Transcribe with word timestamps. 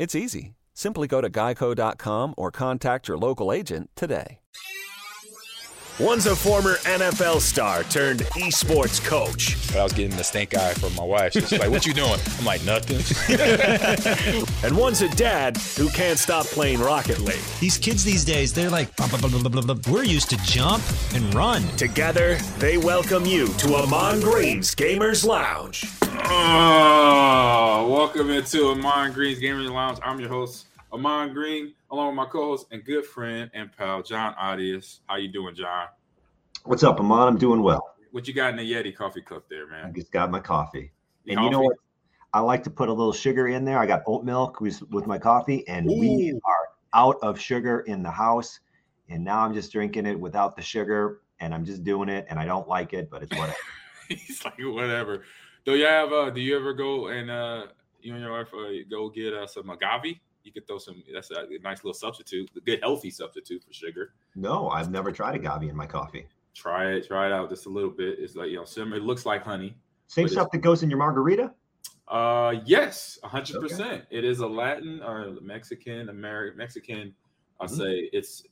It's 0.00 0.14
easy. 0.14 0.54
Simply 0.72 1.06
go 1.06 1.20
to 1.20 1.28
geico.com 1.28 2.32
or 2.38 2.50
contact 2.50 3.06
your 3.06 3.18
local 3.18 3.52
agent 3.52 3.90
today. 3.94 4.38
One's 6.00 6.24
a 6.24 6.34
former 6.34 6.76
NFL 6.76 7.42
star 7.42 7.84
turned 7.84 8.20
esports 8.20 9.04
coach. 9.04 9.54
But 9.66 9.76
I 9.76 9.82
was 9.82 9.92
getting 9.92 10.16
the 10.16 10.24
stink 10.24 10.56
eye 10.56 10.72
from 10.72 10.94
my 10.94 11.04
wife. 11.04 11.34
She's 11.34 11.52
like, 11.52 11.68
"What 11.68 11.84
you 11.84 11.92
doing?" 11.92 12.18
I'm 12.38 12.44
like, 12.46 12.64
"Nothing." 12.64 13.04
and 14.64 14.74
one's 14.74 15.02
a 15.02 15.10
dad 15.10 15.58
who 15.76 15.90
can't 15.90 16.18
stop 16.18 16.46
playing 16.46 16.80
Rocket 16.80 17.18
League. 17.18 17.42
These 17.60 17.76
kids 17.76 18.02
these 18.02 18.24
days, 18.24 18.54
they're 18.54 18.70
like, 18.70 18.96
blah, 18.96 19.08
blah, 19.08 19.28
blah, 19.28 19.76
we're 19.90 20.04
used 20.04 20.30
to 20.30 20.38
jump 20.38 20.82
and 21.12 21.34
run. 21.34 21.62
Together, 21.76 22.36
they 22.58 22.78
welcome 22.78 23.26
you 23.26 23.48
to 23.58 23.74
Ahman 23.74 24.20
Green's 24.20 24.74
Gamers 24.74 25.26
Lounge. 25.26 25.84
Oh, 26.02 27.92
welcome 27.92 28.30
into 28.30 28.68
Ahman 28.68 29.12
Green's 29.12 29.38
Gamers 29.38 29.70
Lounge. 29.70 29.98
I'm 30.02 30.18
your 30.18 30.30
host, 30.30 30.64
Ahman 30.92 31.34
Green, 31.34 31.74
along 31.90 32.08
with 32.08 32.16
my 32.16 32.26
co-host 32.26 32.66
and 32.70 32.84
good 32.84 33.04
friend 33.04 33.50
and 33.54 33.70
pal 33.76 34.02
Jon 34.02 34.34
Audius. 34.34 35.00
How 35.06 35.16
you 35.16 35.28
doing, 35.28 35.54
Jon? 35.54 35.88
What's 36.64 36.82
up, 36.82 37.00
Ahman? 37.00 37.28
I'm 37.28 37.38
doing 37.38 37.62
well. 37.62 37.94
What 38.12 38.28
you 38.28 38.34
got 38.34 38.50
in 38.50 38.56
the 38.56 38.72
Yeti 38.72 38.94
coffee 38.94 39.22
cup 39.22 39.44
there, 39.48 39.66
man? 39.66 39.86
I 39.86 39.90
just 39.90 40.12
got 40.12 40.30
my 40.30 40.40
coffee. 40.40 40.92
And 41.26 41.36
coffee? 41.36 41.44
you 41.44 41.50
know 41.50 41.60
what? 41.60 41.76
I 42.32 42.40
like 42.40 42.62
to 42.64 42.70
put 42.70 42.88
a 42.88 42.92
little 42.92 43.12
sugar 43.12 43.48
in 43.48 43.64
there. 43.64 43.78
I 43.78 43.86
got 43.86 44.02
oat 44.06 44.24
milk 44.24 44.60
with, 44.60 44.82
with 44.90 45.06
my 45.06 45.18
coffee, 45.18 45.66
and 45.66 45.90
Ooh. 45.90 45.98
we 45.98 46.40
are 46.44 46.68
out 46.94 47.16
of 47.22 47.40
sugar 47.40 47.80
in 47.80 48.02
the 48.02 48.10
house. 48.10 48.60
And 49.08 49.24
now 49.24 49.40
I'm 49.40 49.52
just 49.52 49.72
drinking 49.72 50.06
it 50.06 50.18
without 50.18 50.54
the 50.54 50.62
sugar, 50.62 51.22
and 51.40 51.52
I'm 51.52 51.64
just 51.64 51.82
doing 51.82 52.08
it, 52.08 52.26
and 52.30 52.38
I 52.38 52.44
don't 52.44 52.68
like 52.68 52.92
it, 52.92 53.10
but 53.10 53.22
it's 53.22 53.32
whatever. 53.32 53.56
He's 54.08 54.44
like, 54.44 54.58
whatever. 54.60 55.24
Do 55.64 55.74
you 55.74 55.86
have? 55.86 56.12
Uh, 56.12 56.30
do 56.30 56.40
you 56.40 56.56
ever 56.56 56.72
go 56.72 57.08
and 57.08 57.30
uh, 57.30 57.66
you 58.00 58.12
and 58.12 58.22
your 58.22 58.32
wife 58.32 58.48
uh, 58.54 58.84
go 58.88 59.08
get 59.08 59.34
uh, 59.34 59.46
some 59.46 59.70
agave? 59.70 60.20
You 60.54 60.60
could 60.60 60.66
throw 60.66 60.78
some. 60.78 61.02
That's 61.12 61.30
a 61.30 61.46
nice 61.62 61.78
little 61.78 61.94
substitute, 61.94 62.50
a 62.56 62.60
good 62.60 62.80
healthy 62.82 63.10
substitute 63.10 63.62
for 63.64 63.72
sugar. 63.72 64.12
No, 64.34 64.68
I've 64.68 64.90
never 64.90 65.12
tried 65.12 65.34
agave 65.34 65.68
in 65.68 65.76
my 65.76 65.86
coffee. 65.86 66.26
Try 66.54 66.92
it. 66.92 67.06
Try 67.06 67.26
it 67.26 67.32
out 67.32 67.48
just 67.48 67.66
a 67.66 67.68
little 67.68 67.90
bit. 67.90 68.18
It's 68.18 68.34
like 68.34 68.50
you 68.50 68.56
know, 68.56 68.64
similar. 68.64 68.96
It 68.96 69.04
looks 69.04 69.24
like 69.24 69.44
honey. 69.44 69.76
Same 70.08 70.28
stuff 70.28 70.50
that 70.50 70.58
goes 70.58 70.82
in 70.82 70.90
your 70.90 70.98
margarita. 70.98 71.52
Uh, 72.08 72.56
yes, 72.64 73.18
hundred 73.22 73.56
okay. 73.56 73.68
percent. 73.68 74.04
It 74.10 74.24
is 74.24 74.40
a 74.40 74.46
Latin 74.46 75.00
or 75.02 75.36
Mexican 75.40 76.08
American 76.08 76.58
Mexican. 76.58 77.14
I'll 77.60 77.68
mm-hmm. 77.68 77.76
say 77.76 78.10
it's 78.12 78.42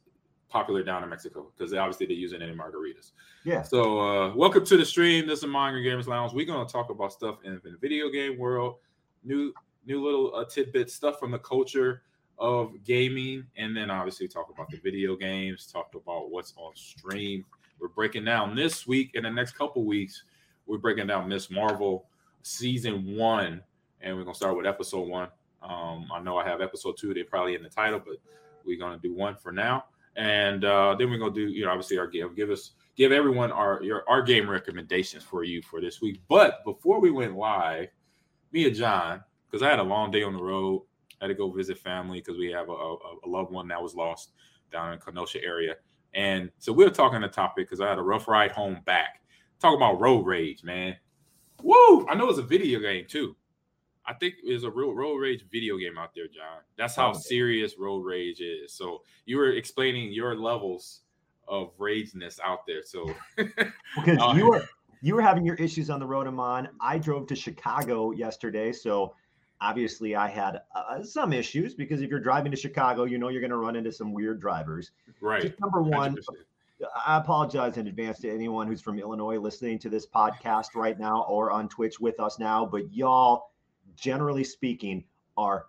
popular 0.48 0.82
down 0.82 1.02
in 1.02 1.10
Mexico 1.10 1.50
because 1.56 1.74
obviously 1.74 2.06
they 2.06 2.14
use 2.14 2.32
it 2.32 2.40
in 2.40 2.56
margaritas. 2.56 3.12
Yeah. 3.44 3.62
So 3.62 4.00
uh, 4.00 4.34
welcome 4.34 4.64
to 4.64 4.76
the 4.76 4.84
stream. 4.84 5.26
This 5.26 5.40
is 5.40 5.46
Manga 5.46 5.82
Games 5.82 6.06
Lounge. 6.06 6.32
We're 6.32 6.46
gonna 6.46 6.68
talk 6.68 6.90
about 6.90 7.12
stuff 7.12 7.38
in 7.44 7.60
the 7.64 7.76
video 7.80 8.08
game 8.10 8.38
world, 8.38 8.76
new 9.24 9.52
new 9.88 10.04
little 10.04 10.34
uh, 10.36 10.44
tidbits, 10.44 10.94
stuff 10.94 11.18
from 11.18 11.30
the 11.30 11.38
culture 11.38 12.02
of 12.38 12.84
gaming, 12.84 13.44
and 13.56 13.76
then 13.76 13.90
obviously 13.90 14.28
talk 14.28 14.50
about 14.54 14.70
the 14.70 14.76
video 14.76 15.16
games, 15.16 15.66
talk 15.66 15.90
about 15.94 16.30
what's 16.30 16.54
on 16.56 16.72
stream. 16.76 17.44
We're 17.80 17.88
breaking 17.88 18.24
down 18.24 18.54
this 18.54 18.86
week 18.86 19.12
in 19.14 19.24
the 19.24 19.30
next 19.30 19.52
couple 19.52 19.84
weeks. 19.84 20.22
We're 20.66 20.78
breaking 20.78 21.06
down 21.06 21.28
Ms. 21.28 21.50
Marvel 21.50 22.06
season 22.42 23.16
one, 23.16 23.62
and 24.00 24.16
we're 24.16 24.24
gonna 24.24 24.34
start 24.34 24.56
with 24.56 24.66
episode 24.66 25.08
one. 25.08 25.28
Um, 25.62 26.06
I 26.12 26.20
know 26.20 26.36
I 26.36 26.46
have 26.46 26.60
episode 26.60 26.96
two; 26.98 27.14
they're 27.14 27.24
probably 27.24 27.54
in 27.54 27.62
the 27.62 27.68
title, 27.68 28.00
but 28.04 28.16
we're 28.64 28.78
gonna 28.78 28.98
do 28.98 29.14
one 29.14 29.34
for 29.34 29.50
now, 29.50 29.86
and 30.16 30.64
uh, 30.64 30.94
then 30.96 31.10
we're 31.10 31.18
gonna 31.18 31.32
do 31.32 31.48
you 31.48 31.64
know 31.64 31.70
obviously 31.70 31.98
our 31.98 32.06
game. 32.06 32.34
Give 32.34 32.50
us 32.50 32.72
give 32.96 33.10
everyone 33.10 33.50
our 33.50 33.82
your 33.82 34.08
our 34.08 34.22
game 34.22 34.48
recommendations 34.48 35.24
for 35.24 35.44
you 35.44 35.62
for 35.62 35.80
this 35.80 36.00
week. 36.00 36.20
But 36.28 36.64
before 36.64 37.00
we 37.00 37.10
went 37.10 37.36
live, 37.36 37.88
me 38.52 38.66
and 38.66 38.76
Jon 38.76 39.24
because 39.50 39.62
I 39.62 39.70
had 39.70 39.78
a 39.78 39.84
long 39.84 40.10
day 40.10 40.22
on 40.22 40.34
the 40.34 40.42
road. 40.42 40.84
I 41.20 41.24
had 41.24 41.28
to 41.28 41.34
go 41.34 41.50
visit 41.50 41.78
family 41.78 42.20
because 42.20 42.36
we 42.36 42.50
have 42.52 42.68
a, 42.68 42.72
a, 42.72 42.96
a, 43.24 43.28
loved 43.28 43.50
one 43.50 43.68
that 43.68 43.82
was 43.82 43.94
lost 43.94 44.32
down 44.70 44.92
in 44.92 45.00
Kenosha 45.00 45.42
area. 45.42 45.74
And 46.14 46.50
so 46.58 46.72
we 46.72 46.84
are 46.84 46.90
talking 46.90 47.20
the 47.20 47.28
topic 47.28 47.66
because 47.66 47.80
I 47.80 47.88
had 47.88 47.98
a 47.98 48.02
rough 48.02 48.28
ride 48.28 48.52
home 48.52 48.80
back. 48.84 49.22
Talking 49.60 49.78
about 49.78 50.00
road 50.00 50.24
rage, 50.26 50.62
man. 50.62 50.96
Woo! 51.62 52.06
I 52.08 52.14
know 52.14 52.28
it's 52.28 52.38
a 52.38 52.42
video 52.42 52.78
game 52.78 53.06
too. 53.08 53.34
I 54.06 54.14
think 54.14 54.34
there's 54.46 54.64
a 54.64 54.70
real 54.70 54.94
road 54.94 55.16
rage 55.16 55.44
video 55.50 55.76
game 55.76 55.98
out 55.98 56.14
there, 56.14 56.28
Jon. 56.28 56.62
That's 56.76 56.94
how 56.94 57.12
serious 57.12 57.74
road 57.78 58.04
rage 58.04 58.40
is. 58.40 58.72
So 58.72 59.02
you 59.26 59.36
were 59.36 59.50
explaining 59.50 60.12
your 60.12 60.34
levels 60.34 61.00
of 61.46 61.76
rageness 61.78 62.38
out 62.42 62.66
there. 62.66 62.82
So 62.82 63.12
because 63.36 64.36
you 64.36 64.48
were 64.48 64.64
you 65.02 65.14
were 65.14 65.22
having 65.22 65.44
your 65.44 65.56
issues 65.56 65.90
on 65.90 66.00
the 66.00 66.06
road, 66.06 66.26
Ahman. 66.26 66.68
I 66.80 66.98
drove 66.98 67.26
to 67.28 67.36
Chicago 67.36 68.12
yesterday, 68.12 68.72
so 68.72 69.14
obviously 69.60 70.14
I 70.14 70.28
had 70.28 70.62
uh, 70.74 71.02
some 71.02 71.32
issues 71.32 71.74
because 71.74 72.00
if 72.00 72.10
you're 72.10 72.20
driving 72.20 72.50
to 72.50 72.56
Chicago, 72.56 73.04
you 73.04 73.18
know 73.18 73.28
you're 73.28 73.40
going 73.40 73.50
to 73.50 73.56
run 73.56 73.76
into 73.76 73.92
some 73.92 74.12
weird 74.12 74.40
drivers. 74.40 74.92
Right. 75.20 75.42
Just 75.42 75.60
number 75.60 75.82
one, 75.82 76.16
100%. 76.16 76.20
I 77.06 77.16
apologize 77.16 77.76
in 77.76 77.88
advance 77.88 78.20
to 78.20 78.30
anyone 78.32 78.68
who's 78.68 78.80
from 78.80 78.98
Illinois 78.98 79.38
listening 79.38 79.78
to 79.80 79.88
this 79.88 80.06
podcast 80.06 80.74
right 80.76 80.98
now 80.98 81.24
or 81.28 81.50
on 81.50 81.68
Twitch 81.68 81.98
with 81.98 82.20
us 82.20 82.38
now, 82.38 82.64
but 82.64 82.92
y'all, 82.92 83.50
generally 83.96 84.44
speaking, 84.44 85.04
are 85.36 85.66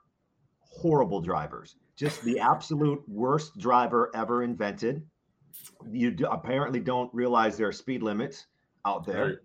horrible 0.60 1.20
drivers. 1.20 1.76
Just 1.96 2.22
the 2.24 2.40
absolute 2.40 3.02
worst 3.08 3.58
driver 3.58 4.12
ever 4.14 4.44
invented. 4.44 5.06
You 5.92 6.12
do, 6.12 6.28
apparently 6.28 6.80
don't 6.80 7.14
realize 7.14 7.58
there 7.58 7.68
are 7.68 7.74
speed 7.74 8.04
limits 8.04 8.46
out 8.86 9.06
there. 9.06 9.26
Right. 9.26 9.36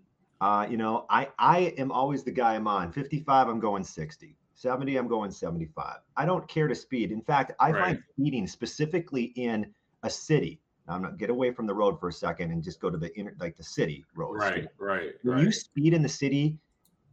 Uh, 0.45 0.67
you 0.69 0.77
know, 0.77 1.07
I 1.09 1.27
I 1.39 1.73
am 1.79 1.91
always 1.91 2.23
the 2.23 2.29
guy 2.29 2.53
I'm 2.53 2.67
on. 2.67 2.91
55, 2.91 3.47
I'm 3.47 3.59
going 3.59 3.83
60. 3.83 4.37
70, 4.53 4.95
I'm 4.95 5.07
going 5.07 5.31
75. 5.31 5.95
I 6.15 6.25
don't 6.25 6.47
care 6.47 6.67
to 6.67 6.75
speed. 6.75 7.11
In 7.11 7.19
fact, 7.19 7.53
I 7.59 7.71
right. 7.71 7.83
find 7.83 8.03
speeding 8.13 8.45
specifically 8.45 9.33
in 9.37 9.73
a 10.03 10.09
city. 10.09 10.61
Now, 10.87 10.93
I'm 10.93 11.01
not 11.01 11.17
get 11.17 11.31
away 11.31 11.49
from 11.49 11.65
the 11.65 11.73
road 11.73 11.99
for 11.99 12.09
a 12.09 12.13
second 12.13 12.51
and 12.51 12.63
just 12.63 12.79
go 12.79 12.91
to 12.91 12.97
the 12.97 13.11
inner 13.17 13.35
like 13.39 13.57
the 13.57 13.63
city 13.63 14.05
road. 14.15 14.35
Right, 14.35 14.67
right. 14.77 15.13
When 15.23 15.37
right. 15.37 15.45
you 15.45 15.51
speed 15.51 15.95
in 15.95 16.03
the 16.03 16.09
city, 16.09 16.59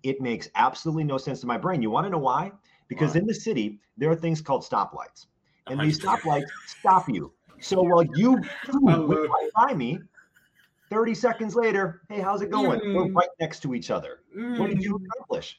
it 0.03 0.21
makes 0.21 0.50
absolutely 0.54 1.04
no 1.04 1.16
sense 1.16 1.41
to 1.41 1.47
my 1.47 1.56
brain. 1.56 1.81
You 1.81 1.88
want 1.88 2.04
to 2.04 2.10
know 2.10 2.19
why? 2.19 2.53
Because 2.88 3.15
why? 3.15 3.21
in 3.21 3.26
the 3.26 3.34
city, 3.34 3.81
there 3.97 4.10
are 4.10 4.16
things 4.16 4.42
called 4.42 4.62
stoplights. 4.62 5.25
And 5.69 5.81
these 5.81 5.98
stoplights 6.04 6.50
stop 6.66 7.09
you. 7.09 7.32
So 7.60 7.82
while 7.82 8.04
you 8.15 8.42
by 9.56 9.72
me, 9.72 10.00
30 10.92 11.14
seconds 11.14 11.56
later, 11.56 12.03
hey, 12.10 12.20
how's 12.20 12.42
it 12.42 12.50
going? 12.50 12.78
Mm. 12.80 12.94
We're 12.94 13.10
right 13.12 13.28
next 13.41 13.60
to 13.60 13.75
each 13.75 13.91
other. 13.91 14.20
Mm. 14.36 14.58
What 14.58 14.69
did 14.69 14.82
you 14.84 14.98
mm. 14.98 15.06
accomplish? 15.06 15.58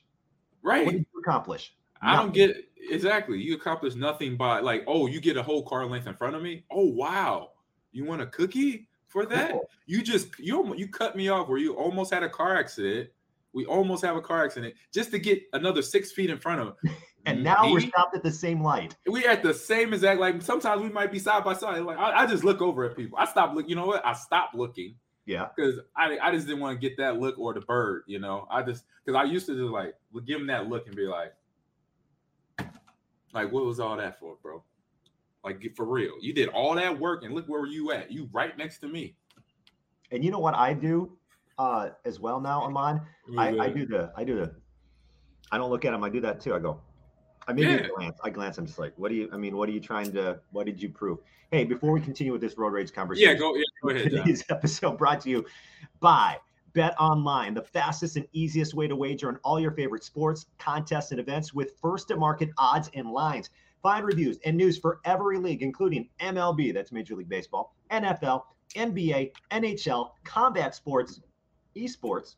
Right. 0.62 0.86
What 0.86 0.92
did 0.92 1.06
you 1.12 1.20
accomplish? 1.20 1.74
I 2.04 2.18
don't 2.18 2.34
get 2.34 2.56
exactly. 2.92 3.42
You 3.42 3.56
accomplish 3.56 3.96
nothing 3.96 4.38
by 4.38 4.60
like, 4.60 4.84
oh, 4.88 5.08
you 5.08 5.22
get 5.22 5.38
a 5.38 5.44
whole 5.44 5.64
car 5.64 5.86
length 5.86 6.06
in 6.06 6.16
front 6.16 6.36
of 6.36 6.42
me. 6.42 6.66
Oh 6.70 6.86
wow, 6.86 7.52
you 7.94 8.06
want 8.06 8.22
a 8.22 8.28
cookie 8.28 8.88
for 9.08 9.26
that? 9.28 9.56
You 9.86 10.04
just 10.04 10.38
you 10.38 10.76
you 10.76 10.88
cut 10.88 11.16
me 11.16 11.30
off 11.30 11.48
where 11.48 11.58
you 11.58 11.74
almost 11.76 12.14
had 12.14 12.24
a 12.24 12.30
car 12.30 12.58
accident. 12.58 13.10
We 13.54 13.66
almost 13.66 14.04
have 14.04 14.18
a 14.18 14.22
car 14.22 14.44
accident 14.44 14.74
just 14.94 15.12
to 15.12 15.20
get 15.20 15.44
another 15.54 15.82
six 15.82 16.12
feet 16.12 16.30
in 16.30 16.38
front 16.38 16.60
of. 16.60 16.76
and 17.26 17.44
now 17.44 17.64
me. 17.64 17.74
we're 17.74 17.80
stopped 17.80 18.16
at 18.16 18.24
the 18.24 18.32
same 18.32 18.62
light. 18.62 18.96
We 19.10 19.26
at 19.26 19.42
the 19.42 19.54
same 19.54 19.94
exact 19.94 20.20
like. 20.20 20.42
Sometimes 20.42 20.82
we 20.82 20.90
might 20.90 21.12
be 21.12 21.20
side 21.20 21.46
by 21.46 21.54
side. 21.54 21.84
Like 21.84 21.98
I, 21.98 22.24
I 22.24 22.26
just 22.26 22.44
look 22.44 22.62
over 22.62 22.84
at 22.84 22.98
people. 22.98 23.18
I 23.18 23.26
stop 23.26 23.56
look. 23.56 23.70
You 23.70 23.78
know 23.78 23.88
what? 23.88 24.06
I 24.06 24.14
stop 24.14 24.52
looking 24.54 24.96
yeah. 25.26 25.48
Because 25.56 25.80
I, 25.96 26.18
I 26.22 26.32
just 26.32 26.48
didn't 26.48 26.62
want 26.62 26.80
to 26.80 26.88
get 26.88 26.98
that 26.98 27.20
look 27.20 27.38
or 27.40 27.54
the 27.54 27.62
bird, 27.62 28.04
you 28.08 28.20
know. 28.20 28.48
I 28.50 28.62
just 28.64 28.86
because 29.04 29.20
I 29.20 29.24
used 29.24 29.46
to 29.48 29.56
just 29.56 29.72
like 29.72 29.96
give 30.26 30.40
him 30.40 30.48
that 30.48 30.68
look 30.68 30.88
and 30.88 30.96
be 30.96 31.08
like, 31.08 31.34
like, 33.34 33.52
what 33.52 33.66
was 33.66 33.80
all 33.80 33.98
that 33.98 34.20
for, 34.20 34.36
bro? 34.42 34.64
Like 35.44 35.76
for 35.76 35.86
real. 35.86 36.14
You 36.22 36.34
did 36.34 36.50
all 36.50 36.76
that 36.76 36.98
work 36.98 37.24
and 37.24 37.34
look 37.34 37.48
where 37.48 37.66
you 37.66 37.92
at. 37.92 38.12
You 38.12 38.30
right 38.32 38.58
next 38.58 38.80
to 38.80 38.88
me. 38.88 39.16
And 40.12 40.24
you 40.24 40.32
know 40.32 40.40
what 40.40 40.56
I 40.56 40.74
do 40.74 41.18
uh 41.58 41.90
as 42.06 42.20
well 42.20 42.40
now, 42.40 42.62
Ahman? 42.62 43.02
I, 43.38 43.58
I 43.58 43.70
do 43.70 43.86
the 43.86 44.12
I 44.16 44.24
do 44.24 44.38
the 44.38 44.56
I 45.52 45.58
don't 45.58 45.70
look 45.70 45.86
at 45.86 45.94
him, 45.94 46.04
I 46.04 46.10
do 46.10 46.20
that 46.22 46.40
too. 46.42 46.54
I 46.56 46.60
go, 46.60 46.82
I 47.48 47.54
mean, 47.54 47.70
yeah. 47.70 47.88
glance. 47.96 48.18
I 48.24 48.30
glance. 48.30 48.58
I'm 48.58 48.66
just 48.66 48.80
like, 48.80 48.94
what 48.98 49.10
do 49.10 49.16
you? 49.16 49.30
I 49.34 49.38
mean, 49.38 49.58
what 49.58 49.70
are 49.70 49.72
you 49.72 49.80
trying 49.80 50.12
to? 50.14 50.40
What 50.52 50.66
did 50.66 50.82
you 50.82 50.90
prove? 50.90 51.20
Hey, 51.52 51.64
before 51.64 51.92
we 51.92 52.02
continue 52.02 52.32
with 52.32 52.42
this 52.42 52.58
road 52.58 52.74
rage 52.74 52.94
conversation, 52.94 53.30
yeah, 53.30 53.36
go. 53.36 53.56
Yeah, 53.56 53.64
go 53.82 53.90
ahead. 53.90 54.12
Today's 54.12 54.44
episode 54.50 54.98
brought 54.98 55.22
to 55.22 55.30
you 55.30 55.46
by 56.00 56.38
Bet 56.74 57.00
Online, 57.00 57.54
the 57.54 57.62
fastest 57.62 58.16
and 58.18 58.28
easiest 58.34 58.74
way 58.74 58.88
to 58.88 58.96
wager 58.96 59.28
on 59.28 59.38
all 59.44 59.60
your 59.60 59.72
favorite 59.72 60.04
sports, 60.04 60.48
contests, 60.58 61.12
and 61.12 61.20
events 61.20 61.54
with 61.54 61.74
first 61.82 62.08
to 62.08 62.16
market 62.16 62.50
odds 62.58 62.90
and 62.94 63.12
lines. 63.12 63.50
Find 63.82 64.06
reviews 64.06 64.40
and 64.46 64.56
news 64.56 64.78
for 64.78 65.00
every 65.04 65.38
league, 65.38 65.62
including 65.62 66.10
MLB, 66.22 66.74
that's 66.74 66.92
Major 66.92 67.16
League 67.16 67.30
Baseball, 67.30 67.76
NFL, 67.92 68.44
NBA, 68.76 69.32
NHL, 69.52 70.12
combat 70.24 70.74
sports, 70.74 71.20
esports, 71.76 72.36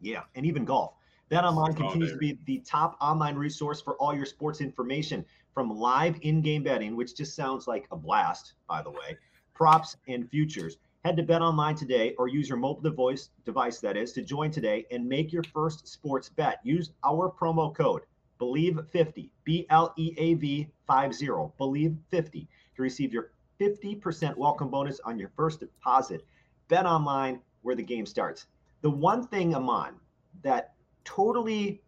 yeah, 0.00 0.22
and 0.34 0.44
even 0.44 0.64
golf. 0.64 0.94
Bet 1.30 1.44
Online 1.44 1.72
continues 1.72 2.10
to 2.10 2.18
be 2.18 2.40
the 2.44 2.58
top 2.66 2.96
online 3.00 3.36
resource 3.36 3.80
for 3.80 3.94
all 3.98 4.12
your 4.12 4.26
sports 4.26 4.60
information 4.60 5.24
from 5.54 5.70
live 5.70 6.18
in 6.22 6.42
game 6.42 6.64
betting, 6.64 6.96
which 6.96 7.16
just 7.16 7.36
sounds 7.36 7.68
like 7.68 7.86
a 7.92 7.96
blast, 7.96 8.54
by 8.68 8.82
the 8.82 8.90
way, 8.90 9.16
props 9.54 9.96
and 10.08 10.28
futures. 10.28 10.78
Head 11.04 11.16
to 11.18 11.22
Bet 11.22 11.40
Online 11.40 11.76
today 11.76 12.16
or 12.18 12.26
use 12.26 12.48
your 12.48 12.58
mobile 12.58 12.82
device, 12.82 13.30
device 13.44 13.78
that 13.78 13.96
is, 13.96 14.12
to 14.14 14.22
join 14.22 14.50
today 14.50 14.86
and 14.90 15.08
make 15.08 15.32
your 15.32 15.44
first 15.44 15.86
sports 15.86 16.28
bet. 16.28 16.58
Use 16.64 16.90
our 17.04 17.30
promo 17.30 17.72
code 17.72 18.02
BLEAV50, 18.40 19.30
B 19.44 19.66
L 19.70 19.94
E 19.96 20.12
A 20.18 20.34
V 20.34 20.68
50, 20.88 21.26
BLEAV50 21.60 22.48
to 22.74 22.82
receive 22.82 23.12
your 23.12 23.30
50% 23.60 24.36
welcome 24.36 24.68
bonus 24.68 24.98
on 25.04 25.16
your 25.16 25.30
first 25.36 25.60
deposit. 25.60 26.26
Bet 26.66 26.86
Online, 26.86 27.40
where 27.62 27.76
the 27.76 27.84
game 27.84 28.04
starts. 28.04 28.46
The 28.82 28.90
one 28.90 29.28
thing, 29.28 29.54
Ahman, 29.54 29.94
that 30.42 30.72
totally 31.14 31.82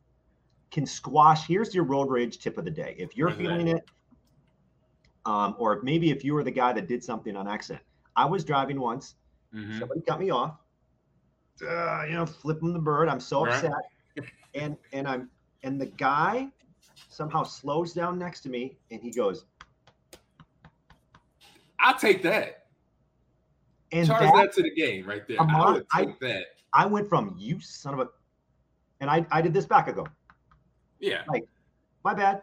can 0.71 0.87
squash. 0.87 1.47
Here's 1.47 1.75
your 1.75 1.85
road 1.85 2.11
rage 2.11 2.39
tip 2.39 2.59
of 2.59 2.65
the 2.65 2.71
day. 2.71 2.95
If 2.99 3.17
you're 3.17 3.31
feeling 3.31 3.69
it, 3.69 3.85
um, 5.27 5.55
or 5.59 5.81
maybe 5.83 6.11
if 6.11 6.25
you 6.25 6.35
were 6.35 6.43
the 6.43 6.51
guy 6.51 6.73
that 6.73 6.89
did 6.89 7.05
something 7.05 7.37
on 7.37 7.47
accident. 7.47 7.85
I 8.17 8.25
was 8.25 8.45
driving 8.45 8.81
once. 8.81 9.15
Mhm. 9.55 9.79
Somebody 9.79 10.01
cut 10.03 10.19
me 10.19 10.31
off. 10.31 10.57
Uh, 11.63 12.05
you 12.09 12.15
know, 12.15 12.27
flipping 12.27 12.73
the 12.73 12.79
bird. 12.79 13.09
I'm 13.09 13.21
so 13.21 13.45
Right. 13.47 13.55
upset. 13.55 13.73
And 14.55 14.77
and 14.93 15.07
I'm 15.07 15.31
and 15.63 15.81
the 15.81 15.87
guy 15.87 16.51
somehow 17.09 17.45
slows 17.45 17.93
down 17.93 18.19
next 18.19 18.41
to 18.43 18.49
me 18.51 18.77
and 18.91 19.01
he 19.01 19.11
goes, 19.11 19.45
I'll 21.79 21.99
take 21.99 22.23
that. 22.23 22.67
and 23.93 24.07
Charge 24.07 24.23
that, 24.23 24.35
that 24.35 24.53
to 24.55 24.63
the 24.63 24.75
game 24.75 25.07
right 25.07 25.27
there. 25.29 25.37
I 25.41 25.71
would 25.73 25.87
I- 25.93 26.05
take 26.07 26.19
that. 26.21 26.45
I 26.73 26.87
went 26.87 27.09
from 27.09 27.35
you 27.39 27.61
son 27.61 27.93
of 27.95 28.01
a 28.01 28.09
and 29.02 29.10
I, 29.10 29.26
I 29.31 29.43
did 29.43 29.52
this 29.52 29.66
back. 29.66 29.88
I 29.88 29.93
go, 29.93 30.06
Yeah. 31.00 31.25
my 32.04 32.14
bad. 32.14 32.43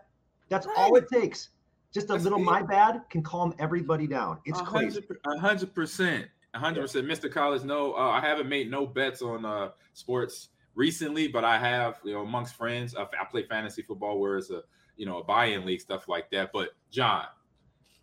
That's 0.50 0.68
Right. 0.68 0.76
all 0.78 0.96
it 0.98 1.08
takes. 1.12 1.50
Just 1.92 2.10
a 2.10 2.14
That's 2.14 2.24
little 2.26 2.40
it. 2.40 2.44
my 2.44 2.62
bad 2.62 3.02
can 3.10 3.24
calm 3.24 3.56
everybody 3.60 4.06
down. 4.08 4.40
It's 4.46 4.60
A 4.60 4.64
crazy. 4.64 5.02
hundred- 5.02 5.20
A 5.26 5.40
hundred 5.40 5.74
percent. 5.74 6.28
A 6.54 6.60
hundred 6.60 6.82
percent. 6.82 7.08
Mr. 7.08 7.32
College, 7.32 7.64
no, 7.64 7.94
uh, 7.94 8.10
I 8.10 8.20
haven't 8.20 8.50
made 8.50 8.70
no 8.70 8.86
bets 8.86 9.22
on 9.22 9.46
uh, 9.46 9.70
sports 9.94 10.50
recently, 10.76 11.28
but 11.28 11.44
I 11.46 11.58
have, 11.58 12.00
you 12.04 12.14
know, 12.14 12.22
amongst 12.22 12.56
friends. 12.56 12.94
I, 12.96 13.04
I 13.04 13.26
play 13.32 13.44
fantasy 13.44 13.82
football 13.82 14.20
where 14.20 14.38
it's 14.38 14.50
a, 14.50 14.64
you 14.98 15.06
know, 15.06 15.20
a 15.20 15.24
buy-in 15.24 15.66
league, 15.66 15.82
stuff 15.82 16.08
like 16.10 16.30
that. 16.32 16.52
But 16.52 16.70
John, 16.92 17.26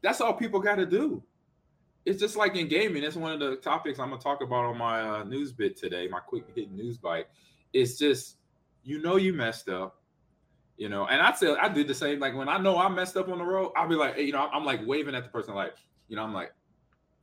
that's 0.00 0.20
all 0.20 0.32
people 0.32 0.60
got 0.60 0.76
to 0.76 0.86
do. 0.86 1.22
It's 2.06 2.20
just 2.20 2.36
like 2.36 2.54
in 2.56 2.68
gaming. 2.68 3.02
That's 3.02 3.16
one 3.16 3.32
of 3.32 3.40
the 3.40 3.56
topics 3.56 3.98
I'm 3.98 4.10
gonna 4.10 4.22
talk 4.22 4.40
about 4.40 4.64
on 4.64 4.78
my 4.78 5.00
uh, 5.00 5.24
news 5.24 5.52
bit 5.52 5.76
today, 5.76 6.08
my 6.08 6.20
quick 6.20 6.44
hit 6.54 6.70
news 6.70 6.96
bite. 6.98 7.26
It's 7.72 7.98
just, 7.98 8.36
you 8.86 9.02
know, 9.02 9.16
you 9.16 9.32
messed 9.32 9.68
up. 9.68 10.00
You 10.78 10.90
know, 10.90 11.06
and 11.06 11.22
I 11.22 11.32
say 11.32 11.54
I 11.54 11.70
did 11.70 11.88
the 11.88 11.94
same. 11.94 12.20
Like 12.20 12.34
when 12.36 12.50
I 12.50 12.58
know 12.58 12.76
I 12.78 12.88
messed 12.90 13.16
up 13.16 13.30
on 13.30 13.38
the 13.38 13.44
road, 13.44 13.72
I'll 13.76 13.88
be 13.88 13.94
like, 13.94 14.18
you 14.18 14.32
know, 14.32 14.48
I'm 14.52 14.64
like 14.64 14.80
waving 14.86 15.14
at 15.14 15.24
the 15.24 15.30
person, 15.30 15.54
like, 15.54 15.72
you 16.08 16.16
know, 16.16 16.22
I'm 16.22 16.34
like, 16.34 16.52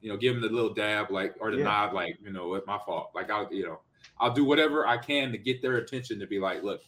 you 0.02 0.10
know, 0.10 0.18
give 0.18 0.34
them 0.34 0.42
the 0.42 0.50
little 0.50 0.74
dab, 0.74 1.12
like, 1.12 1.36
or 1.40 1.52
the 1.52 1.58
Yeah. 1.58 1.66
nod, 1.66 1.94
like, 1.94 2.18
you 2.22 2.32
know, 2.34 2.56
it's 2.56 2.66
my 2.66 2.80
fault. 2.84 3.12
Like, 3.14 3.30
I'll, 3.30 3.48
you 3.54 3.64
know, 3.66 3.80
I'll 4.20 4.34
do 4.34 4.44
whatever 4.44 4.88
I 4.88 4.98
can 4.98 5.32
to 5.32 5.38
get 5.38 5.62
their 5.62 5.78
attention 5.78 6.20
to 6.20 6.26
be 6.26 6.40
like, 6.40 6.64
look, 6.64 6.82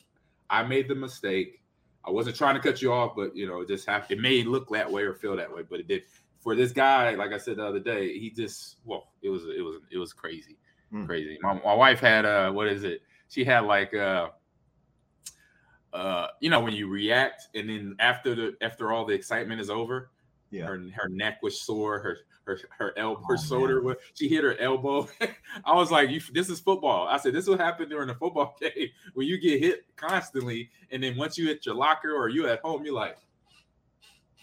I 0.50 0.64
made 0.64 0.88
the 0.88 0.96
mistake. 0.96 1.62
I 2.04 2.10
wasn't 2.10 2.36
trying 2.36 2.56
to 2.56 2.62
cut 2.62 2.82
you 2.82 2.92
off, 2.92 3.16
but 3.16 3.36
you 3.36 3.48
know, 3.48 3.62
it 3.62 3.68
just 3.68 3.88
have 3.88 4.10
it 4.10 4.20
may 4.20 4.44
look 4.44 4.68
that 4.72 4.92
way 4.92 5.04
or 5.04 5.14
feel 5.14 5.36
that 5.38 5.54
way, 5.54 5.62
but 5.70 5.80
it 5.80 5.88
did. 5.88 6.02
For 6.40 6.56
this 6.56 6.72
guy, 6.72 7.14
like 7.16 7.32
I 7.32 7.38
said 7.38 7.58
the 7.58 7.66
other 7.66 7.80
day, 7.80 8.18
he 8.18 8.32
just, 8.32 8.78
well, 8.86 9.14
it 9.22 9.30
was, 9.30 9.44
it 9.46 9.62
was, 9.62 9.82
it 9.92 9.98
was 10.00 10.14
crazy, 10.14 10.58
Hmm. 10.90 11.06
crazy. 11.06 11.38
My, 11.42 11.54
my 11.64 11.74
wife 11.76 12.00
had, 12.00 12.26
uh, 12.26 12.52
what 12.52 12.68
is 12.68 12.84
it? 12.84 13.02
She 13.30 13.44
had 13.44 13.62
like, 13.62 13.94
uh, 13.94 14.30
uh, 15.96 16.28
you 16.42 16.50
know, 16.50 16.60
when 16.60 16.74
you 16.74 16.88
react 16.88 17.48
and 17.56 17.70
then 17.70 17.96
after 18.00 18.36
the 18.36 18.56
after 18.62 18.92
all 18.92 19.06
the 19.06 19.14
excitement 19.14 19.62
is 19.62 19.70
over, 19.70 20.12
Yeah. 20.52 20.66
her 20.66 20.80
her 20.96 21.10
neck 21.10 21.42
was 21.42 21.60
sore, 21.62 22.00
her 22.00 22.18
her 22.46 22.60
her 22.78 22.94
elbow, 22.98 23.22
her 23.28 23.36
Oh, 23.40 23.42
shoulder 23.42 23.82
was 23.82 23.96
she 24.14 24.28
hit 24.28 24.44
her 24.44 24.56
elbow. 24.60 25.08
I 25.66 25.74
was 25.74 25.90
like, 25.92 26.10
you, 26.10 26.20
this 26.34 26.50
is 26.50 26.60
football. 26.60 27.08
I 27.08 27.18
said, 27.18 27.34
this 27.34 27.48
will 27.48 27.58
happen 27.58 27.90
during 27.90 28.10
a 28.10 28.16
football 28.16 28.56
game 28.62 28.90
when 29.16 29.26
you 29.28 29.40
get 29.40 29.60
hit 29.62 29.86
constantly, 29.96 30.70
and 30.92 31.02
then 31.02 31.16
once 31.18 31.38
you 31.38 31.48
hit 31.48 31.66
your 31.66 31.76
locker 31.76 32.14
or 32.14 32.30
you 32.30 32.48
at 32.48 32.60
home, 32.62 32.86
you're 32.86 32.94
like, 32.94 33.18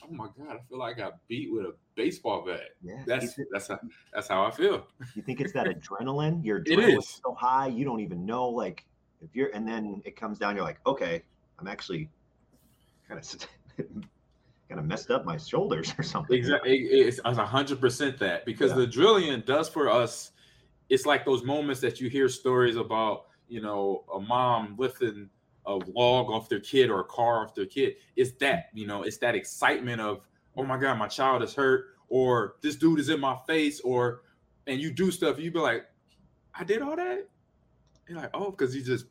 oh 0.04 0.12
my 0.12 0.26
god, 0.38 0.56
I 0.56 0.60
feel 0.68 0.78
like 0.78 0.96
I 0.96 0.98
got 0.98 1.18
beat 1.28 1.52
with 1.52 1.66
a 1.66 1.74
baseball 1.94 2.44
bat. 2.44 2.70
Yeah. 2.82 3.02
That's 3.06 3.34
thi- 3.34 3.44
that's 3.52 3.68
how 3.68 3.78
that's 4.12 4.28
how 4.28 4.44
I 4.44 4.50
feel. 4.50 4.86
you 5.14 5.22
think 5.22 5.40
it's 5.40 5.52
that 5.52 5.66
adrenaline? 5.66 6.44
Your 6.44 6.58
It 6.66 6.66
adrenaline's 6.66 7.04
is. 7.04 7.20
so 7.24 7.34
high, 7.34 7.66
you 7.68 7.84
don't 7.84 8.00
even 8.00 8.24
know. 8.26 8.48
Like, 8.48 8.84
if 9.20 9.30
you're, 9.36 9.50
and 9.54 9.66
then 9.68 10.02
it 10.04 10.16
comes 10.16 10.38
down, 10.38 10.56
you're 10.56 10.64
like, 10.64 10.80
okay, 10.86 11.22
I'm 11.62 11.68
actually 11.68 12.10
kind 13.08 13.20
of 13.20 13.48
kind 14.68 14.80
of 14.80 14.84
messed 14.84 15.10
up 15.12 15.24
my 15.24 15.36
shoulders 15.36 15.94
or 15.96 16.02
something. 16.02 16.36
Exactly, 16.36 16.76
it's 16.76 17.20
a 17.24 17.34
hundred 17.46 17.80
percent 17.80 18.18
that 18.18 18.44
because 18.44 18.72
Yeah. 18.72 18.78
the 18.78 18.86
drilling 18.86 19.40
does 19.46 19.68
for 19.68 19.88
us. 19.88 20.32
It's 20.88 21.06
like 21.06 21.24
those 21.24 21.44
moments 21.44 21.80
that 21.80 22.00
you 22.00 22.10
hear 22.10 22.28
stories 22.28 22.76
about, 22.76 23.26
you 23.48 23.62
know, 23.62 24.04
a 24.12 24.18
mom 24.20 24.74
lifting 24.76 25.30
a 25.66 25.74
log 25.74 26.28
off 26.30 26.48
their 26.48 26.60
kid 26.60 26.90
or 26.90 27.00
a 27.00 27.04
car 27.04 27.44
off 27.44 27.54
their 27.54 27.66
kid. 27.66 27.94
It's 28.16 28.32
that, 28.40 28.66
you 28.74 28.86
know, 28.86 29.04
it's 29.04 29.18
that 29.18 29.36
excitement 29.36 30.00
of, 30.00 30.20
oh 30.56 30.64
my 30.64 30.76
god, 30.76 30.98
my 30.98 31.06
child 31.06 31.42
is 31.44 31.54
hurt, 31.54 31.86
or 32.08 32.56
this 32.60 32.74
dude 32.76 32.98
is 32.98 33.08
in 33.08 33.20
my 33.20 33.38
face, 33.46 33.80
or 33.80 34.22
and 34.66 34.80
you 34.80 34.90
do 34.90 35.10
stuff, 35.12 35.38
you 35.38 35.52
be 35.52 35.60
like, 35.60 35.84
I 36.54 36.64
did 36.64 36.82
all 36.82 36.96
that. 36.96 37.28
You're 38.08 38.18
like, 38.18 38.30
oh, 38.34 38.50
because 38.50 38.74
you 38.74 38.82
just 38.82 39.06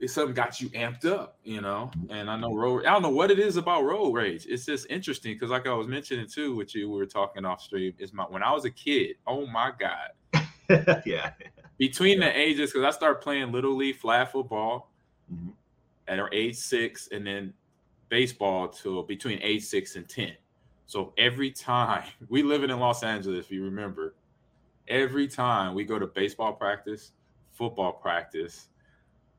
it's 0.00 0.12
something 0.12 0.34
got 0.34 0.60
you 0.60 0.68
amped 0.70 1.04
up, 1.06 1.38
you 1.44 1.60
know. 1.60 1.90
And 2.10 2.28
I 2.30 2.36
know 2.38 2.54
road. 2.54 2.84
I 2.84 2.92
don't 2.92 3.02
know 3.02 3.10
what 3.10 3.30
it 3.30 3.38
is 3.38 3.56
about 3.56 3.84
road 3.84 4.12
rage. 4.12 4.46
It's 4.46 4.66
just 4.66 4.86
interesting 4.90 5.34
because, 5.34 5.50
like 5.50 5.66
I 5.66 5.72
was 5.74 5.86
mentioning 5.86 6.26
too, 6.26 6.54
with 6.54 6.74
you, 6.74 6.90
we 6.90 6.96
were 6.98 7.06
talking 7.06 7.44
off 7.44 7.60
stream. 7.60 7.94
Is 7.98 8.12
my 8.12 8.24
when 8.24 8.42
I 8.42 8.52
was 8.52 8.64
a 8.64 8.70
kid. 8.70 9.16
Oh 9.26 9.46
my 9.46 9.70
god! 9.78 10.42
yeah. 11.06 11.32
Between 11.78 12.20
the 12.20 12.38
ages, 12.38 12.72
because 12.72 12.84
I 12.84 12.96
started 12.96 13.20
playing 13.20 13.52
little 13.52 13.74
league 13.74 13.96
flag 13.96 14.28
football 14.28 14.90
Mhm. 15.32 15.52
at 16.08 16.18
our 16.18 16.28
age 16.32 16.56
six, 16.56 17.08
and 17.08 17.26
then 17.26 17.54
baseball 18.08 18.68
till 18.68 19.02
between 19.02 19.38
age 19.42 19.62
six 19.62 19.96
and 19.96 20.08
ten. 20.08 20.34
So 20.86 21.14
every 21.16 21.50
time 21.50 22.04
we 22.28 22.42
live 22.42 22.62
in 22.62 22.70
Los 22.78 23.02
Angeles, 23.02 23.46
if 23.46 23.50
you 23.50 23.64
remember, 23.64 24.14
every 24.88 25.26
time 25.26 25.74
we 25.74 25.84
go 25.84 25.98
to 25.98 26.06
baseball 26.06 26.52
practice, 26.52 27.12
football 27.52 27.92
practice, 27.92 28.68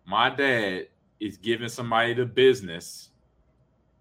my 0.05 0.29
dad 0.29 0.87
is 1.19 1.37
giving 1.37 1.69
somebody 1.69 2.13
the 2.13 2.25
business 2.25 3.09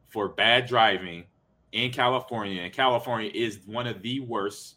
for 0.09 0.29
bad 0.29 0.67
driving 0.67 1.25
in 1.73 1.91
California. 1.91 2.63
And 2.63 2.73
California 2.73 3.31
is 3.35 3.61
one 3.67 3.87
of 3.87 4.03
the 4.03 4.21
worst 4.21 4.77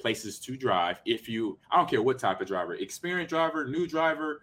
places 0.00 0.38
to 0.40 0.56
drive. 0.56 1.00
If 1.04 1.28
you, 1.28 1.58
I 1.70 1.76
don't 1.76 1.88
care 1.88 2.02
what 2.02 2.18
type 2.18 2.40
of 2.40 2.48
driver, 2.48 2.74
experienced 2.74 3.30
driver, 3.30 3.66
new 3.66 3.86
driver, 3.86 4.42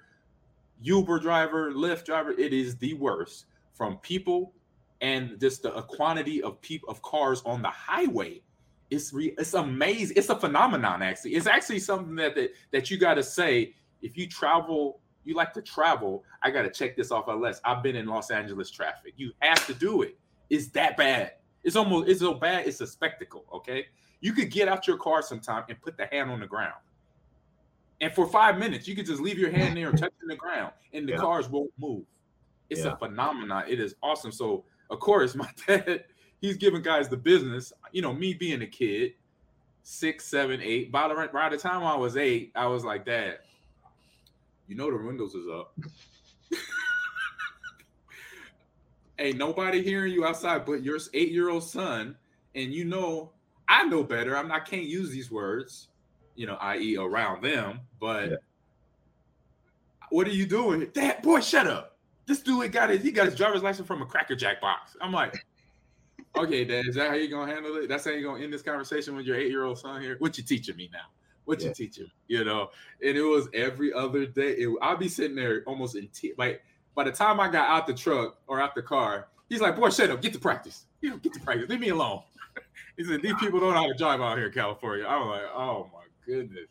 Uber 0.81 1.19
driver, 1.19 1.71
Lyft 1.71 2.05
driver, 2.05 2.31
it 2.31 2.53
is 2.53 2.77
the 2.77 2.93
worst 2.93 3.45
from 3.73 3.97
people 3.97 4.53
and 5.01 5.39
just 5.39 5.63
the 5.63 5.71
quantity 5.83 6.41
of 6.41 6.61
people 6.61 6.89
of 6.89 7.01
cars 7.01 7.41
on 7.45 7.61
the 7.61 7.69
highway. 7.69 8.41
It's 8.89 9.13
re, 9.13 9.33
it's 9.37 9.53
amazing. 9.53 10.17
It's 10.17 10.29
a 10.29 10.35
phenomenon. 10.35 11.01
Actually, 11.01 11.35
it's 11.35 11.47
actually 11.47 11.79
something 11.79 12.15
that 12.15 12.35
that, 12.35 12.51
that 12.71 12.89
you 12.89 12.97
got 12.97 13.15
to 13.15 13.23
say 13.23 13.75
if 14.01 14.17
you 14.17 14.27
travel. 14.27 14.99
You 15.25 15.35
like 15.35 15.53
to 15.53 15.61
travel. 15.61 16.23
I 16.41 16.49
got 16.51 16.63
to 16.63 16.69
check 16.69 16.95
this 16.95 17.11
off 17.11 17.27
our 17.27 17.35
list. 17.35 17.61
I've 17.65 17.83
been 17.83 17.95
in 17.95 18.07
Los 18.07 18.31
Angeles 18.31 18.71
traffic. 18.71 19.13
You 19.17 19.31
have 19.39 19.65
to 19.67 19.73
do 19.73 20.01
it. 20.01 20.17
It's 20.49 20.69
that 20.69 20.97
bad. 20.97 21.33
It's 21.63 21.75
almost 21.75 22.07
it's 22.09 22.21
so 22.21 22.33
bad. 22.33 22.65
It's 22.67 22.81
a 22.81 22.87
spectacle. 22.87 23.45
Okay, 23.53 23.87
you 24.21 24.33
could 24.33 24.49
get 24.49 24.67
out 24.67 24.87
your 24.87 24.97
car 24.97 25.21
sometime 25.21 25.63
and 25.69 25.79
put 25.81 25.97
the 25.97 26.05
hand 26.07 26.31
on 26.31 26.39
the 26.39 26.47
ground. 26.47 26.73
And 28.01 28.13
for 28.13 28.27
five 28.27 28.57
minutes, 28.57 28.87
you 28.87 28.95
could 28.95 29.05
just 29.05 29.21
leave 29.21 29.37
your 29.37 29.51
hand 29.51 29.75
there 29.75 29.91
touching 29.91 30.27
the 30.27 30.35
ground, 30.35 30.71
and 30.93 31.07
the 31.07 31.13
Yeah. 31.13 31.17
cars 31.19 31.49
won't 31.49 31.71
move. 31.77 32.05
It's 32.69 32.85
Yeah. 32.85 32.93
a 32.93 32.97
phenomenon. 32.97 33.65
It 33.67 33.79
is 33.79 33.95
awesome. 34.01 34.31
So, 34.31 34.63
of 34.89 34.99
course, 34.99 35.35
my 35.35 35.49
dad, 35.67 36.05
he's 36.39 36.55
giving 36.57 36.81
guys 36.81 37.09
the 37.09 37.17
business. 37.17 37.73
You 37.91 38.01
know, 38.01 38.13
me 38.13 38.33
being 38.33 38.61
a 38.61 38.67
kid, 38.67 39.13
six, 39.83 40.25
seven, 40.25 40.61
eight. 40.61 40.91
By 40.91 41.07
the 41.09 41.29
by 41.33 41.49
the 41.49 41.57
time 41.57 41.83
I 41.83 41.95
was 41.95 42.15
eight, 42.15 42.51
I 42.55 42.67
was 42.67 42.85
like, 42.85 43.05
Dad, 43.05 43.39
you 44.69 44.75
know 44.75 44.89
the 44.89 45.03
windows 45.03 45.33
is 45.33 45.47
up. 45.51 45.75
Ain't 49.19 49.37
nobody 49.37 49.83
hearing 49.83 50.13
you 50.13 50.25
outside 50.25 50.65
but 50.65 50.81
your 50.83 50.97
eight-year-old 51.13 51.63
son, 51.63 52.15
and 52.55 52.71
you 52.73 52.85
know 52.85 53.31
I 53.67 53.83
know 53.85 54.03
better. 54.03 54.37
I'm 54.37 54.47
not 54.47 54.65
can't 54.65 54.85
use 54.85 55.09
these 55.11 55.29
words, 55.29 55.89
you 56.35 56.47
know, 56.47 56.55
i.e. 56.55 56.95
around 56.97 57.43
them, 57.43 57.81
but 57.99 58.29
Yeah. 58.29 58.35
what 60.09 60.25
are 60.27 60.31
you 60.31 60.45
doing? 60.45 60.87
Dad, 60.93 61.21
boy, 61.21 61.41
shut 61.41 61.67
up. 61.67 61.97
This 62.25 62.41
dude 62.41 62.71
got 62.71 62.89
his 62.91 63.01
he 63.03 63.11
got 63.11 63.25
his 63.25 63.35
driver's 63.35 63.63
license 63.63 63.87
from 63.87 64.01
a 64.01 64.05
Cracker 64.05 64.35
Jack 64.35 64.61
box. 64.61 64.95
I'm 65.01 65.11
like, 65.11 65.45
okay, 66.37 66.63
Dad, 66.63 66.85
is 66.87 66.95
that 66.95 67.09
how 67.09 67.15
you're 67.15 67.27
gonna 67.27 67.51
handle 67.51 67.75
it? 67.77 67.89
That's 67.89 68.05
how 68.05 68.11
you're 68.11 68.21
gonna 68.31 68.43
end 68.43 68.53
this 68.53 68.61
conversation 68.61 69.15
with 69.15 69.25
your 69.25 69.35
eight 69.35 69.49
year 69.49 69.65
old 69.65 69.79
son 69.79 70.01
here? 70.01 70.15
What 70.19 70.37
you 70.37 70.43
teaching 70.43 70.75
me 70.77 70.89
now? 70.93 71.07
What 71.49 71.61
you 71.61 71.67
Yeah. 71.69 71.73
teaching? 71.73 72.03
me? 72.03 72.11
You 72.27 72.45
know, 72.45 72.69
and 73.03 73.17
it 73.17 73.23
was 73.23 73.49
every 73.55 73.91
other 73.91 74.27
day. 74.27 74.51
It, 74.51 74.69
I'd 74.83 74.99
be 74.99 75.07
sitting 75.07 75.35
there 75.35 75.63
almost 75.65 75.95
in 75.95 76.07
te- 76.09 76.35
like 76.37 76.61
by 76.93 77.03
the 77.05 77.11
time 77.11 77.39
I 77.39 77.49
got 77.49 77.67
out 77.67 77.87
the 77.87 77.93
truck 77.95 78.37
or 78.45 78.61
out 78.61 78.75
the 78.75 78.83
car, 78.83 79.29
he's 79.49 79.59
like, 79.59 79.75
boy, 79.75 79.89
shut 79.89 80.11
up, 80.11 80.21
get 80.21 80.31
to 80.33 80.39
practice. 80.39 80.85
You 81.01 81.09
know, 81.09 81.17
get 81.17 81.33
to 81.33 81.39
practice. 81.39 81.67
Leave 81.67 81.79
me 81.79 81.89
alone. 81.89 82.21
he 82.97 83.03
said, 83.03 83.23
these 83.23 83.33
people 83.39 83.59
don't 83.59 83.73
know 83.73 83.79
how 83.81 83.87
to 83.87 83.95
drive 83.95 84.21
out 84.21 84.37
here 84.37 84.45
in 84.45 84.53
California. 84.53 85.07
I'm 85.07 85.27
like, 85.27 85.41
oh 85.55 85.89
my 85.91 86.03
goodness. 86.23 86.67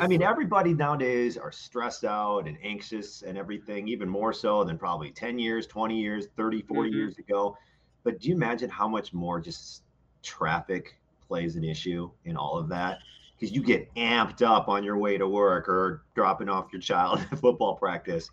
I 0.00 0.08
mean, 0.08 0.22
everybody 0.22 0.74
nowadays 0.74 1.38
are 1.38 1.52
stressed 1.52 2.04
out 2.04 2.48
and 2.48 2.58
anxious 2.64 3.22
and 3.22 3.38
everything, 3.38 3.86
even 3.86 4.08
more 4.08 4.32
so 4.32 4.64
than 4.64 4.76
probably 4.76 5.12
10 5.12 5.38
years, 5.38 5.68
20 5.68 5.96
years, 5.96 6.26
30, 6.36 6.62
40 6.62 6.90
Mhm. 6.90 6.94
years 6.94 7.18
ago. 7.18 7.56
But 8.02 8.18
do 8.18 8.28
you 8.28 8.34
imagine 8.34 8.70
how 8.70 8.88
much 8.88 9.12
more 9.12 9.40
just 9.40 9.84
traffic 10.24 10.98
plays 11.20 11.54
an 11.54 11.62
issue 11.62 12.10
in 12.24 12.36
all 12.36 12.58
of 12.58 12.68
that? 12.70 12.98
Because 13.40 13.54
you 13.54 13.62
get 13.62 13.92
amped 13.94 14.42
up 14.42 14.68
on 14.68 14.84
your 14.84 14.98
way 14.98 15.16
to 15.16 15.26
work 15.26 15.66
or 15.66 16.02
dropping 16.14 16.50
off 16.50 16.66
your 16.70 16.82
child 16.82 17.20
at 17.32 17.38
football 17.38 17.74
practice. 17.74 18.28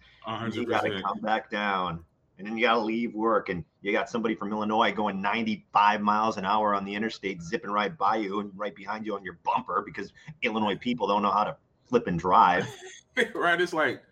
you 0.52 0.66
got 0.66 0.82
to 0.82 1.02
come 1.02 1.22
back 1.22 1.50
down. 1.50 2.04
And 2.38 2.46
then 2.46 2.56
you 2.56 2.66
got 2.66 2.74
to 2.74 2.82
leave 2.82 3.16
work, 3.16 3.50
and 3.50 3.64
you 3.82 3.92
got 3.92 4.12
somebody 4.12 4.36
from 4.36 4.52
Illinois 4.52 4.92
going 4.92 5.20
95 5.24 6.02
miles 6.02 6.38
an 6.38 6.46
hour 6.46 6.76
on 6.76 6.86
the 6.86 6.94
interstate, 6.94 7.42
zipping 7.42 7.72
right 7.72 7.98
by 7.98 8.18
you 8.18 8.42
and 8.42 8.52
right 8.56 8.76
behind 8.76 9.08
you 9.08 9.16
on 9.16 9.24
your 9.24 9.40
bumper 9.44 9.82
because 9.84 10.14
Illinois 10.44 10.76
people 10.76 11.08
don't 11.08 11.24
know 11.24 11.32
how 11.32 11.44
to 11.46 11.58
flip 11.88 12.06
and 12.06 12.20
drive. 12.20 12.68
right? 13.34 13.60
It's 13.60 13.74
like, 13.74 14.04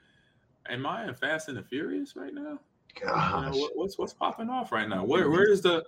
am 0.70 0.88
I 0.88 1.08
in 1.08 1.14
Fast 1.14 1.50
and 1.50 1.58
the 1.58 1.62
Furious 1.62 2.16
right 2.16 2.34
now? 2.34 2.60
You 3.00 3.06
know, 3.06 3.14
Gosh. 3.14 3.54
what, 3.56 3.72
what's 3.76 3.98
what's 3.98 4.14
popping 4.14 4.50
off 4.50 4.72
right 4.72 4.88
now? 4.88 5.04
Where 5.04 5.30
where 5.30 5.52
is 5.52 5.62
the 5.62 5.84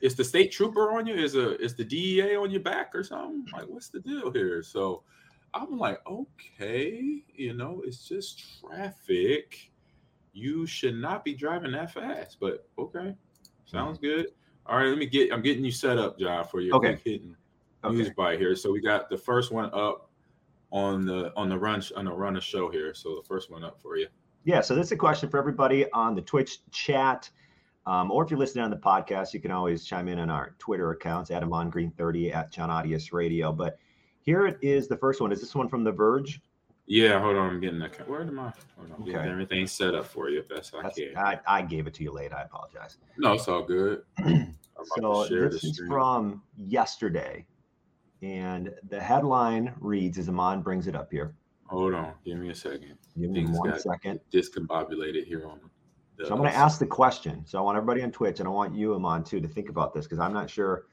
is 0.00 0.14
the 0.14 0.24
state 0.24 0.52
trooper 0.52 0.92
on 0.92 1.06
you? 1.06 1.14
Is 1.14 1.34
a 1.34 1.58
is 1.60 1.74
the 1.74 1.84
DEA 1.84 2.36
on 2.36 2.50
your 2.50 2.60
back 2.60 2.94
or 2.94 3.02
something? 3.04 3.46
Like, 3.52 3.68
what's 3.68 3.88
the 3.88 4.00
deal 4.00 4.30
here? 4.30 4.62
So 4.62 5.02
I'm 5.54 5.78
like, 5.78 6.00
okay, 6.06 7.22
you 7.34 7.54
know, 7.54 7.82
it's 7.84 8.06
just 8.06 8.60
traffic. 8.60 9.70
You 10.32 10.66
should 10.66 10.94
not 10.94 11.24
be 11.24 11.34
driving 11.34 11.72
that 11.72 11.92
fast, 11.92 12.38
but 12.40 12.68
okay, 12.78 13.14
sounds 13.64 13.98
mm-hmm. 13.98 14.06
good. 14.06 14.26
All 14.66 14.78
right, 14.78 14.88
let 14.88 14.98
me 14.98 15.06
get. 15.06 15.32
I'm 15.32 15.42
getting 15.42 15.64
you 15.64 15.72
set 15.72 15.98
up, 15.98 16.18
Jon, 16.18 16.44
for 16.44 16.60
your 16.60 16.76
Okay. 16.76 16.98
hitting 17.04 17.36
news 17.84 18.06
Okay. 18.06 18.14
bite 18.16 18.38
here. 18.38 18.54
So 18.54 18.70
we 18.70 18.80
got 18.80 19.08
the 19.08 19.18
first 19.18 19.50
one 19.52 19.70
up 19.72 20.10
on 20.70 21.04
the 21.04 21.32
on 21.36 21.48
the 21.48 21.58
run 21.58 21.82
on 21.96 22.04
the 22.04 22.12
run 22.12 22.36
of 22.36 22.44
show 22.44 22.70
here. 22.70 22.94
So 22.94 23.16
the 23.16 23.22
first 23.22 23.50
one 23.50 23.64
up 23.64 23.80
for 23.80 23.96
you. 23.96 24.06
Yeah. 24.44 24.60
So 24.60 24.74
this 24.74 24.86
is 24.86 24.92
a 24.92 24.96
question 24.96 25.28
for 25.28 25.38
everybody 25.38 25.90
on 25.92 26.14
the 26.14 26.22
Twitch 26.22 26.60
chat. 26.70 27.28
Um, 27.90 28.12
or 28.12 28.22
if 28.24 28.30
you're 28.30 28.38
listening 28.38 28.62
on 28.64 28.70
the 28.70 28.76
podcast, 28.76 29.34
you 29.34 29.40
can 29.40 29.50
always 29.50 29.84
chime 29.84 30.06
in 30.06 30.20
on 30.20 30.30
our 30.30 30.54
Twitter 30.60 30.92
accounts, 30.92 31.32
Ahman 31.32 31.70
Green 31.70 31.90
30 31.90 32.32
at 32.32 32.52
Jon 32.52 32.68
Audius 32.68 33.12
Radio. 33.12 33.52
But 33.52 33.78
here 34.20 34.46
it 34.46 34.58
is 34.62 34.86
the 34.86 34.96
first 34.96 35.20
one. 35.20 35.32
Is 35.32 35.40
this 35.40 35.56
one 35.56 35.68
from 35.68 35.82
The 35.82 35.90
Verge? 35.90 36.40
Yeah, 36.86 37.20
hold 37.20 37.36
on. 37.36 37.50
I'm 37.50 37.60
getting 37.60 37.80
that. 37.80 38.08
Where 38.08 38.20
am 38.22 38.38
I? 38.38 38.52
Hold 38.76 38.92
on. 38.92 39.04
Getting 39.04 39.16
Okay. 39.18 39.28
everything 39.28 39.66
set 39.66 39.96
up 39.96 40.06
for 40.06 40.30
you 40.30 40.40
best 40.42 40.72
I 40.72 40.82
That's, 40.82 40.98
can. 41.00 41.16
I, 41.16 41.40
I 41.48 41.62
gave 41.62 41.88
it 41.88 41.94
to 41.94 42.04
you 42.04 42.12
late. 42.12 42.32
I 42.32 42.42
apologize. 42.42 42.98
no, 43.18 43.32
it's 43.32 43.48
all 43.48 43.62
good. 43.64 44.02
So 44.96 45.26
this 45.28 45.62
is 45.62 45.78
from 45.86 46.42
yesterday, 46.56 47.44
and 48.22 48.72
the 48.88 48.98
headline 48.98 49.74
reads 49.78 50.16
as 50.16 50.30
Ahman 50.30 50.62
brings 50.62 50.86
it 50.86 50.94
up 50.96 51.10
here. 51.10 51.34
Hold 51.66 51.92
on. 51.92 52.14
Give 52.24 52.38
me 52.38 52.48
a 52.48 52.54
second. 52.54 52.94
Give 53.20 53.28
me 53.28 53.44
Things 53.44 53.58
one 53.58 53.78
second. 53.78 54.20
Discombobulated 54.32 55.26
here 55.26 55.46
on 55.46 55.60
the. 56.20 56.26
So 56.26 56.32
I'm 56.34 56.38
going 56.40 56.50
to 56.50 56.56
ask 56.56 56.78
the 56.78 56.86
question. 56.86 57.44
So 57.46 57.58
I 57.58 57.62
want 57.62 57.76
everybody 57.76 58.02
on 58.02 58.10
Twitch, 58.12 58.40
and 58.40 58.48
I 58.48 58.52
want 58.52 58.74
you, 58.74 58.94
Ahman, 58.94 59.24
too, 59.24 59.40
to 59.40 59.48
think 59.48 59.68
about 59.68 59.94
this 59.94 60.06
because 60.06 60.18
I'm 60.18 60.32
not 60.32 60.48
sure 60.50 60.86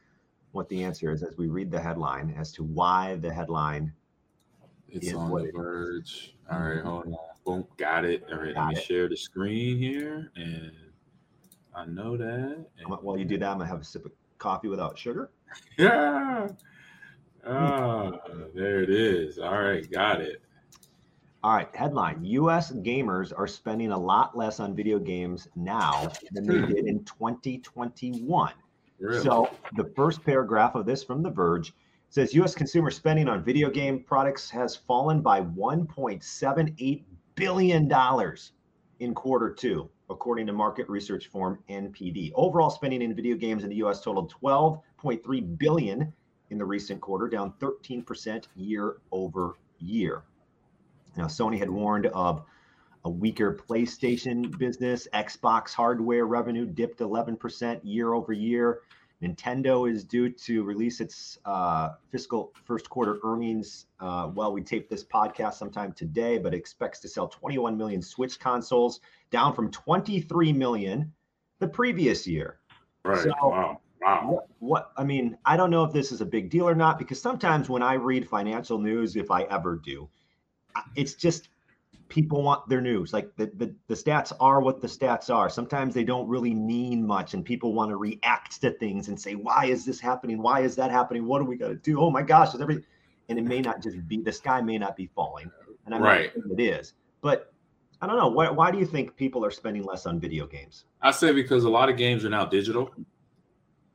what 0.52 0.70
the 0.70 0.84
answer 0.84 1.12
is 1.12 1.24
as 1.24 1.38
we 1.38 1.48
read 1.48 1.70
the 1.72 1.80
headline 1.80 2.34
as 2.38 2.52
to 2.54 2.64
why 2.64 3.16
the 3.16 3.32
headline. 3.32 3.94
It's 4.90 5.08
is 5.08 5.14
on 5.14 5.30
what 5.30 5.44
the 5.44 5.52
verge. 5.52 6.36
All 6.50 6.60
right, 6.60 6.82
hold 6.82 7.08
on. 7.08 7.16
Boom, 7.46 7.66
got 7.78 8.06
it. 8.06 8.24
All 8.32 8.40
right, 8.40 8.54
Got 8.56 8.62
let 8.68 8.70
me 8.70 8.76
it. 8.78 8.84
share 8.84 9.10
the 9.10 9.18
screen 9.18 9.78
here, 9.78 10.32
and 10.38 10.72
I 11.76 11.86
know 11.86 12.16
that. 12.18 12.66
and- 12.80 12.88
While 13.02 13.18
you 13.18 13.26
do 13.26 13.38
that, 13.38 13.50
I'm 13.50 13.58
going 13.58 13.68
to 13.68 13.74
have 13.74 13.82
a 13.82 13.86
sip 13.86 14.06
of 14.06 14.12
coffee 14.38 14.70
without 14.70 14.98
sugar. 14.98 15.30
Yeah. 15.78 16.48
Ah, 17.50 18.12
there 18.54 18.82
it 18.84 18.90
is. 18.90 19.40
All 19.40 19.58
right, 19.58 19.90
got 19.90 20.20
it. 20.20 20.42
All 21.48 21.54
right, 21.54 21.74
headline 21.74 22.26
US 22.26 22.74
gamers 22.74 23.32
are 23.34 23.48
spending 23.48 23.92
a 23.92 23.98
lot 23.98 24.38
less 24.38 24.60
on 24.60 24.76
video 24.76 25.00
games 25.00 25.48
now 25.56 26.10
than 26.34 26.46
they 26.46 26.58
Hmm. 26.58 26.74
did 26.74 26.86
in 26.88 27.06
2021. 27.06 28.52
Really? 29.00 29.24
So 29.24 29.50
the 29.78 29.86
first 29.96 30.26
paragraph 30.26 30.76
of 30.76 30.86
this 30.86 31.06
from 31.06 31.24
The 31.24 31.30
Verge 31.30 31.74
says 32.10 32.34
U.S. 32.34 32.54
consumer 32.54 32.92
spending 32.92 33.30
on 33.30 33.46
video 33.46 33.70
game 33.70 34.04
products 34.04 34.50
has 34.50 34.76
fallen 34.76 35.22
by 35.22 35.40
1.78 35.42 37.06
billion 37.36 37.88
dollars 37.88 38.52
in 39.00 39.14
quarter 39.14 39.50
two, 39.50 39.90
according 40.10 40.48
to 40.48 40.52
market 40.52 40.90
research 40.90 41.28
firm 41.28 41.64
NPD. 41.70 42.34
Overall 42.36 42.70
spending 42.70 43.02
in 43.02 43.16
video 43.16 43.38
games 43.38 43.64
in 43.64 43.70
the 43.70 43.78
U.S. 43.78 44.02
totaled 44.02 44.34
12.3 44.44 45.58
billion 45.58 46.12
in 46.50 46.58
the 46.58 46.66
recent 46.66 47.00
quarter, 47.00 47.30
down 47.30 47.54
13% 47.62 48.48
year 48.58 48.98
over 49.14 49.56
year. 49.80 50.24
Now, 51.18 51.26
Sony 51.26 51.58
had 51.58 51.70
warned 51.70 52.06
of 52.08 52.44
a 53.04 53.10
weaker 53.10 53.56
PlayStation 53.68 54.56
business. 54.58 55.08
Xbox 55.14 55.74
hardware 55.74 56.26
revenue 56.26 56.66
dipped 56.66 57.00
11% 57.00 57.80
year 57.84 58.14
over 58.14 58.34
year. 58.34 58.82
Nintendo 59.22 59.92
is 59.92 60.04
due 60.04 60.30
to 60.30 60.64
release 60.64 61.02
its 61.02 61.40
uh, 61.46 61.90
fiscal 62.12 62.54
first 62.66 62.88
quarter 62.88 63.18
earnings 63.24 63.88
uh, 64.00 64.28
while 64.28 64.54
we 64.54 64.62
tape 64.62 64.90
this 64.90 65.04
podcast 65.04 65.56
sometime 65.56 65.92
today, 65.94 66.38
but 66.38 66.54
expects 66.54 67.00
to 67.00 67.08
sell 67.08 67.28
21 67.28 67.76
million 67.76 68.02
Switch 68.02 68.40
consoles, 68.40 69.00
down 69.32 69.56
from 69.56 69.72
23 69.72 70.54
million 70.54 71.12
the 71.60 71.68
previous 71.68 72.28
year. 72.28 72.60
right. 73.04 73.24
so- 73.24 73.32
wow. 73.42 73.82
Wow. 74.00 74.28
What, 74.30 74.48
what 74.60 74.92
I 74.96 75.04
mean, 75.04 75.40
I 75.44 75.58
don't 75.58 75.72
know 75.72 75.84
if 75.84 75.92
this 75.92 76.12
is 76.12 76.22
a 76.22 76.26
big 76.26 76.52
deal 76.52 76.70
or 76.70 76.76
not 76.76 77.00
because 77.00 77.20
sometimes 77.20 77.68
when 77.68 77.82
I 77.82 77.94
read 77.96 78.30
financial 78.30 78.78
news, 78.78 79.16
if 79.16 79.32
I 79.32 79.42
ever 79.44 79.76
do, 79.84 80.08
it's 80.96 81.14
just 81.14 81.50
people 82.10 82.42
want 82.42 82.68
their 82.70 82.82
news. 82.82 83.14
Like 83.14 83.36
the, 83.36 83.52
the 83.56 83.74
the 83.88 83.94
stats 83.94 84.32
are 84.40 84.62
what 84.62 84.82
the 84.82 84.88
stats 84.88 85.34
are. 85.34 85.50
Sometimes 85.50 85.94
they 85.94 86.04
don't 86.04 86.28
really 86.28 86.54
mean 86.54 87.06
much, 87.06 87.34
and 87.34 87.44
people 87.44 87.74
want 87.74 87.90
to 87.92 87.98
react 87.98 88.62
to 88.62 88.72
things 88.72 89.08
and 89.08 89.20
say, 89.20 89.36
"Why 89.36 89.66
is 89.66 89.86
this 89.86 90.00
happening? 90.00 90.42
Why 90.42 90.62
is 90.62 90.76
that 90.76 90.92
happening? 90.92 91.26
What 91.26 91.40
do 91.40 91.46
we 91.46 91.58
got 91.58 91.70
to 91.70 91.76
do? 91.76 92.00
Oh 92.00 92.10
my 92.10 92.22
gosh, 92.22 92.54
is 92.54 92.62
everything?" 92.62 92.86
And 93.30 93.38
it 93.38 93.44
may 93.44 93.60
not 93.60 93.82
just 93.82 94.08
be 94.08 94.22
the 94.22 94.32
sky 94.32 94.62
may 94.62 94.78
not 94.78 94.96
be 94.96 95.08
falling, 95.08 95.52
and 95.86 95.94
I'm 95.94 96.02
Right. 96.02 96.32
it 96.36 96.62
is, 96.62 96.94
but 97.22 97.54
I 98.02 98.08
don't 98.08 98.18
know. 98.18 98.30
Why, 98.30 98.50
why 98.50 98.72
do 98.72 98.78
you 98.78 98.86
think 98.86 99.16
people 99.16 99.44
are 99.44 99.52
spending 99.52 99.84
less 99.84 100.06
on 100.06 100.20
video 100.20 100.46
games? 100.46 100.86
I 101.02 101.12
say 101.12 101.32
because 101.32 101.64
a 101.64 101.70
lot 101.70 101.90
of 101.90 101.98
games 101.98 102.24
are 102.24 102.30
now 102.30 102.46
digital. 102.46 102.92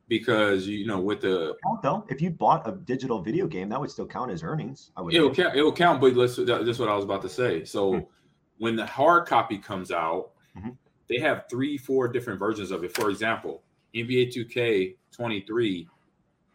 Because 0.09 0.67
you 0.67 0.85
know, 0.85 0.99
with 0.99 1.21
the 1.21 1.55
count 1.63 1.81
though. 1.81 2.05
If 2.09 2.21
you 2.21 2.29
bought 2.29 2.67
a 2.67 2.73
digital 2.73 3.21
video 3.21 3.47
game, 3.47 3.69
that 3.69 3.79
would 3.79 3.89
still 3.89 4.05
count 4.05 4.31
as 4.31 4.43
earnings. 4.43 4.91
I 4.97 5.01
would. 5.01 5.13
It'll 5.13 5.33
think. 5.33 5.47
count. 5.47 5.57
It'll 5.57 5.71
count. 5.71 6.01
But 6.01 6.13
let's. 6.15 6.35
that- 6.35 6.65
That's 6.65 6.79
what 6.79 6.89
I 6.89 6.95
was 6.95 7.05
about 7.05 7.21
to 7.23 7.29
say. 7.29 7.63
So 7.63 7.93
Hmm. 7.93 7.99
when 8.57 8.75
the 8.75 8.85
hard 8.85 9.27
copy 9.27 9.57
comes 9.57 9.91
out, 9.91 10.31
Mhm. 10.57 10.77
they 11.07 11.19
have 11.19 11.45
three, 11.49 11.77
four 11.77 12.07
different 12.09 12.37
versions 12.39 12.69
of 12.71 12.83
it. 12.83 12.93
For 12.95 13.09
example, 13.09 13.63
NBA 13.95 14.25
2K 14.31 14.97
23 15.11 15.87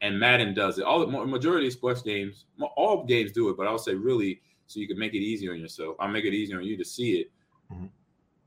and 0.03 0.19
Madden 0.21 0.53
does 0.55 0.79
it. 0.79 0.85
All 0.85 1.01
the 1.05 1.07
majority 1.27 1.67
of 1.69 1.73
sports 1.73 2.03
games, 2.03 2.45
all 2.77 3.05
games 3.05 3.33
do 3.33 3.49
it. 3.49 3.57
But 3.57 3.67
I'll 3.67 3.79
say 3.79 3.95
really, 3.95 4.43
so 4.67 4.79
you 4.79 4.87
can 4.87 4.99
make 4.99 5.15
it 5.15 5.19
easy 5.21 5.49
on 5.49 5.59
yourself. 5.59 5.97
I'll 5.99 6.09
make 6.09 6.25
it 6.27 6.35
easy 6.35 6.53
on 6.55 6.63
you 6.63 6.77
to 6.77 6.85
see 6.85 7.21
it. 7.21 7.31
Mhm. 7.73 7.89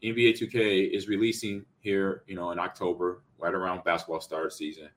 NBA 0.03 0.33
2K 0.33 0.83
is 0.85 1.07
releasing 1.07 1.65
here, 1.81 2.23
you 2.27 2.35
know, 2.35 2.51
in 2.51 2.59
October, 2.59 3.23
right 3.37 3.53
around 3.53 3.83
basketball 3.83 4.21
start 4.21 4.53
season. 4.53 4.89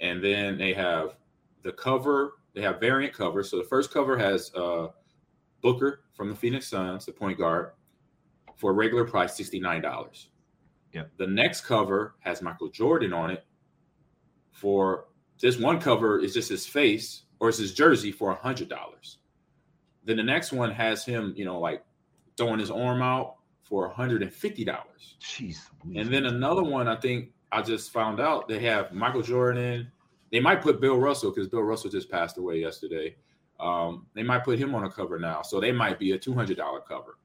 And 0.00 0.22
then 0.22 0.58
they 0.58 0.74
have 0.74 1.16
the 1.62 1.72
cover, 1.72 2.38
they 2.54 2.62
have 2.62 2.80
variant 2.80 3.14
covers. 3.14 3.50
So 3.50 3.58
the 3.58 3.64
first 3.64 3.92
cover 3.92 4.18
has 4.18 4.52
uh 4.54 4.88
Booker 5.64 6.00
from 6.12 6.28
the 6.28 6.34
Phoenix 6.34 6.68
Suns, 6.68 7.06
the 7.06 7.12
point 7.12 7.38
guard, 7.38 7.72
for 8.56 8.70
a 8.70 8.74
regular 8.74 9.04
price, 9.04 9.38
$69. 9.38 10.26
Yep. 10.92 11.10
The 11.16 11.26
next 11.26 11.62
cover 11.62 12.16
has 12.20 12.42
Michael 12.42 12.68
Jordan 12.68 13.14
on 13.14 13.30
it 13.30 13.46
for 14.52 15.06
this 15.40 15.58
one 15.58 15.80
cover 15.80 16.20
is 16.20 16.34
just 16.34 16.50
his 16.50 16.66
face 16.66 17.22
or 17.40 17.48
it's 17.48 17.58
his 17.58 17.74
jersey 17.74 18.12
for 18.12 18.36
$100. 18.36 18.68
Then 20.04 20.16
the 20.18 20.22
next 20.22 20.52
one 20.52 20.70
has 20.70 21.04
him, 21.04 21.32
you 21.34 21.44
know, 21.44 21.58
like 21.58 21.82
throwing 22.36 22.60
his 22.60 22.70
arm 22.70 23.02
out 23.02 23.36
for 23.64 23.92
$150. 23.92 24.30
Jeez. 25.20 25.58
And 25.96 26.12
then 26.12 26.26
another 26.26 26.62
one, 26.62 26.86
I 26.86 26.96
think 26.96 27.30
I 27.50 27.62
just 27.62 27.92
found 27.92 28.20
out 28.20 28.46
they 28.46 28.60
have 28.60 28.92
Michael 28.92 29.22
Jordan. 29.22 29.90
They 30.30 30.38
might 30.40 30.60
put 30.62 30.80
Bill 30.80 30.98
Russell 30.98 31.30
because 31.30 31.48
Bill 31.48 31.62
Russell 31.62 31.90
just 31.90 32.10
passed 32.10 32.38
away 32.38 32.60
yesterday. 32.60 33.16
Um, 33.60 34.06
they 34.14 34.22
might 34.22 34.44
put 34.44 34.58
him 34.58 34.74
on 34.74 34.84
a 34.84 34.90
cover 34.90 35.18
now, 35.18 35.42
so 35.42 35.60
they 35.60 35.72
might 35.72 35.98
be 35.98 36.12
a 36.12 36.18
two 36.18 36.34
hundred 36.34 36.56
dollar 36.56 36.80
cover. 36.80 37.18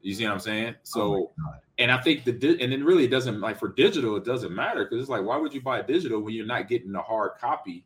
You 0.00 0.14
see 0.14 0.24
what 0.24 0.32
I'm 0.32 0.38
saying? 0.40 0.74
Oh 0.76 0.80
So, 0.84 1.32
God. 1.44 1.58
and 1.78 1.90
I 1.90 2.00
think 2.00 2.24
the 2.24 2.32
di- 2.32 2.60
and 2.62 2.72
then 2.72 2.84
really 2.84 3.04
it 3.04 3.10
doesn't 3.10 3.40
like 3.40 3.58
for 3.58 3.68
digital, 3.68 4.16
it 4.16 4.24
doesn't 4.24 4.54
matter 4.54 4.84
because 4.84 5.00
it's 5.00 5.10
like 5.10 5.24
why 5.24 5.36
would 5.36 5.52
you 5.52 5.60
buy 5.60 5.82
digital 5.82 6.20
when 6.20 6.34
you're 6.34 6.46
not 6.46 6.68
getting 6.68 6.92
the 6.92 7.02
hard 7.02 7.32
copy 7.40 7.84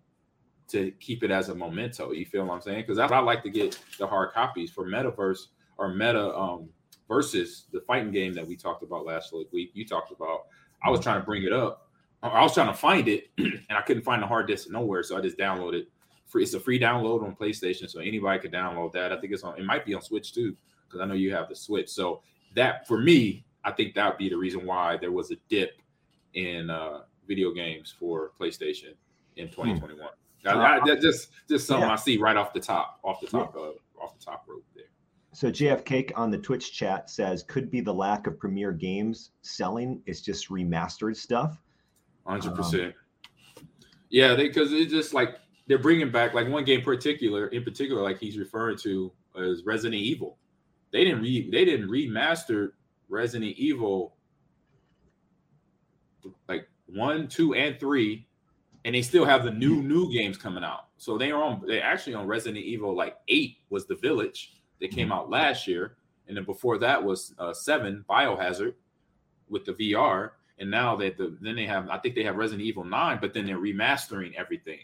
to 0.68 0.90
keep 1.00 1.22
it 1.24 1.30
as 1.30 1.48
a 1.48 1.54
memento? 1.54 2.12
You 2.12 2.26
feel 2.26 2.44
what 2.44 2.54
I'm 2.54 2.60
saying? 2.60 2.82
Because 2.86 2.98
I, 2.98 3.06
I 3.06 3.20
like 3.20 3.42
to 3.44 3.50
get 3.50 3.78
the 3.98 4.06
hard 4.06 4.32
copies 4.32 4.70
for 4.70 4.84
Metaverse 4.86 5.46
or 5.78 5.88
Meta 5.94 6.36
um 6.36 6.68
versus 7.10 7.66
the 7.72 7.80
fighting 7.80 8.12
game 8.12 8.32
that 8.32 8.46
we 8.46 8.56
talked 8.56 8.84
about 8.84 9.04
last 9.04 9.34
week. 9.52 9.70
You 9.74 9.84
talked 9.84 10.12
about. 10.12 10.42
I 10.82 10.88
was 10.90 11.00
trying 11.00 11.20
to 11.20 11.26
bring 11.26 11.42
it 11.42 11.52
up. 11.52 11.88
I- 12.22 12.40
was 12.42 12.54
trying 12.54 12.68
to 12.68 12.74
find 12.74 13.08
it 13.08 13.30
and 13.38 13.60
I 13.70 13.82
couldn't 13.82 14.04
find 14.04 14.22
the 14.22 14.26
hard 14.28 14.46
disk 14.46 14.70
nowhere, 14.70 15.02
so 15.02 15.18
I 15.18 15.20
just 15.20 15.36
downloaded. 15.36 15.86
Free, 16.28 16.44
it's 16.44 16.54
a 16.54 16.60
free 16.60 16.78
download 16.78 17.24
on 17.24 17.34
PlayStation, 17.34 17.90
so 17.90 17.98
anybody 17.98 18.38
could 18.38 18.52
download 18.52 18.92
that. 18.92 19.12
I 19.12 19.20
think 19.20 19.32
it's 19.32 19.42
on. 19.42 19.58
It 19.58 19.64
might 19.64 19.84
be 19.84 19.92
on 19.94 20.00
Switch 20.02 20.32
too, 20.32 20.56
because 20.86 21.00
I 21.00 21.04
know 21.06 21.14
you 21.14 21.34
have 21.34 21.48
the 21.48 21.56
Switch. 21.56 21.88
So 21.90 22.22
that 22.54 22.86
for 22.86 22.98
me, 22.98 23.44
I 23.64 23.72
think 23.72 23.94
that 23.96 24.08
would 24.08 24.18
be 24.18 24.28
the 24.28 24.36
reason 24.36 24.64
why 24.64 24.96
there 24.96 25.10
was 25.10 25.32
a 25.32 25.36
dip 25.48 25.82
in 26.34 26.70
uh, 26.70 27.00
video 27.26 27.50
games 27.52 27.92
for 27.98 28.30
PlayStation 28.40 28.94
in 29.36 29.48
2021. 29.48 30.08
I- 30.46 30.76
I- 30.76 30.86
that 30.86 31.00
just 31.00 31.30
just 31.48 31.66
something 31.66 31.88
Yeah. 31.88 31.92
I 31.94 31.96
see 31.96 32.16
right 32.18 32.36
off 32.36 32.52
the 32.52 32.60
top, 32.60 33.00
off 33.02 33.20
the 33.20 33.26
top 33.26 33.56
of 33.56 33.74
off 34.00 34.16
the 34.16 34.24
top 34.24 34.44
rope. 34.48 34.64
So 35.32 35.50
JF 35.50 35.84
Cake 35.84 36.12
on 36.16 36.30
the 36.30 36.38
Twitch 36.38 36.72
chat 36.72 37.08
says 37.08 37.44
could 37.44 37.70
be 37.70 37.80
the 37.80 37.94
lack 37.94 38.26
of 38.26 38.38
premier 38.38 38.72
games 38.72 39.30
selling. 39.42 40.02
It's 40.06 40.20
just 40.20 40.48
remastered 40.48 41.16
stuff. 41.16 41.62
Hundred 42.26 42.50
Um, 42.50 42.56
percent. 42.56 42.94
Yeah, 44.08 44.34
because 44.34 44.72
it's 44.72 44.90
just 44.90 45.14
like 45.14 45.36
they're 45.68 45.78
bringing 45.78 46.10
back 46.10 46.34
like 46.34 46.48
one 46.48 46.64
game 46.64 46.82
particular 46.82 47.46
in 47.48 47.62
particular, 47.62 48.02
like 48.02 48.18
he's 48.18 48.38
referring 48.38 48.76
to 48.78 49.12
as 49.40 49.64
Resident 49.64 50.00
Evil. 50.00 50.36
They 50.92 51.04
didn't 51.04 51.22
re 51.22 51.48
they 51.50 51.64
didn't 51.64 51.88
remaster 51.88 52.72
Resident 53.08 53.56
Evil 53.56 54.16
like 56.48 56.68
one, 56.86 57.28
two, 57.28 57.54
and 57.54 57.78
three, 57.78 58.26
and 58.84 58.94
they 58.94 59.02
still 59.02 59.24
have 59.24 59.44
the 59.44 59.52
new 59.52 59.80
new 59.80 60.12
games 60.12 60.36
coming 60.36 60.64
out. 60.64 60.88
So 60.98 61.16
they 61.16 61.30
are 61.30 61.42
on 61.42 61.62
they 61.66 61.80
actually 61.80 62.14
on 62.14 62.26
Resident 62.26 62.64
Evil 62.64 62.96
like 62.96 63.16
eight 63.28 63.58
was 63.70 63.86
the 63.86 63.94
Village 63.96 64.59
that 64.80 64.90
came 64.90 65.12
out 65.12 65.30
last 65.30 65.66
year, 65.66 65.96
and 66.28 66.36
then 66.36 66.44
before 66.44 66.78
that 66.78 67.02
was 67.02 67.34
uh, 67.38 67.52
seven 67.52 68.04
Biohazard 68.08 68.74
with 69.48 69.64
the 69.64 69.72
VR, 69.72 70.30
and 70.58 70.70
now 70.70 70.96
they 70.96 71.10
the 71.10 71.36
then 71.40 71.56
they 71.56 71.66
have 71.66 71.88
I 71.88 71.98
think 71.98 72.14
they 72.14 72.24
have 72.24 72.36
Resident 72.36 72.66
Evil 72.66 72.84
nine, 72.84 73.18
but 73.20 73.34
then 73.34 73.46
they're 73.46 73.58
remastering 73.58 74.34
everything. 74.34 74.80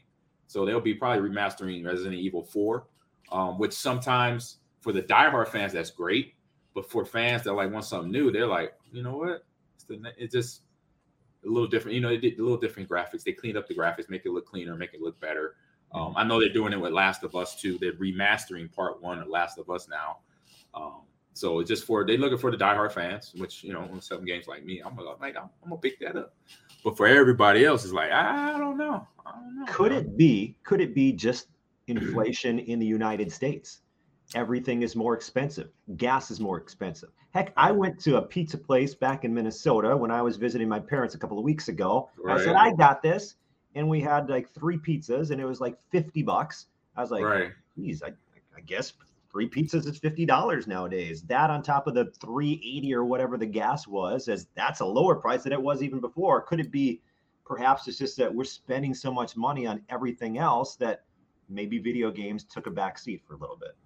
So 0.46 0.64
they'll 0.64 0.80
be 0.80 0.94
probably 0.94 1.28
remastering 1.28 1.84
Resident 1.84 2.14
Evil 2.14 2.44
four, 2.44 2.86
um, 3.32 3.58
which 3.58 3.72
sometimes 3.72 4.58
for 4.80 4.92
the 4.92 5.02
diehard 5.02 5.48
fans 5.48 5.72
that's 5.72 5.90
great, 5.90 6.34
but 6.74 6.88
for 6.88 7.04
fans 7.04 7.42
that 7.44 7.52
like 7.54 7.72
want 7.72 7.84
something 7.84 8.10
new, 8.10 8.30
they're 8.30 8.46
like, 8.46 8.74
you 8.92 9.02
know 9.02 9.16
what, 9.16 9.44
it's, 9.74 9.84
the, 9.84 10.00
it's 10.16 10.32
just 10.32 10.62
a 11.44 11.48
little 11.48 11.68
different. 11.68 11.94
You 11.94 12.00
know, 12.00 12.08
they 12.08 12.18
did 12.18 12.38
a 12.38 12.42
little 12.42 12.58
different 12.58 12.88
graphics. 12.88 13.24
They 13.24 13.32
cleaned 13.32 13.56
up 13.56 13.66
the 13.66 13.74
graphics, 13.74 14.08
make 14.08 14.26
it 14.26 14.30
look 14.30 14.46
cleaner, 14.46 14.76
make 14.76 14.94
it 14.94 15.00
look 15.00 15.18
better. 15.20 15.56
Um, 15.96 16.12
I 16.14 16.24
know 16.24 16.38
they're 16.38 16.50
doing 16.50 16.74
it 16.74 16.80
with 16.80 16.92
Last 16.92 17.24
of 17.24 17.34
Us 17.34 17.58
too. 17.58 17.78
They're 17.78 17.94
remastering 17.94 18.70
Part 18.70 19.02
One 19.02 19.18
of 19.18 19.28
Last 19.28 19.58
of 19.58 19.70
Us 19.70 19.88
now. 19.88 20.18
Um, 20.74 21.00
so 21.32 21.60
it's 21.60 21.68
just 21.68 21.84
for 21.84 22.06
they're 22.06 22.18
looking 22.18 22.36
for 22.36 22.50
the 22.50 22.56
diehard 22.56 22.92
fans, 22.92 23.32
which 23.36 23.64
you 23.64 23.72
know, 23.72 23.88
on 23.92 24.02
some 24.02 24.24
games 24.24 24.46
like 24.46 24.64
me, 24.64 24.80
I'm 24.80 24.94
gonna 24.94 25.16
like 25.20 25.36
I'm, 25.36 25.48
I'm 25.62 25.70
gonna 25.70 25.80
pick 25.80 25.98
that 26.00 26.16
up. 26.16 26.34
But 26.84 26.98
for 26.98 27.06
everybody 27.06 27.64
else, 27.64 27.82
it's 27.84 27.94
like 27.94 28.12
I 28.12 28.58
don't 28.58 28.76
know. 28.76 29.06
I 29.24 29.30
don't 29.32 29.58
know. 29.58 29.72
Could 29.72 29.92
it 29.92 30.18
be? 30.18 30.56
Could 30.64 30.82
it 30.82 30.94
be 30.94 31.12
just 31.12 31.48
inflation 31.86 32.58
in 32.58 32.78
the 32.78 32.86
United 32.86 33.32
States? 33.32 33.80
Everything 34.34 34.82
is 34.82 34.96
more 34.96 35.14
expensive. 35.14 35.70
Gas 35.96 36.30
is 36.30 36.40
more 36.40 36.58
expensive. 36.58 37.10
Heck, 37.30 37.52
I 37.56 37.70
went 37.70 37.98
to 38.00 38.16
a 38.16 38.22
pizza 38.22 38.58
place 38.58 38.94
back 38.94 39.24
in 39.24 39.32
Minnesota 39.32 39.96
when 39.96 40.10
I 40.10 40.20
was 40.20 40.36
visiting 40.36 40.68
my 40.68 40.80
parents 40.80 41.14
a 41.14 41.18
couple 41.18 41.38
of 41.38 41.44
weeks 41.44 41.68
ago. 41.68 42.10
I 42.28 42.38
said, 42.38 42.56
I 42.56 42.72
got 42.72 43.02
this. 43.02 43.36
And 43.76 43.88
we 43.88 44.00
had 44.00 44.28
like 44.28 44.48
three 44.50 44.78
pizzas 44.78 45.30
and 45.30 45.40
it 45.40 45.44
was 45.44 45.60
like 45.60 45.78
50 45.92 46.22
bucks. 46.22 46.66
I 46.96 47.02
was 47.02 47.10
like, 47.12 47.22
right? 47.22 47.52
geez, 47.76 48.02
I, 48.02 48.08
I 48.56 48.60
guess 48.64 48.94
three 49.36 49.48
pizzas 49.48 49.86
is 49.86 49.98
fifty 49.98 50.24
dollars 50.24 50.66
nowadays. 50.66 51.20
That 51.24 51.50
on 51.50 51.62
top 51.62 51.86
of 51.86 51.94
the 51.94 52.06
three 52.22 52.54
eighty 52.64 52.94
or 52.94 53.04
whatever 53.04 53.36
the 53.36 53.44
gas 53.44 53.86
was, 53.86 54.28
as 54.28 54.46
that's 54.54 54.80
a 54.80 54.84
lower 54.86 55.14
price 55.14 55.42
than 55.42 55.52
it 55.52 55.60
was 55.60 55.82
even 55.82 56.00
before. 56.00 56.40
Could 56.40 56.58
it 56.58 56.70
be 56.70 57.02
perhaps 57.44 57.86
it's 57.86 57.98
just 57.98 58.16
that 58.16 58.34
we're 58.34 58.44
spending 58.44 58.94
so 58.94 59.12
much 59.12 59.36
money 59.36 59.66
on 59.66 59.82
everything 59.90 60.38
else 60.38 60.76
that 60.76 61.04
maybe 61.50 61.78
video 61.78 62.10
games 62.10 62.44
took 62.44 62.66
a 62.66 62.70
back 62.70 62.98
seat 62.98 63.22
for 63.26 63.34
a 63.34 63.36
little 63.36 63.56
bit? 63.56 63.76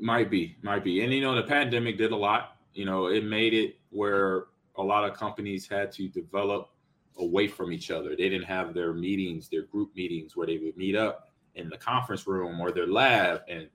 Might 0.00 0.30
be, 0.30 0.56
might 0.62 0.82
be. 0.82 1.04
And 1.04 1.12
you 1.12 1.20
know, 1.20 1.36
the 1.36 1.44
pandemic 1.44 1.96
did 1.96 2.10
a 2.10 2.16
lot. 2.16 2.56
You 2.74 2.86
know, 2.86 3.06
it 3.06 3.24
made 3.24 3.54
it 3.54 3.76
where 3.90 4.46
a 4.76 4.82
lot 4.82 5.08
of 5.08 5.16
companies 5.16 5.68
had 5.68 5.92
to 5.92 6.08
develop 6.08 6.70
away 7.18 7.46
from 7.46 7.72
each 7.72 7.90
other. 7.90 8.10
They 8.10 8.28
didn't 8.28 8.44
have 8.46 8.74
their 8.74 8.92
meetings, 8.92 9.48
their 9.48 9.62
group 9.62 9.94
meetings 9.94 10.36
where 10.36 10.46
they 10.46 10.58
would 10.58 10.76
meet 10.76 10.96
up 10.96 11.30
in 11.54 11.68
the 11.68 11.78
conference 11.78 12.26
room 12.26 12.60
or 12.60 12.72
their 12.72 12.86
lab 12.86 13.42
and 13.48 13.68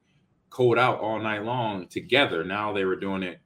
code 0.49 0.77
out 0.77 0.99
all 0.99 1.19
night 1.19 1.43
long 1.43 1.87
together. 1.87 2.43
Now 2.43 2.73
they 2.73 2.85
were 2.85 2.95
doing 2.95 3.23
it 3.23 3.39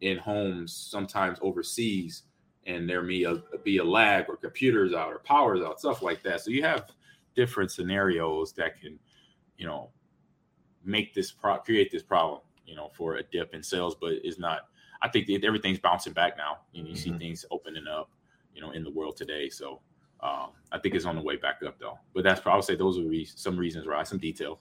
in 0.00 0.18
homes, 0.18 0.72
sometimes 0.72 1.38
overseas, 1.40 2.24
and 2.66 2.88
there 2.88 3.02
may 3.02 3.24
be 3.64 3.78
a 3.78 3.84
lag 3.84 4.26
or 4.28 4.36
computers 4.36 4.92
out 4.92 5.12
or 5.12 5.20
powers 5.20 5.62
out, 5.62 5.80
stuff 5.80 6.02
like 6.02 6.22
that. 6.24 6.40
So 6.40 6.50
you 6.50 6.62
have 6.62 6.90
different 7.34 7.70
scenarios 7.70 8.52
that 8.54 8.80
can, 8.80 8.98
you 9.56 9.66
know, 9.66 9.90
make 10.84 11.14
this 11.14 11.30
pro- 11.32 11.58
create 11.58 11.90
this 11.90 12.02
problem, 12.02 12.40
you 12.66 12.76
know, 12.76 12.90
for 12.94 13.16
a 13.16 13.22
dip 13.22 13.54
in 13.54 13.62
sales, 13.62 13.94
but 13.94 14.12
it's 14.22 14.38
not. 14.38 14.68
I 15.00 15.08
think 15.08 15.30
everything's 15.44 15.78
bouncing 15.78 16.12
back 16.12 16.36
now. 16.36 16.58
You 16.72 16.82
know, 16.82 16.90
you 16.90 16.96
see 16.96 17.10
Mhm. 17.10 17.18
things 17.18 17.44
opening 17.50 17.86
up, 17.86 18.10
you 18.58 18.66
know, 18.66 18.72
in 18.72 18.82
the 18.82 18.90
world 18.90 19.16
today. 19.16 19.48
So 19.48 19.80
um, 20.20 20.48
I 20.72 20.78
think 20.78 20.94
it's 20.94 21.04
on 21.04 21.14
the 21.14 21.22
way 21.22 21.36
back 21.36 21.60
up 21.66 21.78
though. 21.78 21.98
But 22.12 22.24
that's 22.24 22.40
probably 22.40 22.62
say 22.62 22.74
those 22.74 22.98
are 22.98 23.04
re- 23.04 23.24
some 23.24 23.56
reasons, 23.56 23.86
right? 23.86 24.06
Some 24.06 24.18
details. 24.18 24.58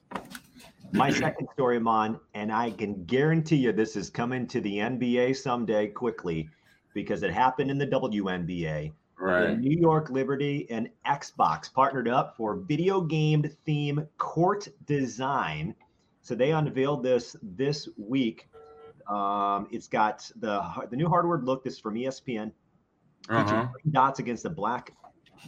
My 0.94 1.10
second 1.10 1.48
story, 1.54 1.80
Mon, 1.80 2.20
and 2.34 2.52
I 2.52 2.72
can 2.72 3.04
guarantee 3.06 3.58
you 3.58 3.74
this 3.74 3.96
is 3.96 4.10
coming 4.10 4.48
to 4.48 4.62
the 4.62 4.78
NBA 4.78 5.36
someday 5.36 5.88
quickly 5.88 6.48
because 6.94 7.24
it 7.24 7.34
happened 7.34 7.72
in 7.72 7.78
the 7.78 7.88
WNBA. 7.88 8.46
The 8.46 8.94
Right. 9.20 9.60
New 9.60 9.76
York 9.76 10.12
Liberty 10.12 10.68
and 10.70 10.90
Xbox 11.08 11.74
partnered 11.74 12.08
up 12.08 12.38
for 12.38 12.56
video 12.56 13.02
game 13.02 13.44
theme 13.66 14.08
court 14.20 14.68
design. 14.86 15.74
So 16.22 16.36
they 16.36 16.52
unveiled 16.52 17.02
this 17.02 17.36
this 17.42 17.90
week. 17.98 18.48
Um, 19.10 19.68
it's 19.72 19.88
got 19.88 20.30
the 20.40 20.64
the 20.92 20.96
new 20.96 21.10
hardware 21.10 21.40
look. 21.40 21.64
This 21.64 21.74
is 21.74 21.80
from 21.80 21.96
ESPN. 21.96 22.52
Uh-huh. 23.30 23.68
Dots 23.92 24.20
against 24.20 24.46
a 24.46 24.50
black 24.50 24.94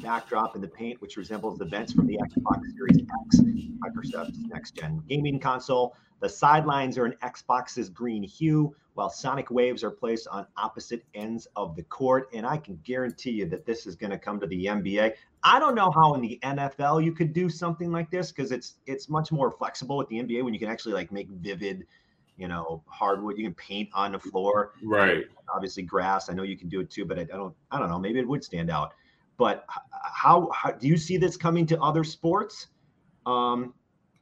backdrop 0.01 0.55
in 0.55 0.61
the 0.61 0.67
paint, 0.67 1.01
which 1.01 1.17
resembles 1.17 1.57
the 1.57 1.65
vents 1.65 1.93
from 1.93 2.07
the 2.07 2.17
Xbox 2.17 2.61
Series 2.75 3.05
X, 3.25 3.41
Microsoft's 3.79 4.39
next 4.47 4.75
gen 4.75 5.01
gaming 5.07 5.39
console. 5.39 5.95
The 6.19 6.29
sidelines 6.29 6.97
are 6.97 7.05
in 7.05 7.13
Xbox's 7.23 7.89
green 7.89 8.23
hue, 8.23 8.75
while 8.93 9.09
sonic 9.09 9.49
waves 9.49 9.83
are 9.83 9.91
placed 9.91 10.27
on 10.27 10.45
opposite 10.57 11.05
ends 11.13 11.47
of 11.55 11.75
the 11.77 11.83
court. 11.83 12.27
And 12.33 12.45
I 12.45 12.57
can 12.57 12.77
guarantee 12.83 13.31
you 13.31 13.45
that 13.47 13.65
this 13.65 13.87
is 13.87 13.95
going 13.95 14.11
to 14.11 14.17
come 14.17 14.39
to 14.41 14.47
the 14.47 14.65
NBA. 14.65 15.13
I 15.43 15.59
don't 15.59 15.75
know 15.75 15.89
how 15.91 16.15
in 16.15 16.21
the 16.21 16.37
NFL 16.43 17.03
you 17.03 17.13
could 17.13 17.31
do 17.31 17.49
something 17.49 17.91
like 17.91 18.11
this 18.11 18.31
because 18.31 18.51
it's 18.51 18.75
it's 18.85 19.07
much 19.07 19.31
more 19.31 19.51
flexible 19.51 19.95
with 19.95 20.09
the 20.09 20.17
NBA 20.17 20.43
when 20.43 20.53
you 20.53 20.59
can 20.59 20.67
actually 20.67 20.93
like 20.93 21.13
make 21.13 21.29
vivid, 21.29 21.87
you 22.39 22.47
know, 22.47 22.82
hardwood. 22.88 23.38
You 23.38 23.43
can 23.43 23.54
paint 23.54 23.89
on 23.93 24.13
the 24.13 24.19
floor 24.19 24.73
Right. 24.84 25.25
obviously 25.54 25.84
grass. 25.84 26.30
I 26.30 26.34
know 26.34 26.43
you 26.43 26.58
can 26.58 26.69
do 26.69 26.80
it 26.80 26.89
too, 26.89 27.06
but 27.06 27.19
I, 27.19 27.23
I 27.23 27.25
don't. 27.25 27.54
I 27.71 27.80
don't 27.80 27.89
know. 27.89 27.99
Maybe 27.99 28.19
it 28.19 28.28
would 28.28 28.43
stand 28.43 28.69
out. 28.69 28.93
But 29.38 29.65
how, 30.04 30.49
how 30.54 30.71
do 30.71 30.88
you 30.88 30.97
see 30.97 31.17
this 31.17 31.38
coming 31.38 31.65
to 31.67 31.80
other 31.82 32.04
sports? 32.04 32.67
Um, 33.25 33.73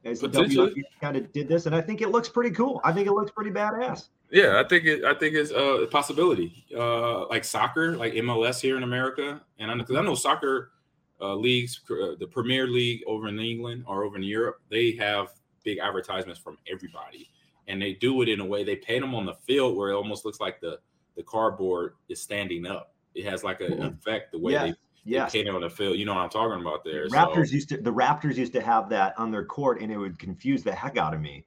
as 0.04 0.20
the 0.20 0.28
Potentially. 0.28 0.84
Kind 1.00 1.16
of 1.16 1.32
did 1.32 1.48
this, 1.48 1.66
and 1.66 1.74
I 1.74 1.80
think 1.80 2.00
it 2.00 2.10
looks 2.10 2.28
pretty 2.28 2.50
cool. 2.50 2.80
I 2.84 2.92
think 2.92 3.06
it 3.08 3.12
looks 3.12 3.30
pretty 3.30 3.50
badass. 3.50 4.08
Yeah, 4.30 4.60
I 4.64 4.68
think 4.68 4.84
it. 4.84 5.04
I 5.04 5.14
think 5.14 5.34
it's 5.34 5.50
uh, 5.50 5.82
a 5.82 5.86
possibility. 5.86 6.64
Uh, 6.76 7.26
like 7.28 7.44
soccer, 7.44 7.96
like 7.96 8.12
MLS 8.14 8.60
here 8.60 8.76
in 8.76 8.82
America, 8.82 9.40
and 9.58 9.78
because 9.78 9.96
I 9.96 10.02
know 10.02 10.14
soccer 10.14 10.72
uh, 11.20 11.34
leagues, 11.34 11.80
uh, 11.90 12.14
the 12.18 12.26
Premier 12.26 12.66
League 12.66 13.02
over 13.06 13.28
in 13.28 13.38
England 13.38 13.84
or 13.86 14.04
over 14.04 14.16
in 14.16 14.22
Europe, 14.22 14.60
they 14.70 14.92
have 14.92 15.28
big 15.64 15.78
advertisements 15.78 16.38
from 16.38 16.58
everybody, 16.70 17.28
and 17.68 17.80
they 17.80 17.92
do 17.94 18.22
it 18.22 18.28
in 18.28 18.40
a 18.40 18.44
way 18.44 18.64
they 18.64 18.76
paint 18.76 19.02
them 19.02 19.14
on 19.14 19.26
the 19.26 19.34
field 19.34 19.76
where 19.76 19.90
it 19.90 19.94
almost 19.94 20.24
looks 20.24 20.40
like 20.40 20.60
the 20.60 20.78
the 21.16 21.22
cardboard 21.22 21.94
is 22.08 22.20
standing 22.20 22.66
up. 22.66 22.94
It 23.14 23.24
has 23.24 23.42
like 23.44 23.60
an 23.60 23.82
effect 23.82 24.32
the 24.32 24.38
way 24.38 24.52
Yeah. 24.52 24.66
they, 24.66 25.30
paint 25.30 25.48
it 25.48 25.54
on 25.54 25.62
the 25.62 25.70
field. 25.70 25.96
You 25.98 26.04
know 26.04 26.14
what 26.14 26.20
I'm 26.22 26.30
talking 26.30 26.60
about 26.60 26.84
there. 26.84 27.08
So- 27.08 27.16
Raptors 27.16 27.50
used 27.52 27.68
to 27.70 27.76
the 27.76 27.92
Raptors 27.92 28.36
used 28.36 28.52
to 28.54 28.60
have 28.60 28.88
that 28.90 29.18
on 29.18 29.30
their 29.30 29.44
court, 29.44 29.80
and 29.80 29.90
it 29.92 29.96
would 29.96 30.18
confuse 30.18 30.62
the 30.62 30.72
heck 30.72 30.96
out 30.96 31.14
of 31.14 31.20
me. 31.20 31.44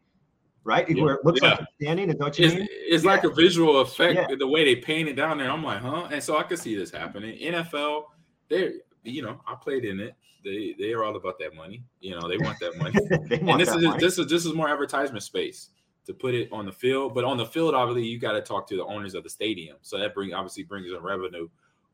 Right? 0.64 0.88
Yeah. 0.90 1.04
Where 1.04 1.16
it 1.16 1.26
looks 1.26 1.42
like 1.42 1.58
Yeah. 1.58 1.64
it's 1.64 1.74
standing. 1.82 2.10
Is 2.10 2.16
that 2.18 2.24
what 2.24 2.40
you 2.40 2.46
it's, 2.46 2.56
mean? 2.56 2.68
it's 2.70 3.06
like 3.06 3.24
a 3.24 3.30
visual 3.30 3.80
effect 3.82 4.16
Yeah. 4.30 4.36
the 4.38 4.48
way 4.48 4.64
they 4.64 4.76
paint 4.80 5.10
it 5.10 5.16
down 5.16 5.38
there. 5.40 5.50
I'm 5.50 5.64
like, 5.64 5.80
huh? 5.82 6.08
And 6.12 6.22
so 6.22 6.38
I 6.38 6.44
could 6.44 6.60
see 6.60 6.76
this 6.76 6.92
happening. 6.92 7.40
NFL, 7.40 8.06
they, 8.50 8.74
you 9.04 9.24
know, 9.24 9.42
I 9.48 9.56
played 9.56 9.86
in 9.86 10.00
it. 10.00 10.14
They 10.44 10.76
they 10.78 10.92
are 10.94 11.04
all 11.04 11.16
about 11.16 11.40
that 11.40 11.56
money. 11.56 11.84
You 12.00 12.20
know, 12.20 12.28
they 12.28 12.38
want 12.38 12.60
that 12.60 12.78
money. 12.78 12.96
they 13.30 13.40
and 13.40 13.60
this 13.60 13.70
is 13.70 13.84
money. 13.84 14.00
this 14.00 14.18
is 14.20 14.28
this 14.28 14.46
is 14.46 14.54
more 14.54 14.70
advertisement 14.70 15.24
space. 15.24 15.70
To 16.06 16.14
put 16.14 16.34
it 16.34 16.50
on 16.52 16.66
the 16.66 16.72
field. 16.72 17.14
But 17.14 17.24
on 17.24 17.38
the 17.38 17.46
field, 17.46 17.76
obviously, 17.76 18.08
you 18.08 18.20
got 18.20 18.34
to 18.34 18.42
talk 18.42 18.68
to 18.70 18.76
the 18.76 18.86
owners 18.86 19.14
of 19.14 19.24
the 19.24 19.30
stadium. 19.30 19.78
So 19.82 19.98
that 20.00 20.14
bring 20.14 20.34
obviously 20.34 20.64
brings 20.64 20.92
in 20.92 21.02
revenue 21.02 21.48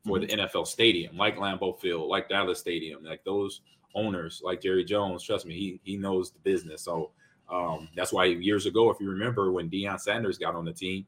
for 0.06 0.18
the 0.18 0.26
NFL 0.26 0.66
stadium, 0.66 1.16
like 1.16 1.36
Lambeau 1.36 1.78
Field, 1.78 2.08
like 2.08 2.28
Dallas 2.28 2.58
Stadium, 2.58 3.04
like 3.04 3.24
those 3.24 3.60
owners, 3.94 4.40
like 4.44 4.60
Jerry 4.60 4.84
Jones. 4.84 5.22
Trust 5.22 5.46
me, 5.46 5.54
he 5.54 5.80
he 5.82 5.96
knows 5.96 6.30
the 6.30 6.38
business. 6.40 6.82
So 6.82 7.10
um, 7.50 7.88
that's 7.96 8.12
why 8.12 8.26
years 8.26 8.66
ago, 8.66 8.90
if 8.90 9.00
you 9.00 9.10
remember, 9.10 9.52
when 9.52 9.70
Deion 9.70 10.00
Sanders 10.00 10.38
got 10.38 10.54
on 10.54 10.64
the 10.64 10.72
team, 10.72 11.06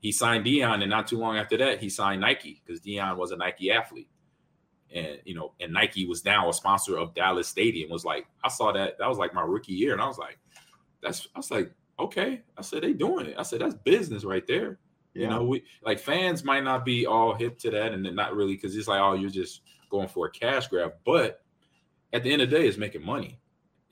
he 0.00 0.12
signed 0.12 0.44
Deion, 0.44 0.82
and 0.82 0.90
not 0.90 1.06
too 1.06 1.18
long 1.18 1.36
after 1.36 1.56
that, 1.58 1.80
he 1.80 1.88
signed 1.88 2.20
Nike 2.20 2.62
because 2.64 2.80
Deion 2.80 3.16
was 3.16 3.30
a 3.30 3.36
Nike 3.36 3.70
athlete. 3.70 4.08
And 4.94 5.18
you 5.24 5.34
know, 5.34 5.52
and 5.60 5.72
Nike 5.72 6.06
was 6.06 6.24
now 6.24 6.50
a 6.50 6.52
sponsor 6.52 6.98
of 6.98 7.14
Dallas 7.14 7.48
Stadium. 7.48 7.90
Was 7.90 8.04
like, 8.04 8.26
I 8.44 8.48
saw 8.48 8.72
that. 8.72 8.98
That 8.98 9.08
was 9.08 9.18
like 9.18 9.32
my 9.32 9.42
rookie 9.42 9.72
year, 9.72 9.92
and 9.92 10.02
I 10.02 10.06
was 10.06 10.18
like, 10.18 10.38
that's. 11.02 11.28
I 11.34 11.38
was 11.38 11.50
like, 11.50 11.72
okay. 11.98 12.42
I 12.56 12.62
said 12.62 12.82
they 12.82 12.92
doing 12.92 13.26
it. 13.26 13.36
I 13.38 13.42
said 13.42 13.60
that's 13.60 13.74
business 13.74 14.24
right 14.24 14.46
there. 14.46 14.78
You 15.14 15.28
know, 15.28 15.44
we 15.44 15.62
like 15.84 15.98
fans 15.98 16.42
might 16.42 16.64
not 16.64 16.86
be 16.86 17.04
all 17.04 17.34
hip 17.34 17.58
to 17.58 17.70
that, 17.70 17.92
and 17.92 18.02
not 18.16 18.34
really 18.34 18.54
because 18.54 18.74
it's 18.74 18.88
like, 18.88 19.00
oh, 19.00 19.12
you're 19.12 19.28
just 19.28 19.60
going 19.90 20.08
for 20.08 20.26
a 20.26 20.30
cash 20.30 20.68
grab. 20.68 20.94
But 21.04 21.42
at 22.14 22.22
the 22.22 22.32
end 22.32 22.40
of 22.40 22.50
the 22.50 22.56
day, 22.56 22.66
it's 22.66 22.78
making 22.78 23.04
money. 23.04 23.38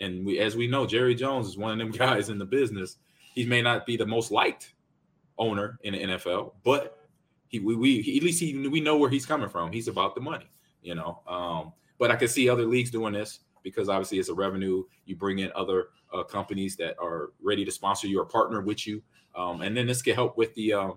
And 0.00 0.24
we, 0.24 0.38
as 0.38 0.56
we 0.56 0.66
know, 0.66 0.86
Jerry 0.86 1.14
Jones 1.14 1.46
is 1.46 1.58
one 1.58 1.72
of 1.72 1.78
them 1.78 1.90
guys 1.96 2.30
in 2.30 2.38
the 2.38 2.46
business. 2.46 2.96
He 3.34 3.44
may 3.44 3.60
not 3.60 3.84
be 3.84 3.98
the 3.98 4.06
most 4.06 4.30
liked 4.30 4.74
owner 5.38 5.78
in 5.82 5.92
the 5.92 6.00
NFL, 6.00 6.52
but 6.64 6.98
he 7.48 7.58
we, 7.58 7.76
we 7.76 8.00
he, 8.00 8.16
at 8.16 8.22
least 8.22 8.40
he 8.40 8.68
we 8.68 8.80
know 8.80 8.96
where 8.96 9.10
he's 9.10 9.26
coming 9.26 9.50
from. 9.50 9.72
He's 9.72 9.88
about 9.88 10.14
the 10.14 10.22
money, 10.22 10.50
you 10.82 10.94
know. 10.94 11.20
Um, 11.28 11.72
but 11.98 12.10
I 12.10 12.16
can 12.16 12.28
see 12.28 12.48
other 12.48 12.64
leagues 12.64 12.90
doing 12.90 13.12
this 13.12 13.40
because 13.62 13.90
obviously 13.90 14.18
it's 14.18 14.30
a 14.30 14.34
revenue. 14.34 14.84
You 15.04 15.16
bring 15.16 15.40
in 15.40 15.52
other 15.54 15.88
uh, 16.12 16.22
companies 16.22 16.76
that 16.76 16.96
are 16.98 17.30
ready 17.42 17.64
to 17.64 17.70
sponsor 17.70 18.06
you 18.06 18.20
or 18.20 18.24
partner 18.24 18.60
with 18.60 18.86
you, 18.86 19.02
um, 19.34 19.62
and 19.62 19.76
then 19.76 19.86
this 19.86 20.02
can 20.02 20.14
help 20.14 20.36
with 20.36 20.54
the 20.54 20.72
uh, 20.72 20.90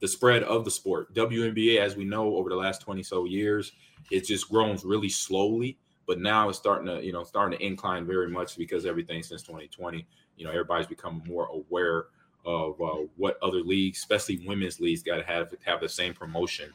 the 0.00 0.08
spread 0.08 0.42
of 0.44 0.64
the 0.64 0.70
sport. 0.70 1.12
WNBA, 1.14 1.78
as 1.78 1.96
we 1.96 2.04
know, 2.04 2.36
over 2.36 2.48
the 2.48 2.56
last 2.56 2.80
twenty 2.80 3.02
so 3.02 3.24
years, 3.24 3.72
it's 4.10 4.28
just 4.28 4.48
grown 4.48 4.78
really 4.84 5.08
slowly 5.08 5.78
but 6.08 6.18
now 6.18 6.48
it's 6.48 6.58
starting 6.58 6.86
to 6.86 7.04
you 7.04 7.12
know 7.12 7.22
starting 7.22 7.56
to 7.56 7.64
incline 7.64 8.04
very 8.04 8.28
much 8.28 8.56
because 8.56 8.84
everything 8.84 9.22
since 9.22 9.42
2020 9.42 10.04
you 10.36 10.44
know 10.44 10.50
everybody's 10.50 10.88
become 10.88 11.22
more 11.28 11.46
aware 11.52 12.06
of 12.44 12.80
uh, 12.80 13.04
what 13.16 13.38
other 13.42 13.60
leagues 13.60 13.98
especially 13.98 14.44
women's 14.44 14.80
leagues 14.80 15.02
got 15.04 15.18
to 15.18 15.24
have 15.24 15.54
have 15.64 15.80
the 15.80 15.88
same 15.88 16.12
promotion 16.12 16.72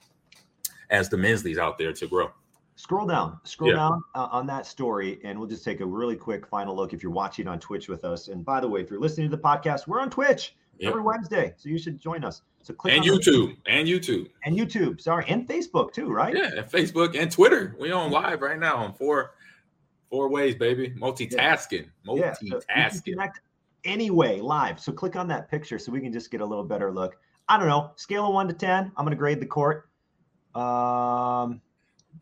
as 0.90 1.10
the 1.10 1.18
men's 1.18 1.44
leagues 1.44 1.58
out 1.58 1.78
there 1.78 1.92
to 1.92 2.08
grow 2.08 2.32
scroll 2.76 3.06
down 3.06 3.40
scroll 3.44 3.70
yeah. 3.70 3.78
down 3.78 4.04
uh, 4.16 4.28
on 4.32 4.48
that 4.48 4.66
story 4.66 5.20
and 5.24 5.38
we'll 5.38 5.48
just 5.48 5.64
take 5.64 5.80
a 5.80 5.86
really 5.86 6.16
quick 6.16 6.48
final 6.48 6.76
look 6.76 6.92
if 6.92 7.04
you're 7.04 7.12
watching 7.12 7.48
on 7.48 7.60
twitch 7.60 7.88
with 7.88 8.04
us 8.04 8.30
and 8.30 8.44
by 8.44 8.60
the 8.60 8.68
way 8.68 8.82
if 8.82 8.90
you're 8.90 9.00
listening 9.00 9.30
to 9.30 9.36
the 9.36 9.42
podcast 9.42 9.88
we're 9.88 10.00
on 10.00 10.10
twitch 10.10 10.56
yep. 10.80 10.90
every 10.90 11.04
wednesday 11.04 11.54
so 11.56 11.70
you 11.70 11.78
should 11.78 12.00
join 12.00 12.24
us 12.24 12.42
so 12.64 12.74
click 12.74 12.94
and 12.94 13.04
YouTube 13.04 13.58
and 13.66 13.88
YouTube 13.88 14.30
and 14.46 14.58
YouTube. 14.58 15.02
Sorry, 15.02 15.26
and 15.28 15.46
Facebook 15.46 15.92
too, 15.92 16.08
right? 16.08 16.34
Yeah, 16.34 16.50
and 16.58 16.66
Facebook 16.66 17.20
and 17.20 17.30
Twitter. 17.30 17.76
We 17.78 17.92
on 17.92 18.10
live 18.10 18.42
right 18.42 18.58
now 18.58 18.78
on 18.78 18.94
four 18.94 19.36
four 20.10 20.30
ways, 20.30 20.56
baby. 20.56 20.92
Multitasking, 20.92 21.90
multitasking. 22.08 22.62
Yeah, 22.70 22.90
so 22.90 23.02
connect 23.02 23.42
anyway 23.84 24.40
live. 24.40 24.80
So 24.80 24.94
click 24.94 25.18
on 25.18 25.28
that 25.28 25.52
picture 25.52 25.78
so 25.78 25.92
we 25.92 26.00
can 26.00 26.14
just 26.14 26.32
get 26.32 26.40
a 26.40 26.46
little 26.46 26.64
better 26.64 26.90
look. 26.90 27.18
I 27.50 27.58
don't 27.58 27.68
know, 27.68 27.92
scale 27.98 28.28
of 28.28 28.34
one 28.34 28.48
to 28.48 28.54
ten. 28.54 28.94
I'm 28.96 29.04
gonna 29.04 29.18
grade 29.18 29.42
the 29.42 29.46
court. 29.46 29.90
Um, 30.56 31.62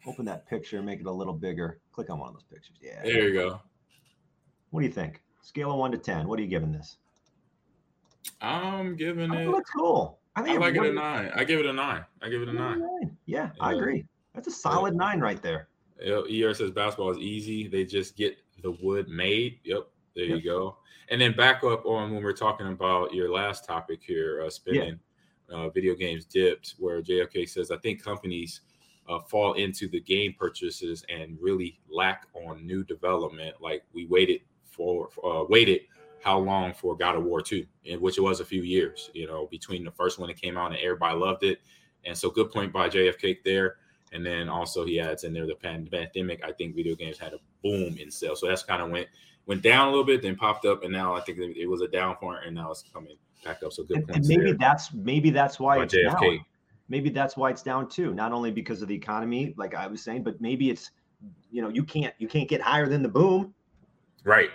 open 0.05 0.25
that 0.25 0.47
picture, 0.47 0.81
make 0.81 0.99
it 0.99 1.05
a 1.05 1.11
little 1.11 1.33
bigger. 1.33 1.79
Click 1.91 2.09
on 2.09 2.19
one 2.19 2.29
of 2.29 2.35
those 2.35 2.43
pictures. 2.43 2.77
Yeah. 2.81 3.01
There 3.03 3.29
you 3.29 3.33
go. 3.33 3.61
What 4.71 4.81
do 4.81 4.87
you 4.87 4.93
think? 4.93 5.21
Scale 5.41 5.71
of 5.71 5.77
one 5.77 5.91
to 5.91 5.97
ten. 5.97 6.27
What 6.27 6.39
are 6.39 6.41
you 6.41 6.47
giving 6.47 6.71
this? 6.71 6.97
I'm 8.41 8.95
giving 8.95 9.33
it. 9.33 9.47
looks 9.47 9.69
cool. 9.71 10.19
I 10.35 10.41
think 10.43 10.57
I 10.57 10.61
like 10.61 10.75
it 10.75 10.85
a 10.85 10.93
nine. 10.93 11.31
I 11.35 11.43
give 11.43 11.59
it 11.59 11.65
a 11.65 11.73
nine. 11.73 12.05
I 12.21 12.29
give 12.29 12.41
it 12.41 12.47
a 12.47 12.53
nine. 12.53 12.79
nine. 12.79 13.17
Yeah, 13.25 13.49
yeah, 13.55 13.63
I 13.63 13.73
agree. 13.73 14.05
That's 14.33 14.47
a 14.47 14.51
solid 14.51 14.93
yeah. 14.93 14.99
nine 14.99 15.19
right 15.19 15.41
there. 15.41 15.67
ER 16.01 16.53
says 16.53 16.71
basketball 16.71 17.11
is 17.11 17.17
easy. 17.17 17.67
They 17.67 17.85
just 17.85 18.15
get 18.15 18.37
the 18.63 18.71
wood 18.81 19.09
made. 19.09 19.59
Yep, 19.63 19.87
there 20.15 20.25
yep. 20.25 20.37
you 20.37 20.43
go. 20.43 20.77
And 21.09 21.19
then 21.19 21.35
back 21.35 21.63
up 21.63 21.85
on 21.85 22.13
when 22.13 22.23
we're 22.23 22.31
talking 22.31 22.67
about 22.67 23.13
your 23.13 23.29
last 23.29 23.65
topic 23.65 23.99
here, 24.01 24.41
uh, 24.45 24.49
spinning 24.49 24.97
yeah. 25.49 25.55
uh, 25.55 25.69
video 25.69 25.93
games 25.93 26.25
dipped, 26.25 26.75
where 26.79 27.01
JFK 27.01 27.49
says, 27.49 27.69
I 27.69 27.77
think 27.77 28.01
companies 28.01 28.61
uh, 29.09 29.19
fall 29.19 29.53
into 29.53 29.87
the 29.87 29.99
game 29.99 30.33
purchases 30.37 31.03
and 31.09 31.37
really 31.41 31.79
lack 31.89 32.27
on 32.33 32.65
new 32.65 32.83
development. 32.83 33.55
Like 33.59 33.83
we 33.93 34.05
waited 34.05 34.41
for, 34.63 35.09
uh, 35.23 35.43
waited 35.49 35.81
how 36.23 36.37
long 36.37 36.73
for 36.73 36.95
God 36.95 37.15
of 37.15 37.23
War 37.23 37.41
2, 37.41 37.65
in 37.85 37.99
which 37.99 38.17
it 38.17 38.21
was 38.21 38.39
a 38.39 38.45
few 38.45 38.61
years, 38.61 39.09
you 39.13 39.27
know, 39.27 39.47
between 39.47 39.83
the 39.83 39.91
first 39.91 40.19
one 40.19 40.27
that 40.27 40.39
came 40.39 40.57
out 40.57 40.71
and 40.71 40.79
everybody 40.79 41.17
loved 41.17 41.43
it. 41.43 41.59
And 42.05 42.17
so 42.17 42.29
good 42.29 42.51
point 42.51 42.71
by 42.71 42.89
JFK 42.89 43.43
there. 43.43 43.77
And 44.13 44.25
then 44.25 44.49
also 44.49 44.85
he 44.85 44.99
adds 44.99 45.23
in 45.23 45.33
there 45.33 45.47
the 45.47 45.55
pandemic. 45.55 46.43
I 46.43 46.51
think 46.51 46.75
video 46.75 46.95
games 46.95 47.17
had 47.17 47.33
a 47.33 47.39
boom 47.63 47.97
in 47.97 48.11
sales. 48.11 48.41
So 48.41 48.47
that's 48.47 48.63
kind 48.63 48.81
of 48.81 48.89
went 48.89 49.07
went 49.45 49.61
down 49.61 49.87
a 49.87 49.89
little 49.89 50.05
bit, 50.05 50.21
then 50.21 50.35
popped 50.35 50.65
up, 50.65 50.83
and 50.83 50.91
now 50.93 51.15
I 51.15 51.21
think 51.21 51.39
it 51.39 51.67
was 51.67 51.81
a 51.81 51.87
down 51.87 52.15
point, 52.15 52.39
and 52.45 52.55
now 52.55 52.71
it's 52.71 52.83
coming 52.93 53.17
back 53.43 53.63
up. 53.63 53.73
So 53.73 53.83
good 53.83 54.07
point. 54.07 54.25
maybe 54.27 54.45
there. 54.45 54.53
that's 54.53 54.93
maybe 54.93 55.29
that's 55.29 55.59
why 55.59 55.77
by 55.77 55.83
it's 55.83 55.95
JFK. 55.95 56.43
Maybe 56.91 57.09
that's 57.09 57.35
why 57.35 57.49
it's 57.49 57.63
down 57.63 57.89
too. 57.89 58.13
Not 58.13 58.31
only 58.31 58.51
because 58.51 58.81
of 58.81 58.87
the 58.87 58.95
economy, 58.95 59.55
like 59.57 59.73
I 59.73 59.87
was 59.87 60.03
saying, 60.03 60.23
but 60.23 60.39
maybe 60.39 60.69
it's 60.69 60.91
you 61.49 61.61
know 61.61 61.69
you 61.69 61.83
can't 61.83 62.13
you 62.19 62.27
can't 62.27 62.47
get 62.47 62.61
higher 62.61 62.87
than 62.87 63.01
the 63.01 63.09
boom. 63.09 63.53
Right. 64.23 64.51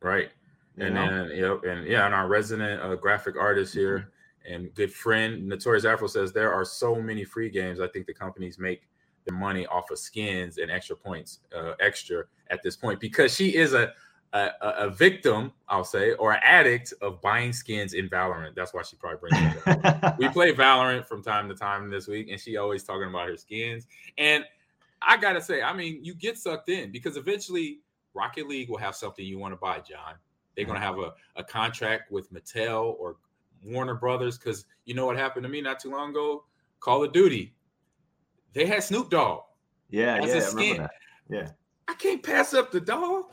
Right 0.00 0.30
and 0.78 0.94
know? 0.94 1.28
then 1.28 1.36
yep, 1.36 1.64
and 1.64 1.86
yeah, 1.86 2.06
and 2.06 2.14
our 2.14 2.26
resident 2.26 2.82
uh, 2.82 2.94
graphic 2.96 3.36
artist 3.36 3.74
here 3.74 4.10
mm-hmm. 4.46 4.54
and 4.54 4.74
good 4.74 4.92
friend 4.92 5.46
Notorious 5.46 5.84
Afro 5.84 6.08
says 6.08 6.32
there 6.32 6.52
are 6.52 6.64
so 6.64 6.96
many 6.96 7.24
free 7.24 7.50
games. 7.50 7.80
I 7.80 7.88
think 7.88 8.06
the 8.06 8.14
companies 8.14 8.58
make 8.58 8.88
their 9.24 9.36
money 9.36 9.66
off 9.66 9.90
of 9.90 9.98
skins 9.98 10.58
and 10.58 10.70
extra 10.70 10.96
points, 10.96 11.40
uh, 11.56 11.72
extra 11.80 12.24
at 12.50 12.62
this 12.62 12.76
point 12.76 13.00
because 13.00 13.34
she 13.34 13.54
is 13.54 13.72
a, 13.72 13.92
a 14.34 14.50
a, 14.60 14.90
victim, 14.90 15.52
I'll 15.68 15.84
say, 15.84 16.12
or 16.14 16.32
an 16.32 16.40
addict 16.42 16.92
of 17.00 17.22
buying 17.22 17.52
skins 17.52 17.94
in 17.94 18.08
Valorant. 18.08 18.54
That's 18.54 18.74
why 18.74 18.82
she 18.82 18.96
probably 18.96 19.28
brings 19.28 19.56
it 19.56 19.94
up. 19.94 20.18
we 20.18 20.28
play 20.28 20.52
Valorant 20.52 21.06
from 21.06 21.22
time 21.22 21.48
to 21.48 21.54
time 21.54 21.88
this 21.88 22.08
week, 22.08 22.28
and 22.30 22.40
she 22.40 22.56
always 22.56 22.82
talking 22.82 23.08
about 23.08 23.28
her 23.28 23.36
skins. 23.36 23.86
And 24.18 24.44
I 25.00 25.16
gotta 25.16 25.40
say, 25.40 25.62
I 25.62 25.72
mean, 25.72 26.04
you 26.04 26.14
get 26.14 26.36
sucked 26.36 26.68
in 26.68 26.90
because 26.90 27.16
eventually 27.16 27.78
Rocket 28.14 28.48
League 28.48 28.68
will 28.68 28.78
have 28.78 28.96
something 28.96 29.24
you 29.24 29.38
want 29.38 29.52
to 29.52 29.56
buy, 29.56 29.78
Jon. 29.78 30.14
They're 30.56 30.64
going 30.64 30.78
to 30.78 30.84
have 30.84 30.98
a, 30.98 31.12
a 31.36 31.44
contract 31.44 32.10
with 32.12 32.32
Mattel 32.32 32.94
or 32.98 33.16
Warner 33.64 33.94
Brothers 33.94 34.38
because 34.38 34.66
you 34.84 34.94
know 34.94 35.06
what 35.06 35.16
happened 35.16 35.42
to 35.44 35.48
me 35.48 35.60
not 35.60 35.80
too 35.80 35.90
long 35.90 36.10
ago? 36.10 36.44
Call 36.80 37.02
of 37.02 37.12
Duty. 37.12 37.54
They 38.52 38.66
had 38.66 38.84
Snoop 38.84 39.10
Dogg. 39.10 39.42
Yeah, 39.90 40.16
yeah, 40.16 40.22
I 40.22 40.48
remember 40.48 40.82
that. 40.82 40.90
Yeah. 41.28 41.48
I 41.88 41.94
can't 41.94 42.22
pass 42.22 42.54
up 42.54 42.70
the 42.70 42.80
dog. 42.80 43.24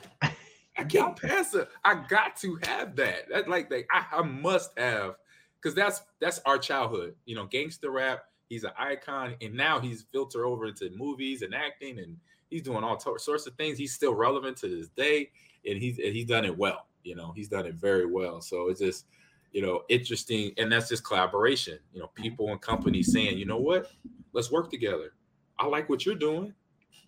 I 0.82 0.84
can't 0.86 1.16
pass 1.16 1.54
it. 1.54 1.70
I 1.84 2.04
got 2.08 2.36
to 2.38 2.60
have 2.64 2.96
that. 2.98 3.30
That 3.30 3.50
like 3.50 3.70
they, 3.70 3.86
I, 3.92 4.06
I 4.20 4.22
must 4.22 4.78
have 4.78 5.16
because 5.62 5.76
that's 5.76 6.02
that's 6.20 6.40
our 6.46 6.58
childhood. 6.58 7.16
You 7.26 7.36
know, 7.36 7.46
gangster 7.46 7.92
rap. 7.92 8.24
He's 8.50 8.64
an 8.66 8.72
icon, 8.78 9.36
and 9.42 9.54
now 9.54 9.80
he's 9.80 10.06
filtered 10.12 10.44
over 10.44 10.66
into 10.66 10.90
movies 10.90 11.42
and 11.42 11.56
acting, 11.56 12.00
and 12.00 12.18
he's 12.50 12.62
doing 12.62 12.84
all 12.84 12.98
t- 12.98 13.12
sorts 13.18 13.48
of 13.48 13.56
things. 13.56 13.78
He's 13.78 13.94
still 13.94 14.14
relevant 14.14 14.58
to 14.58 14.68
this 14.68 14.90
day, 14.90 15.30
and 15.66 15.78
he's 15.78 16.00
and 16.00 16.14
he's 16.14 16.26
done 16.26 16.46
it 16.46 16.58
well. 16.58 16.88
You 17.04 17.16
know, 17.16 17.32
he's 17.36 17.48
done 17.48 17.66
it 17.66 17.76
very 17.76 18.06
well. 18.06 18.42
So 18.42 18.70
it's 18.70 18.80
just, 18.80 19.06
you 19.52 19.62
know, 19.62 19.84
interesting. 19.90 20.52
And 20.58 20.72
that's 20.72 20.90
just 20.90 21.06
collaboration. 21.06 21.80
You 21.94 22.02
know, 22.02 22.08
people 22.14 22.50
and 22.50 22.62
companies 22.62 23.12
saying, 23.12 23.38
you 23.38 23.46
know 23.46 23.58
what, 23.58 23.92
let's 24.34 24.52
work 24.52 24.70
together. 24.70 25.14
I 25.58 25.66
like 25.66 25.90
what 25.90 26.06
you're 26.06 26.16
doing. 26.16 26.54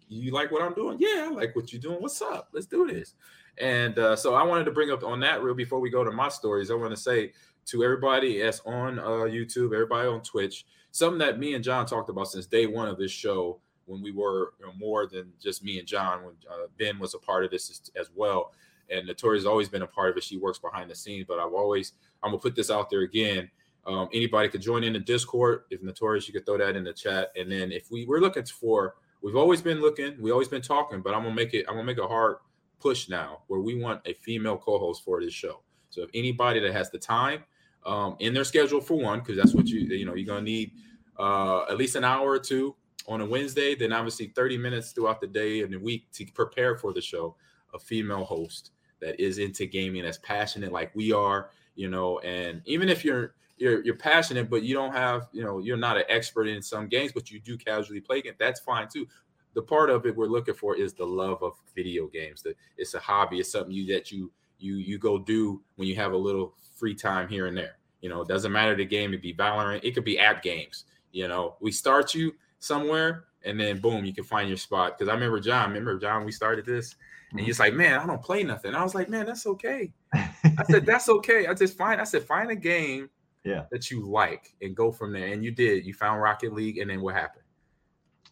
You 0.10 0.32
like 0.32 0.52
what 0.52 0.62
I'm 0.62 0.74
doing? 0.74 0.98
Yeah, 1.00 1.28
I 1.30 1.34
like 1.34 1.56
what 1.56 1.72
you're 1.72 1.82
doing. 1.82 2.02
What's 2.02 2.22
up? 2.22 2.50
Let's 2.54 2.66
do 2.68 2.88
this. 2.88 3.16
And 3.60 3.98
uh, 4.00 4.16
so 4.16 4.34
I 4.34 4.44
wanted 4.44 4.66
to 4.66 4.72
bring 4.72 4.92
up 4.92 5.04
on 5.04 5.20
that 5.22 5.44
real 5.44 5.54
before 5.54 5.80
we 5.80 5.90
go 5.90 6.04
to 6.04 6.12
my 6.12 6.30
stories. 6.30 6.72
I 6.72 6.76
want 6.76 6.92
to 6.92 6.98
say 6.98 7.34
to 7.66 7.84
everybody 7.84 8.42
that's 8.42 8.62
on 8.66 9.00
uh, 9.00 9.28
YouTube, 9.28 9.74
everybody 9.74 10.08
on 10.08 10.22
Twitch, 10.22 10.66
something 10.92 11.20
that 11.20 11.40
me 11.40 11.54
and 11.54 11.64
Jon 11.64 11.86
talked 11.86 12.10
about 12.10 12.30
since 12.30 12.46
day 12.46 12.66
one 12.66 12.88
of 12.88 12.98
this 12.98 13.12
show 13.12 13.60
when 13.86 14.02
we 14.02 14.12
were 14.12 14.54
you 14.60 14.66
know, 14.66 14.74
more 14.78 15.08
than 15.08 15.32
just 15.42 15.64
me 15.64 15.80
and 15.80 15.88
Jon, 15.88 16.24
when 16.24 16.36
uh, 16.50 16.68
Ben 16.80 17.00
was 17.00 17.14
a 17.14 17.20
part 17.20 17.46
of 17.46 17.52
this 17.52 17.70
as, 17.70 17.92
as 18.00 18.10
well, 18.16 18.54
and 18.90 19.08
Notorious 19.08 19.44
has 19.44 19.48
always 19.48 19.70
been 19.70 19.82
a 19.82 19.88
part 19.88 20.12
of 20.12 20.18
it. 20.18 20.24
She 20.24 20.38
works 20.38 20.60
behind 20.60 20.90
the 20.90 20.96
scenes, 20.96 21.26
but 21.28 21.40
I've 21.40 21.54
always 21.54 21.94
I'm 22.22 22.32
gonna 22.32 22.40
put 22.40 22.56
this 22.56 22.72
out 22.72 22.90
there 22.90 23.02
again. 23.02 23.50
Um, 23.86 24.08
anybody 24.14 24.48
could 24.48 24.62
join 24.62 24.84
in 24.84 24.94
the 24.94 25.00
Discord. 25.00 25.64
If 25.70 25.84
Notorious, 25.84 26.28
you 26.28 26.34
could 26.34 26.46
throw 26.46 26.58
that 26.58 26.76
in 26.76 26.86
the 26.86 26.94
chat. 26.94 27.32
And 27.36 27.52
then 27.52 27.72
if 27.72 27.92
we 27.92 28.06
we're 28.06 28.20
looking 28.20 28.46
for, 28.46 28.96
we've 29.22 29.36
always 29.36 29.62
been 29.62 29.82
looking, 29.82 30.16
we 30.22 30.32
always 30.32 30.48
been 30.48 30.62
talking, 30.62 31.02
but 31.02 31.14
I'm 31.14 31.24
gonna 31.24 31.36
make 31.36 31.54
it. 31.54 31.66
I'm 31.68 31.76
gonna 31.76 31.86
make 31.86 31.98
a 31.98 32.08
hard 32.08 32.38
push 32.84 33.08
now 33.08 33.40
where 33.48 33.62
we 33.62 33.82
want 33.82 34.02
a 34.06 34.14
female 34.14 34.58
co-host 34.58 35.04
for 35.06 35.22
this 35.22 35.34
show. 35.34 35.62
So 35.90 36.04
if 36.04 36.10
anybody 36.14 36.60
that 36.60 36.74
has 36.74 36.92
the 36.92 37.00
time 37.00 37.44
um, 37.86 38.18
in 38.20 38.34
their 38.34 38.44
schedule 38.44 38.82
for 38.82 38.96
one, 38.96 39.20
because 39.20 39.38
that's 39.38 39.54
what 39.56 39.68
you 39.68 39.80
you 39.80 40.06
know 40.06 40.16
you're 40.16 40.28
gonna 40.28 40.42
need 40.42 40.74
uh, 41.18 41.64
at 41.70 41.78
least 41.78 41.96
an 41.96 42.04
hour 42.04 42.30
or 42.30 42.40
two 42.40 42.76
on 43.08 43.22
a 43.22 43.26
Wednesday, 43.26 43.74
then 43.74 43.94
obviously 43.94 44.28
30 44.28 44.58
minutes 44.58 44.92
throughout 44.92 45.22
the 45.22 45.28
day 45.28 45.62
and 45.62 45.74
the 45.74 45.78
week 45.78 46.12
to 46.12 46.26
prepare 46.34 46.76
for 46.76 46.94
the 46.94 47.02
show, 47.02 47.36
a 47.74 47.80
female 47.80 48.26
host 48.26 48.72
that 49.02 49.20
is 49.20 49.38
into 49.38 49.66
gaming, 49.66 50.04
that's 50.04 50.20
passionate 50.20 50.72
like 50.72 50.94
we 50.96 51.12
are, 51.12 51.50
you 51.76 51.90
know, 51.90 52.20
and 52.20 52.62
even 52.66 52.90
if 52.90 53.06
you're 53.06 53.36
you're 53.58 53.84
you're 53.86 53.96
passionate, 53.96 54.50
but 54.50 54.64
you 54.64 54.74
don't 54.74 54.94
have, 54.94 55.30
you 55.32 55.44
know, 55.44 55.60
you're 55.60 55.78
not 55.78 55.98
an 55.98 56.04
expert 56.10 56.48
in 56.48 56.62
some 56.62 56.88
games, 56.88 57.12
but 57.14 57.32
you 57.32 57.40
do 57.40 57.58
casually 57.58 58.02
play 58.02 58.20
it, 58.20 58.36
that's 58.38 58.60
fine 58.60 58.88
too. 58.92 59.08
The 59.54 59.62
part 59.62 59.90
of 59.90 60.06
it 60.06 60.16
we're 60.16 60.28
looking 60.28 60.54
for 60.54 60.76
is 60.76 60.94
the 60.94 61.06
love 61.06 61.42
of 61.44 61.54
video 61.76 62.08
games. 62.08 62.42
That 62.42 62.56
it's 62.78 62.94
a 62.94 63.00
hobby, 63.00 63.40
it's 63.40 63.52
something 63.52 63.72
you 63.72 63.86
that 63.94 64.12
you 64.12 64.32
you 64.60 64.76
you 64.76 64.98
go 64.98 65.18
do 65.18 65.62
when 65.76 65.88
you 65.88 65.96
have 65.96 66.14
a 66.14 66.18
little 66.18 66.56
free 66.76 66.96
time 66.96 67.28
here 67.28 67.48
and 67.48 67.58
there. 67.58 67.78
You 68.02 68.10
know, 68.10 68.22
it 68.22 68.28
doesn't 68.28 68.52
matter 68.52 68.76
the 68.76 68.86
game, 68.86 69.14
it 69.14 69.22
be 69.22 69.34
Valorant, 69.34 69.82
it 69.84 69.94
could 69.94 70.04
be 70.04 70.20
app 70.20 70.44
games. 70.44 70.86
You 71.12 71.28
know, 71.28 71.56
we 71.62 71.72
start 71.72 72.14
you 72.14 72.34
somewhere 72.60 73.26
and 73.46 73.60
then 73.60 73.80
boom, 73.80 74.06
you 74.06 74.14
can 74.14 74.24
find 74.24 74.48
your 74.48 74.58
spot. 74.58 74.98
Because 74.98 75.10
I 75.10 75.14
remember 75.14 75.40
Jon, 75.40 75.70
remember 75.70 75.98
Jon, 76.00 76.26
we 76.26 76.32
started 76.32 76.66
this, 76.66 76.96
and 77.32 77.42
he's 77.42 77.60
like, 77.60 77.74
Man, 77.74 78.00
I 78.00 78.06
don't 78.06 78.22
play 78.22 78.44
nothing. 78.44 78.76
I 78.76 78.84
was 78.84 78.96
like, 78.96 79.10
Man, 79.10 79.26
that's 79.26 79.46
okay. 79.46 79.92
I 80.14 80.64
said, 80.70 80.86
That's 80.86 81.10
okay. 81.10 81.48
I 81.48 81.54
just 81.54 81.78
find 81.78 82.00
I 82.00 82.04
said, 82.04 82.24
find 82.24 82.52
a 82.52 82.56
game 82.56 83.10
yeah 83.44 83.66
that 83.72 83.92
you 83.92 84.08
like 84.08 84.56
and 84.62 84.76
go 84.76 84.92
from 84.92 85.12
there. 85.12 85.28
And 85.28 85.44
you 85.44 85.52
did. 85.52 85.86
You 85.86 85.94
found 85.94 86.22
Rocket 86.22 86.54
League, 86.54 86.78
and 86.78 86.90
then 86.90 87.02
what 87.02 87.16
happened? 87.16 87.44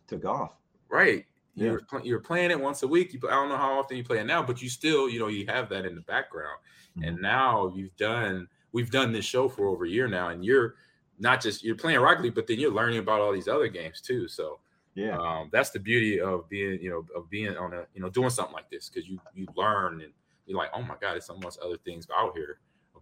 Took 0.08 0.26
off. 0.26 0.54
Right. 0.92 1.26
Yeah. 1.56 1.72
were 1.72 1.82
pl- 1.90 2.06
you 2.06 2.14
were 2.14 2.20
playing 2.22 2.52
it 2.52 2.60
once 2.60 2.84
a 2.84 2.88
week. 2.88 3.14
You, 3.14 3.20
I 3.28 3.32
don't 3.32 3.50
know 3.50 3.58
how 3.58 3.78
often 3.80 3.98
you 3.98 4.04
play 4.04 4.20
it 4.20 4.26
now, 4.26 4.42
but 4.44 4.62
you 4.62 4.70
still, 4.70 5.10
you 5.10 5.20
know, 5.20 5.28
you 5.28 5.46
have 5.48 5.70
that 5.70 5.86
in 5.86 5.96
the 5.96 6.02
background. 6.02 6.60
And 7.04 7.16
Mm-hmm. 7.16 7.22
now 7.22 7.72
you've 7.76 7.96
done, 7.96 8.48
we've 8.74 8.92
done 8.92 9.12
this 9.14 9.24
show 9.26 9.48
for 9.48 9.68
over 9.68 9.86
a 9.86 9.90
year 9.90 10.08
now, 10.10 10.30
and 10.30 10.44
you're 10.44 10.76
not 11.20 11.42
just 11.42 11.64
you're 11.64 11.76
playing 11.76 12.00
Rocket 12.00 12.24
League, 12.24 12.36
but 12.36 12.48
then 12.48 12.60
you're 12.60 12.72
learning 12.74 13.00
about 13.00 13.22
all 13.22 13.32
these 13.32 13.48
other 13.48 13.68
games 13.70 14.02
too. 14.02 14.28
So 14.28 14.60
Yeah. 14.96 15.18
um, 15.18 15.50
that's 15.54 15.70
the 15.70 15.80
beauty 15.80 16.20
of 16.20 16.50
being, 16.50 16.82
you 16.82 16.90
know, 16.90 17.06
of 17.16 17.30
being 17.30 17.56
on 17.58 17.74
a, 17.74 17.86
you 17.94 18.02
know, 18.02 18.10
doing 18.10 18.30
something 18.30 18.54
like 18.54 18.70
this 18.70 18.90
because 18.90 19.08
you 19.08 19.20
you 19.34 19.48
learn 19.56 20.02
and 20.02 20.12
you're 20.48 20.58
like, 20.58 20.72
oh 20.74 20.82
my 20.82 20.96
god, 21.00 21.14
there's 21.14 21.26
so 21.26 21.38
much 21.38 21.56
other 21.64 21.78
things 21.78 22.08
out 22.16 22.36
here 22.36 22.60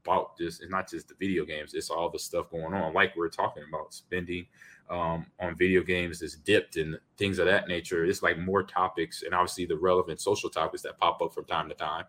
about 0.10 0.38
this. 0.38 0.60
It's 0.60 0.72
not 0.72 0.90
just 0.90 1.08
the 1.10 1.16
video 1.16 1.46
games; 1.46 1.74
it's 1.74 1.90
all 1.90 2.10
the 2.10 2.20
stuff 2.20 2.50
going 2.50 2.74
on. 2.74 2.94
Like 2.94 3.16
we're 3.16 3.30
talking 3.30 3.64
about 3.68 3.94
spending 3.94 4.48
um, 4.90 5.26
on 5.40 5.56
video 5.56 5.84
games 5.84 6.22
is 6.22 6.36
dipped 6.36 6.78
and 6.78 6.98
things 7.18 7.40
of 7.40 7.46
that 7.46 7.68
nature. 7.68 8.06
It's 8.06 8.24
like 8.24 8.40
more 8.40 8.64
topics 8.64 9.24
and 9.24 9.34
obviously 9.34 9.66
the 9.66 9.78
relevant 9.78 10.20
social 10.20 10.50
topics 10.50 10.82
that 10.84 10.98
pop 10.98 11.22
up 11.22 11.34
from 11.34 11.46
time 11.46 11.70
to 11.70 11.76
time. 11.76 12.06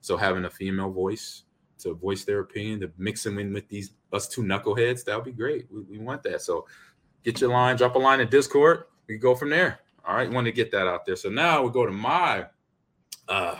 So 0.00 0.16
having 0.16 0.44
a 0.44 0.50
female 0.50 0.90
voice 0.90 1.42
to 1.78 1.94
voice 1.94 2.24
their 2.24 2.40
opinion, 2.40 2.80
to 2.80 2.90
mix 2.98 3.22
them 3.22 3.38
in 3.38 3.52
with 3.52 3.68
these 3.68 3.92
us 4.12 4.28
two 4.28 4.42
knuckleheads, 4.42 5.04
that 5.04 5.16
would 5.16 5.24
be 5.24 5.32
great. 5.32 5.66
We, 5.70 5.82
we 5.82 5.98
want 5.98 6.22
that. 6.24 6.42
So 6.42 6.66
get 7.24 7.40
your 7.40 7.50
line, 7.50 7.76
drop 7.76 7.94
a 7.94 7.98
line 7.98 8.20
in 8.20 8.28
Discord. 8.28 8.84
We 9.08 9.18
go 9.18 9.34
from 9.34 9.50
there. 9.50 9.80
All 10.06 10.16
right, 10.16 10.30
want 10.30 10.46
to 10.46 10.52
get 10.52 10.70
that 10.72 10.86
out 10.86 11.06
there. 11.06 11.16
So 11.16 11.30
now 11.30 11.62
we 11.62 11.70
go 11.70 11.86
to 11.86 11.92
my 11.92 12.46
uh 13.28 13.58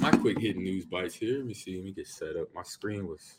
my 0.00 0.10
quick 0.10 0.38
hidden 0.38 0.62
news 0.62 0.86
bites 0.86 1.14
here. 1.14 1.38
Let 1.38 1.46
me 1.46 1.54
see. 1.54 1.76
Let 1.76 1.84
me 1.84 1.92
get 1.92 2.06
set 2.06 2.36
up. 2.36 2.48
My 2.54 2.62
screen 2.62 3.06
was 3.06 3.38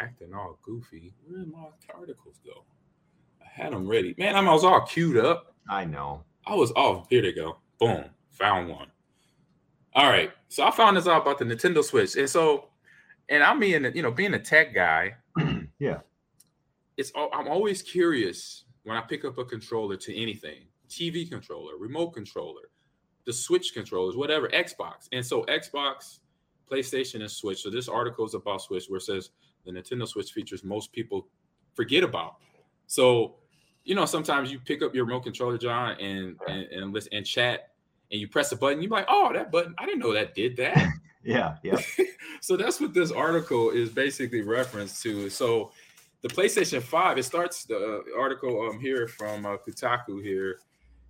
acting 0.00 0.34
all 0.34 0.58
goofy. 0.62 1.14
Where 1.26 1.40
did 1.40 1.52
my 1.52 1.66
articles 1.94 2.40
go? 2.44 2.64
I 3.40 3.46
had 3.50 3.72
them 3.72 3.86
ready. 3.88 4.14
Man, 4.18 4.34
I 4.36 4.52
was 4.52 4.64
all 4.64 4.82
queued 4.82 5.16
up. 5.16 5.54
I 5.68 5.84
know. 5.84 6.24
I 6.46 6.54
was 6.54 6.72
off. 6.72 7.06
Here 7.08 7.22
they 7.22 7.32
go. 7.32 7.58
Boom. 7.78 8.04
Found 8.32 8.68
one. 8.68 8.88
All 9.94 10.08
right. 10.10 10.30
So 10.48 10.64
I 10.64 10.70
found 10.70 10.96
this 10.96 11.06
out 11.06 11.22
about 11.22 11.38
the 11.38 11.44
Nintendo 11.44 11.82
Switch. 11.82 12.16
And 12.16 12.28
so, 12.28 12.68
and 13.28 13.42
I'm 13.42 13.58
being, 13.60 13.84
you 13.94 14.02
know, 14.02 14.10
being 14.10 14.34
a 14.34 14.38
tech 14.38 14.74
guy, 14.74 15.14
Yeah. 15.78 15.98
it's 16.96 17.12
I'm 17.16 17.48
always 17.48 17.82
curious 17.82 18.64
when 18.84 18.96
I 18.96 19.00
pick 19.00 19.24
up 19.24 19.38
a 19.38 19.44
controller 19.44 19.96
to 19.96 20.14
anything, 20.20 20.64
TV 20.88 21.28
controller, 21.28 21.76
remote 21.78 22.10
controller, 22.10 22.62
the 23.26 23.32
Switch 23.32 23.72
controllers, 23.74 24.16
whatever, 24.16 24.48
Xbox. 24.48 25.08
And 25.12 25.24
so 25.24 25.44
Xbox, 25.44 26.18
PlayStation, 26.70 27.20
and 27.20 27.30
Switch. 27.30 27.62
So 27.62 27.70
this 27.70 27.88
article 27.88 28.24
is 28.24 28.34
about 28.34 28.62
Switch 28.62 28.86
where 28.88 28.98
it 28.98 29.02
says 29.02 29.30
the 29.64 29.72
Nintendo 29.72 30.06
Switch 30.06 30.32
features 30.32 30.64
most 30.64 30.92
people 30.92 31.26
forget 31.74 32.02
about. 32.02 32.36
So, 32.86 33.36
you 33.84 33.94
know, 33.94 34.04
sometimes 34.04 34.52
you 34.52 34.58
pick 34.58 34.82
up 34.82 34.94
your 34.94 35.04
remote 35.04 35.24
controller, 35.24 35.58
Jon, 35.58 35.98
and 36.00 36.38
and 36.48 36.64
and, 36.64 36.92
listen, 36.92 37.14
and 37.14 37.26
chat, 37.26 37.70
and 38.10 38.20
you 38.20 38.28
press 38.28 38.52
a 38.52 38.56
button. 38.56 38.82
You're 38.82 38.90
like, 38.90 39.06
oh, 39.08 39.32
that 39.32 39.50
button, 39.50 39.74
I 39.78 39.86
didn't 39.86 40.00
know 40.00 40.12
that 40.12 40.34
did 40.34 40.56
that. 40.56 40.88
Yeah. 41.24 41.56
Yeah. 41.62 41.80
so 42.40 42.56
that's 42.56 42.80
what 42.80 42.92
this 42.92 43.10
article 43.10 43.70
is 43.70 43.88
basically 43.88 44.42
reference 44.42 45.00
to. 45.02 45.30
So 45.30 45.72
the 46.20 46.28
PlayStation 46.28 46.82
5, 46.82 47.18
it 47.18 47.22
starts 47.22 47.64
the 47.64 47.76
uh, 47.76 48.20
article 48.20 48.68
um 48.68 48.78
here 48.78 49.08
from 49.08 49.46
uh, 49.46 49.56
Kotaku 49.56 50.22
here. 50.22 50.58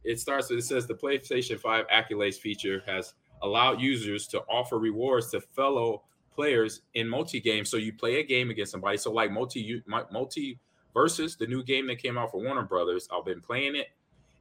It 0.04 0.20
starts 0.20 0.50
with 0.50 0.58
it 0.58 0.62
says 0.62 0.86
the 0.86 0.94
PlayStation 0.94 1.58
5 1.58 1.86
accolades 1.88 2.36
feature 2.36 2.82
has 2.86 3.14
allowed 3.42 3.80
users 3.80 4.26
to 4.28 4.40
offer 4.42 4.78
rewards 4.78 5.30
to 5.30 5.40
fellow 5.40 6.02
players 6.34 6.82
in 6.94 7.08
multi 7.08 7.40
games. 7.40 7.70
So 7.70 7.76
you 7.76 7.92
play 7.92 8.20
a 8.20 8.22
game 8.22 8.50
against 8.50 8.72
somebody. 8.72 8.96
So 8.96 9.12
like 9.12 9.30
multi 9.30 9.82
multi 9.86 10.58
versus 10.92 11.36
the 11.36 11.46
new 11.46 11.62
game 11.62 11.86
that 11.88 11.96
came 11.96 12.18
out 12.18 12.30
for 12.30 12.42
Warner 12.42 12.62
Brothers. 12.62 13.08
I've 13.12 13.24
been 13.24 13.40
playing 13.40 13.76
it. 13.76 13.88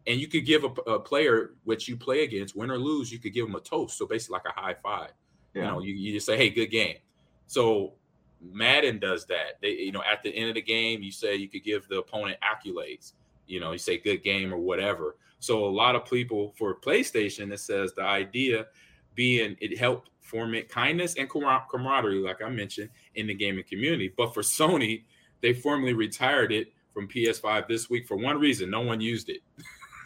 And 0.06 0.20
you 0.20 0.28
could 0.28 0.46
give 0.46 0.66
a, 0.66 0.68
a 0.92 1.00
player 1.00 1.52
which 1.64 1.88
you 1.88 1.96
play 1.96 2.24
against, 2.24 2.58
win 2.58 2.70
or 2.70 2.78
lose, 2.78 3.12
you 3.12 3.20
could 3.20 3.34
give 3.34 3.46
them 3.46 3.56
a 3.56 3.62
toast. 3.62 3.98
So 3.98 4.06
basically 4.06 4.34
like 4.34 4.54
a 4.56 4.60
high 4.60 4.76
five. 4.84 5.12
You 5.56 5.62
know, 5.62 5.82
you, 5.82 5.94
you 5.94 6.14
just 6.14 6.26
say, 6.26 6.36
hey, 6.36 6.50
good 6.50 6.72
game. 6.72 6.98
So 7.46 7.94
Madden 8.42 9.00
does 9.00 9.26
that. 9.28 9.62
They, 9.62 9.72
you 9.72 9.92
know, 9.92 10.02
at 10.12 10.24
the 10.24 10.30
end 10.30 10.50
of 10.50 10.56
the 10.56 10.62
game, 10.62 11.04
you 11.04 11.12
say 11.12 11.36
you 11.36 11.48
could 11.48 11.64
give 11.64 11.88
the 11.88 12.00
opponent 12.00 12.38
accolades. 12.42 13.14
You 13.54 13.60
know, 13.60 13.72
you 13.72 13.78
say 13.78 13.98
good 13.98 14.24
game 14.24 14.54
or 14.54 14.58
whatever. 14.58 15.16
So 15.40 15.66
a 15.66 15.70
lot 15.70 15.96
of 15.96 16.10
people 16.10 16.54
for 16.58 16.76
PlayStation, 16.76 17.52
it 17.54 17.60
says 17.60 17.94
the 17.94 18.04
idea 18.04 18.68
being 19.14 19.56
it 19.62 19.78
helped 19.78 20.10
foment 20.22 20.70
kindness 20.70 21.16
and 21.16 21.30
camaraderie, 21.30 22.20
like 22.20 22.42
I 22.42 22.50
mentioned, 22.50 22.90
in 23.16 23.28
the 23.28 23.34
gaming 23.34 23.64
community. 23.70 24.12
But 24.16 24.34
for 24.34 24.42
Sony, 24.42 25.04
they 25.42 25.54
formally 25.54 25.94
retired 25.94 26.52
it 26.52 26.74
from 26.94 27.08
PS5 27.08 27.68
this 27.68 27.90
week 27.90 28.08
for 28.08 28.18
one 28.18 28.40
reason: 28.40 28.70
no 28.70 28.82
one 28.82 29.02
used 29.02 29.30
it 29.30 29.42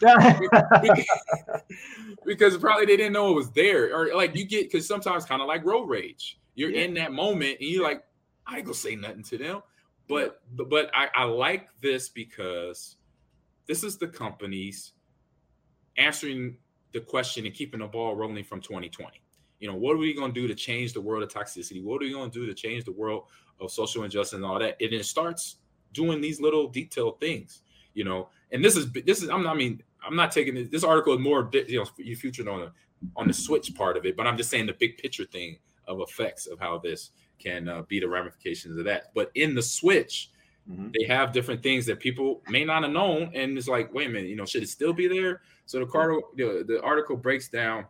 because 2.26 2.56
probably 2.58 2.86
they 2.86 2.96
didn't 2.96 3.12
know 3.12 3.30
it 3.30 3.34
was 3.34 3.50
there, 3.52 3.94
or 3.94 4.14
like 4.14 4.36
you 4.36 4.44
get 4.44 4.70
because 4.70 4.86
sometimes 4.86 5.24
kind 5.24 5.42
of 5.42 5.48
like 5.48 5.64
road 5.64 5.88
rage, 5.88 6.38
you're 6.54 6.70
Yeah. 6.70 6.82
in 6.82 6.94
that 6.94 7.12
moment 7.12 7.58
and 7.60 7.68
you're 7.68 7.84
like, 7.84 8.04
I 8.46 8.56
ain't 8.56 8.66
gonna 8.66 8.74
say 8.74 8.96
nothing 8.96 9.22
to 9.24 9.38
them, 9.38 9.62
but 10.08 10.42
but, 10.56 10.68
but 10.68 10.90
I, 10.94 11.08
I 11.14 11.24
like 11.24 11.68
this 11.80 12.08
because 12.08 12.96
this 13.68 13.84
is 13.84 13.98
the 13.98 14.08
companies 14.08 14.92
answering 15.96 16.56
the 16.92 17.00
question 17.00 17.44
and 17.44 17.54
keeping 17.54 17.80
the 17.80 17.86
ball 17.86 18.16
rolling 18.16 18.42
from 18.42 18.60
2020. 18.60 19.20
You 19.60 19.68
know, 19.68 19.74
what 19.74 19.94
are 19.94 19.98
we 19.98 20.14
going 20.14 20.32
to 20.32 20.40
do 20.40 20.48
to 20.48 20.54
change 20.54 20.92
the 20.92 21.00
world 21.00 21.22
of 21.22 21.28
toxicity? 21.28 21.82
What 21.82 21.96
are 21.96 22.06
we 22.06 22.12
going 22.12 22.30
to 22.30 22.40
do 22.40 22.46
to 22.46 22.54
change 22.54 22.84
the 22.84 22.92
world 22.92 23.24
of 23.60 23.70
social 23.70 24.04
injustice 24.04 24.34
and 24.34 24.44
all 24.44 24.58
that? 24.58 24.76
And 24.80 24.92
it 24.92 25.04
starts 25.04 25.56
doing 25.92 26.20
these 26.20 26.40
little 26.40 26.68
detailed 26.68 27.20
things, 27.20 27.62
you 27.94 28.04
know. 28.04 28.30
And 28.52 28.64
this 28.64 28.76
is 28.76 28.90
this 28.92 29.22
is 29.22 29.28
I'm 29.28 29.42
not 29.42 29.54
I 29.54 29.58
mean 29.58 29.82
I'm 30.06 30.16
not 30.16 30.32
taking 30.32 30.54
this, 30.54 30.68
this 30.68 30.84
article 30.84 31.12
is 31.14 31.20
more 31.20 31.50
you 31.52 31.80
know 31.80 31.86
you 31.98 32.16
featured 32.16 32.48
on 32.48 32.60
the 32.60 32.72
on 33.16 33.26
the 33.26 33.34
switch 33.34 33.74
part 33.74 33.96
of 33.96 34.06
it, 34.06 34.16
but 34.16 34.26
I'm 34.26 34.36
just 34.36 34.50
saying 34.50 34.66
the 34.66 34.74
big 34.74 34.96
picture 34.96 35.24
thing 35.24 35.58
of 35.86 36.00
effects 36.00 36.46
of 36.46 36.58
how 36.58 36.78
this 36.78 37.10
can 37.38 37.68
uh, 37.68 37.82
be 37.82 38.00
the 38.00 38.08
ramifications 38.08 38.78
of 38.78 38.84
that. 38.84 39.12
But 39.14 39.30
in 39.34 39.54
the 39.54 39.62
switch, 39.62 40.30
Mhm. 40.70 40.92
they 40.98 41.06
have 41.06 41.32
different 41.32 41.62
things 41.62 41.86
that 41.86 41.98
people 41.98 42.42
may 42.48 42.64
not 42.64 42.82
have 42.82 42.92
known, 42.92 43.30
and 43.34 43.56
it's 43.56 43.68
like, 43.68 43.92
wait 43.94 44.08
a 44.08 44.10
minute, 44.10 44.28
you 44.28 44.36
know, 44.36 44.44
should 44.44 44.62
it 44.62 44.68
still 44.68 44.92
be 44.92 45.08
there? 45.08 45.40
So 45.64 45.78
the 45.78 45.86
card, 45.86 46.22
the, 46.36 46.64
the 46.66 46.82
article 46.82 47.16
breaks 47.16 47.48
down 47.48 47.86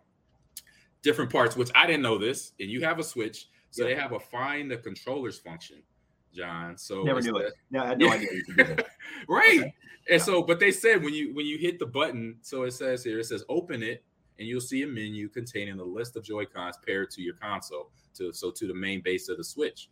different 1.02 1.30
parts, 1.30 1.56
which 1.56 1.70
I 1.74 1.86
didn't 1.86 2.02
know 2.02 2.18
this, 2.18 2.52
and 2.60 2.70
you 2.70 2.82
have 2.82 2.98
a 2.98 3.02
switch, 3.02 3.48
so 3.70 3.84
they 3.84 3.94
have 3.94 4.12
a 4.12 4.20
find 4.20 4.70
the 4.70 4.76
controllers 4.76 5.38
function, 5.38 5.82
Jon. 6.32 6.76
So 6.76 7.02
Never 7.02 7.20
knew 7.20 7.36
it. 7.38 7.52
No, 7.70 7.82
I 7.82 7.86
had 7.88 7.98
no 8.00 8.06
Yeah. 8.06 8.12
idea 8.12 8.28
you 8.32 8.44
could 8.44 8.56
do 8.56 8.64
that. 8.64 8.86
right. 9.28 9.72
And 10.10 10.22
so, 10.22 10.42
but 10.42 10.58
they 10.60 10.70
said 10.70 11.02
when 11.02 11.12
you 11.14 11.34
when 11.34 11.46
you 11.46 11.58
hit 11.58 11.78
the 11.78 11.86
button, 11.86 12.38
so 12.42 12.62
it 12.62 12.70
says 12.72 13.04
here, 13.04 13.18
it 13.18 13.24
says 13.24 13.44
open 13.48 13.82
it, 13.82 14.04
and 14.38 14.46
you'll 14.48 14.60
see 14.60 14.82
a 14.82 14.86
menu 14.86 15.28
containing 15.28 15.78
a 15.80 15.84
list 15.84 16.16
of 16.16 16.22
Joy 16.24 16.46
Cons 16.46 16.76
paired 16.86 17.10
to 17.10 17.22
your 17.22 17.34
console, 17.34 17.90
to 18.14 18.32
so 18.32 18.50
to 18.52 18.66
the 18.66 18.74
main 18.74 19.00
base 19.02 19.28
of 19.28 19.36
the 19.36 19.44
Switch. 19.44 19.90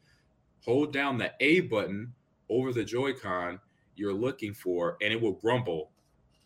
Hold 0.60 0.92
down 0.92 1.18
the 1.18 1.32
A 1.40 1.60
button 1.60 2.12
over 2.48 2.72
the 2.72 2.84
Joy-Con 2.84 3.60
you're 3.94 4.12
looking 4.14 4.52
for, 4.52 4.96
and 5.02 5.12
it 5.12 5.20
will 5.20 5.38
rumble 5.42 5.90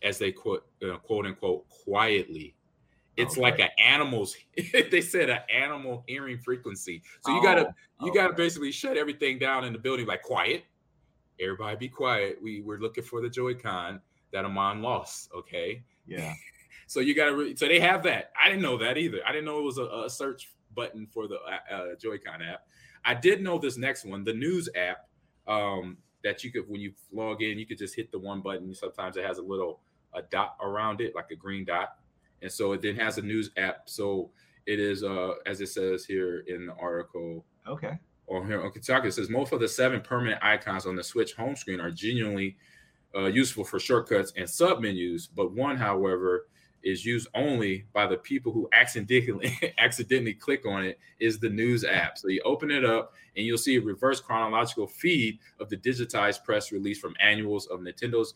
as 0.02 0.18
they 0.18 0.32
quote 0.32 0.64
uh, 0.82 0.96
quote 0.98 1.26
unquote 1.26 1.68
quietly. 1.68 2.54
It's 3.16 3.32
Okay. 3.34 3.40
like 3.42 3.58
an 3.58 3.68
animal's. 3.78 4.36
they 4.90 5.00
said 5.00 5.28
an 5.30 5.40
animal 5.52 6.04
hearing 6.06 6.38
frequency. 6.38 7.02
So 7.20 7.34
you 7.34 7.42
gotta 7.42 7.74
Oh, 8.00 8.06
you 8.06 8.14
gotta 8.14 8.32
basically 8.32 8.72
shut 8.72 8.96
everything 8.96 9.38
down 9.38 9.64
in 9.64 9.72
the 9.72 9.78
building, 9.78 10.06
like 10.06 10.22
quiet. 10.22 10.64
Everybody 11.40 11.76
be 11.76 11.88
quiet. 11.88 12.38
We 12.42 12.60
we're 12.60 12.78
looking 12.78 13.04
for 13.04 13.20
the 13.20 13.28
Joy-Con 13.28 14.00
that 14.32 14.44
Ahman 14.44 14.80
lost. 14.82 15.30
Okay. 15.36 15.82
Yeah. 16.06 16.32
So 16.86 16.98
you 16.98 17.14
gotta. 17.14 17.36
Re- 17.36 17.54
so 17.54 17.68
they 17.68 17.78
have 17.78 18.02
that. 18.02 18.32
I 18.36 18.48
didn't 18.48 18.62
know 18.62 18.76
that 18.78 18.98
either. 18.98 19.20
I 19.24 19.30
didn't 19.30 19.44
know 19.44 19.60
it 19.60 19.62
was 19.62 19.78
a, 19.78 19.84
a 19.84 20.10
search 20.10 20.50
button 20.74 21.06
for 21.06 21.28
the 21.28 21.36
uh, 21.36 21.72
uh, 21.72 21.86
Joy-Con 21.94 22.42
app. 22.42 22.66
I 23.04 23.14
did 23.14 23.40
know 23.44 23.58
this 23.60 23.76
next 23.76 24.04
one, 24.04 24.24
the 24.24 24.32
news 24.34 24.68
app, 24.74 25.06
um, 25.46 25.96
that 26.22 26.44
you 26.44 26.52
could 26.52 26.68
when 26.68 26.80
you 26.80 26.92
log 27.12 27.42
in, 27.42 27.58
you 27.58 27.66
could 27.66 27.78
just 27.78 27.94
hit 27.94 28.10
the 28.12 28.18
one 28.18 28.40
button. 28.40 28.74
Sometimes 28.74 29.16
it 29.16 29.24
has 29.24 29.38
a 29.38 29.42
little 29.42 29.80
a 30.14 30.22
dot 30.22 30.56
around 30.62 31.00
it, 31.00 31.14
like 31.14 31.30
a 31.30 31.36
green 31.36 31.64
dot, 31.64 31.96
and 32.42 32.50
so 32.50 32.72
it 32.72 32.82
then 32.82 32.96
has 32.96 33.18
a 33.18 33.22
news 33.22 33.50
app. 33.56 33.88
So 33.88 34.30
it 34.66 34.78
is 34.78 35.02
uh 35.02 35.34
as 35.46 35.60
it 35.60 35.68
says 35.68 36.04
here 36.04 36.44
in 36.46 36.66
the 36.66 36.74
article 36.74 37.44
Okay. 37.66 37.98
On 38.28 38.46
here 38.46 38.62
on 38.62 38.70
Kotaku, 38.70 39.06
it 39.06 39.12
says 39.12 39.28
most 39.28 39.52
of 39.52 39.60
the 39.60 39.68
seven 39.68 40.00
permanent 40.00 40.42
icons 40.42 40.86
on 40.86 40.96
the 40.96 41.02
Switch 41.02 41.34
home 41.34 41.56
screen 41.56 41.80
are 41.80 41.90
genuinely 41.90 42.56
uh, 43.14 43.26
useful 43.26 43.64
for 43.64 43.80
shortcuts 43.80 44.32
and 44.36 44.48
sub 44.48 44.80
menus, 44.80 45.26
but 45.26 45.52
one, 45.52 45.76
however, 45.76 46.46
is 46.82 47.04
used 47.04 47.28
only 47.34 47.84
by 47.92 48.06
the 48.06 48.16
people 48.16 48.52
who 48.52 48.68
accidentally 48.72 49.58
accidentally 49.78 50.34
click 50.34 50.64
on 50.66 50.84
it 50.84 50.98
is 51.18 51.38
the 51.38 51.48
news 51.48 51.84
app. 51.84 52.16
So 52.18 52.28
you 52.28 52.40
open 52.44 52.70
it 52.70 52.84
up 52.84 53.12
and 53.36 53.44
you'll 53.44 53.58
see 53.58 53.76
a 53.76 53.80
reverse 53.80 54.20
chronological 54.20 54.86
feed 54.86 55.38
of 55.60 55.68
the 55.68 55.76
digitized 55.76 56.44
press 56.44 56.72
release 56.72 56.98
from 56.98 57.14
annuals 57.20 57.66
of 57.66 57.80
Nintendo's 57.80 58.34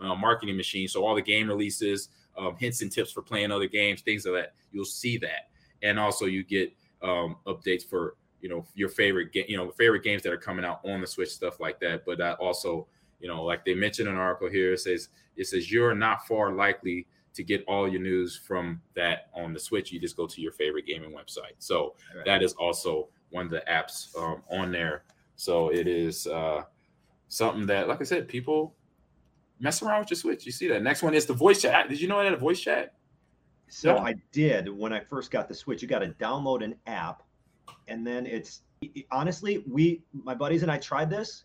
uh, 0.00 0.14
marketing 0.14 0.56
machine. 0.56 0.88
So 0.88 1.04
all 1.04 1.14
the 1.14 1.22
game 1.22 1.48
releases, 1.48 2.08
um, 2.38 2.56
hints 2.56 2.82
and 2.82 2.90
tips 2.90 3.12
for 3.12 3.22
playing 3.22 3.50
other 3.50 3.66
games, 3.66 4.02
things 4.02 4.24
like 4.24 4.34
that. 4.34 4.54
You'll 4.72 4.84
see 4.84 5.18
that, 5.18 5.50
and 5.82 5.98
also 5.98 6.26
you 6.26 6.44
get 6.44 6.72
um, 7.02 7.36
updates 7.46 7.84
for 7.84 8.14
you 8.40 8.48
know 8.48 8.66
your 8.74 8.88
favorite 8.88 9.32
game, 9.32 9.46
you 9.48 9.56
know 9.56 9.70
favorite 9.72 10.02
games 10.02 10.22
that 10.22 10.32
are 10.32 10.38
coming 10.38 10.64
out 10.64 10.80
on 10.84 11.00
the 11.00 11.06
Switch, 11.06 11.30
stuff 11.30 11.60
like 11.60 11.80
that. 11.80 12.04
But 12.06 12.18
that 12.18 12.38
also, 12.38 12.86
you 13.20 13.28
know, 13.28 13.42
like 13.42 13.64
they 13.64 13.74
mentioned 13.74 14.08
an 14.08 14.16
article 14.16 14.48
here, 14.48 14.74
it 14.74 14.80
says 14.80 15.08
it 15.36 15.46
says 15.46 15.70
you're 15.70 15.94
not 15.94 16.26
far 16.26 16.52
likely 16.52 17.06
to 17.34 17.44
get 17.44 17.64
all 17.66 17.88
your 17.88 18.00
news 18.00 18.36
from 18.36 18.80
that 18.94 19.30
on 19.34 19.52
the 19.52 19.60
Switch. 19.60 19.92
You 19.92 20.00
just 20.00 20.16
go 20.16 20.26
to 20.26 20.40
your 20.40 20.52
favorite 20.52 20.86
gaming 20.86 21.12
website. 21.12 21.54
So 21.58 21.94
Right. 22.14 22.24
that 22.26 22.42
is 22.42 22.52
also 22.54 23.08
one 23.30 23.46
of 23.46 23.50
the 23.50 23.62
apps 23.68 24.16
um, 24.18 24.42
on 24.50 24.72
there. 24.72 25.04
So 25.36 25.70
it 25.70 25.86
is 25.86 26.26
uh, 26.26 26.62
something 27.28 27.66
that, 27.66 27.88
like 27.88 28.00
I 28.00 28.04
said, 28.04 28.28
people 28.28 28.74
mess 29.60 29.82
around 29.82 30.00
with 30.00 30.10
your 30.10 30.16
Switch. 30.16 30.44
You 30.44 30.52
see 30.52 30.68
that. 30.68 30.82
Next 30.82 31.02
one 31.02 31.14
is 31.14 31.26
the 31.26 31.34
voice 31.34 31.62
chat. 31.62 31.88
Did 31.88 32.00
you 32.00 32.08
know 32.08 32.22
that 32.22 32.32
a 32.32 32.36
voice 32.36 32.60
chat? 32.60 32.94
So. 33.68 33.98
I 33.98 34.14
did 34.32 34.68
when 34.68 34.92
I 34.92 35.00
first 35.00 35.30
got 35.30 35.48
the 35.48 35.54
Switch. 35.54 35.80
You 35.80 35.86
got 35.86 36.00
to 36.00 36.08
download 36.08 36.64
an 36.64 36.74
app, 36.86 37.22
and 37.86 38.04
then 38.04 38.26
it's 38.26 38.62
honestly 39.12 39.64
we, 39.68 40.02
my 40.12 40.34
buddies 40.34 40.62
and 40.62 40.72
I 40.72 40.78
tried 40.78 41.08
this, 41.08 41.44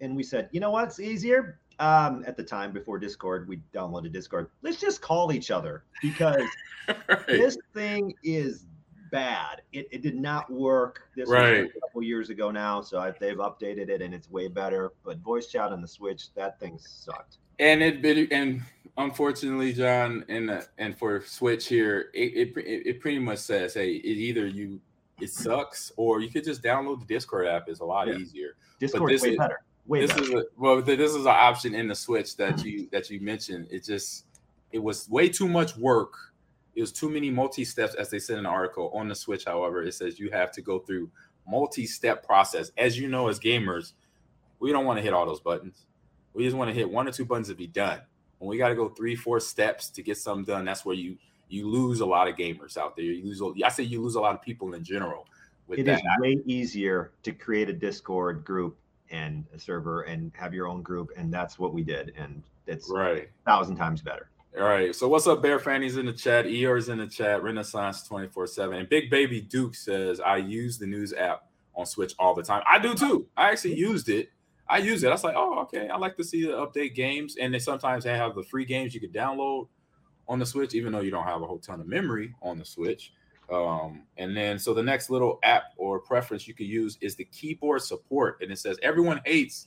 and 0.00 0.14
we 0.14 0.22
said, 0.22 0.48
you 0.52 0.60
know 0.60 0.70
what's 0.70 1.00
easier? 1.00 1.58
Um, 1.78 2.24
at 2.26 2.36
the 2.36 2.44
time 2.44 2.72
before 2.72 2.98
Discord, 2.98 3.48
we 3.48 3.58
downloaded 3.74 4.12
Discord. 4.12 4.48
Let's 4.62 4.80
just 4.80 5.00
call 5.00 5.32
each 5.32 5.50
other 5.50 5.84
because 6.02 6.42
right. 6.88 7.26
this 7.26 7.58
thing 7.72 8.14
is 8.22 8.66
bad. 9.10 9.62
It, 9.72 9.88
it 9.90 10.02
did 10.02 10.16
not 10.16 10.50
work. 10.50 11.02
This 11.16 11.28
Right. 11.28 11.62
was 11.62 11.70
a 11.76 11.80
couple 11.80 12.02
years 12.02 12.30
ago 12.30 12.50
now, 12.50 12.80
so 12.80 12.98
I, 12.98 13.12
they've 13.18 13.36
updated 13.36 13.88
it 13.88 14.02
and 14.02 14.14
it's 14.14 14.30
way 14.30 14.48
better. 14.48 14.92
But 15.04 15.18
voice 15.18 15.46
chat 15.46 15.72
on 15.72 15.80
the 15.80 15.88
Switch, 15.88 16.32
that 16.34 16.58
thing 16.60 16.78
sucked. 16.78 17.38
and 17.58 17.82
it 17.82 18.02
bit 18.02 18.30
and 18.32 18.62
unfortunately 18.96 19.72
john 19.72 20.24
and 20.28 20.48
uh, 20.50 20.60
and 20.78 20.96
for 20.96 21.20
switch 21.26 21.66
here 21.66 22.10
it, 22.14 22.54
it 22.56 22.86
it 22.86 23.00
pretty 23.00 23.18
much 23.18 23.38
says 23.38 23.74
hey 23.74 23.94
it 23.94 24.06
either 24.28 24.46
you 24.46 24.80
it 25.20 25.30
sucks 25.30 25.90
or 25.96 26.20
you 26.20 26.28
could 26.30 26.44
just 26.44 26.62
download 26.62 27.00
the 27.00 27.06
discord 27.06 27.46
app 27.46 27.68
it's 27.68 27.80
a 27.80 27.84
lot 27.84 28.06
Yeah. 28.06 28.14
easier 28.14 28.54
Discord's 28.78 29.22
way 29.22 29.30
is- 29.30 29.36
better. 29.36 29.58
Way 29.86 30.00
this 30.00 30.12
better. 30.12 30.22
is 30.22 30.30
a, 30.30 30.44
well 30.56 30.80
this 30.80 31.10
is 31.14 31.26
an 31.26 31.28
option 31.28 31.74
in 31.74 31.88
the 31.88 31.94
switch 31.94 32.36
that 32.36 32.64
you 32.64 32.88
that 32.90 33.10
you 33.10 33.20
mentioned. 33.20 33.68
It 33.70 33.84
just 33.84 34.24
it 34.72 34.78
was 34.78 35.08
way 35.10 35.28
too 35.28 35.48
much 35.48 35.76
work. 35.76 36.14
It 36.74 36.80
was 36.80 36.90
too 36.90 37.08
many 37.10 37.30
multi-steps 37.30 37.94
as 37.94 38.08
they 38.10 38.18
said 38.18 38.38
in 38.38 38.44
the 38.44 38.48
article. 38.48 38.90
On 38.94 39.08
the 39.08 39.14
switch 39.14 39.44
however 39.44 39.82
it 39.82 39.92
says 39.92 40.18
you 40.18 40.30
have 40.30 40.52
to 40.52 40.62
go 40.62 40.78
through 40.78 41.10
multi-step 41.46 42.24
process. 42.24 42.72
As 42.78 42.98
you 42.98 43.08
know 43.08 43.28
as 43.28 43.38
gamers 43.38 43.92
we 44.58 44.72
don't 44.72 44.86
want 44.86 44.96
to 44.98 45.02
hit 45.02 45.12
all 45.12 45.26
those 45.26 45.40
buttons. 45.40 45.84
We 46.32 46.44
just 46.44 46.56
want 46.56 46.70
to 46.70 46.74
hit 46.74 46.88
one 46.90 47.06
or 47.06 47.12
two 47.12 47.26
buttons 47.26 47.48
to 47.48 47.54
be 47.54 47.66
done. 47.66 48.00
When 48.38 48.48
we 48.48 48.56
got 48.56 48.68
to 48.68 48.74
go 48.74 48.88
three 48.88 49.14
four 49.16 49.38
steps 49.38 49.90
to 49.90 50.02
get 50.02 50.16
something 50.16 50.44
done 50.44 50.64
that's 50.64 50.84
where 50.86 50.96
you 50.96 51.18
you 51.48 51.68
lose 51.68 52.00
a 52.00 52.06
lot 52.06 52.26
of 52.26 52.36
gamers 52.36 52.78
out 52.78 52.96
there. 52.96 53.04
You 53.04 53.22
lose 53.26 53.42
I 53.62 53.68
say 53.68 53.82
you 53.82 54.00
lose 54.00 54.14
a 54.14 54.20
lot 54.20 54.34
of 54.34 54.40
people 54.40 54.72
in 54.72 54.82
general 54.82 55.26
with 55.66 55.78
It 55.78 55.84
that. 55.84 55.98
is 55.98 56.02
way 56.20 56.38
easier 56.46 57.12
to 57.22 57.32
create 57.32 57.68
a 57.68 57.74
Discord 57.74 58.44
group 58.46 58.78
and 59.10 59.44
a 59.54 59.58
server 59.58 60.02
and 60.02 60.32
have 60.34 60.54
your 60.54 60.66
own 60.66 60.82
group, 60.82 61.10
and 61.16 61.32
that's 61.32 61.58
what 61.58 61.72
we 61.72 61.82
did, 61.82 62.12
and 62.16 62.42
it's 62.66 62.90
right 62.90 63.28
a 63.28 63.44
thousand 63.44 63.76
times 63.76 64.02
better. 64.02 64.30
All 64.56 64.68
right. 64.68 64.94
So 64.94 65.08
what's 65.08 65.26
up, 65.26 65.42
Bear 65.42 65.58
Fanny's 65.58 65.96
in 65.96 66.06
the 66.06 66.12
chat. 66.12 66.44
Eeyore's 66.44 66.88
in 66.88 66.98
the 66.98 67.08
chat. 67.08 67.42
Renaissance 67.42 68.08
24-7. 68.08 68.78
And 68.78 68.88
Big 68.88 69.10
Baby 69.10 69.40
Duke 69.40 69.74
says, 69.74 70.20
I 70.20 70.36
use 70.36 70.78
the 70.78 70.86
news 70.86 71.12
app 71.12 71.48
on 71.74 71.86
Switch 71.86 72.14
all 72.20 72.36
the 72.36 72.42
time. 72.44 72.62
I 72.70 72.78
do 72.78 72.94
too. 72.94 73.26
I 73.36 73.50
actually 73.50 73.74
used 73.74 74.08
it. 74.08 74.28
I 74.68 74.78
use 74.78 75.02
it. 75.02 75.08
I 75.08 75.10
was 75.10 75.24
like, 75.24 75.34
oh, 75.36 75.58
okay. 75.62 75.88
I 75.88 75.96
like 75.96 76.16
to 76.18 76.24
see 76.24 76.46
the 76.46 76.52
update 76.52 76.94
games. 76.94 77.34
And 77.40 77.52
they 77.52 77.58
sometimes 77.58 78.04
they 78.04 78.16
have 78.16 78.36
the 78.36 78.44
free 78.44 78.64
games 78.64 78.94
you 78.94 79.00
could 79.00 79.12
download 79.12 79.66
on 80.28 80.38
the 80.38 80.46
Switch, 80.46 80.72
even 80.72 80.92
though 80.92 81.00
you 81.00 81.10
don't 81.10 81.26
have 81.26 81.42
a 81.42 81.46
whole 81.46 81.58
ton 81.58 81.80
of 81.80 81.88
memory 81.88 82.32
on 82.40 82.56
the 82.56 82.64
Switch. 82.64 83.12
Um, 83.52 84.02
and 84.16 84.36
then 84.36 84.58
so 84.58 84.72
the 84.72 84.82
next 84.82 85.10
little 85.10 85.38
app 85.42 85.64
or 85.76 86.00
preference 86.00 86.48
you 86.48 86.54
could 86.54 86.66
use 86.66 86.96
is 87.00 87.14
the 87.14 87.24
keyboard 87.24 87.82
support. 87.82 88.38
And 88.40 88.50
it 88.50 88.58
says 88.58 88.78
everyone 88.82 89.20
hates 89.24 89.66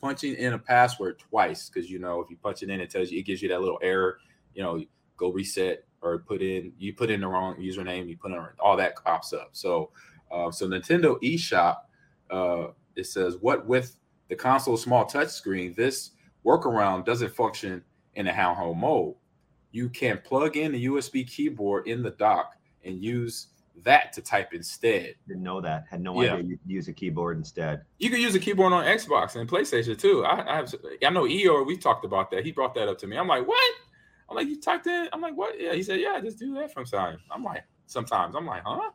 punching 0.00 0.34
in 0.34 0.54
a 0.54 0.58
password 0.58 1.18
twice 1.18 1.68
because 1.68 1.90
you 1.90 1.98
know 1.98 2.20
if 2.20 2.30
you 2.30 2.36
punch 2.36 2.62
it 2.62 2.70
in, 2.70 2.80
it 2.80 2.90
tells 2.90 3.10
you 3.10 3.20
it 3.20 3.26
gives 3.26 3.40
you 3.40 3.48
that 3.48 3.60
little 3.60 3.78
error. 3.82 4.18
You 4.54 4.62
know, 4.62 4.84
go 5.16 5.30
reset 5.30 5.84
or 6.02 6.18
put 6.18 6.42
in 6.42 6.72
you 6.78 6.92
put 6.94 7.10
in 7.10 7.20
the 7.20 7.28
wrong 7.28 7.56
username, 7.56 8.08
you 8.08 8.16
put 8.16 8.32
in 8.32 8.44
all 8.58 8.76
that 8.76 9.02
pops 9.02 9.32
up. 9.32 9.50
So, 9.52 9.90
uh, 10.30 10.50
so 10.50 10.66
Nintendo 10.66 11.20
eShop, 11.22 11.76
uh, 12.30 12.72
it 12.96 13.06
says 13.06 13.36
what 13.40 13.66
with 13.66 13.96
the 14.28 14.36
console 14.36 14.76
small 14.76 15.06
touch 15.06 15.28
screen, 15.28 15.74
this 15.76 16.10
workaround 16.44 17.04
doesn't 17.04 17.34
function 17.34 17.82
in 18.14 18.26
a 18.26 18.32
handheld 18.32 18.76
mode. 18.76 19.14
You 19.70 19.88
can 19.88 20.18
plug 20.18 20.56
in 20.56 20.72
the 20.72 20.86
USB 20.86 21.26
keyboard 21.26 21.86
in 21.86 22.02
the 22.02 22.10
dock 22.10 22.56
and 22.84 23.02
use 23.02 23.48
that 23.84 24.12
to 24.12 24.20
type 24.22 24.52
instead. 24.52 25.14
Didn't 25.26 25.42
know 25.42 25.60
that. 25.60 25.84
Had 25.90 26.02
no 26.02 26.20
Yeah. 26.22 26.34
idea 26.34 26.44
you 26.50 26.58
could 26.58 26.70
use 26.70 26.88
a 26.88 26.92
keyboard 26.92 27.38
instead. 27.38 27.82
You 27.98 28.10
can 28.10 28.20
use 28.20 28.34
a 28.34 28.38
keyboard 28.38 28.72
on 28.72 28.84
Xbox 28.84 29.34
and 29.36 29.48
PlayStation 29.48 29.98
too. 29.98 30.24
I, 30.24 30.52
I 30.52 30.56
have, 30.56 30.74
I 31.04 31.10
know 31.10 31.24
Eeyore. 31.24 31.66
We 31.66 31.76
talked 31.78 32.04
about 32.04 32.30
that. 32.32 32.44
He 32.44 32.52
brought 32.52 32.74
that 32.74 32.88
up 32.88 32.98
to 32.98 33.06
me. 33.06 33.16
I'm 33.16 33.26
like, 33.28 33.46
what? 33.46 33.74
I'm 34.28 34.36
like, 34.36 34.46
you 34.48 34.60
typed 34.60 34.86
in. 34.86 35.08
I'm 35.12 35.20
like, 35.20 35.36
what? 35.36 35.58
Yeah. 35.60 35.72
He 35.74 35.82
said, 35.82 36.00
yeah, 36.00 36.20
just 36.20 36.38
do 36.38 36.54
that 36.56 36.72
from 36.72 36.84
time. 36.84 37.18
I'm 37.30 37.42
like, 37.42 37.64
sometimes. 37.86 38.34
I'm 38.36 38.46
like, 38.46 38.62
huh? 38.64 38.90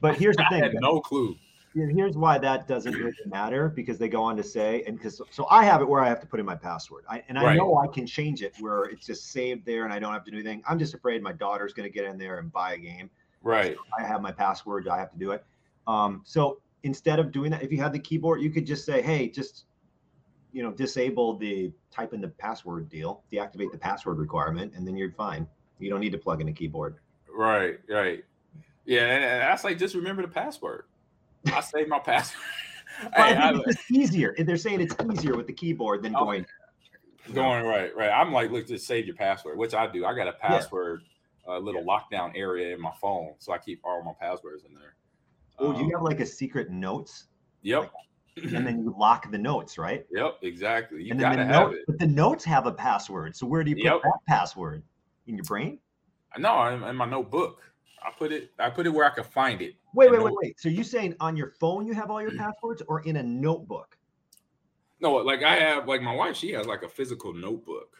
But 0.00 0.16
here's 0.16 0.36
the 0.36 0.46
I 0.46 0.48
thing. 0.48 0.62
had 0.62 0.74
no 0.80 1.00
clue. 1.00 1.36
Here- 1.74 1.88
Here's 1.90 2.16
why 2.16 2.38
that 2.38 2.68
doesn't 2.68 2.94
really 2.94 3.12
matter 3.26 3.68
because 3.68 3.98
they 3.98 4.08
go 4.08 4.22
on 4.22 4.36
to 4.36 4.44
say, 4.44 4.84
and 4.86 4.96
because 4.96 5.20
so 5.30 5.46
I 5.50 5.64
have 5.64 5.80
it 5.82 5.88
where 5.88 6.00
I 6.00 6.08
have 6.08 6.20
to 6.20 6.26
put 6.26 6.38
in 6.38 6.46
my 6.46 6.54
password, 6.54 7.04
I, 7.10 7.24
and 7.28 7.36
I 7.38 7.42
Right. 7.44 7.56
know 7.56 7.76
I 7.78 7.88
can 7.88 8.06
change 8.06 8.42
it 8.42 8.54
where 8.60 8.84
it's 8.84 9.04
just 9.06 9.32
saved 9.32 9.66
there 9.66 9.82
and 9.84 9.92
I 9.92 9.98
don't 9.98 10.12
have 10.12 10.22
to 10.24 10.30
do 10.30 10.36
anything. 10.36 10.62
I'm 10.68 10.78
just 10.78 10.94
afraid 10.94 11.20
my 11.20 11.32
daughter's 11.32 11.72
going 11.72 11.88
to 11.90 11.92
get 11.92 12.04
in 12.04 12.16
there 12.16 12.38
and 12.38 12.52
buy 12.52 12.74
a 12.74 12.78
game. 12.78 13.10
Right. 13.44 13.76
I 13.98 14.02
have 14.02 14.20
my 14.22 14.32
password, 14.32 14.88
I 14.88 14.98
have 14.98 15.12
to 15.12 15.18
do 15.18 15.30
it. 15.30 15.44
Um, 15.86 16.22
so 16.24 16.60
instead 16.82 17.18
of 17.18 17.30
doing 17.30 17.50
that, 17.52 17.62
if 17.62 17.70
you 17.70 17.78
had 17.78 17.92
the 17.92 17.98
keyboard, 17.98 18.40
you 18.40 18.50
could 18.50 18.66
just 18.66 18.84
say, 18.84 19.00
hey, 19.02 19.28
just 19.28 19.64
you 20.52 20.62
know, 20.62 20.70
disable 20.70 21.36
the 21.36 21.72
type 21.90 22.14
in 22.14 22.20
the 22.20 22.28
password 22.28 22.88
deal, 22.88 23.22
deactivate 23.32 23.72
the 23.72 23.78
password 23.78 24.18
requirement, 24.18 24.72
and 24.76 24.86
then 24.86 24.96
you're 24.96 25.10
fine. 25.10 25.46
You 25.80 25.90
don't 25.90 26.00
need 26.00 26.12
to 26.12 26.18
plug 26.18 26.40
in 26.40 26.48
a 26.48 26.52
keyboard. 26.52 26.96
Right. 27.28 27.80
Right. 27.90 28.24
Yeah. 28.84 29.00
And, 29.00 29.24
and 29.24 29.40
that's 29.42 29.64
like, 29.64 29.78
just 29.78 29.96
remember 29.96 30.22
the 30.22 30.28
password. 30.28 30.84
I 31.46 31.60
saved 31.60 31.88
my 31.88 31.98
password. 31.98 32.40
Hey, 33.16 33.34
I 33.34 33.50
I, 33.50 33.60
it's 33.66 33.90
easier. 33.90 34.36
They're 34.38 34.56
saying 34.56 34.80
it's 34.80 34.94
easier 35.12 35.36
with 35.36 35.48
the 35.48 35.52
keyboard 35.52 36.04
than 36.04 36.14
Oh, 36.14 36.20
going. 36.20 36.46
going 37.32 37.66
right. 37.66 37.94
Right. 37.96 38.08
I'm 38.10 38.32
like, 38.32 38.52
look, 38.52 38.68
just 38.68 38.86
save 38.86 39.04
your 39.06 39.16
password, 39.16 39.58
which 39.58 39.74
I 39.74 39.88
do. 39.88 40.06
I 40.06 40.14
got 40.14 40.28
a 40.28 40.32
password, 40.34 41.02
a 41.46 41.58
little 41.58 41.84
lockdown 41.84 42.32
area 42.34 42.74
in 42.74 42.80
my 42.80 42.92
phone. 43.00 43.34
So 43.38 43.52
I 43.52 43.58
keep 43.58 43.80
all 43.84 44.02
my 44.02 44.12
passwords 44.20 44.64
in 44.64 44.74
there. 44.74 44.96
Oh, 45.58 45.72
do 45.72 45.80
Um, 45.80 45.86
you 45.86 45.96
have 45.96 46.02
like 46.02 46.20
a 46.20 46.26
secret 46.26 46.70
notes, 46.70 47.26
Yep. 47.62 47.92
and 48.36 48.66
then 48.66 48.82
you 48.82 48.94
lock 48.98 49.30
the 49.30 49.38
notes, 49.38 49.78
right? 49.78 50.06
Yep, 50.10 50.38
exactly. 50.42 51.02
You 51.02 51.12
and 51.12 51.20
gotta 51.20 51.36
the 51.36 51.44
have 51.44 51.52
note, 51.52 51.74
it. 51.74 51.84
but 51.86 51.98
the 51.98 52.06
notes 52.06 52.44
have 52.44 52.66
a 52.66 52.72
password. 52.72 53.36
So 53.36 53.46
where 53.46 53.62
do 53.62 53.70
you 53.70 53.76
put 53.76 53.84
Yep. 53.84 54.02
that 54.02 54.18
password? 54.26 54.82
In 55.26 55.36
your 55.36 55.44
brain? 55.44 55.78
No, 56.36 56.66
in, 56.66 56.82
in 56.82 56.96
my 56.96 57.06
notebook. 57.06 57.62
I 58.02 58.10
put 58.10 58.32
it. 58.32 58.50
I 58.58 58.68
put 58.68 58.86
it 58.86 58.90
where 58.90 59.06
I 59.06 59.14
can 59.14 59.24
find 59.24 59.62
it. 59.62 59.76
Wait, 59.94 60.10
wait, 60.10 60.22
wait, 60.22 60.34
wait. 60.42 60.60
So 60.60 60.68
you 60.68 60.82
saying 60.84 61.14
on 61.20 61.36
your 61.36 61.52
phone 61.60 61.86
you 61.86 61.94
have 61.94 62.10
all 62.10 62.20
your 62.20 62.32
passwords, 62.36 62.82
or 62.88 63.00
in 63.02 63.16
a 63.16 63.22
notebook? 63.22 63.96
No, 65.00 65.14
like 65.14 65.42
I 65.42 65.56
have, 65.56 65.86
like 65.88 66.02
my 66.02 66.14
wife, 66.14 66.36
she 66.36 66.52
has 66.52 66.66
like 66.66 66.82
a 66.82 66.88
physical 66.88 67.32
notebook. 67.32 67.96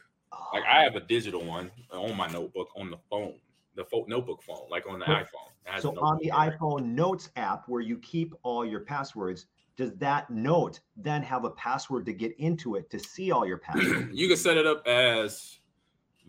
Like. 0.52 0.64
I 0.64 0.82
have 0.82 0.94
a 0.96 1.00
digital 1.00 1.44
one 1.44 1.70
on 1.92 2.16
my 2.16 2.28
notebook 2.28 2.68
on 2.76 2.90
the 2.90 2.98
phone, 3.10 3.34
the 3.74 3.84
phone 3.84 4.04
notebook 4.08 4.42
phone, 4.42 4.68
like 4.70 4.86
on 4.88 4.98
the 4.98 5.06
iPhone. 5.06 5.50
It 5.66 5.70
has 5.72 5.84
a 5.84 5.88
So 5.88 6.00
on 6.00 6.18
the 6.22 6.30
iPhone 6.30 6.84
Notes 6.86 7.30
app 7.36 7.68
where 7.68 7.80
you 7.80 7.98
keep 7.98 8.34
all 8.42 8.64
your 8.64 8.80
passwords, 8.80 9.46
does 9.76 9.92
that 9.96 10.30
note 10.30 10.80
then 10.96 11.22
have 11.22 11.44
a 11.44 11.50
password 11.50 12.06
to 12.06 12.12
get 12.12 12.38
into 12.38 12.76
it 12.76 12.88
to 12.90 12.98
see 12.98 13.32
all 13.32 13.46
your 13.46 13.58
passwords? 13.66 14.12
you 14.12 14.28
can 14.28 14.36
set 14.36 14.56
it 14.56 14.66
up 14.66 14.86
as 14.86 15.58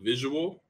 visual, 0.00 0.62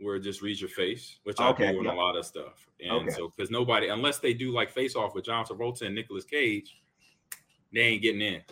where 0.00 0.16
it 0.16 0.20
just 0.20 0.42
reads 0.42 0.60
your 0.60 0.70
face, 0.70 1.18
which 1.24 1.38
Okay, 1.38 1.68
I 1.68 1.72
do 1.72 1.80
in 1.80 1.86
a 1.86 1.94
lot 1.94 2.16
of 2.16 2.24
stuff. 2.24 2.66
And 2.80 2.92
Okay. 2.92 3.10
so, 3.10 3.32
because 3.34 3.50
nobody, 3.50 3.88
unless 3.88 4.18
they 4.18 4.34
do 4.34 4.50
like 4.52 4.70
Face 4.70 4.96
Off 4.96 5.14
with 5.14 5.24
John 5.24 5.44
Travolta 5.44 5.82
and 5.82 5.94
Nicolas 5.94 6.24
Cage, 6.24 6.82
they 7.72 7.80
ain't 7.80 8.02
getting 8.02 8.20
in. 8.22 8.42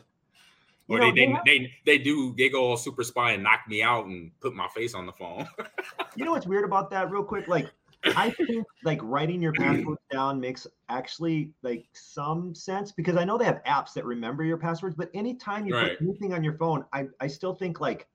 You 0.93 0.99
Or 0.99 1.01
know, 1.01 1.11
they, 1.11 1.13
they, 1.13 1.27
they 1.27 1.33
have- 1.33 1.45
they 1.45 1.73
they 1.87 1.99
do 1.99 2.35
they 2.37 2.49
go 2.49 2.65
all 2.67 2.77
super 2.77 3.03
spy 3.03 3.33
and 3.33 3.43
knock 3.43 3.61
me 3.69 3.83
out 3.83 4.07
and 4.07 4.31
put 4.41 4.55
my 4.55 4.69
face 4.69 4.95
on 4.95 5.07
the 5.07 5.13
phone. 5.13 5.49
you 6.15 6.25
know 6.25 6.33
what's 6.33 6.47
weird 6.47 6.65
about 6.65 6.91
that, 6.91 7.11
real 7.11 7.25
quick? 7.25 7.49
Like 7.49 7.73
I 8.15 8.31
think 8.47 8.67
like 8.83 9.01
writing 9.03 9.41
your 9.41 9.55
passwords 9.55 10.01
down 10.13 10.41
makes 10.41 10.67
actually 10.89 11.53
like 11.63 11.87
some 11.93 12.55
sense 12.55 12.93
because 12.93 13.17
I 13.17 13.25
know 13.25 13.39
they 13.39 13.45
have 13.47 13.63
apps 13.65 13.95
that 13.95 14.05
remember 14.05 14.45
your 14.45 14.59
passwords, 14.59 14.95
but 14.95 15.11
anytime 15.15 15.67
you 15.67 15.75
Right. 15.75 15.99
put 15.99 15.99
anything 16.01 16.35
on 16.35 16.45
your 16.45 16.57
phone, 16.59 16.85
I, 16.93 17.07
I 17.21 17.27
still 17.27 17.55
think 17.55 17.81
like 17.81 18.07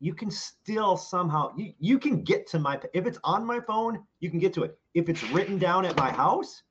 you 0.00 0.14
can 0.14 0.30
still 0.30 0.96
somehow 0.96 1.52
you, 1.56 1.72
you 1.78 1.98
can 1.98 2.22
get 2.22 2.46
to 2.48 2.58
my 2.58 2.80
if 2.94 3.06
it's 3.06 3.18
on 3.24 3.44
my 3.44 3.60
phone, 3.60 4.06
you 4.20 4.30
can 4.30 4.38
get 4.38 4.52
to 4.54 4.62
it. 4.64 4.78
If 4.94 5.08
it's 5.08 5.22
written 5.24 5.58
down 5.58 5.84
at 5.84 5.96
my 5.96 6.10
house, 6.10 6.62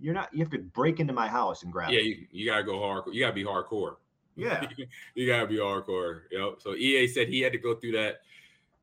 you're 0.00 0.14
not 0.14 0.32
you 0.32 0.40
have 0.40 0.50
to 0.50 0.58
break 0.58 1.00
into 1.00 1.12
my 1.12 1.28
house 1.28 1.62
and 1.64 1.72
grab 1.72 1.90
Yeah, 1.90 1.98
it. 1.98 2.04
you, 2.04 2.26
you 2.30 2.46
gotta 2.46 2.62
go 2.64 2.74
hardcore. 2.78 3.12
You 3.14 3.20
gotta 3.20 3.34
be 3.34 3.44
hardcore. 3.44 3.96
Yeah. 4.40 4.66
you 5.14 5.26
gotta 5.26 5.46
be 5.46 5.56
hardcore. 5.56 6.22
Yep. 6.30 6.54
So 6.58 6.74
EA 6.74 7.06
said 7.08 7.28
he 7.28 7.40
had 7.40 7.52
to 7.52 7.58
go 7.58 7.74
through 7.74 7.92
that 7.92 8.20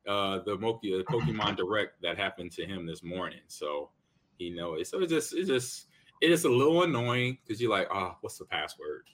uh 0.06 0.40
the 0.44 0.56
Moki 0.56 0.90
Pokemon 1.04 1.56
Direct 1.56 2.00
that 2.02 2.16
happened 2.16 2.52
to 2.52 2.64
him 2.64 2.86
this 2.86 3.02
morning. 3.02 3.40
So 3.48 3.90
he 4.38 4.50
knows. 4.50 4.88
So 4.88 5.00
it's 5.00 5.12
just 5.12 5.34
it's 5.34 5.48
just 5.48 5.86
it 6.20 6.30
is 6.30 6.44
a 6.44 6.48
little 6.48 6.82
annoying 6.82 7.38
because 7.44 7.60
you're 7.60 7.70
like, 7.70 7.88
oh, 7.92 8.16
what's 8.20 8.38
the 8.38 8.44
password? 8.44 9.04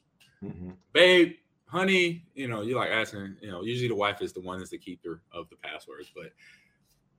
Mhm. 0.43 0.77
Babe, 0.93 1.35
honey, 1.67 2.25
you 2.35 2.49
know, 2.49 2.63
you're 2.63 2.79
like 2.79 2.91
asking, 2.91 3.37
you 3.41 3.51
know, 3.51 3.63
usually 3.63 3.89
the 3.89 3.95
wife 3.95 4.23
is 4.23 4.33
the 4.33 4.41
one 4.41 4.59
that's 4.59 4.71
the 4.71 4.79
keeper 4.79 5.23
of 5.33 5.49
the 5.51 5.57
passwords, 5.57 6.11
but 6.15 6.33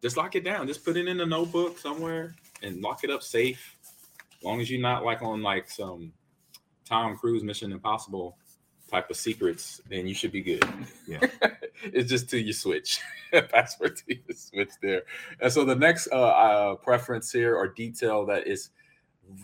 just 0.02 0.18
lock 0.18 0.36
it 0.36 0.44
down. 0.44 0.68
Just 0.68 0.86
put 0.86 0.98
it 0.98 1.08
in 1.08 1.20
a 1.20 1.26
notebook 1.26 1.78
somewhere 1.78 2.36
and 2.62 2.82
lock 2.82 3.04
it 3.04 3.10
up 3.10 3.24
safe. 3.24 3.78
As 4.38 4.44
long 4.44 4.62
as 4.62 4.70
you're 4.70 4.82
not 4.82 5.04
like 5.04 5.22
on 5.22 5.42
like 5.42 5.70
some 5.70 6.14
Tom 6.86 7.18
Cruise 7.18 7.44
Mission 7.44 7.72
Impossible 7.72 8.38
type 8.96 9.10
of 9.10 9.18
secrets, 9.18 9.82
then 9.90 10.08
you 10.08 10.14
should 10.14 10.32
be 10.32 10.42
good. 10.42 10.64
Yeah. 11.06 11.20
it's 11.84 12.10
just 12.10 12.30
to 12.30 12.40
your 12.40 12.54
switch 12.54 13.00
password 13.52 13.98
to 14.08 14.16
your 14.16 14.36
switch 14.36 14.72
there. 14.82 15.04
And 15.42 15.52
so 15.52 15.66
the 15.66 15.76
next 15.76 16.08
uh, 16.12 16.16
uh, 16.16 16.76
preference 16.76 17.32
here 17.32 17.56
or 17.56 17.68
detail 17.68 18.26
that 18.28 18.48
is 18.48 18.70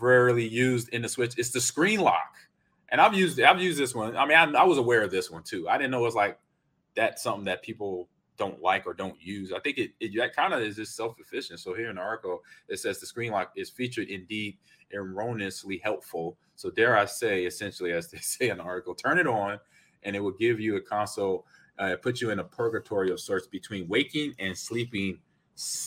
rarely 0.00 0.46
used 0.46 0.88
in 0.90 1.02
the 1.02 1.08
switch 1.08 1.38
is 1.38 1.52
the 1.52 1.60
screen 1.60 2.00
lock. 2.00 2.34
And 2.88 3.00
I've 3.00 3.14
used 3.14 3.40
I've 3.40 3.60
used 3.60 3.78
this 3.78 3.94
one. 3.94 4.16
I 4.16 4.26
mean, 4.26 4.36
I, 4.36 4.60
I 4.60 4.64
was 4.64 4.78
aware 4.78 5.02
of 5.02 5.10
this 5.10 5.30
one 5.30 5.42
too. 5.42 5.68
I 5.68 5.76
didn't 5.76 5.90
know 5.90 6.00
it 6.00 6.02
was 6.02 6.14
like 6.14 6.38
that's 6.94 7.22
something 7.22 7.44
that 7.44 7.62
people 7.62 8.08
don't 8.38 8.60
like 8.60 8.86
or 8.86 8.94
don't 8.94 9.20
use. 9.20 9.52
I 9.52 9.60
think 9.60 9.78
it, 9.78 9.92
it 10.00 10.16
that 10.16 10.34
kind 10.34 10.52
of 10.52 10.60
is 10.60 10.76
just 10.76 10.96
self-efficient. 10.96 11.60
So 11.60 11.74
here 11.74 11.90
in 11.90 11.96
the 11.96 12.02
article, 12.02 12.42
it 12.68 12.78
says 12.78 12.98
the 12.98 13.06
screen 13.06 13.32
lock 13.32 13.52
is 13.56 13.70
featured 13.70 14.08
indeed 14.08 14.56
erroneously 14.92 15.78
helpful. 15.78 16.36
So 16.62 16.70
dare 16.70 16.96
I 16.96 17.06
say, 17.06 17.44
essentially, 17.44 17.90
as 17.90 18.08
they 18.08 18.18
say 18.20 18.50
in 18.50 18.58
the 18.58 18.62
article, 18.62 18.94
turn 18.94 19.18
it 19.18 19.26
on, 19.26 19.58
and 20.04 20.14
it 20.14 20.20
will 20.20 20.30
give 20.38 20.60
you 20.60 20.76
a 20.76 20.80
console, 20.80 21.44
uh, 21.80 21.96
put 22.00 22.20
you 22.20 22.30
in 22.30 22.38
a 22.38 22.44
purgatory 22.44 23.10
of 23.10 23.18
sorts 23.18 23.48
between 23.48 23.88
waking 23.88 24.34
and 24.38 24.56
sleeping 24.56 25.18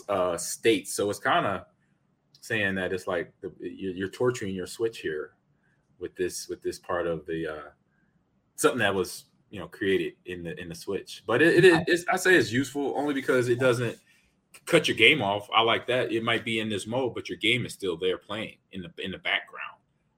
uh, 0.10 0.36
states. 0.36 0.94
So 0.94 1.10
it's 1.10 1.20
kind 1.20 1.46
of 1.46 1.62
saying 2.42 2.76
that 2.76 2.92
it's 2.92 3.08
like 3.08 3.34
the, 3.40 3.54
you're, 3.62 4.10
torturing 4.10 4.54
your 4.54 4.68
switch 4.68 5.00
here 5.00 5.32
with 5.98 6.14
this 6.18 6.50
with 6.50 6.62
this 6.62 6.78
part 6.78 7.08
of 7.08 7.26
the 7.26 7.48
uh, 7.48 7.70
something 8.58 8.80
that 8.80 8.94
was 8.94 9.26
you 9.50 9.60
know 9.60 9.68
created 9.68 10.14
in 10.26 10.44
the 10.44 10.60
in 10.60 10.68
the 10.68 10.76
switch. 10.76 11.24
But 11.26 11.42
it, 11.42 11.64
it 11.64 11.88
is 11.88 12.06
I 12.12 12.18
say 12.18 12.36
it's 12.36 12.52
useful 12.52 12.94
only 12.98 13.14
because 13.14 13.48
it 13.48 13.60
doesn't 13.60 13.98
cut 14.66 14.90
your 14.90 14.98
game 14.98 15.22
off. 15.22 15.48
I 15.56 15.62
like 15.62 15.88
that. 15.88 16.12
It 16.12 16.22
might 16.22 16.44
be 16.44 16.60
in 16.60 16.68
this 16.68 16.86
mode, 16.86 17.16
but 17.16 17.30
your 17.30 17.38
game 17.38 17.66
is 17.66 17.72
still 17.72 17.96
there 17.96 18.18
playing 18.18 18.58
in 18.74 18.82
the 18.82 18.92
in 19.04 19.12
the 19.12 19.20
background. 19.20 19.75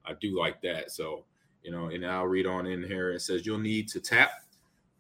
I 0.08 0.14
do 0.20 0.38
like 0.38 0.62
that. 0.62 0.92
So 0.92 1.26
you 1.64 1.72
know, 1.72 1.88
and 1.88 2.06
I'll 2.06 2.28
read 2.28 2.46
on 2.46 2.66
in 2.66 2.84
here. 2.84 3.12
It 3.12 3.22
says 3.22 3.46
you'll 3.46 3.60
need 3.60 3.90
to 3.90 4.00
tap 4.00 4.32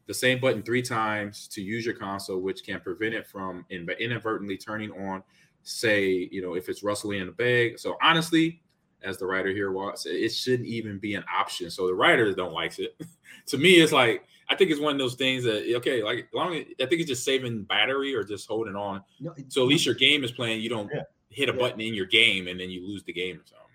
the 0.05 0.13
same 0.13 0.39
button 0.39 0.63
three 0.63 0.81
times 0.81 1.47
to 1.49 1.61
use 1.61 1.85
your 1.85 1.95
console, 1.95 2.39
which 2.41 2.63
can 2.63 2.79
prevent 2.81 3.13
it 3.13 3.27
from 3.27 3.65
in, 3.69 3.87
inadvertently 3.99 4.57
turning 4.57 4.91
on. 4.91 5.23
Say, 5.63 6.29
you 6.31 6.41
know, 6.41 6.55
if 6.55 6.69
it's 6.69 6.81
rustling 6.83 7.19
in 7.19 7.27
the 7.27 7.33
bag. 7.33 7.77
So 7.79 7.97
honestly, 8.01 8.61
as 9.03 9.17
the 9.17 9.25
writer 9.25 9.49
here 9.49 9.71
wants, 9.71 10.05
it 10.05 10.29
shouldn't 10.29 10.67
even 10.67 10.97
be 10.97 11.15
an 11.15 11.23
option. 11.33 11.69
So 11.69 11.87
the 11.87 11.93
writers 11.93 12.35
don't 12.35 12.53
like 12.53 12.79
it. 12.79 12.99
to 13.47 13.57
me, 13.57 13.75
it's 13.75 13.91
like 13.91 14.23
I 14.49 14.55
think 14.55 14.71
it's 14.71 14.79
one 14.79 14.93
of 14.93 14.99
those 14.99 15.15
things 15.15 15.43
that 15.43 15.73
okay, 15.77 16.01
like 16.03 16.29
long 16.33 16.55
as, 16.55 16.65
I 16.81 16.85
think 16.85 17.01
it's 17.01 17.09
just 17.09 17.25
saving 17.25 17.63
battery 17.63 18.15
or 18.15 18.23
just 18.23 18.47
holding 18.47 18.75
on. 18.75 19.03
No, 19.19 19.33
So 19.49 19.61
at 19.61 19.67
least 19.67 19.85
your 19.85 19.95
game 19.95 20.23
is 20.23 20.31
playing. 20.31 20.61
You 20.61 20.69
don't 20.69 20.89
Yeah. 20.93 21.03
hit 21.29 21.49
a 21.49 21.53
Yeah. 21.53 21.59
button 21.59 21.81
in 21.81 21.93
your 21.93 22.05
game 22.05 22.47
and 22.47 22.59
then 22.59 22.69
you 22.69 22.85
lose 22.87 23.03
the 23.03 23.13
game 23.13 23.37
or 23.37 23.45
something. 23.45 23.66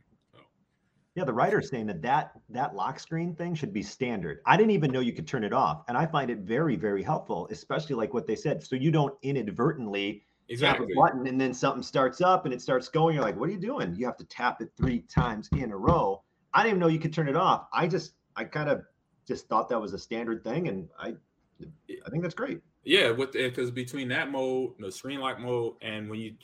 Yeah, 1.15 1.25
the 1.25 1.33
writer's 1.33 1.69
saying 1.69 1.87
that 1.89 2.01
that 2.03 2.33
that 2.49 2.75
lock 2.75 2.99
screen 2.99 3.35
thing 3.35 3.55
should 3.55 3.73
be 3.73 3.83
standard. 3.83 4.41
I 4.47 4.57
didn't 4.57 4.71
even 4.71 4.91
know 4.91 5.01
you 5.01 5.13
could 5.13 5.29
turn 5.29 5.45
it 5.45 5.53
off, 5.53 5.83
and 5.89 5.97
I 5.97 6.07
find 6.07 6.31
it 6.31 6.39
very 6.39 6.77
very 6.77 7.03
helpful, 7.03 7.49
especially 7.51 7.97
like 7.97 8.15
what 8.15 8.27
they 8.27 8.37
said, 8.37 8.65
so 8.65 8.77
you 8.77 8.91
don't 8.91 9.15
inadvertently 9.23 10.25
exactly. 10.49 10.87
tap 10.87 10.97
a 10.97 11.01
button 11.01 11.27
and 11.27 11.41
then 11.41 11.53
something 11.53 11.83
starts 11.83 12.21
up 12.21 12.45
and 12.45 12.55
it 12.55 12.63
starts 12.63 12.89
going. 12.89 13.15
You're 13.15 13.25
like, 13.25 13.37
what 13.37 13.49
are 13.49 13.53
you 13.53 13.61
doing? 13.61 13.95
You 13.95 14.07
have 14.07 14.17
to 14.19 14.25
tap 14.25 14.61
it 14.61 14.71
three 14.77 15.01
times 15.01 15.49
in 15.53 15.71
a 15.73 15.77
row. 15.77 16.23
I 16.55 16.63
didn't 16.63 16.77
even 16.77 16.81
know 16.81 16.89
you 16.89 16.99
could 16.99 17.13
turn 17.13 17.29
it 17.29 17.37
off. 17.37 17.67
I 17.73 17.87
just 17.87 18.15
I 18.37 18.45
kind 18.45 18.69
of 18.69 18.83
just 19.27 19.49
thought 19.49 19.69
that 19.69 19.81
was 19.81 19.93
a 19.93 19.99
standard 19.99 20.43
thing, 20.45 20.69
and 20.69 20.89
I 20.99 21.15
I 21.63 22.11
think 22.11 22.23
that's 22.23 22.35
great. 22.35 22.61
Yeah, 22.85 23.11
with 23.11 23.33
because 23.33 23.71
between 23.71 24.09
that 24.09 24.31
mode, 24.31 24.73
the 24.79 24.91
screen 24.91 25.21
lock 25.21 25.39
mode, 25.39 25.75
and 25.83 26.11
when 26.11 26.21
you 26.21 26.35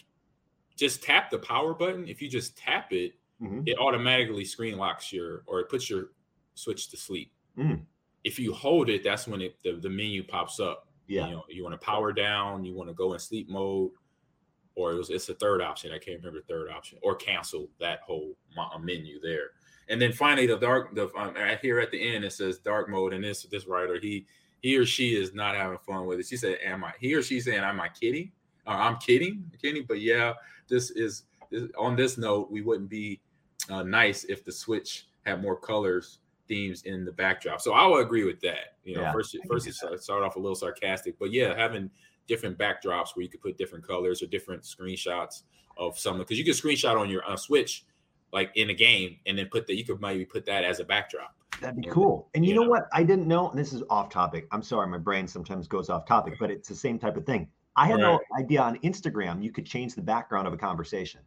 just 0.76 1.02
tap 1.02 1.30
the 1.30 1.38
power 1.38 1.74
button, 1.74 2.06
if 2.06 2.22
you 2.22 2.28
just 2.28 2.56
tap 2.56 2.92
it, 2.92 3.14
Mhm. 3.40 3.62
it 3.68 3.78
automatically 3.78 4.44
screen 4.44 4.76
locks 4.76 5.12
your 5.12 5.42
or 5.46 5.60
it 5.60 5.68
puts 5.68 5.88
your 5.88 6.10
switch 6.54 6.88
to 6.90 6.96
sleep. 6.96 7.32
Mm. 7.56 7.84
If 8.24 8.38
you 8.38 8.52
hold 8.52 8.88
it, 8.88 9.04
that's 9.04 9.28
when 9.28 9.40
it 9.40 9.56
the, 9.62 9.72
the 9.74 9.88
menu 9.88 10.24
pops 10.24 10.58
up. 10.58 10.88
Yeah. 11.06 11.26
You 11.26 11.32
know, 11.32 11.44
you 11.48 11.62
want 11.62 11.80
to 11.80 11.84
power 11.84 12.12
down, 12.12 12.64
you 12.64 12.74
want 12.74 12.88
to 12.88 12.94
go 12.94 13.12
in 13.12 13.18
sleep 13.18 13.48
mode, 13.48 13.92
or 14.74 14.92
it 14.92 14.96
was 14.96 15.10
it's 15.10 15.26
the 15.26 15.34
third 15.34 15.62
option. 15.62 15.92
I 15.92 15.98
can't 15.98 16.18
remember 16.18 16.40
the 16.40 16.52
third 16.52 16.70
option, 16.70 16.98
or 17.02 17.14
cancel 17.14 17.68
that 17.80 18.00
whole 18.00 18.36
uh, 18.58 18.78
menu 18.78 19.20
there. 19.20 19.50
And 19.88 20.02
then 20.02 20.12
finally, 20.12 20.46
the 20.46 20.58
dark 20.58 20.94
the 20.94 21.08
um, 21.16 21.34
here 21.62 21.80
at 21.80 21.90
the 21.90 22.14
end 22.14 22.24
it 22.24 22.32
says 22.32 22.58
dark 22.58 22.88
mode, 22.88 23.12
and 23.12 23.24
this 23.24 23.44
this 23.44 23.66
writer 23.66 23.98
he 24.00 24.26
he 24.60 24.76
or 24.76 24.84
she 24.84 25.14
is 25.14 25.32
not 25.32 25.54
having 25.54 25.78
fun 25.78 26.06
with 26.06 26.18
it. 26.18 26.26
She 26.26 26.36
said, 26.36 26.58
"Am 26.64 26.84
I?" 26.84 26.92
He 27.00 27.14
or 27.14 27.22
she 27.22 27.40
saying, 27.40 27.60
"Am 27.60 27.80
I 27.80 27.88
kidding?" 27.88 28.32
Or 28.66 28.74
I'm 28.74 28.96
kidding, 28.98 29.50
kidding. 29.62 29.84
But 29.86 30.00
yeah, 30.00 30.34
this 30.68 30.90
is 30.90 31.24
this, 31.50 31.70
on 31.78 31.96
this 31.96 32.18
note, 32.18 32.50
we 32.50 32.60
wouldn't 32.60 32.90
be 32.90 33.20
uh, 33.68 33.82
nice 33.82 34.24
if 34.24 34.44
the 34.44 34.52
Switch 34.52 35.08
had 35.24 35.42
more 35.42 35.56
colors 35.56 36.18
themes 36.46 36.82
in 36.82 37.04
the 37.04 37.12
backdrop. 37.12 37.60
So 37.60 37.74
I 37.74 37.86
would 37.86 38.00
agree 38.04 38.24
with 38.24 38.40
that. 38.40 38.78
You 38.84 38.96
know, 38.96 39.02
Yeah, 39.02 39.12
first 39.12 39.36
first 39.46 39.66
it 39.66 39.74
started 39.74 40.24
off 40.24 40.36
a 40.36 40.40
little 40.40 40.56
sarcastic, 40.56 41.18
but 41.18 41.30
yeah, 41.30 41.54
having 41.54 41.90
different 42.26 42.58
backdrops 42.58 43.14
where 43.14 43.22
you 43.22 43.28
could 43.28 43.40
put 43.40 43.58
different 43.58 43.86
colors 43.86 44.22
or 44.22 44.26
different 44.26 44.62
screenshots 44.62 45.42
of 45.76 45.98
something 45.98 46.20
because 46.22 46.38
you 46.38 46.44
can 46.44 46.54
screenshot 46.54 46.98
on 46.98 47.08
your 47.10 47.28
uh, 47.28 47.36
Switch 47.36 47.84
like 48.32 48.50
in 48.56 48.70
a 48.70 48.74
game 48.74 49.18
and 49.26 49.38
then 49.38 49.46
put 49.46 49.66
that 49.66 49.76
you 49.76 49.84
could 49.84 50.00
maybe 50.00 50.24
put 50.24 50.44
that 50.46 50.64
as 50.64 50.80
a 50.80 50.84
backdrop. 50.84 51.34
That'd 51.60 51.80
be 51.80 51.88
cool. 51.88 52.28
And 52.34 52.44
you 52.44 52.54
Yeah. 52.54 52.60
know 52.60 52.68
what? 52.68 52.88
I 52.92 53.02
didn't 53.02 53.26
know. 53.26 53.50
And 53.50 53.58
this 53.58 53.72
is 53.72 53.82
off 53.90 54.10
topic. 54.10 54.46
I'm 54.52 54.62
sorry, 54.62 54.86
my 54.86 54.98
brain 54.98 55.26
sometimes 55.26 55.66
goes 55.66 55.88
off 55.90 56.06
topic, 56.06 56.34
but 56.38 56.50
it's 56.50 56.68
the 56.68 56.74
same 56.74 56.98
type 56.98 57.16
of 57.16 57.24
thing. 57.26 57.48
I 57.76 57.86
had 57.86 58.00
no 58.00 58.20
idea 58.38 58.60
on 58.60 58.78
Instagram 58.80 59.42
you 59.42 59.52
could 59.52 59.64
change 59.66 59.94
the 59.94 60.02
background 60.02 60.46
of 60.46 60.52
a 60.52 60.56
conversation. 60.56 61.20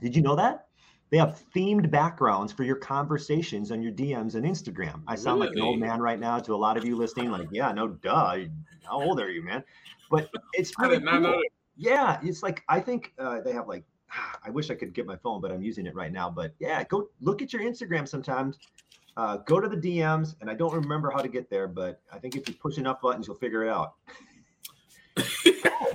Did 0.00 0.14
you 0.14 0.22
know 0.22 0.36
that? 0.36 0.68
They 1.10 1.18
have 1.18 1.42
themed 1.54 1.90
backgrounds 1.90 2.52
for 2.52 2.62
your 2.62 2.76
conversations 2.76 3.72
on 3.72 3.82
your 3.82 3.92
DMs 3.92 4.36
and 4.36 4.46
Instagram. 4.46 5.02
I 5.08 5.16
sound 5.16 5.40
like 5.40 5.50
an 5.50 5.60
old 5.60 5.80
man 5.80 6.00
right 6.00 6.20
now 6.20 6.38
to 6.38 6.54
a 6.54 6.56
lot 6.56 6.76
of 6.76 6.84
you 6.84 6.96
listening. 6.96 7.30
Like, 7.30 7.48
yeah, 7.50 7.72
no, 7.72 7.88
duh. 7.88 8.38
How 8.84 9.02
old 9.02 9.20
are 9.20 9.30
you, 9.30 9.42
man? 9.42 9.64
But 10.10 10.30
it's 10.52 10.72
really 10.78 11.00
cool. 11.00 11.42
Yeah, 11.76 12.20
it's 12.22 12.42
like 12.42 12.62
I 12.68 12.78
think 12.80 13.12
uh, 13.18 13.40
they 13.40 13.52
have 13.52 13.66
like. 13.66 13.84
I 14.44 14.50
wish 14.50 14.70
I 14.70 14.74
could 14.74 14.92
get 14.92 15.06
my 15.06 15.16
phone, 15.16 15.40
but 15.40 15.50
I'm 15.50 15.62
using 15.62 15.86
it 15.86 15.94
right 15.94 16.12
now. 16.12 16.30
But 16.30 16.54
yeah, 16.58 16.82
go 16.84 17.08
look 17.20 17.42
at 17.42 17.52
your 17.52 17.62
Instagram 17.62 18.06
sometimes. 18.06 18.58
Uh, 19.16 19.38
go 19.38 19.60
to 19.60 19.68
the 19.68 19.76
DMs, 19.76 20.34
and 20.40 20.48
I 20.48 20.54
don't 20.54 20.72
remember 20.72 21.10
how 21.10 21.20
to 21.20 21.28
get 21.28 21.50
there, 21.50 21.66
but 21.66 22.00
I 22.12 22.18
think 22.18 22.36
if 22.36 22.48
you 22.48 22.54
push 22.54 22.78
enough 22.78 23.00
buttons, 23.00 23.26
you'll 23.26 23.36
figure 23.36 23.64
it 23.64 23.68
out. 23.68 23.94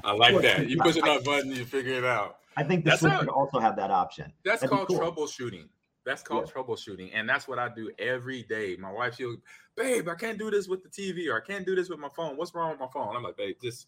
I 0.04 0.12
like 0.12 0.40
that. 0.42 0.70
You 0.70 0.78
push 0.78 0.98
enough 0.98 1.24
buttons, 1.24 1.58
you 1.58 1.66
figure 1.66 1.94
it 1.94 2.04
out. 2.04 2.40
I 2.58 2.64
think 2.64 2.84
the 2.84 2.92
That's 2.92 3.02
Switch 3.02 3.28
also 3.28 3.60
have 3.60 3.76
that 3.76 3.92
option. 3.92 4.32
That's 4.44 4.62
That'd 4.62 4.76
called 4.76 4.88
cool. 4.88 5.00
troubleshooting. 5.00 5.68
That's 6.06 6.22
called 6.22 6.52
troubleshooting, 6.54 7.10
and 7.16 7.28
that's 7.28 7.48
what 7.48 7.58
I 7.58 7.68
do 7.68 7.92
every 7.98 8.44
day. 8.44 8.78
My 8.80 8.92
wife, 8.92 9.16
she'll, 9.16 9.38
babe, 9.76 10.08
I 10.08 10.14
can't 10.14 10.38
do 10.38 10.52
this 10.52 10.68
with 10.68 10.84
the 10.84 10.90
TV, 10.90 11.28
or 11.32 11.36
I 11.36 11.40
can't 11.44 11.66
do 11.66 11.76
this 11.76 11.90
with 11.90 11.98
my 11.98 12.10
phone. 12.16 12.38
What's 12.38 12.54
wrong 12.54 12.70
with 12.70 12.80
my 12.80 12.88
phone? 12.94 13.16
I'm 13.16 13.24
like, 13.24 13.38
babe, 13.38 13.56
just, 13.60 13.88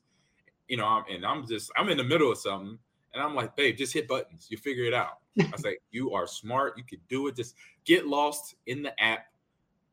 you 0.68 0.78
know, 0.78 0.86
I'm, 0.86 1.04
and 1.12 1.24
I'm 1.24 1.46
just, 1.46 1.72
I'm 1.78 1.90
in 1.90 1.98
the 1.98 2.04
middle 2.04 2.32
of 2.32 2.40
something, 2.40 2.80
and 3.14 3.24
I'm 3.24 3.36
like, 3.36 3.56
babe, 3.56 3.78
just 3.78 3.94
hit 3.94 4.08
buttons. 4.08 4.48
You 4.50 4.58
figure 4.58 4.86
it 4.86 4.96
out. 4.96 5.20
I 5.40 5.58
say, 5.58 5.78
you 5.92 6.12
are 6.14 6.26
smart. 6.26 6.74
You 6.76 6.84
could 6.84 7.08
do 7.08 7.28
it. 7.28 7.36
Just 7.36 7.54
get 7.86 8.08
lost 8.08 8.56
in 8.66 8.82
the 8.82 9.00
app. 9.00 9.28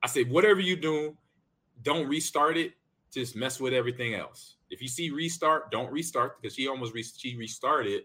I 0.03 0.07
say, 0.07 0.25
whatever 0.25 0.61
you 0.61 0.77
do, 0.77 1.15
don't 1.83 2.09
restart 2.09 2.57
it. 2.57 2.73
Just 3.13 3.37
mess 3.37 3.61
with 3.61 3.75
everything 3.75 4.15
else. 4.15 4.57
If 4.71 4.81
you 4.81 4.89
see 4.89 5.11
restart, 5.11 5.71
don't 5.71 5.93
restart 5.93 6.41
because 6.41 6.57
she 6.57 6.69
almost 6.69 6.95
re- 6.95 7.05
she 7.05 7.37
restarted 7.37 8.05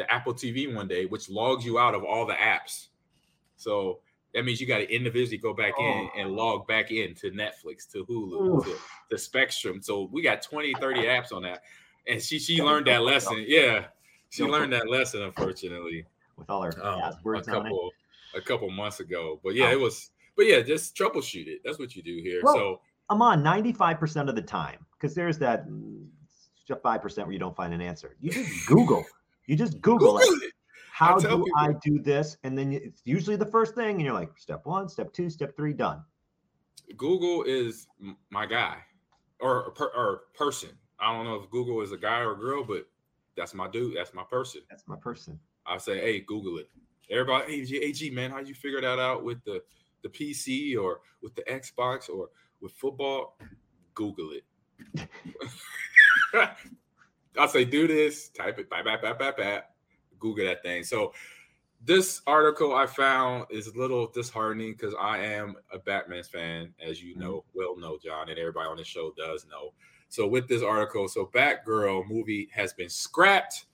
the 0.00 0.10
Apple 0.10 0.32
TV 0.32 0.72
one 0.74 0.88
day, 0.88 1.04
which 1.04 1.28
logs 1.28 1.64
you 1.64 1.78
out 1.78 1.94
of 1.94 2.02
all 2.04 2.24
the 2.26 2.34
apps. 2.34 2.88
So 3.56 3.98
that 4.34 4.44
means 4.46 4.60
you 4.60 4.66
got 4.66 4.78
to 4.78 4.90
individually 4.90 5.36
go 5.36 5.52
back 5.52 5.74
in 5.78 6.08
and 6.16 6.30
log 6.32 6.66
back 6.66 6.90
in 6.90 7.14
to 7.16 7.30
Netflix, 7.30 7.90
to 7.92 8.06
Hulu, 8.06 8.64
to, 8.64 8.76
to 9.10 9.18
Spectrum. 9.18 9.82
So 9.82 10.08
we 10.10 10.22
got 10.22 10.40
20, 10.40 10.72
30 10.80 11.02
apps 11.02 11.32
on 11.32 11.42
that. 11.42 11.62
And 12.08 12.22
she 12.22 12.38
she 12.38 12.62
learned 12.62 12.86
that 12.86 13.02
lesson. 13.02 13.44
Yeah. 13.46 13.84
she 14.30 14.44
learned 14.44 14.72
that 14.72 14.88
lesson, 14.88 15.22
unfortunately, 15.22 16.06
with 16.36 16.48
all 16.48 16.62
her 16.62 16.72
um, 16.82 16.98
a 16.98 17.02
on 17.02 17.36
it. 17.36 17.44
couple 17.44 17.90
a 18.34 18.40
couple 18.40 18.70
months 18.70 19.00
ago. 19.00 19.38
But 19.44 19.54
yeah, 19.54 19.66
Oh. 19.66 19.72
it 19.72 19.80
was. 19.80 20.10
But 20.36 20.46
yeah, 20.46 20.60
just 20.60 20.96
troubleshoot 20.96 21.46
it. 21.46 21.60
That's 21.62 21.78
what 21.78 21.94
you 21.94 22.02
do 22.02 22.16
here. 22.22 22.40
Well, 22.42 22.54
so 22.54 22.80
I'm 23.10 23.20
on 23.20 23.42
95% 23.42 24.30
of 24.30 24.34
the 24.34 24.40
time 24.40 24.86
because 24.94 25.14
there's 25.14 25.36
that 25.38 25.68
mm, 25.68 26.06
5% 26.70 27.16
where 27.24 27.32
you 27.32 27.38
don't 27.38 27.56
find 27.56 27.74
an 27.74 27.80
answer. 27.82 28.16
You 28.20 28.30
just 28.30 28.66
Google. 28.66 29.04
You 29.50 29.56
just 29.56 29.80
Google, 29.80 30.12
Google 30.18 30.34
it. 30.34 30.44
it. 30.44 30.52
How 30.92 31.16
tell 31.18 31.38
do 31.38 31.44
people- 31.44 31.58
I 31.58 31.72
do 31.82 31.98
this? 31.98 32.36
And 32.44 32.56
then 32.56 32.72
it's 32.72 33.02
usually 33.04 33.34
the 33.34 33.46
first 33.46 33.74
thing, 33.74 33.96
and 33.96 34.00
you're 34.00 34.14
like, 34.14 34.38
step 34.38 34.64
one, 34.64 34.88
step 34.88 35.12
two, 35.12 35.28
step 35.28 35.56
three, 35.56 35.72
done. 35.72 36.04
Google 36.96 37.42
is 37.42 37.88
my 38.30 38.46
guy 38.46 38.76
or 39.40 39.72
per, 39.72 39.86
or 39.86 40.20
person. 40.36 40.68
I 41.00 41.12
don't 41.12 41.24
know 41.24 41.34
if 41.34 41.50
Google 41.50 41.80
is 41.80 41.90
a 41.90 41.96
guy 41.96 42.20
or 42.20 42.34
a 42.34 42.36
girl, 42.36 42.62
but 42.62 42.86
that's 43.36 43.52
my 43.52 43.68
dude. 43.68 43.96
That's 43.96 44.14
my 44.14 44.22
person. 44.22 44.60
That's 44.70 44.86
my 44.86 44.94
person. 44.94 45.36
I 45.66 45.78
say, 45.78 45.98
hey, 45.98 46.20
Google 46.20 46.58
it. 46.58 46.70
Everybody, 47.10 47.56
hey, 47.56 47.64
G- 47.64 47.80
hey, 47.80 47.90
G, 47.90 48.10
man, 48.10 48.30
how 48.30 48.38
did 48.38 48.46
you 48.48 48.54
figure 48.54 48.80
that 48.80 49.00
out 49.00 49.24
with 49.24 49.42
the 49.42 49.60
the 50.04 50.08
PC 50.08 50.80
or 50.80 51.00
with 51.24 51.34
the 51.34 51.42
Xbox 51.42 52.08
or 52.08 52.28
with 52.60 52.70
football? 52.74 53.36
Google 53.94 54.30
it. 54.30 55.08
I 57.40 57.46
say, 57.46 57.64
do 57.64 57.86
this, 57.86 58.28
type 58.28 58.58
it, 58.58 58.68
bap, 58.68 58.84
bap, 58.84 59.02
bap, 59.02 59.18
bap, 59.18 59.36
bap, 59.36 59.70
Google 60.18 60.44
that 60.44 60.62
thing. 60.62 60.84
So 60.84 61.12
this 61.82 62.20
article 62.26 62.74
I 62.74 62.86
found 62.86 63.46
is 63.50 63.68
a 63.68 63.78
little 63.78 64.08
disheartening 64.08 64.72
because 64.72 64.94
I 65.00 65.18
am 65.18 65.54
a 65.72 65.78
Batman's 65.78 66.28
fan, 66.28 66.74
as 66.84 67.02
you 67.02 67.12
mm-hmm. 67.12 67.22
know, 67.22 67.44
well 67.54 67.76
know, 67.76 67.98
John, 68.02 68.28
and 68.28 68.38
everybody 68.38 68.68
on 68.68 68.76
the 68.76 68.84
show 68.84 69.12
does 69.16 69.46
know. 69.50 69.72
So 70.08 70.26
with 70.26 70.48
this 70.48 70.62
article, 70.62 71.08
so 71.08 71.30
Batgirl 71.32 72.08
movie 72.08 72.50
has 72.52 72.72
been 72.72 72.90
scrapped 72.90 73.66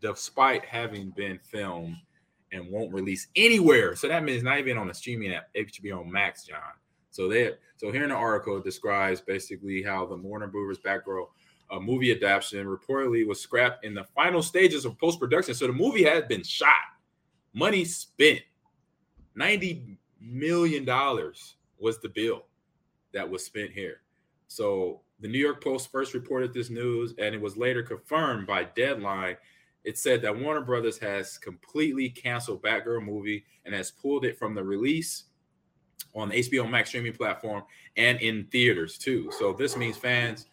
despite 0.00 0.64
having 0.64 1.10
been 1.10 1.38
filmed 1.38 1.96
and 2.50 2.68
won't 2.68 2.92
release 2.92 3.28
anywhere. 3.36 3.94
So 3.94 4.08
that 4.08 4.24
means 4.24 4.42
not 4.42 4.58
even 4.58 4.76
on 4.76 4.88
the 4.88 4.94
streaming 4.94 5.32
app, 5.32 5.48
HBO 5.54 6.04
Max, 6.04 6.44
John. 6.44 6.58
So 7.10 7.28
there, 7.28 7.58
so 7.76 7.92
here 7.92 8.04
in 8.04 8.08
the 8.08 8.16
article 8.16 8.56
it 8.56 8.64
describes 8.64 9.20
basically 9.20 9.82
how 9.82 10.06
the 10.06 10.16
Warner 10.16 10.48
Brothers 10.48 10.78
Batgirl 10.78 11.26
uh, 11.72 11.80
movie 11.80 12.12
adaptation 12.12 12.66
reportedly 12.66 13.26
was 13.26 13.40
scrapped 13.40 13.84
in 13.84 13.94
the 13.94 14.04
final 14.04 14.42
stages 14.42 14.84
of 14.84 14.98
post 14.98 15.18
production. 15.18 15.54
So 15.54 15.66
the 15.66 15.72
movie 15.72 16.04
had 16.04 16.28
been 16.28 16.42
shot, 16.44 16.68
money 17.54 17.84
spent, 17.84 18.42
ninety 19.34 19.98
million 20.20 20.84
dollars 20.84 21.56
was 21.78 21.98
the 22.00 22.10
bill 22.10 22.44
that 23.12 23.28
was 23.28 23.44
spent 23.44 23.70
here. 23.70 24.02
So 24.48 25.00
the 25.20 25.28
New 25.28 25.38
York 25.38 25.62
Post 25.64 25.90
first 25.90 26.14
reported 26.14 26.52
this 26.52 26.68
news, 26.68 27.14
and 27.18 27.34
it 27.34 27.40
was 27.40 27.56
later 27.56 27.82
confirmed 27.82 28.46
by 28.46 28.64
Deadline. 28.64 29.36
It 29.84 29.98
said 29.98 30.20
that 30.22 30.38
Warner 30.38 30.60
Brothers 30.60 30.98
has 30.98 31.38
completely 31.38 32.10
canceled 32.10 32.62
Batgirl 32.62 33.04
movie 33.04 33.44
and 33.64 33.74
has 33.74 33.90
pulled 33.90 34.24
it 34.24 34.38
from 34.38 34.54
the 34.54 34.62
release 34.62 35.24
on 36.14 36.28
the 36.28 36.36
HBO 36.36 36.68
Max 36.68 36.90
streaming 36.90 37.14
platform 37.14 37.62
and 37.96 38.20
in 38.20 38.44
theaters 38.52 38.98
too. 38.98 39.30
So 39.38 39.52
this 39.52 39.76
means 39.76 39.96
fans 39.96 40.46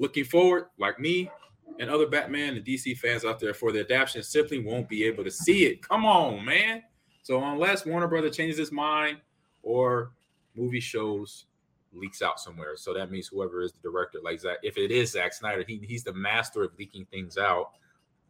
looking 0.00 0.24
forward, 0.24 0.64
like 0.78 0.98
me 0.98 1.30
and 1.78 1.88
other 1.88 2.08
Batman 2.08 2.56
and 2.56 2.64
DC 2.64 2.98
fans 2.98 3.24
out 3.24 3.38
there, 3.38 3.54
for 3.54 3.70
the 3.70 3.80
adaptation 3.80 4.22
simply 4.22 4.58
won't 4.58 4.88
be 4.88 5.04
able 5.04 5.22
to 5.22 5.30
see 5.30 5.66
it. 5.66 5.86
Come 5.86 6.04
on, 6.04 6.44
man. 6.44 6.82
So 7.22 7.42
unless 7.42 7.86
Warner 7.86 8.08
Brother 8.08 8.30
changes 8.30 8.58
his 8.58 8.72
mind 8.72 9.18
or 9.62 10.10
movie 10.56 10.80
shows 10.80 11.44
leaks 11.92 12.22
out 12.22 12.40
somewhere, 12.40 12.76
so 12.76 12.94
that 12.94 13.10
means 13.10 13.28
whoever 13.28 13.62
is 13.62 13.72
the 13.72 13.78
director, 13.82 14.18
like 14.24 14.40
Zack, 14.40 14.58
if 14.62 14.76
it 14.76 14.90
is 14.90 15.12
Zack 15.12 15.32
Snyder, 15.32 15.64
he, 15.66 15.80
he's 15.86 16.02
the 16.02 16.14
master 16.14 16.62
of 16.62 16.72
leaking 16.78 17.06
things 17.06 17.36
out. 17.36 17.72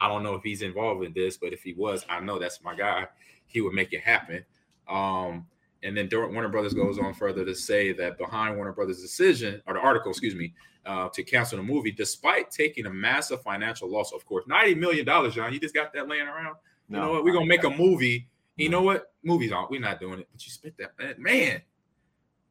I 0.00 0.08
don't 0.08 0.22
know 0.22 0.34
if 0.34 0.42
he's 0.42 0.62
involved 0.62 1.04
in 1.04 1.12
this, 1.12 1.36
but 1.36 1.52
if 1.52 1.62
he 1.62 1.72
was, 1.74 2.04
I 2.08 2.20
know 2.20 2.38
that's 2.38 2.62
my 2.62 2.74
guy. 2.74 3.06
He 3.46 3.60
would 3.60 3.74
make 3.74 3.92
it 3.92 4.00
happen. 4.00 4.44
Um, 4.88 5.46
and 5.82 5.96
then 5.96 6.08
Warner 6.12 6.48
Brothers 6.48 6.74
goes 6.74 6.98
on 6.98 7.14
further 7.14 7.44
to 7.44 7.54
say 7.54 7.92
that 7.92 8.18
behind 8.18 8.56
Warner 8.56 8.72
Brothers' 8.72 9.00
decision, 9.00 9.62
or 9.66 9.74
the 9.74 9.80
article, 9.80 10.10
excuse 10.10 10.34
me, 10.34 10.52
uh, 10.86 11.08
to 11.10 11.22
cancel 11.22 11.58
the 11.58 11.64
movie, 11.64 11.90
despite 11.90 12.50
taking 12.50 12.86
a 12.86 12.90
massive 12.90 13.42
financial 13.42 13.88
loss, 13.90 14.12
of 14.12 14.24
course, 14.26 14.44
ninety 14.46 14.74
million 14.74 15.06
dollars, 15.06 15.34
John. 15.34 15.52
You 15.52 15.60
just 15.60 15.74
got 15.74 15.92
that 15.94 16.08
laying 16.08 16.26
around. 16.26 16.56
You 16.88 16.96
know 16.96 17.12
what? 17.12 17.24
We're 17.24 17.32
gonna 17.32 17.46
make 17.46 17.64
a 17.64 17.70
movie. 17.70 18.28
You 18.56 18.68
know 18.68 18.82
what? 18.82 19.12
Movies 19.22 19.52
aren't. 19.52 19.70
We're 19.70 19.80
not 19.80 20.00
doing 20.00 20.20
it. 20.20 20.28
But 20.32 20.44
you 20.44 20.50
spent 20.50 20.76
that 20.78 20.98
man. 20.98 21.14
man 21.18 21.62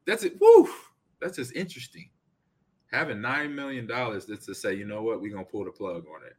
that's 0.06 0.24
it. 0.24 0.40
Woo! 0.40 0.68
That's 1.20 1.36
just 1.36 1.54
interesting. 1.54 2.10
Having 2.90 3.20
nine 3.20 3.54
million 3.54 3.86
dollars 3.86 4.26
just 4.26 4.44
to 4.46 4.54
say, 4.54 4.74
you 4.74 4.84
know 4.84 5.02
what, 5.02 5.20
we're 5.20 5.32
gonna 5.32 5.44
pull 5.44 5.64
the 5.64 5.70
plug 5.70 6.04
on 6.12 6.26
it. 6.26 6.36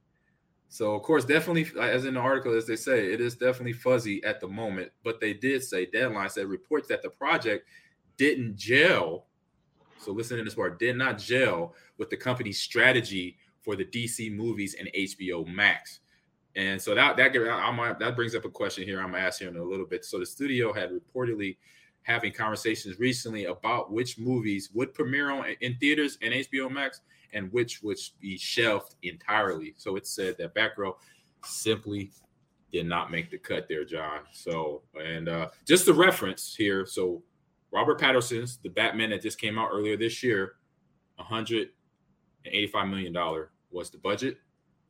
So 0.71 0.95
of 0.95 1.01
course, 1.01 1.25
definitely, 1.25 1.69
as 1.81 2.05
in 2.05 2.13
the 2.13 2.21
article, 2.21 2.55
as 2.55 2.65
they 2.65 2.77
say, 2.77 3.11
it 3.11 3.19
is 3.19 3.35
definitely 3.35 3.73
fuzzy 3.73 4.23
at 4.23 4.39
the 4.39 4.47
moment. 4.47 4.89
But 5.03 5.19
they 5.19 5.33
did 5.33 5.65
say, 5.65 5.85
Deadline 5.85 6.29
said 6.29 6.47
reports 6.47 6.87
that 6.87 7.01
the 7.01 7.09
project 7.09 7.67
didn't 8.15 8.55
gel. 8.55 9.25
So 9.99 10.13
listen 10.13 10.37
to 10.37 10.45
this 10.45 10.55
part: 10.55 10.79
did 10.79 10.95
not 10.95 11.17
gel 11.17 11.75
with 11.97 12.09
the 12.09 12.15
company's 12.15 12.61
strategy 12.61 13.37
for 13.59 13.75
the 13.75 13.83
DC 13.83 14.33
movies 14.33 14.77
and 14.79 14.89
HBO 14.95 15.45
Max. 15.45 15.99
And 16.55 16.81
so 16.81 16.95
that 16.95 17.17
that 17.17 17.33
that 17.33 18.15
brings 18.15 18.33
up 18.33 18.45
a 18.45 18.49
question 18.49 18.85
here. 18.85 19.01
I'm 19.01 19.11
gonna 19.11 19.25
ask 19.25 19.41
you 19.41 19.49
in 19.49 19.57
a 19.57 19.63
little 19.63 19.85
bit. 19.85 20.05
So 20.05 20.19
the 20.19 20.25
studio 20.25 20.71
had 20.71 20.91
reportedly 20.91 21.57
having 22.03 22.31
conversations 22.31 22.97
recently 22.97 23.43
about 23.43 23.91
which 23.91 24.17
movies 24.17 24.69
would 24.73 24.93
premiere 24.93 25.31
on 25.31 25.47
in 25.59 25.75
theaters 25.79 26.17
and 26.21 26.33
HBO 26.33 26.71
Max 26.71 27.01
and 27.33 27.51
which 27.51 27.81
would 27.81 27.97
be 28.19 28.37
shelved 28.37 28.95
entirely. 29.03 29.73
So 29.77 29.95
it 29.95 30.07
said 30.07 30.37
that 30.37 30.55
Batgirl 30.55 30.95
simply 31.43 32.11
did 32.71 32.85
not 32.85 33.11
make 33.11 33.29
the 33.29 33.37
cut 33.37 33.67
there, 33.67 33.85
John. 33.85 34.21
So 34.31 34.83
and 34.95 35.29
uh, 35.29 35.49
just 35.67 35.85
the 35.85 35.93
reference 35.93 36.55
here. 36.55 36.85
So 36.85 37.23
Robert 37.71 37.99
Pattinson's 37.99 38.57
The 38.57 38.69
Batman 38.69 39.11
that 39.11 39.21
just 39.21 39.39
came 39.39 39.57
out 39.57 39.69
earlier 39.71 39.97
this 39.97 40.23
year, 40.23 40.53
185 41.15 42.87
million 42.87 43.13
dollar 43.13 43.51
was 43.71 43.89
the 43.89 43.97
budget, 43.97 44.37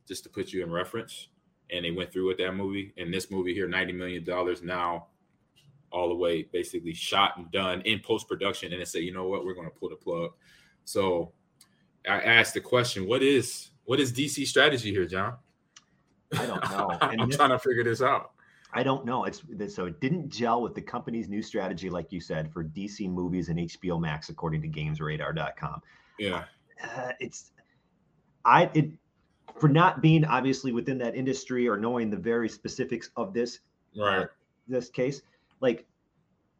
just 0.06 0.24
to 0.24 0.28
put 0.28 0.52
you 0.52 0.62
in 0.62 0.70
reference. 0.70 1.28
And 1.70 1.84
they 1.84 1.90
went 1.90 2.12
through 2.12 2.28
with 2.28 2.38
that 2.38 2.52
movie. 2.52 2.92
And 2.98 3.14
this 3.14 3.30
movie 3.30 3.54
here, 3.54 3.68
90 3.68 3.92
million 3.92 4.24
dollars 4.24 4.62
now 4.62 5.06
all 5.92 6.08
the 6.08 6.14
way 6.14 6.42
basically 6.52 6.94
shot 6.94 7.36
and 7.36 7.50
done 7.52 7.82
in 7.82 8.00
post 8.00 8.26
production 8.26 8.72
and 8.72 8.80
then 8.80 8.86
say 8.86 9.00
you 9.00 9.12
know 9.12 9.28
what 9.28 9.44
we're 9.44 9.54
going 9.54 9.68
to 9.68 9.78
pull 9.78 9.90
the 9.90 9.96
plug 9.96 10.30
so 10.84 11.32
i 12.08 12.20
asked 12.20 12.54
the 12.54 12.60
question 12.60 13.06
what 13.06 13.22
is 13.22 13.70
what 13.84 14.00
is 14.00 14.12
dc 14.12 14.46
strategy 14.46 14.90
here 14.90 15.06
john 15.06 15.36
I 16.38 16.46
don't 16.46 16.62
know. 16.70 16.96
i'm 17.00 17.30
trying 17.30 17.50
to 17.50 17.58
figure 17.58 17.84
this 17.84 18.02
out 18.02 18.32
I 18.74 18.82
don't 18.82 19.04
know. 19.04 19.24
It's 19.24 19.42
so 19.68 19.86
it 19.86 20.00
didn't 20.00 20.30
gel 20.30 20.62
with 20.62 20.74
the 20.74 20.80
company's 20.80 21.28
new 21.28 21.42
strategy, 21.42 21.90
like 21.90 22.10
you 22.10 22.20
said, 22.20 22.50
for 22.50 22.64
DC 22.64 23.08
movies 23.10 23.48
and 23.50 23.58
HBO 23.58 24.00
Max, 24.00 24.30
according 24.30 24.62
to 24.62 24.68
GamesRadar.com. 24.68 25.82
yeah 26.18 26.44
Uh, 26.82 27.12
it's 27.20 27.52
I 28.44 28.70
it 28.74 28.90
for 29.58 29.68
not 29.68 30.00
being 30.00 30.24
obviously 30.24 30.72
within 30.72 30.96
that 30.98 31.14
industry 31.14 31.68
or 31.68 31.76
knowing 31.76 32.08
the 32.08 32.16
very 32.16 32.48
specifics 32.48 33.10
of 33.16 33.34
this 33.34 33.60
right 33.96 34.26
this 34.66 34.88
case, 34.88 35.20
like 35.60 35.84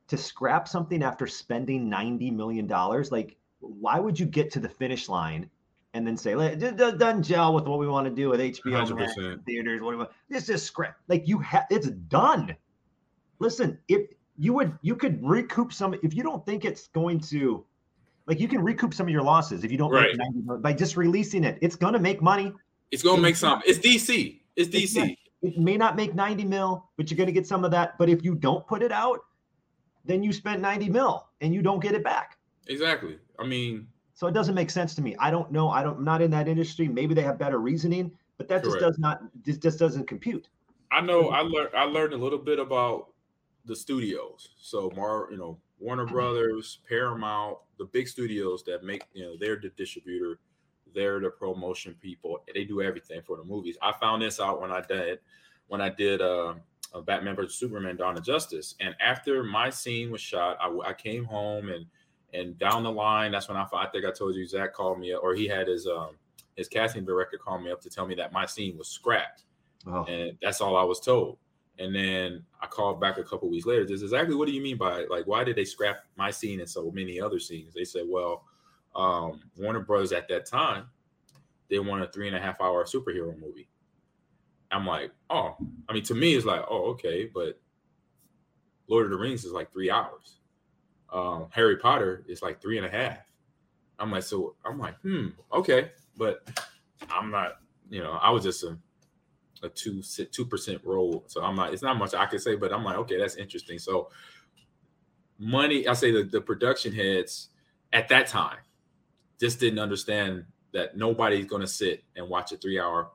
to 0.09 0.19
scrap 0.19 0.69
something 0.69 1.03
after 1.03 1.27
spending 1.27 1.89
ninety 1.89 2.31
million 2.31 2.67
dollars, 2.67 3.11
like 3.11 3.37
why 3.63 3.99
would 3.99 4.19
you 4.19 4.27
get 4.27 4.51
to 4.53 4.61
the 4.61 4.69
finish 4.69 5.09
line 5.09 5.49
and 5.95 6.07
then 6.07 6.17
say, 6.17 6.35
"Let- 6.35 6.63
it 6.63 6.77
doesn't 6.77 7.23
gel 7.23 7.55
with 7.55 7.67
what 7.67 7.79
we 7.79 7.87
want 7.87 8.07
to 8.07 8.15
do 8.15 8.29
with 8.29 8.41
HBO 8.41 8.73
Max 8.73 8.91
100%. 8.91 9.45
theaters. 9.45 9.81
What 9.81 9.91
do 9.93 9.97
we 9.97 10.03
want? 10.05 10.11
This 10.29 10.49
is 10.49 10.63
scrap. 10.63 10.97
Like 11.09 11.27
you 11.29 11.39
have, 11.39 11.67
it's 11.71 11.89
done. 11.91 12.57
Listen, 13.39 13.79
if 13.89 14.03
you 14.39 14.53
would, 14.55 14.77
you 14.83 14.97
could 14.97 15.23
recoup 15.25 15.73
some. 15.73 15.95
If 16.03 16.15
you 16.15 16.23
don't 16.23 16.45
think 16.47 16.65
it's 16.65 16.89
going 16.89 17.21
to, 17.21 17.65
like, 18.27 18.41
you 18.41 18.49
can 18.49 18.63
recoup 18.63 18.95
some 18.95 19.07
of 19.07 19.11
your 19.13 19.23
losses 19.23 19.65
if 19.65 19.71
you 19.73 19.79
don't 19.79 19.91
Right. 19.91 20.17
make 20.17 20.33
90 20.47 20.63
by 20.63 20.73
just 20.73 20.97
releasing 20.97 21.45
it. 21.45 21.59
It's 21.61 21.77
going 21.77 21.93
to 21.93 21.99
make 22.01 22.23
money. 22.23 22.53
it's 22.91 23.03
going 23.03 23.17
to 23.17 23.23
make 23.23 23.37
some. 23.37 23.63
it's 23.67 23.79
dc 23.79 24.41
it's 24.57 24.69
dc 24.69 25.17
It 25.43 25.59
may 25.59 25.77
not 25.79 25.97
make 25.97 26.15
90 26.15 26.45
mil, 26.45 26.89
but 26.97 27.11
you're 27.11 27.17
going 27.17 27.27
to 27.27 27.33
get 27.33 27.47
some 27.47 27.65
of 27.65 27.71
that. 27.73 27.97
But 27.99 28.09
if 28.09 28.23
you 28.25 28.35
don't 28.35 28.67
put 28.67 28.83
it 28.83 28.93
out, 28.93 29.21
then 30.05 30.23
you 30.23 30.33
spent 30.33 30.61
90 30.61 30.89
mil 30.91 31.27
and 31.41 31.53
you 31.55 31.63
don't 31.63 31.81
get 31.81 31.95
it 31.95 32.05
back. 32.05 32.39
exactly 32.69 33.19
i 33.43 33.47
mean 33.47 33.87
So 34.15 34.27
it 34.29 34.33
doesn't 34.33 34.55
make 34.55 34.71
sense 34.71 34.95
to 34.95 35.03
me. 35.03 35.17
I 35.19 35.31
don't 35.31 35.51
know. 35.51 35.71
I 35.71 35.83
don't. 35.83 35.99
I'm 35.99 36.05
not 36.05 36.23
in 36.23 36.31
that 36.33 36.47
industry. 36.47 36.87
Maybe 36.87 37.15
they 37.15 37.23
have 37.23 37.39
better 37.39 37.59
reasoning, 37.59 38.13
but 38.39 38.47
that 38.49 38.63
just 38.63 38.79
does 38.79 38.99
not. 38.99 39.23
This 39.45 39.57
just 39.57 39.79
doesn't 39.79 40.07
compute. 40.07 40.49
I 40.93 41.01
know 41.01 41.31
I 41.31 41.41
learned 41.41 41.71
I 41.75 41.85
learned 41.85 42.13
a 42.13 42.17
little 42.17 42.39
bit 42.39 42.59
about 42.59 43.09
the 43.65 43.75
studios. 43.75 44.51
So 44.61 44.93
Mar, 44.95 45.29
you 45.31 45.39
know, 45.39 45.59
Warner 45.79 46.07
Brothers, 46.07 46.79
Paramount, 46.89 47.59
the 47.79 47.87
big 47.87 48.07
studios 48.07 48.63
that 48.65 48.85
make, 48.85 49.03
you 49.13 49.25
know, 49.25 49.37
they're 49.41 49.57
the 49.57 49.71
distributor, 49.71 50.39
they're 50.95 51.19
the 51.19 51.31
promotion 51.31 51.97
people. 52.01 52.45
They 52.55 52.65
do 52.65 52.83
everything 52.83 53.23
for 53.27 53.37
the 53.37 53.45
movies. 53.45 53.77
I 53.83 53.93
found 54.01 54.23
this 54.23 54.39
out 54.39 54.61
when 54.61 54.71
I 54.71 54.83
did 54.83 55.21
when 55.69 55.81
I 55.81 55.89
did 55.89 56.21
uh, 56.21 56.55
a 56.93 57.01
Batman 57.03 57.35
vs 57.35 57.55
Superman: 57.55 57.97
Dawn 57.97 58.19
of 58.19 58.25
Justice, 58.25 58.75
and 58.79 58.95
after 59.01 59.43
my 59.43 59.71
scene 59.71 60.11
was 60.13 60.21
shot, 60.21 60.59
I, 60.61 60.91
I 60.91 60.93
came 60.93 61.25
home 61.25 61.71
and 61.71 61.87
and 62.33 62.59
down 62.59 62.83
the 62.83 62.91
line, 62.91 63.33
that's 63.33 63.49
when 63.49 63.57
I, 63.57 63.67
I 63.73 63.87
think 63.87 64.05
I 64.05 64.11
told 64.11 64.35
you 64.35 64.47
Zack 64.47 64.73
called 64.75 64.99
me, 64.99 65.15
or 65.15 65.35
he 65.35 65.47
had 65.47 65.69
his 65.69 65.87
um 65.87 66.17
his 66.57 66.69
casting 66.69 67.05
director 67.05 67.39
call 67.39 67.59
me 67.59 67.71
up 67.71 67.81
to 67.81 67.91
tell 67.91 68.07
me 68.07 68.15
that 68.17 68.33
my 68.33 68.47
scene 68.47 68.77
was 68.77 68.89
scrapped 68.89 69.45
Oh, 69.87 70.05
and 70.05 70.37
that's 70.41 70.61
all 70.61 70.77
I 70.77 70.85
was 70.85 71.01
told. 71.01 71.39
And 71.79 71.95
then 71.95 72.45
I 72.61 72.67
called 72.67 73.01
back 73.01 73.19
a 73.19 73.25
couple 73.25 73.51
weeks 73.51 73.67
later. 73.67 73.85
This 73.85 74.03
exactly 74.03 74.35
what 74.35 74.47
do 74.47 74.55
you 74.55 74.63
mean 74.63 74.77
by 74.77 75.05
like 75.11 75.27
why 75.27 75.43
did 75.45 75.57
they 75.57 75.65
scrap 75.65 76.05
my 76.17 76.31
scene 76.31 76.61
and 76.61 76.69
so 76.69 76.91
many 76.91 77.21
other 77.21 77.41
scenes? 77.41 77.75
They 77.75 77.85
said, 77.85 78.05
well, 78.07 78.45
um, 78.95 79.41
Warner 79.57 79.81
Brothers 79.81 80.13
at 80.13 80.29
that 80.29 80.47
time 80.47 80.87
they 81.69 81.79
wanted 81.79 82.09
a 82.09 82.13
three 82.13 82.27
and 82.27 82.37
a 82.37 82.41
half 82.41 82.61
hour 82.61 82.85
superhero 82.85 83.39
movie. 83.39 83.69
I'm 84.71 84.87
like, 84.87 85.11
oh, 85.31 85.57
I 85.89 85.93
mean, 85.93 86.03
to 86.05 86.15
me, 86.15 86.35
it's 86.35 86.47
like, 86.47 86.65
oh, 86.69 86.91
okay, 86.91 87.31
but 87.33 87.59
Lord 88.89 89.07
of 89.07 89.11
the 89.11 89.17
Rings 89.17 89.45
is 89.45 89.53
like 89.53 89.73
three 89.73 89.91
hours. 89.91 90.39
Um, 91.13 91.47
Harry 91.51 91.77
Potter 91.77 92.25
is 92.27 92.43
like 92.43 92.61
three 92.61 92.79
and 92.79 92.87
a 92.87 92.91
half. 92.91 93.19
I'm 93.99 94.11
like, 94.11 94.23
so 94.23 94.57
I'm 94.65 94.79
like, 94.79 94.99
hmm, 95.01 95.29
okay, 95.53 95.91
but 96.17 96.49
I'm 97.11 97.31
not, 97.31 97.59
you 97.91 98.03
know, 98.03 98.13
I 98.13 98.31
was 98.31 98.43
just 98.43 98.65
a 98.65 98.77
a 99.63 99.69
two 99.69 100.03
two 100.03 100.45
percent 100.45 100.81
roll, 100.85 101.25
so 101.29 101.43
I'm 101.43 101.55
not. 101.55 101.73
It's 101.73 101.83
not 101.83 101.97
much 101.97 102.15
I 102.15 102.27
could 102.27 102.41
say, 102.41 102.57
but 102.57 102.73
I'm 102.73 102.85
like, 102.85 102.97
okay, 102.99 103.17
that's 103.19 103.37
interesting. 103.37 103.79
So 103.79 104.11
money, 105.39 105.87
I 105.87 105.95
say 105.95 106.11
the 106.11 106.25
the 106.25 106.41
production 106.41 106.93
heads 106.93 107.51
at 107.93 108.09
that 108.09 108.27
time 108.27 108.59
just 109.41 109.61
didn't 109.61 109.79
understand 109.79 110.45
that 110.73 110.97
nobody's 110.97 111.47
going 111.47 111.61
to 111.61 111.67
sit 111.69 112.03
and 112.17 112.29
watch 112.29 112.53
a 112.53 112.57
three 112.57 112.81
hour 112.81 113.11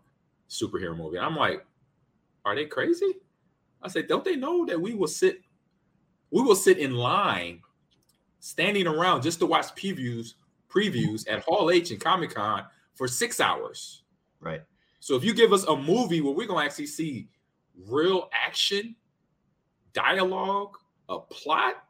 superhero 0.49 0.95
movie. 0.95 1.19
I'm 1.19 1.35
like, 1.35 1.65
are 2.45 2.55
they 2.55 2.65
crazy? 2.65 3.13
I 3.81 3.89
said, 3.89 4.07
don't 4.07 4.23
they 4.23 4.35
know 4.35 4.65
that 4.65 4.79
we 4.79 4.93
will 4.93 5.07
sit, 5.07 5.41
we 6.31 6.41
will 6.41 6.55
sit 6.55 6.77
in 6.77 6.95
line, 6.95 7.61
standing 8.47 8.87
around 8.87 9.21
just 9.21 9.39
to 9.39 9.45
watch 9.45 9.65
previews, 9.75 10.35
previews 10.69 11.29
at 11.29 11.43
Hall 11.43 11.69
H 11.69 11.91
and 11.91 11.99
Comic 11.99 12.33
Con 12.33 12.63
for 12.93 13.05
six 13.05 13.41
hours. 13.41 14.03
right. 14.39 14.61
So 14.99 15.15
if 15.15 15.23
you 15.23 15.33
give 15.33 15.51
us 15.53 15.65
a 15.65 15.75
movie 15.75 16.21
where 16.21 16.33
we're 16.33 16.47
gonna 16.47 16.65
actually 16.65 16.87
see 16.87 17.27
real 17.85 18.29
action, 18.33 18.95
dialogue, 19.91 20.77
a 21.09 21.19
plot, 21.19 21.83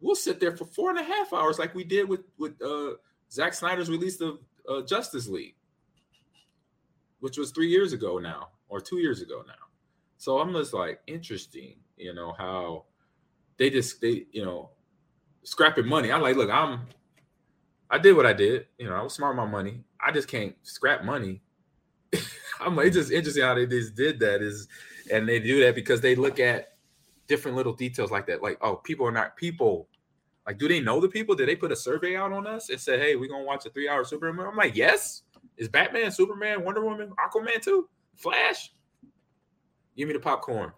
we'll 0.00 0.14
sit 0.14 0.40
there 0.40 0.56
for 0.56 0.64
four 0.64 0.88
and 0.90 0.98
a 0.98 1.02
half 1.02 1.32
hours 1.32 1.58
like 1.58 1.74
we 1.74 1.84
did 1.84 2.08
with 2.08 2.22
with 2.38 2.60
uh 2.62 2.94
Zack 3.30 3.52
Snyder's 3.52 3.90
release 3.90 4.18
of 4.22 4.38
uh, 4.68 4.82
Justice 4.82 5.28
League, 5.28 5.56
which 7.20 7.36
was 7.36 7.50
three 7.50 7.68
years 7.68 7.92
ago 7.92 8.18
now 8.18 8.48
or 8.68 8.80
two 8.80 8.98
years 8.98 9.20
ago 9.20 9.44
now. 9.46 9.66
So 10.16 10.38
I'm 10.38 10.54
just 10.54 10.72
like 10.72 11.00
interesting, 11.06 11.76
you 11.98 12.14
know 12.14 12.34
how 12.38 12.86
they 13.58 13.68
just 13.68 14.00
they 14.00 14.26
you 14.32 14.44
know 14.44 14.70
scrapping 15.44 15.86
money. 15.86 16.12
I'm 16.12 16.22
like, 16.22 16.36
look, 16.36 16.50
I'm 16.50 16.80
I 17.90 17.98
did 17.98 18.16
what 18.16 18.24
I 18.26 18.32
did. 18.32 18.66
You 18.78 18.88
know, 18.88 18.94
I 18.94 19.02
was 19.02 19.12
smart 19.12 19.36
with 19.36 19.44
my 19.44 19.50
money. 19.50 19.84
I 20.00 20.12
just 20.12 20.26
can't 20.28 20.54
scrap 20.62 21.04
money. 21.04 21.42
I'm 22.60 22.74
like, 22.74 22.86
it's 22.86 22.96
just 22.96 23.12
interesting 23.12 23.42
how 23.42 23.54
they 23.54 23.66
just 23.66 23.94
did 23.94 24.18
that 24.20 24.40
is, 24.40 24.66
and 25.12 25.28
they 25.28 25.38
do 25.38 25.62
that 25.64 25.74
because 25.74 26.00
they 26.00 26.14
look 26.14 26.40
at 26.40 26.72
different 27.28 27.56
little 27.56 27.74
details 27.74 28.10
like 28.10 28.26
that. 28.28 28.42
Like, 28.42 28.58
oh, 28.62 28.76
people 28.76 29.06
are 29.06 29.12
not 29.12 29.36
people. 29.36 29.88
Like, 30.46 30.58
do 30.58 30.68
they 30.68 30.80
know 30.80 31.00
the 31.00 31.08
people? 31.08 31.34
Did 31.34 31.48
they 31.48 31.56
put 31.56 31.70
a 31.70 31.76
survey 31.76 32.16
out 32.16 32.32
on 32.32 32.46
us 32.46 32.70
and 32.70 32.80
said, 32.80 32.98
hey, 32.98 33.14
we're 33.16 33.28
gonna 33.28 33.44
watch 33.44 33.66
a 33.66 33.70
three-hour 33.70 34.04
Superman? 34.04 34.46
I'm 34.46 34.56
like, 34.56 34.74
yes. 34.74 35.22
Is 35.58 35.68
Batman, 35.68 36.10
Superman, 36.10 36.64
Wonder 36.64 36.82
Woman, 36.84 37.12
Aquaman 37.24 37.60
too? 37.60 37.88
Flash? 38.16 38.72
Give 39.96 40.08
me 40.08 40.14
the 40.14 40.20
popcorn 40.20 40.72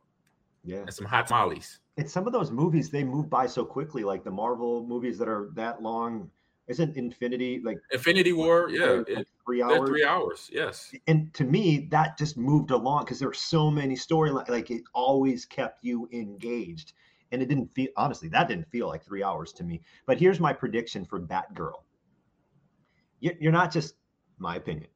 Yeah. 0.64 0.78
and 0.78 0.92
some 0.92 1.06
hot 1.06 1.28
tamales. 1.28 1.78
It's 1.97 2.12
some 2.12 2.26
of 2.26 2.32
those 2.32 2.51
movies 2.51 2.90
they 2.90 3.05
move 3.05 3.30
by 3.30 3.47
so 3.47 3.64
quickly, 3.64 4.03
like 4.05 4.24
the 4.24 4.30
Marvel 4.30 4.84
movies 4.86 5.18
that 5.18 5.28
are 5.28 5.51
that 5.55 5.82
long. 5.82 6.30
Isn't 6.66 6.97
Infinity 6.97 7.61
like 7.62 7.78
Infinity 7.92 8.32
War, 8.32 8.68
yeah, 8.70 9.03
like 9.14 9.28
three 9.45 9.62
hours? 9.62 9.88
three 9.90 10.05
hours. 10.05 10.51
Yes, 10.53 10.92
and 11.07 11.32
to 11.34 11.45
me 11.45 11.86
that 11.90 12.16
just 12.18 12.36
moved 12.36 12.70
along 12.70 13.05
because 13.05 13.18
there 13.18 13.28
were 13.28 13.34
so 13.34 13.70
many 13.70 13.95
storylines 13.95 14.49
like 14.49 14.70
it 14.70 14.82
always 14.95 15.45
kept 15.45 15.84
you 15.84 16.09
engaged 16.12 16.92
and 17.32 17.42
it 17.42 17.49
didn't 17.49 17.68
feel 17.68 17.88
honestly 17.97 18.28
that 18.28 18.49
didn't 18.49 18.70
feel 18.70 18.86
like 18.88 19.05
three 19.05 19.22
hours 19.22 19.53
to 19.53 19.64
me 19.64 19.80
but 20.07 20.18
here's 20.18 20.40
my 20.40 20.53
prediction 20.53 21.05
for 21.05 21.20
batgirl 21.20 21.82
You- 23.20 23.36
you're 23.40 23.53
not 23.53 23.72
just 23.72 23.97
my 24.38 24.57
opinion 24.57 24.90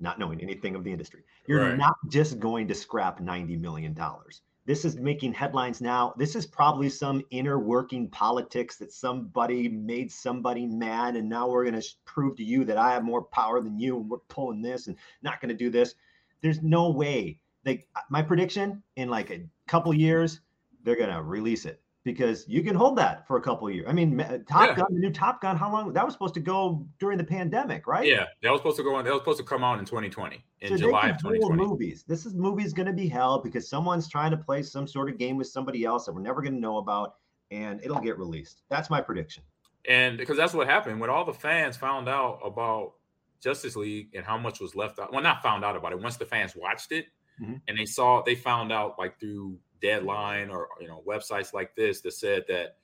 not 0.00 0.18
knowing 0.18 0.40
anything 0.40 0.74
of 0.76 0.84
the 0.84 0.92
industry 0.92 1.24
you're 1.46 1.60
Right. 1.60 1.78
not 1.78 1.96
just 2.08 2.40
going 2.40 2.68
to 2.68 2.74
scrap 2.74 3.20
90 3.20 3.56
million 3.56 3.94
dollars 3.94 4.42
this 4.66 4.84
is 4.84 4.96
making 4.96 5.34
headlines 5.34 5.80
now. 5.80 6.14
This 6.16 6.34
is 6.34 6.46
probably 6.46 6.88
some 6.88 7.22
inner 7.30 7.58
working 7.58 8.08
politics 8.08 8.76
that 8.76 8.92
somebody 8.92 9.68
made 9.68 10.10
somebody 10.10 10.66
mad 10.66 11.16
and 11.16 11.28
now 11.28 11.48
we're 11.48 11.64
going 11.64 11.80
to 11.80 11.88
prove 12.06 12.36
to 12.36 12.44
you 12.44 12.64
that 12.64 12.78
i 12.78 12.92
have 12.92 13.04
more 13.04 13.22
power 13.22 13.60
than 13.60 13.78
you 13.78 13.98
and 13.98 14.08
we're 14.08 14.18
pulling 14.28 14.62
this 14.62 14.86
and 14.86 14.96
not 15.22 15.40
going 15.40 15.50
to 15.50 15.54
do 15.54 15.70
this. 15.70 15.94
There's 16.40 16.62
no 16.62 16.90
way. 16.90 17.38
Like 17.66 17.88
uh, 17.94 18.00
my 18.10 18.22
prediction 18.22 18.82
in 18.96 19.08
like 19.08 19.30
a 19.30 19.42
couple 19.66 19.92
years 19.94 20.40
they're 20.82 20.96
going 20.96 21.14
to 21.14 21.22
release 21.22 21.64
it 21.64 21.80
because 22.04 22.46
you 22.48 22.62
can 22.62 22.74
hold 22.76 22.96
that 22.96 23.26
for 23.26 23.36
a 23.38 23.40
couple 23.40 23.68
years 23.70 23.86
i 23.88 23.92
mean 23.92 24.16
top 24.48 24.68
Yeah. 24.68 24.74
gun 24.76 24.86
the 24.92 25.00
new 25.00 25.10
top 25.10 25.40
gun 25.40 25.56
how 25.56 25.72
long 25.72 25.92
that 25.92 26.04
was 26.04 26.12
supposed 26.14 26.34
to 26.34 26.40
go 26.40 26.86
during 26.98 27.18
the 27.18 27.24
pandemic 27.24 27.86
right 27.86 28.06
yeah, 28.06 28.26
that 28.42 28.50
was 28.50 28.60
supposed 28.60 28.76
to 28.76 28.82
go 28.82 28.94
on. 28.94 29.04
That 29.04 29.12
was 29.12 29.20
supposed 29.22 29.38
to 29.38 29.44
come 29.44 29.64
out 29.64 29.78
in 29.78 29.84
2020, 29.84 30.44
in 30.60 30.68
so 30.68 30.76
July 30.76 31.08
of 31.08 31.20
hold 31.22 31.34
2020. 31.34 31.56
movies. 31.66 32.04
This 32.06 32.26
is 32.26 32.34
movies 32.34 32.72
going 32.72 32.86
to 32.86 32.92
be 32.92 33.08
held 33.08 33.42
because 33.42 33.68
someone's 33.68 34.08
trying 34.08 34.30
to 34.32 34.36
play 34.36 34.62
some 34.62 34.86
sort 34.86 35.08
of 35.08 35.18
game 35.18 35.36
with 35.36 35.46
somebody 35.48 35.84
else 35.84 36.04
that 36.06 36.12
we're 36.12 36.20
never 36.20 36.42
going 36.42 36.54
to 36.54 36.60
know 36.60 36.76
about, 36.78 37.14
and 37.50 37.80
it'll 37.82 38.00
get 38.00 38.18
released. 38.18 38.62
That's 38.68 38.90
my 38.90 39.00
prediction. 39.00 39.42
And 39.88 40.18
because 40.18 40.36
that's 40.36 40.52
what 40.54 40.66
happened 40.66 41.00
when 41.00 41.08
all 41.10 41.24
the 41.24 41.32
fans 41.32 41.76
found 41.76 42.08
out 42.08 42.40
about 42.44 42.92
Justice 43.40 43.76
League 43.76 44.08
and 44.14 44.24
how 44.24 44.36
much 44.38 44.60
was 44.60 44.74
left 44.74 44.98
out. 44.98 45.12
Well, 45.12 45.22
not 45.22 45.42
found 45.42 45.64
out 45.64 45.76
about 45.76 45.92
it. 45.92 46.00
Once 46.00 46.16
the 46.16 46.26
fans 46.26 46.54
watched 46.56 46.92
it 46.92 47.06
Mhm. 47.42 47.60
and 47.68 47.78
they 47.78 47.84
saw, 47.86 48.22
they 48.22 48.34
found 48.34 48.72
out 48.72 48.98
like 48.98 49.18
through 49.20 49.58
Deadline 49.84 50.50
or 50.50 50.68
you 50.80 50.88
know 50.88 51.02
websites 51.06 51.52
like 51.52 51.76
this 51.76 52.00
that 52.00 52.14
said 52.14 52.44
that, 52.48 52.76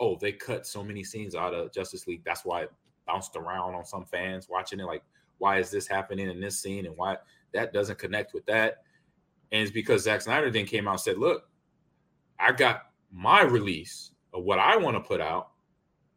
oh, 0.00 0.16
they 0.18 0.32
cut 0.32 0.66
so 0.66 0.82
many 0.82 1.04
scenes 1.04 1.34
out 1.34 1.52
of 1.52 1.70
Justice 1.70 2.06
League. 2.06 2.24
That's 2.24 2.46
why 2.46 2.62
it 2.62 2.72
bounced 3.06 3.36
around 3.36 3.74
on 3.74 3.84
some 3.84 4.06
fans 4.06 4.48
watching 4.48 4.80
it. 4.80 4.86
Like, 4.86 5.02
why 5.36 5.58
is 5.58 5.70
this 5.70 5.86
happening 5.86 6.30
in 6.30 6.40
this 6.40 6.58
scene 6.58 6.86
and 6.86 6.96
why 6.96 7.18
that 7.52 7.74
doesn't 7.74 7.98
connect 7.98 8.32
with 8.32 8.46
that? 8.46 8.84
And 9.52 9.62
it's 9.62 9.70
because 9.70 10.04
Zack 10.04 10.22
Snyder 10.22 10.50
then 10.50 10.64
came 10.64 10.88
out 10.88 10.92
and 10.92 11.00
said, 11.00 11.18
look, 11.18 11.48
I 12.38 12.52
got 12.52 12.84
my 13.12 13.42
release 13.42 14.12
of 14.32 14.44
what 14.44 14.58
I 14.58 14.76
want 14.76 14.96
to 14.96 15.00
put 15.00 15.20
out. 15.20 15.50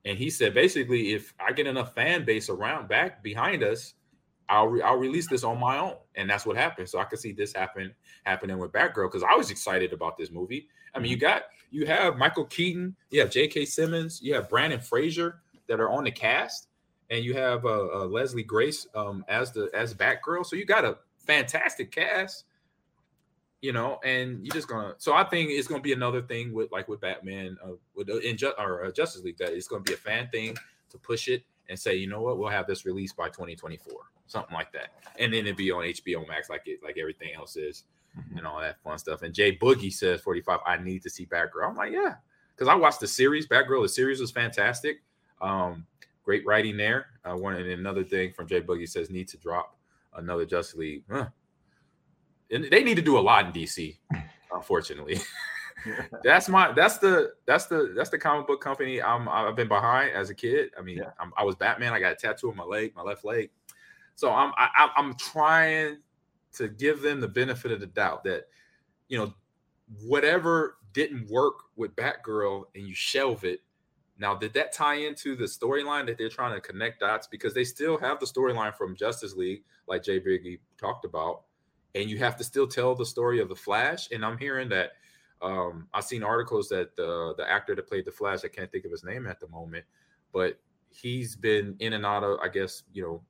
And 0.06 0.18
he 0.18 0.30
said, 0.30 0.54
basically, 0.54 1.14
if 1.14 1.34
I 1.40 1.52
get 1.52 1.68
enough 1.68 1.96
fan 1.96 2.24
base 2.24 2.50
around 2.50 2.88
back 2.88 3.24
behind 3.24 3.64
us, 3.64 3.96
I'll 4.50 4.68
re- 4.68 4.82
I'll 4.82 4.98
release 4.98 5.28
this 5.28 5.44
on 5.44 5.60
my 5.60 5.78
own, 5.78 5.96
and 6.16 6.30
that's 6.30 6.46
what 6.46 6.58
happened. 6.58 6.89
So 6.89 7.00
I 7.00 7.06
could 7.06 7.20
see 7.20 7.32
this 7.32 7.54
happen 7.54 7.94
happening 8.24 8.58
with 8.58 8.72
Batgirl 8.72 9.12
because 9.12 9.24
I 9.24 9.36
was 9.36 9.52
excited 9.52 9.94
about 9.94 10.18
this 10.18 10.32
movie. 10.32 10.68
I 10.94 11.00
mean, 11.00 11.12
you 11.12 11.18
got 11.18 11.44
you 11.72 11.86
have 11.86 12.18
Michael 12.18 12.46
Keaton, 12.46 12.96
you 13.10 13.20
have 13.22 13.32
J.K. 13.32 13.66
Simmons, 13.66 14.22
you 14.22 14.34
have 14.36 14.50
Brendan 14.50 14.80
Fraser 14.80 15.41
that 15.68 15.80
are 15.80 15.89
on 15.89 16.04
the 16.04 16.12
cast, 16.12 16.68
and 17.10 17.24
you 17.24 17.34
have 17.34 17.66
uh, 17.66 18.02
uh, 18.02 18.06
Leslie 18.06 18.44
Grace 18.44 18.88
um, 18.96 19.26
as 19.28 19.52
the 19.52 19.70
as 19.74 19.94
Batgirl. 19.94 20.46
So 20.46 20.56
you 20.56 20.66
got 20.66 20.86
a 20.86 20.98
fantastic 21.18 21.91
cast, 21.91 22.46
you 23.62 23.72
know, 23.72 24.00
and 24.04 24.46
you're 24.46 24.54
just 24.54 24.68
gonna. 24.68 24.96
So 24.98 25.14
I 25.14 25.24
think 25.24 25.50
it's 25.50 25.68
gonna 25.68 25.82
be 25.82 25.94
another 25.94 26.22
thing 26.22 26.54
with 26.54 26.72
like 26.72 26.88
with 26.88 27.02
Batman, 27.02 27.58
uh, 27.64 27.74
with 27.96 28.10
uh, 28.10 28.18
in 28.18 28.38
Ju- 28.38 28.54
or 28.58 28.86
uh, 28.86 28.91
Justice 28.91 29.24
League 29.24 29.38
that 29.38 29.54
it's 29.54 29.68
gonna 29.68 29.84
be 29.84 29.94
a 29.94 29.98
fan 29.98 30.30
thing 30.30 30.56
to 30.89 30.98
push 30.98 31.28
it 31.28 31.44
and 31.70 31.80
say, 31.80 31.96
you 31.96 32.08
know 32.08 32.22
what, 32.22 32.38
we'll 32.38 32.50
have 32.50 32.68
this 32.68 32.86
released 32.86 33.16
by 33.16 33.28
2024, 33.30 33.94
something 34.28 34.54
like 34.54 34.72
that, 34.74 34.90
and 35.20 35.34
then 35.34 35.42
it'd 35.42 35.58
be 35.58 35.72
on 35.72 35.84
HBO 35.84 36.28
Max 36.28 36.50
like 36.50 36.64
it 36.66 36.80
like 36.84 36.98
everything 36.98 37.30
else 37.36 37.56
is, 37.56 37.84
and 38.36 38.46
all 38.46 38.60
that 38.60 38.82
fun 38.84 38.98
stuff. 38.98 39.22
And 39.22 39.34
Jay 39.34 39.56
Boogie 39.56 39.92
says 39.94 40.22
45. 40.22 40.60
I 40.66 40.78
need 40.78 41.02
to 41.04 41.10
see 41.10 41.26
Batgirl. 41.26 41.70
I'm 41.70 41.76
like, 41.76 41.92
yeah, 41.92 42.16
because 42.56 42.68
I 42.68 42.76
watched 42.76 43.00
the 43.00 43.08
series. 43.08 43.48
Batgirl, 43.48 43.84
the 43.84 43.90
series 43.90 44.20
was 44.20 44.32
fantastic. 44.32 45.04
Um, 45.42 45.86
great 46.24 46.46
writing 46.46 46.78
there. 46.78 47.08
Uh, 47.26 47.36
one 47.36 47.56
and 47.56 47.70
another 47.70 48.04
thing 48.04 48.34
from 48.34 48.48
Jay 48.48 48.62
Boogie 48.62 48.90
says 48.90 49.10
need 49.10 49.28
to 49.30 49.38
drop 49.38 49.78
another 50.16 50.46
Justice 50.46 50.76
League. 50.76 51.04
Huh. 51.10 51.28
And 52.52 52.66
they 52.66 52.84
need 52.84 52.96
to 52.96 53.02
do 53.02 53.18
a 53.18 53.20
lot 53.20 53.46
in 53.46 53.52
DC, 53.52 53.98
unfortunately. 54.54 55.20
that's 56.24 56.48
my 56.48 56.72
that's 56.72 56.98
the 56.98 57.34
that's 57.46 57.66
the 57.66 57.94
that's 57.96 58.10
the 58.10 58.18
comic 58.18 58.48
book 58.48 58.62
company 58.62 59.02
I'm 59.02 59.28
I've 59.28 59.56
been 59.56 59.68
behind 59.68 60.12
as 60.12 60.30
a 60.30 60.36
kid. 60.36 60.72
I 60.78 60.82
mean, 60.82 60.98
Yeah. 60.98 61.12
I'm, 61.20 61.34
I 61.38 61.44
was 61.44 61.56
Batman. 61.56 61.94
I 61.94 62.00
got 62.00 62.14
a 62.14 62.16
tattoo 62.16 62.50
on 62.50 62.56
my 62.56 62.64
leg, 62.64 62.96
my 62.96 63.02
left 63.02 63.26
leg. 63.26 63.50
So 64.16 64.32
I'm 64.32 64.51
I, 64.57 64.70
I'm- 64.78 64.89
I'm 64.95 65.14
trying 65.16 65.97
to 66.53 66.68
give 66.68 67.01
them 67.01 67.20
the 67.20 67.28
benefit 67.28 67.72
of 67.72 67.80
the 67.80 67.88
doubt 67.88 68.24
that 68.26 68.47
you 69.09 69.18
know 69.18 69.34
whatever 70.01 70.78
didn't 70.93 71.30
work 71.30 71.55
with 71.76 71.95
Batgirl 71.95 72.66
and 72.76 72.88
you 72.88 72.93
shelve 72.93 73.43
it. 73.43 73.61
Now, 74.20 74.36
did 74.36 74.53
that 74.53 74.72
tie 74.72 74.95
into 74.95 75.36
the 75.36 75.45
storyline 75.45 76.05
that 76.05 76.18
they're 76.20 76.30
trying 76.30 76.53
to 76.53 76.61
connect 76.61 76.99
dots? 76.99 77.28
Because 77.28 77.53
they 77.53 77.64
still 77.64 77.97
have 77.97 78.20
the 78.20 78.28
storyline 78.28 78.76
from 78.76 78.95
Justice 78.95 79.36
League, 79.36 79.64
like 79.88 80.03
Jay 80.03 80.20
Biggie 80.20 80.59
talked 80.80 81.03
about, 81.03 81.41
and 81.95 82.09
you 82.09 82.20
have 82.20 82.38
to 82.38 82.43
still 82.43 82.68
tell 82.68 82.93
the 82.95 83.05
story 83.05 83.39
of 83.41 83.49
the 83.49 83.55
Flash. 83.55 84.09
And 84.11 84.24
I'm 84.24 84.38
hearing 84.38 84.70
that 84.70 84.91
um, 85.41 85.88
I've 85.93 86.05
seen 86.05 86.24
articles 86.24 86.70
that 86.70 86.95
the 86.95 87.34
the 87.38 87.49
actor 87.49 87.76
that 87.76 87.88
played 87.88 88.05
the 88.05 88.11
Flash, 88.11 88.45
I 88.45 88.49
can't 88.49 88.72
think 88.72 88.86
of 88.86 88.91
his 88.91 89.03
name 89.03 89.26
at 89.28 89.39
the 89.39 89.47
moment, 89.47 89.86
but 90.32 90.59
he's 90.89 91.36
been 91.36 91.76
in 91.80 91.93
and 91.93 92.05
out 92.05 92.24
of, 92.24 92.39
I 92.39 92.47
guess, 92.49 92.84
you 92.93 93.01
know, 93.01 93.22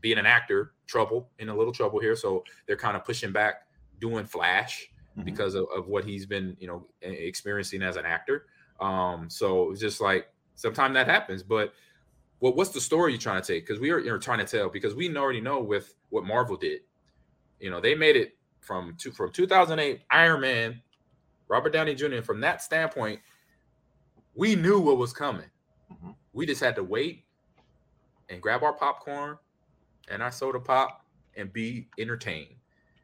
being 0.00 0.18
an 0.18 0.26
actor, 0.26 0.72
trouble 0.86 1.30
in 1.38 1.48
a 1.48 1.56
little 1.56 1.72
trouble 1.72 1.98
here. 2.00 2.14
So 2.16 2.44
they're 2.66 2.76
kind 2.76 2.96
of 2.96 3.04
pushing 3.04 3.32
back 3.32 3.66
doing 4.00 4.24
Flash 4.26 4.88
Mhm. 5.16 5.24
because 5.24 5.54
of, 5.54 5.66
of 5.74 5.88
what 5.88 6.04
he's 6.04 6.24
been, 6.26 6.56
you 6.60 6.66
know, 6.68 6.86
experiencing 7.02 7.82
as 7.82 7.96
an 7.96 8.04
actor. 8.06 8.46
Um, 8.80 9.28
so 9.28 9.70
it's 9.72 9.80
just 9.80 10.00
like 10.00 10.28
sometimes 10.54 10.94
that 10.94 11.06
happens. 11.08 11.42
But 11.42 11.74
what 12.38 12.56
what's 12.56 12.70
the 12.70 12.80
story 12.80 13.12
you're 13.12 13.20
trying 13.20 13.42
to 13.42 13.46
take? 13.54 13.66
Because 13.66 13.80
we 13.80 13.90
are 13.90 13.98
you 13.98 14.10
know, 14.10 14.18
trying 14.18 14.38
to 14.38 14.44
tell 14.44 14.68
because 14.70 14.94
we 14.94 15.14
already 15.16 15.40
know 15.40 15.60
with 15.60 15.94
what 16.10 16.24
Marvel 16.24 16.56
did. 16.56 16.82
You 17.58 17.70
know, 17.70 17.80
they 17.80 17.94
made 17.94 18.16
it 18.16 18.38
from 18.60 18.96
two, 18.98 19.10
from 19.10 19.32
2008 19.32 20.02
Iron 20.10 20.40
Man, 20.40 20.80
Robert 21.48 21.72
Downey 21.72 21.94
Jr. 21.94 22.06
and 22.14 22.24
From 22.24 22.40
that 22.40 22.62
standpoint, 22.62 23.20
we 24.34 24.54
knew 24.54 24.80
what 24.80 24.96
was 24.96 25.12
coming. 25.12 25.50
Mhm. 25.92 26.14
We 26.32 26.46
just 26.46 26.60
had 26.62 26.76
to 26.76 26.84
wait 26.84 27.26
and 28.28 28.40
grab 28.40 28.62
our 28.62 28.72
popcorn 28.72 29.36
and 30.10 30.22
our 30.22 30.32
soda 30.32 30.60
pop 30.60 31.04
and 31.36 31.52
be 31.52 31.88
entertained. 31.98 32.54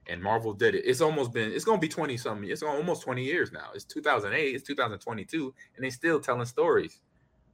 And 0.09 0.23
Marvel 0.23 0.53
did 0.53 0.75
it. 0.75 0.85
It's 0.85 1.01
almost 1.01 1.33
been, 1.33 1.51
it's 1.51 1.65
to 1.81 1.81
be 1.81 1.89
20 1.89 2.17
something, 2.17 2.49
it's 2.49 2.63
almost 2.63 3.03
20 3.03 3.25
years 3.25 3.51
now. 3.51 3.71
It's 3.75 3.85
2008, 3.85 4.55
it's 4.55 4.67
2022, 4.67 5.55
and 5.77 5.85
they 5.85 5.91
still 5.91 6.21
telling 6.21 6.47
stories 6.47 7.01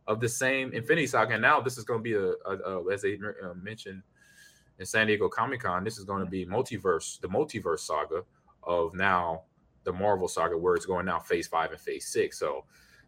of 0.06 0.20
the 0.20 0.28
same 0.28 0.72
Infinity 0.72 1.06
Saga. 1.06 1.34
And 1.34 1.42
now 1.42 1.60
this 1.60 1.78
is 1.78 1.84
to 2.00 2.02
be 2.02 2.14
a, 2.14 2.32
a, 2.44 2.78
a 2.78 2.92
as 2.92 3.02
they 3.02 3.14
uh, 3.14 3.54
mentioned 3.54 4.02
in 4.78 4.86
San 4.86 5.06
Diego 5.06 5.28
Comic 5.28 5.60
Con, 5.60 5.84
this 5.84 5.96
is 5.96 6.04
going 6.04 6.24
to 6.24 6.30
be 6.30 6.44
multiverse, 6.44 7.20
the 7.20 7.28
multiverse 7.28 7.80
saga 7.80 8.22
of 8.64 8.94
now 8.94 9.42
the 9.84 9.92
Marvel 9.92 10.28
saga, 10.28 10.56
where 10.56 10.74
it's 10.74 10.86
going 10.86 11.06
now 11.06 11.18
phase 11.18 11.46
five 11.46 11.70
and 11.70 11.80
phase 11.80 12.06
six. 12.06 12.38
So, 12.38 12.64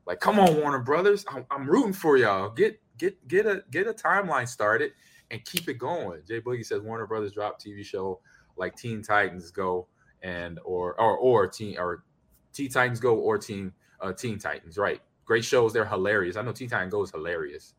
like, 0.06 0.20
come 0.20 0.38
on, 0.38 0.56
Warner 0.56 0.80
Brothers, 0.80 1.24
I'm, 1.28 1.46
I'm 1.50 1.68
rooting 1.68 1.92
for 1.92 2.16
y'all. 2.16 2.50
Get 2.50 2.80
get 2.98 3.26
get 3.28 3.46
a 3.46 3.64
get 3.70 3.86
a 3.86 3.92
timeline 3.92 4.48
started 4.48 4.92
and 5.34 5.44
keep 5.44 5.68
it 5.68 5.74
going. 5.74 6.22
Jay 6.26 6.40
Boogie 6.40 6.64
says 6.64 6.80
Warner 6.80 7.06
Brothers 7.06 7.32
drop 7.32 7.60
TV 7.60 7.84
show 7.84 8.20
like 8.56 8.76
Teen 8.76 9.02
Titans 9.02 9.50
Go 9.50 9.88
and 10.22 10.60
or 10.64 10.98
or 11.00 11.18
or 11.18 11.48
Teen 11.48 11.76
or 11.76 12.04
Teen 12.52 12.70
Titans 12.70 13.00
Go 13.00 13.16
or 13.16 13.36
Teen 13.36 13.72
uh, 14.00 14.12
Teen 14.12 14.38
Titans. 14.38 14.78
Right, 14.78 15.00
great 15.24 15.44
shows. 15.44 15.72
They're 15.72 15.84
hilarious. 15.84 16.36
I 16.36 16.42
know 16.42 16.52
Teen 16.52 16.68
Titans 16.70 16.92
Go 16.92 17.02
is 17.02 17.10
hilarious. 17.10 17.74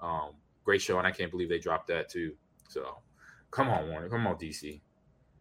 Um, 0.00 0.30
great 0.64 0.80
show, 0.80 0.96
and 0.98 1.06
I 1.06 1.10
can't 1.10 1.30
believe 1.30 1.50
they 1.50 1.58
dropped 1.58 1.88
that 1.88 2.08
too. 2.08 2.34
So, 2.68 2.96
come 3.50 3.68
on, 3.68 3.88
Warner, 3.90 4.08
come 4.08 4.26
on, 4.26 4.36
DC. 4.36 4.80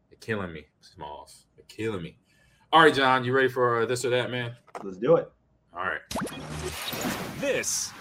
They're 0.09 0.17
killing 0.19 0.51
me, 0.51 0.65
Smalls. 0.81 1.45
They're 1.55 1.65
killing 1.69 2.03
me. 2.03 2.17
All 2.73 2.81
right, 2.81 2.93
John, 2.93 3.23
you 3.23 3.33
ready 3.33 3.47
for 3.47 3.83
uh, 3.83 3.85
this 3.85 4.03
or 4.03 4.09
that, 4.09 4.29
man? 4.29 4.53
Let's 4.83 4.97
do 4.97 5.15
it. 5.15 5.31
All 5.73 5.85
right. 5.85 6.01
This 7.39 7.91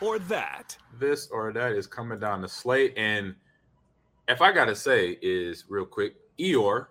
or 0.00 0.18
that. 0.18 0.76
this 0.98 1.28
or 1.28 1.52
that 1.52 1.72
is 1.72 1.86
coming 1.86 2.18
down 2.18 2.40
the 2.40 2.48
slate. 2.48 2.94
And 2.96 3.34
if 4.28 4.40
I 4.40 4.52
gotta 4.52 4.74
say, 4.74 5.18
is 5.22 5.64
real 5.68 5.84
quick, 5.84 6.14
Eeyore, 6.38 6.86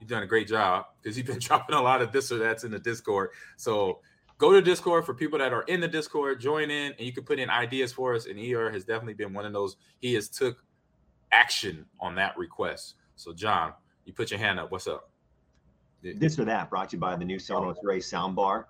you've 0.00 0.08
done 0.08 0.22
a 0.22 0.26
great 0.26 0.48
job 0.48 0.86
because 1.02 1.16
you've 1.16 1.26
been 1.26 1.38
dropping 1.40 1.76
a 1.76 1.82
lot 1.82 2.02
of 2.02 2.12
this 2.12 2.30
or 2.30 2.38
that's 2.38 2.64
in 2.64 2.70
the 2.70 2.78
Discord. 2.78 3.30
So 3.56 4.00
go 4.38 4.52
to 4.52 4.60
Discord 4.60 5.04
for 5.04 5.14
people 5.14 5.38
that 5.38 5.52
are 5.52 5.62
in 5.62 5.80
the 5.80 5.88
Discord, 5.88 6.40
join 6.40 6.70
in, 6.70 6.92
and 6.92 7.00
you 7.00 7.12
can 7.12 7.24
put 7.24 7.38
in 7.38 7.50
ideas 7.50 7.92
for 7.92 8.14
us. 8.14 8.26
And 8.26 8.36
Eeyore 8.36 8.72
has 8.72 8.84
definitely 8.84 9.14
been 9.14 9.32
one 9.32 9.44
of 9.44 9.52
those. 9.52 9.76
He 10.00 10.14
has 10.14 10.28
took 10.28 10.62
action 11.32 11.84
on 12.00 12.14
that 12.16 12.36
request. 12.36 12.94
So 13.16 13.32
John, 13.32 13.72
you 14.04 14.12
put 14.12 14.30
your 14.30 14.38
hand 14.38 14.60
up. 14.60 14.70
What's 14.70 14.86
up? 14.86 15.10
This 16.02 16.38
or 16.38 16.44
that 16.44 16.70
brought 16.70 16.90
to 16.90 16.96
you 16.96 17.00
by 17.00 17.16
the 17.16 17.24
new 17.24 17.38
Sonos 17.38 17.76
Ray 17.82 17.98
soundbar. 17.98 18.66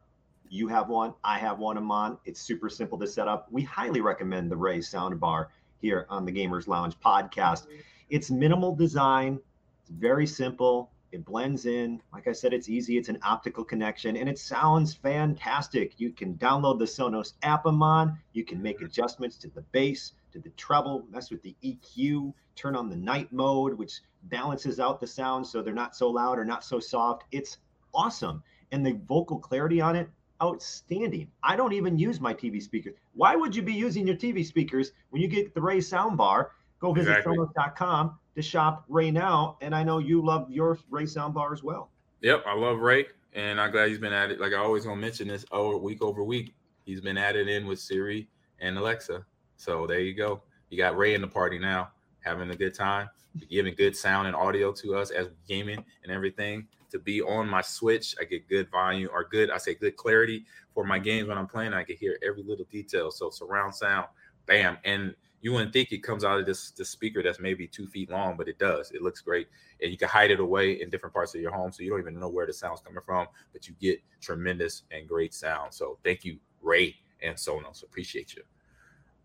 You 0.50 0.68
have 0.68 0.88
one, 0.88 1.14
I 1.24 1.38
have 1.38 1.58
one 1.58 1.82
mine. 1.82 2.16
It's 2.24 2.40
super 2.40 2.68
simple 2.68 2.98
to 2.98 3.06
set 3.06 3.28
up. 3.28 3.48
We 3.50 3.62
highly 3.62 4.00
recommend 4.00 4.50
the 4.50 4.56
Ray 4.56 4.78
soundbar 4.78 5.46
here 5.78 6.06
on 6.08 6.24
the 6.24 6.32
Gamers 6.32 6.68
Lounge 6.68 6.98
podcast. 7.00 7.66
It's 8.08 8.30
minimal 8.30 8.74
design, 8.74 9.40
it's 9.80 9.90
very 9.90 10.26
simple. 10.26 10.90
It 11.12 11.24
blends 11.24 11.66
in. 11.66 12.02
Like 12.12 12.26
I 12.26 12.32
said, 12.32 12.52
it's 12.52 12.68
easy. 12.68 12.98
It's 12.98 13.08
an 13.08 13.18
optical 13.22 13.64
connection 13.64 14.16
and 14.16 14.28
it 14.28 14.38
sounds 14.38 14.94
fantastic. 14.94 15.94
You 15.98 16.10
can 16.10 16.34
download 16.34 16.80
the 16.80 16.84
Sonos 16.84 17.34
app 17.42 17.64
I'm 17.64 17.82
on. 17.82 18.18
You 18.32 18.44
can 18.44 18.60
make 18.60 18.82
adjustments 18.82 19.36
to 19.38 19.48
the 19.48 19.62
bass, 19.72 20.12
to 20.32 20.40
the 20.40 20.50
treble, 20.50 21.06
mess 21.10 21.30
with 21.30 21.42
the 21.42 21.54
EQ, 21.62 22.34
turn 22.56 22.74
on 22.74 22.90
the 22.90 22.96
night 22.96 23.32
mode, 23.32 23.74
which 23.74 24.00
balances 24.24 24.80
out 24.80 25.00
the 25.00 25.06
sound 25.06 25.46
so 25.46 25.62
they're 25.62 25.72
not 25.72 25.94
so 25.94 26.10
loud 26.10 26.38
or 26.38 26.44
not 26.44 26.64
so 26.64 26.80
soft. 26.80 27.24
It's 27.30 27.58
awesome. 27.94 28.42
And 28.72 28.84
the 28.84 28.98
vocal 29.06 29.38
clarity 29.38 29.80
on 29.80 29.94
it, 29.94 30.10
outstanding. 30.42 31.30
I 31.42 31.56
don't 31.56 31.72
even 31.72 31.98
use 31.98 32.20
my 32.20 32.34
TV 32.34 32.62
speakers. 32.62 32.94
Why 33.14 33.36
would 33.36 33.54
you 33.54 33.62
be 33.62 33.72
using 33.72 34.06
your 34.06 34.16
TV 34.16 34.44
speakers 34.44 34.92
when 35.10 35.22
you 35.22 35.28
get 35.28 35.54
the 35.54 35.60
Ray 35.60 35.78
soundbar? 35.78 36.48
Go 36.78 36.92
visit 36.92 37.18
Exactly. 37.18 37.38
Sonos.com 37.38 38.18
to 38.34 38.42
shop 38.42 38.84
Ray 38.88 39.10
now. 39.10 39.56
And 39.60 39.74
I 39.74 39.82
know 39.82 39.98
you 39.98 40.24
love 40.24 40.50
your 40.50 40.78
Ray 40.90 41.04
soundbar 41.04 41.52
as 41.52 41.62
well. 41.62 41.90
Yep, 42.20 42.44
I 42.46 42.54
love 42.54 42.78
Ray, 42.78 43.06
and 43.34 43.60
I'm 43.60 43.70
glad 43.70 43.88
he's 43.88 43.98
been 43.98 44.12
at 44.12 44.30
it. 44.30 44.40
Like 44.40 44.52
I 44.52 44.56
always 44.56 44.84
gonna 44.84 45.00
mention 45.00 45.28
this 45.28 45.44
over 45.52 45.76
week 45.76 46.02
over 46.02 46.24
week. 46.24 46.54
He's 46.84 47.00
been 47.00 47.18
added 47.18 47.48
in 47.48 47.66
with 47.66 47.78
Siri 47.78 48.28
and 48.60 48.78
Alexa. 48.78 49.24
So 49.56 49.86
there 49.86 50.00
you 50.00 50.14
go. 50.14 50.42
You 50.70 50.78
got 50.78 50.96
Ray 50.96 51.14
in 51.14 51.20
the 51.20 51.28
party 51.28 51.58
now, 51.58 51.90
having 52.20 52.50
a 52.50 52.56
good 52.56 52.74
time, 52.74 53.08
giving 53.50 53.74
good 53.74 53.96
sound 53.96 54.26
and 54.26 54.36
audio 54.36 54.72
to 54.72 54.96
us 54.96 55.10
as 55.10 55.28
gaming 55.46 55.84
and 56.02 56.12
everything. 56.12 56.66
To 56.90 56.98
be 56.98 57.22
on 57.22 57.48
my 57.48 57.62
Switch, 57.62 58.14
I 58.20 58.24
get 58.24 58.48
good 58.48 58.70
volume 58.70 59.10
or 59.12 59.24
good, 59.24 59.50
I 59.50 59.58
say 59.58 59.74
good 59.74 59.96
clarity 59.96 60.44
for 60.74 60.84
my 60.84 60.98
games 60.98 61.28
when 61.28 61.38
I'm 61.38 61.46
playing. 61.46 61.74
I 61.74 61.84
can 61.84 61.96
hear 61.96 62.18
every 62.26 62.42
little 62.42 62.66
detail. 62.70 63.10
So 63.10 63.30
surround 63.30 63.74
sound, 63.74 64.06
bam. 64.46 64.78
And 64.84 65.14
you 65.40 65.52
wouldn't 65.52 65.72
think 65.72 65.92
it 65.92 66.02
comes 66.02 66.24
out 66.24 66.40
of 66.40 66.46
this, 66.46 66.70
this 66.70 66.88
speaker 66.90 67.22
that's 67.22 67.40
maybe 67.40 67.66
two 67.66 67.86
feet 67.86 68.10
long, 68.10 68.36
but 68.36 68.48
it 68.48 68.58
does. 68.58 68.90
It 68.92 69.02
looks 69.02 69.20
great 69.20 69.48
and 69.82 69.90
you 69.90 69.98
can 69.98 70.08
hide 70.08 70.30
it 70.30 70.40
away 70.40 70.80
in 70.80 70.90
different 70.90 71.14
parts 71.14 71.34
of 71.34 71.40
your 71.40 71.50
home 71.50 71.72
so 71.72 71.82
you 71.82 71.90
don't 71.90 72.00
even 72.00 72.18
know 72.18 72.28
where 72.28 72.46
the 72.46 72.52
sound's 72.52 72.80
coming 72.80 73.02
from 73.04 73.26
but 73.52 73.68
you 73.68 73.74
get 73.80 74.00
tremendous 74.20 74.82
and 74.90 75.08
great 75.08 75.34
sound 75.34 75.72
so 75.72 75.98
thank 76.04 76.24
you 76.24 76.38
ray 76.62 76.94
and 77.22 77.36
sonos 77.36 77.82
appreciate 77.82 78.34
you 78.34 78.42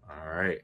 all 0.09 0.34
right 0.34 0.62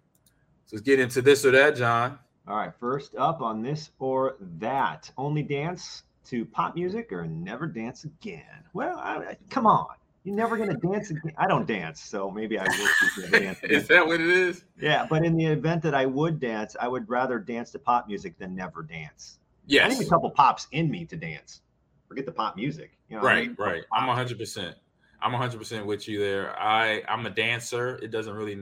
so 0.65 0.75
let's 0.75 0.83
get 0.83 0.99
into 0.99 1.21
this 1.21 1.45
or 1.45 1.51
that 1.51 1.75
john 1.75 2.17
All 2.47 2.55
right, 2.55 2.73
first 2.79 3.13
up 3.15 3.41
on 3.41 3.61
this 3.61 3.91
or 3.99 4.37
that. 4.39 5.11
Only 5.17 5.43
dance 5.43 6.03
to 6.29 6.45
pop 6.45 6.75
music 6.75 7.11
or 7.11 7.25
never 7.25 7.67
dance 7.67 8.03
again. 8.03 8.63
Well, 8.73 8.97
I, 8.97 9.15
I- 9.17 9.37
come 9.49 9.65
on. 9.67 9.87
You're 10.23 10.35
never 10.35 10.57
going 10.57 10.69
to 10.69 10.75
dance 10.75 11.09
again. 11.09 11.31
I 11.37 11.47
don't 11.47 11.65
dance, 11.65 12.01
so 12.01 12.29
maybe 12.29 12.59
I 12.59 12.65
never 12.65 12.83
dance 12.83 13.33
again. 13.33 13.55
is 13.63 13.87
that 13.87 14.05
what 14.05 14.19
it 14.19 14.29
is 14.29 14.65
Yeah, 14.77 15.07
but 15.09 15.23
in 15.23 15.37
the 15.37 15.45
event 15.45 15.81
that 15.83 15.95
I 15.95 16.05
would 16.05 16.41
dance, 16.41 16.75
I 16.77 16.89
would 16.89 17.07
rather 17.07 17.39
dance 17.39 17.71
to 17.71 17.79
pop 17.79 18.09
music 18.09 18.37
than 18.37 18.53
never 18.53 18.83
dance. 18.83 19.39
I 19.71 19.87
need 19.87 20.01
a 20.01 20.09
couple 20.09 20.29
pops 20.31 20.67
in 20.73 20.91
me 20.91 21.05
to 21.05 21.15
dance. 21.15 21.61
Forget 22.09 22.25
the 22.25 22.33
pop 22.33 22.57
music. 22.57 22.97
You 23.09 23.15
know 23.17 23.23
right 23.23 23.49
right 23.57 23.83
i'm 23.93 24.07
100% 24.09 24.73
i'm 25.21 25.31
100% 25.31 25.85
with 25.85 26.07
you 26.09 26.19
there 26.19 26.59
i 26.59 27.01
i'm 27.07 27.25
a 27.25 27.29
dancer 27.29 27.97
it 28.01 28.11
doesn't 28.11 28.33
really 28.33 28.61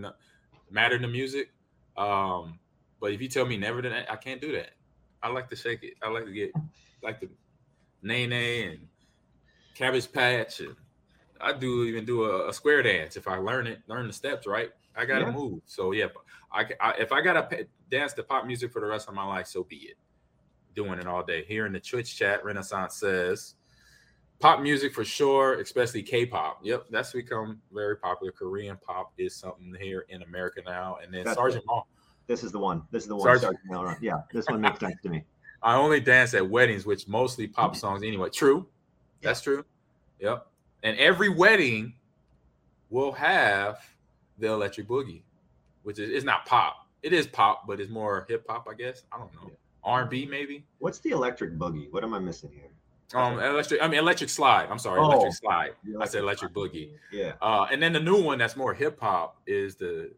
matter 0.69 0.99
the 0.99 1.07
music 1.07 1.51
um 1.97 2.59
but 3.01 3.11
if 3.11 3.21
you 3.21 3.27
tell 3.27 3.45
me 3.45 3.57
never 3.57 3.81
to 3.81 4.11
i 4.11 4.15
can't 4.15 4.39
do 4.39 4.51
that 4.51 4.71
i 5.23 5.29
like 5.29 5.49
to 5.49 5.55
shake 5.55 5.81
it 5.83 5.95
i 6.03 6.09
like 6.09 6.25
to 6.25 6.31
get 6.31 6.51
like 7.01 7.19
the 7.19 7.29
nay 8.05 8.27
nay 8.27 8.63
and 8.67 8.79
cabbage 9.73 10.11
patch 10.11 10.59
and 10.61 10.75
i 11.41 11.51
do 11.51 11.83
even 11.85 12.05
do 12.05 12.23
a, 12.25 12.49
a 12.49 12.53
square 12.53 12.81
dance 12.83 13.17
if 13.17 13.27
i 13.27 13.37
learn 13.37 13.67
it 13.67 13.79
learn 13.87 14.07
the 14.07 14.13
steps 14.13 14.45
right 14.47 14.69
i 14.95 15.03
gotta 15.05 15.25
Yeah. 15.25 15.31
move 15.31 15.61
so 15.65 15.91
yeah 15.91 16.07
I, 16.51 16.65
I 16.79 16.91
if 16.99 17.11
i 17.11 17.21
gotta 17.21 17.67
dance 17.89 18.13
to 18.13 18.23
pop 18.23 18.45
music 18.45 18.71
for 18.71 18.79
the 18.79 18.87
rest 18.87 19.09
of 19.09 19.15
my 19.15 19.25
life 19.25 19.47
so 19.47 19.63
be 19.63 19.77
it 19.77 19.97
doing 20.75 20.99
it 20.99 21.07
all 21.07 21.23
day 21.23 21.43
here 21.45 21.65
in 21.65 21.73
the 21.73 21.79
twitch 21.79 22.15
chat 22.15 22.45
renaissance 22.45 22.95
says 22.97 23.55
pop 24.39 24.59
music 24.59 24.93
for 24.93 25.05
sure, 25.05 25.61
especially 25.61 26.03
K-pop. 26.03 26.59
Yep, 26.61 26.87
that's 26.91 27.13
become 27.13 27.61
very 27.73 27.95
popular. 27.95 28.33
Korean 28.33 28.77
pop 28.85 29.13
is 29.17 29.33
something 29.33 29.73
here 29.79 30.05
in 30.09 30.23
America 30.23 30.61
now. 30.65 30.97
And 31.01 31.13
then 31.13 31.23
That's 31.23 31.37
Sergeant 31.37 31.63
Maul. 31.65 31.87
This 32.27 32.43
is 32.43 32.51
the 32.51 32.59
one. 32.59 32.83
This 32.91 33.03
is 33.03 33.07
the 33.09 33.15
one. 33.15 33.23
Sergeant- 33.23 33.57
Sergeant. 33.71 34.03
Yeah, 34.03 34.17
this 34.33 34.45
one 34.47 34.59
makes 34.59 34.81
sense 34.81 34.97
to 35.03 35.09
me. 35.09 35.23
I 35.65 35.75
only 35.75 35.99
dance 35.99 36.33
at 36.35 36.47
weddings, 36.47 36.85
which 36.85 37.07
mostly 37.07 37.47
pop 37.47 37.75
songs 37.75 38.03
anyway. 38.03 38.29
True, 38.29 38.67
that's 39.21 39.41
true. 39.41 39.65
Yep. 40.19 40.45
And 40.83 40.97
every 40.99 41.27
wedding 41.29 41.93
will 42.91 43.11
have 43.13 43.79
the 44.37 44.47
Electric 44.47 44.87
Boogie, 44.87 45.23
which 45.81 45.97
is 45.97 46.11
it's 46.11 46.23
not 46.23 46.45
pop. 46.45 46.87
It 47.01 47.13
is 47.13 47.25
pop, 47.25 47.65
but 47.67 47.79
it's 47.79 47.89
more 47.89 48.25
hip 48.29 48.45
hop, 48.47 48.67
I 48.69 48.75
guess. 48.75 49.03
I 49.11 49.17
don't 49.17 49.33
know. 49.33 49.51
R 49.83 50.01
and 50.01 50.09
B 50.09 50.25
maybe. 50.25 50.63
What's 50.77 50.99
the 50.99 51.09
electric 51.09 51.57
boogie? 51.57 51.91
What 51.91 52.03
am 52.03 52.13
I 52.13 52.19
missing 52.19 52.51
here? 52.53 52.69
Um, 53.19 53.39
electric. 53.39 53.81
I 53.81 53.87
mean, 53.87 53.99
electric 53.99 54.29
slide. 54.29 54.67
I'm 54.69 54.79
sorry, 54.79 54.99
Oh. 54.99 55.05
electric 55.11 55.33
slide. 55.33 55.71
The 55.83 55.99
I 55.99 56.05
said 56.05 56.21
electric 56.21 56.53
boogie. 56.53 56.91
Yeah. 57.11 57.33
Uh, 57.41 57.67
and 57.71 57.81
then 57.81 57.93
the 57.93 57.99
new 57.99 58.21
one 58.21 58.37
that's 58.37 58.55
more 58.55 58.73
hip 58.73 58.99
hop 58.99 59.41
is 59.47 59.75
the 59.75 60.11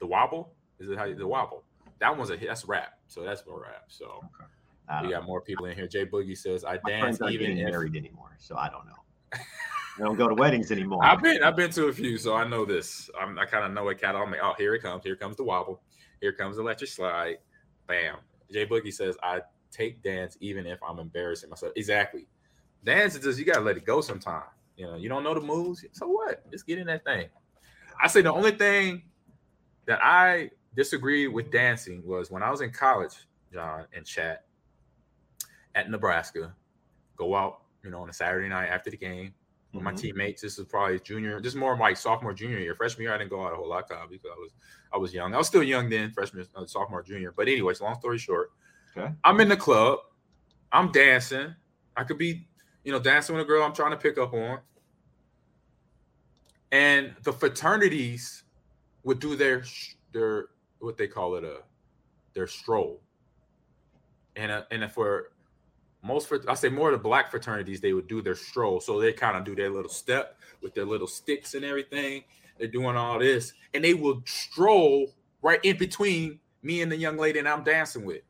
the 0.00 0.06
wobble. 0.06 0.52
Is 0.80 0.90
it 0.90 0.98
how 0.98 1.04
you, 1.04 1.14
the 1.14 1.26
wobble? 1.26 1.62
That 2.00 2.16
one's 2.16 2.30
a 2.30 2.36
hit. 2.36 2.48
That's 2.48 2.64
rap. 2.66 2.95
So 3.08 3.22
that's 3.22 3.46
more 3.46 3.62
rap. 3.62 3.84
So 3.88 4.20
I 4.88 5.02
we 5.02 5.10
got 5.10 5.20
um, 5.20 5.26
more 5.26 5.40
people 5.40 5.66
in 5.66 5.76
here. 5.76 5.86
Jay 5.86 6.06
Boogie 6.06 6.36
says 6.36 6.64
I 6.64 6.78
My 6.84 6.90
dance 6.90 7.20
even 7.30 7.58
if 7.58 7.70
married 7.70 7.96
anymore, 7.96 8.36
so 8.38 8.56
I 8.56 8.68
don't 8.68 8.86
know. 8.86 8.92
I 9.98 10.02
don't 10.04 10.16
go 10.16 10.28
to 10.28 10.34
weddings 10.34 10.70
anymore. 10.70 11.04
I've 11.04 11.22
been 11.22 11.42
I've 11.42 11.56
been 11.56 11.70
to 11.70 11.86
a 11.86 11.92
few, 11.92 12.18
so 12.18 12.34
I 12.34 12.46
know 12.46 12.64
this. 12.64 13.10
I'm, 13.18 13.38
I 13.38 13.46
kind 13.46 13.64
of 13.64 13.72
know 13.72 13.88
it. 13.88 14.00
Cat 14.00 14.14
on 14.14 14.30
me. 14.30 14.38
Oh, 14.42 14.54
here 14.58 14.74
it 14.74 14.82
comes. 14.82 15.04
Here 15.04 15.16
comes 15.16 15.36
the 15.36 15.44
wobble. 15.44 15.80
Here 16.20 16.32
comes 16.32 16.56
the 16.56 16.62
electric 16.62 16.90
slide. 16.90 17.38
Bam. 17.86 18.16
Jay 18.52 18.66
Boogie 18.66 18.92
says 18.92 19.16
I 19.22 19.40
take 19.70 20.02
dance 20.02 20.36
even 20.40 20.66
if 20.66 20.78
I'm 20.86 20.98
embarrassing 20.98 21.50
myself. 21.50 21.72
Exactly. 21.76 22.26
Dance 22.84 23.14
is 23.14 23.24
just 23.24 23.38
you 23.38 23.44
gotta 23.44 23.60
let 23.60 23.76
it 23.76 23.86
go 23.86 24.00
sometime. 24.00 24.42
You 24.76 24.86
know, 24.86 24.96
you 24.96 25.08
don't 25.08 25.24
know 25.24 25.34
the 25.34 25.40
moves. 25.40 25.84
So 25.92 26.06
what? 26.06 26.50
Just 26.50 26.66
get 26.66 26.78
in 26.78 26.86
that 26.88 27.04
thing. 27.04 27.28
I 28.02 28.08
say 28.08 28.20
the 28.20 28.32
only 28.32 28.52
thing 28.52 29.04
that 29.86 29.98
I 30.02 30.50
disagree 30.76 31.26
with 31.26 31.50
dancing 31.50 32.02
was 32.06 32.30
when 32.30 32.42
I 32.42 32.50
was 32.50 32.60
in 32.60 32.70
college, 32.70 33.14
John 33.52 33.86
and 33.94 34.04
chat 34.06 34.44
at 35.74 35.90
Nebraska, 35.90 36.54
go 37.16 37.34
out, 37.34 37.62
you 37.82 37.90
know, 37.90 38.02
on 38.02 38.10
a 38.10 38.12
Saturday 38.12 38.48
night 38.48 38.66
after 38.68 38.90
the 38.90 38.96
game 38.96 39.34
with 39.72 39.82
my 39.82 39.92
Mhm. 39.92 39.98
teammates. 39.98 40.42
This 40.42 40.58
is 40.58 40.66
probably 40.66 41.00
junior. 41.00 41.40
This 41.40 41.52
is 41.52 41.56
more 41.56 41.76
like 41.76 41.96
sophomore, 41.96 42.32
junior 42.32 42.58
year. 42.58 42.74
Freshman 42.74 43.04
year, 43.04 43.14
I 43.14 43.18
didn't 43.18 43.30
go 43.30 43.44
out 43.44 43.52
a 43.52 43.56
whole 43.56 43.68
lot 43.68 43.88
because 43.88 44.30
I 44.30 44.38
was 44.38 44.52
I 44.92 44.98
was 44.98 45.12
young. 45.12 45.34
I 45.34 45.38
was 45.38 45.48
still 45.48 45.62
young 45.64 45.90
then, 45.90 46.12
freshman, 46.12 46.46
uh, 46.54 46.64
sophomore, 46.64 47.02
junior. 47.02 47.32
But 47.32 47.48
anyways, 47.48 47.80
long 47.80 47.98
story 47.98 48.18
short, 48.18 48.52
Okay. 48.96 49.12
I'm 49.24 49.40
in 49.40 49.48
the 49.48 49.56
club. 49.56 49.98
I'm 50.72 50.90
dancing. 50.92 51.54
I 51.96 52.04
could 52.04 52.16
be, 52.18 52.48
you 52.84 52.92
know, 52.92 52.98
dancing 53.00 53.34
with 53.34 53.44
a 53.44 53.46
girl 53.46 53.62
I'm 53.62 53.74
trying 53.74 53.90
to 53.90 53.96
pick 53.96 54.16
up 54.16 54.32
on. 54.32 54.60
And 56.72 57.14
the 57.22 57.32
fraternities 57.32 58.44
would 59.02 59.18
do 59.18 59.36
their 59.36 59.64
their 60.12 60.46
what 60.78 60.96
they 60.96 61.06
call 61.06 61.36
it 61.36 61.44
a 61.44 61.58
their 62.34 62.46
stroll. 62.46 63.00
And 64.36 64.52
uh, 64.52 64.62
and 64.70 64.90
for 64.92 65.32
most 66.02 66.28
for 66.28 66.40
I 66.48 66.54
say 66.54 66.68
more 66.68 66.90
of 66.90 66.92
the 66.92 67.02
black 67.02 67.30
fraternities, 67.30 67.80
they 67.80 67.92
would 67.92 68.06
do 68.06 68.22
their 68.22 68.34
stroll. 68.34 68.80
So 68.80 69.00
they 69.00 69.12
kind 69.12 69.36
of 69.36 69.44
do 69.44 69.56
their 69.56 69.70
little 69.70 69.90
step 69.90 70.38
with 70.62 70.74
their 70.74 70.84
little 70.84 71.06
sticks 71.06 71.54
and 71.54 71.64
everything. 71.64 72.24
They're 72.58 72.68
doing 72.68 72.96
all 72.96 73.18
this, 73.18 73.52
and 73.74 73.84
they 73.84 73.94
will 73.94 74.22
stroll 74.24 75.12
right 75.42 75.60
in 75.62 75.76
between 75.76 76.40
me 76.62 76.82
and 76.82 76.90
the 76.90 76.96
young 76.96 77.16
lady 77.16 77.40
that 77.40 77.52
I'm 77.52 77.64
dancing 77.64 78.04
with. 78.04 78.22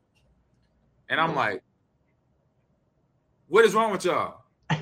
And 1.09 1.19
I'm 1.21 1.35
like, 1.35 1.63
what 3.47 3.63
is 3.63 3.73
wrong 3.73 3.91
with 3.91 4.05
y'all? 4.05 4.41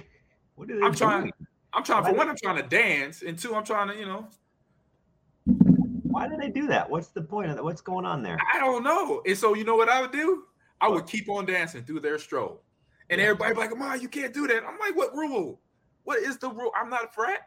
What 0.56 0.72
are 0.72 0.80
they 0.80 0.86
I'm 0.86 0.96
trying, 0.96 1.22
doing? 1.24 1.34
I'm 1.74 1.84
trying 1.84 2.06
for 2.06 2.14
one, 2.14 2.30
I'm 2.30 2.38
trying 2.42 2.56
to 2.56 2.64
dance, 2.64 3.24
and 3.24 3.38
two, 3.38 3.54
I'm 3.56 3.66
trying 3.66 3.90
to, 3.90 4.00
you 4.00 4.06
know, 4.06 4.30
Why 6.16 6.30
do 6.30 6.38
they 6.38 6.48
do 6.50 6.66
that? 6.68 6.90
What's 6.90 7.10
the 7.10 7.22
point 7.22 7.50
of 7.50 7.58
that? 7.58 7.64
What's 7.64 7.82
going 7.82 8.06
on 8.06 8.24
there? 8.24 8.38
I 8.54 8.58
don't 8.58 8.86
know. 8.86 9.22
And 9.28 9.38
so 9.38 9.54
you 9.54 9.66
know 9.66 9.76
what 9.76 9.90
I 9.90 10.00
would 10.00 10.14
do? 10.14 10.44
I 10.80 10.88
would 10.88 11.08
keep 11.08 11.28
on 11.28 11.46
dancing 11.46 11.84
through 11.84 12.00
their 12.00 12.18
stroll. 12.18 12.64
And 13.10 13.20
Yeah. 13.20 13.28
everybody 13.28 13.54
like, 13.54 13.76
Ma, 13.78 13.96
you 13.96 14.08
can't 14.08 14.34
do 14.34 14.48
that. 14.48 14.64
I'm 14.64 14.80
like, 14.80 14.96
what 14.96 15.14
rule? 15.14 15.60
What 16.06 16.20
is 16.20 16.38
the 16.38 16.50
rule? 16.50 16.72
I'm 16.74 16.90
not 16.90 17.04
a 17.04 17.08
frat. 17.10 17.42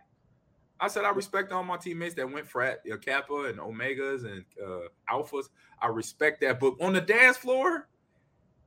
I 0.81 0.89
said 0.89 1.07
I 1.07 1.11
respect 1.13 1.51
all 1.51 1.65
my 1.65 1.79
teammates 1.79 2.15
that 2.17 2.31
went 2.31 2.47
frat, 2.47 2.81
you 2.85 2.91
know, 2.91 2.99
Kappa 2.99 3.45
and 3.47 3.59
Omegas 3.59 4.27
and 4.27 4.45
uh, 4.63 4.89
Alphas. 5.11 5.47
I 5.81 5.87
respect 5.87 6.43
that. 6.43 6.61
But 6.61 6.75
on 6.79 6.93
the 6.93 7.01
dance 7.01 7.39
floor, 7.39 7.89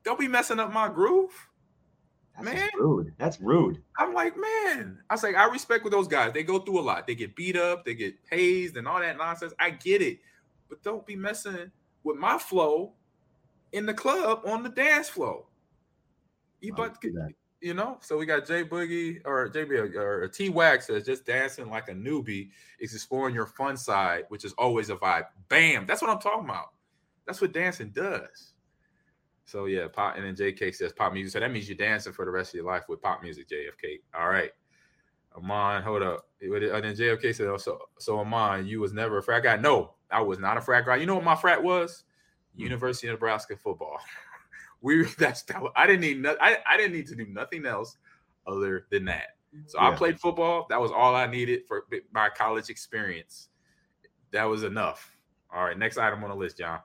don't 0.03 0.19
be 0.19 0.27
messing 0.27 0.59
up 0.59 0.73
my 0.73 0.89
groove. 0.89 1.29
That's 2.35 2.55
Man. 2.55 2.69
rude. 2.77 3.13
That's 3.17 3.39
rude. 3.41 3.81
I'm 3.97 4.13
like, 4.13 4.35
man, 4.37 4.99
I 5.09 5.13
was 5.13 5.23
like, 5.23 5.35
I 5.35 5.45
respect 5.45 5.83
with 5.83 5.93
those 5.93 6.07
guys. 6.07 6.33
They 6.33 6.43
go 6.43 6.59
through 6.59 6.79
a 6.79 6.81
lot. 6.81 7.05
They 7.05 7.15
get 7.15 7.35
beat 7.35 7.55
up, 7.55 7.85
they 7.85 7.93
get 7.93 8.15
hazed, 8.29 8.77
and 8.77 8.87
all 8.87 8.99
that 8.99 9.17
nonsense. 9.17 9.53
I 9.59 9.71
get 9.71 10.01
it, 10.01 10.19
but 10.69 10.81
don't 10.81 11.05
be 11.05 11.15
messing 11.15 11.71
with 12.03 12.17
my 12.17 12.37
flow 12.37 12.93
in 13.73 13.85
the 13.85 13.93
club 13.93 14.41
on 14.45 14.63
the 14.63 14.69
dance 14.69 15.09
floor. 15.09 15.45
You 16.61 16.73
but 16.73 16.97
you 17.61 17.75
know, 17.75 17.97
so 18.01 18.17
we 18.17 18.25
got 18.25 18.47
J 18.47 18.63
Boogie 18.63 19.21
or 19.23 19.49
JB 19.49 19.95
uh, 19.95 19.99
or 19.99 20.27
T 20.27 20.49
Wax 20.49 20.87
says 20.87 21.05
just 21.05 21.25
dancing 21.25 21.69
like 21.69 21.89
a 21.89 21.93
newbie 21.93 22.49
is 22.79 22.93
exploring 22.93 23.35
your 23.35 23.45
fun 23.45 23.77
side, 23.77 24.23
which 24.29 24.45
is 24.45 24.53
always 24.53 24.89
a 24.89 24.95
vibe. 24.95 25.25
Bam, 25.47 25.85
that's 25.85 26.01
what 26.01 26.09
I'm 26.09 26.19
talking 26.19 26.45
about. 26.45 26.71
That's 27.25 27.39
what 27.39 27.53
dancing 27.53 27.89
does. 27.89 28.53
So 29.51 29.65
yeah, 29.65 29.87
pop 29.91 30.15
and 30.15 30.23
then 30.23 30.33
JK 30.33 30.73
says 30.73 30.93
pop 30.93 31.11
music. 31.11 31.33
So 31.33 31.41
that 31.41 31.51
means 31.51 31.67
you're 31.67 31.77
dancing 31.77 32.13
for 32.13 32.23
the 32.23 32.31
rest 32.31 32.51
of 32.51 32.55
your 32.55 32.65
life 32.65 32.83
with 32.87 33.01
pop 33.01 33.21
music, 33.21 33.49
JFK. 33.49 33.99
All 34.17 34.29
right. 34.29 34.51
Ahman, 35.35 35.83
hold 35.83 36.03
up. 36.03 36.29
And 36.39 36.53
uh, 36.53 36.79
then 36.79 36.95
JFK 36.95 37.35
said, 37.35 37.47
oh, 37.47 37.57
so 37.57 37.77
so 37.99 38.19
Ahman, 38.19 38.65
you 38.65 38.79
was 38.79 38.93
never 38.93 39.17
a 39.17 39.23
frat 39.23 39.43
guy. 39.43 39.57
No, 39.57 39.95
I 40.09 40.21
was 40.21 40.39
not 40.39 40.55
a 40.55 40.61
frat 40.61 40.85
guy. 40.85 40.95
You 40.95 41.05
know 41.05 41.15
what 41.15 41.25
my 41.25 41.35
frat 41.35 41.61
was? 41.61 42.05
Hmm. 42.55 42.63
University 42.63 43.07
of 43.07 43.15
Nebraska 43.15 43.57
football. 43.57 43.97
we 44.81 45.03
that's 45.17 45.43
that, 45.43 45.61
I 45.75 45.85
didn't 45.85 46.01
need 46.01 46.21
no, 46.21 46.37
I, 46.39 46.57
I 46.65 46.77
didn't 46.77 46.93
need 46.93 47.07
to 47.07 47.15
do 47.15 47.25
nothing 47.25 47.65
else 47.65 47.97
other 48.47 48.87
than 48.89 49.03
that. 49.05 49.35
So 49.65 49.79
I 49.79 49.93
played 49.93 50.17
football. 50.17 50.65
That 50.69 50.79
was 50.79 50.91
all 50.91 51.13
I 51.13 51.27
needed 51.27 51.63
for 51.67 51.85
my 52.13 52.29
college 52.29 52.69
experience. 52.69 53.49
That 54.31 54.45
was 54.45 54.63
enough. 54.63 55.11
All 55.53 55.65
right, 55.65 55.77
next 55.77 55.97
item 55.97 56.23
on 56.23 56.29
the 56.29 56.35
list, 56.37 56.57
John. 56.57 56.79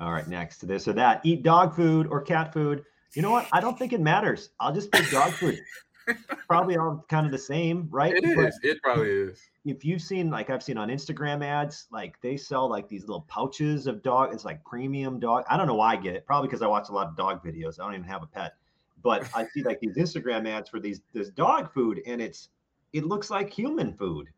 All 0.00 0.12
right, 0.12 0.26
next 0.26 0.58
to 0.58 0.66
this 0.66 0.88
or 0.88 0.94
that. 0.94 1.20
Eat 1.24 1.42
dog 1.42 1.76
food 1.76 2.06
or 2.06 2.22
cat 2.22 2.52
food. 2.52 2.84
You 3.14 3.22
know 3.22 3.30
what? 3.30 3.46
I 3.52 3.60
don't 3.60 3.78
think 3.78 3.92
it 3.92 4.00
matters. 4.00 4.50
I'll 4.58 4.72
just 4.72 4.90
pick 4.90 5.10
dog 5.10 5.32
food. 5.32 5.60
Probably 6.48 6.76
all 6.76 7.04
kind 7.08 7.26
of 7.26 7.32
the 7.32 7.38
same, 7.38 7.86
right? 7.90 8.14
It 8.14 8.24
is. 8.24 8.58
It 8.62 8.82
probably 8.82 9.10
is. 9.10 9.40
if 9.64 9.84
you've 9.84 10.02
seen 10.02 10.30
like 10.30 10.50
I've 10.50 10.62
seen 10.62 10.76
on 10.78 10.88
Instagram 10.88 11.44
ads, 11.44 11.86
like 11.92 12.20
they 12.20 12.36
sell 12.36 12.68
like 12.68 12.88
these 12.88 13.02
little 13.02 13.26
pouches 13.28 13.86
of 13.86 14.02
dog. 14.02 14.32
It's 14.32 14.44
like 14.44 14.64
premium 14.64 15.20
dog. 15.20 15.44
I 15.48 15.56
don't 15.56 15.68
know 15.68 15.74
why 15.74 15.92
I 15.92 15.96
get 15.96 16.16
it. 16.16 16.26
Probably 16.26 16.48
because 16.48 16.62
I 16.62 16.66
watch 16.66 16.88
a 16.88 16.92
lot 16.92 17.06
of 17.06 17.16
dog 17.16 17.44
videos. 17.44 17.78
I 17.78 17.84
don't 17.84 17.94
even 17.94 18.06
have 18.06 18.22
a 18.22 18.26
pet, 18.26 18.54
but 19.02 19.28
I 19.36 19.46
see 19.54 19.62
like 19.62 19.78
these 19.78 19.96
Instagram 19.96 20.48
ads 20.48 20.68
for 20.68 20.80
these 20.80 21.00
this 21.12 21.28
dog 21.28 21.72
food, 21.72 22.00
and 22.06 22.20
it's 22.20 22.48
it 22.92 23.04
looks 23.04 23.30
like 23.30 23.50
human 23.50 23.92
food. 23.92 24.28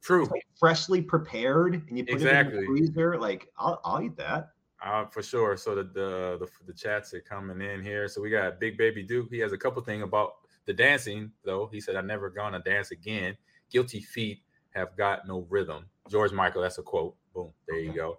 True. 0.00 0.26
Like 0.26 0.46
freshly 0.58 1.02
prepared, 1.02 1.82
and 1.88 1.98
you 1.98 2.06
put 2.06 2.22
it 2.22 2.46
in 2.46 2.56
the 2.56 2.66
freezer. 2.66 3.18
Like 3.18 3.48
I'll, 3.58 3.80
I'll 3.84 4.00
eat 4.00 4.16
that. 4.16 4.50
Uh, 4.84 5.06
for 5.06 5.22
sure. 5.22 5.56
So 5.56 5.74
the, 5.74 5.84
the 5.84 6.36
the 6.40 6.48
the 6.66 6.72
chats 6.74 7.14
are 7.14 7.20
coming 7.20 7.66
in 7.66 7.82
here. 7.82 8.06
So 8.06 8.20
we 8.20 8.28
got 8.28 8.60
Big 8.60 8.76
Baby 8.76 9.02
Duke. 9.02 9.28
He 9.30 9.38
has 9.38 9.52
a 9.52 9.58
couple 9.58 9.82
things 9.82 10.02
about 10.02 10.34
the 10.66 10.74
dancing, 10.74 11.32
though. 11.42 11.68
He 11.72 11.80
said, 11.80 11.96
"I 11.96 12.02
never 12.02 12.28
gonna 12.28 12.60
dance 12.60 12.90
again. 12.90 13.36
Guilty 13.70 14.00
feet 14.00 14.42
have 14.74 14.94
got 14.96 15.26
no 15.26 15.46
rhythm." 15.48 15.86
George 16.10 16.32
Michael. 16.32 16.60
That's 16.60 16.76
a 16.76 16.82
quote. 16.82 17.16
Boom. 17.34 17.50
There 17.66 17.78
you 17.78 17.94
go. 17.94 18.18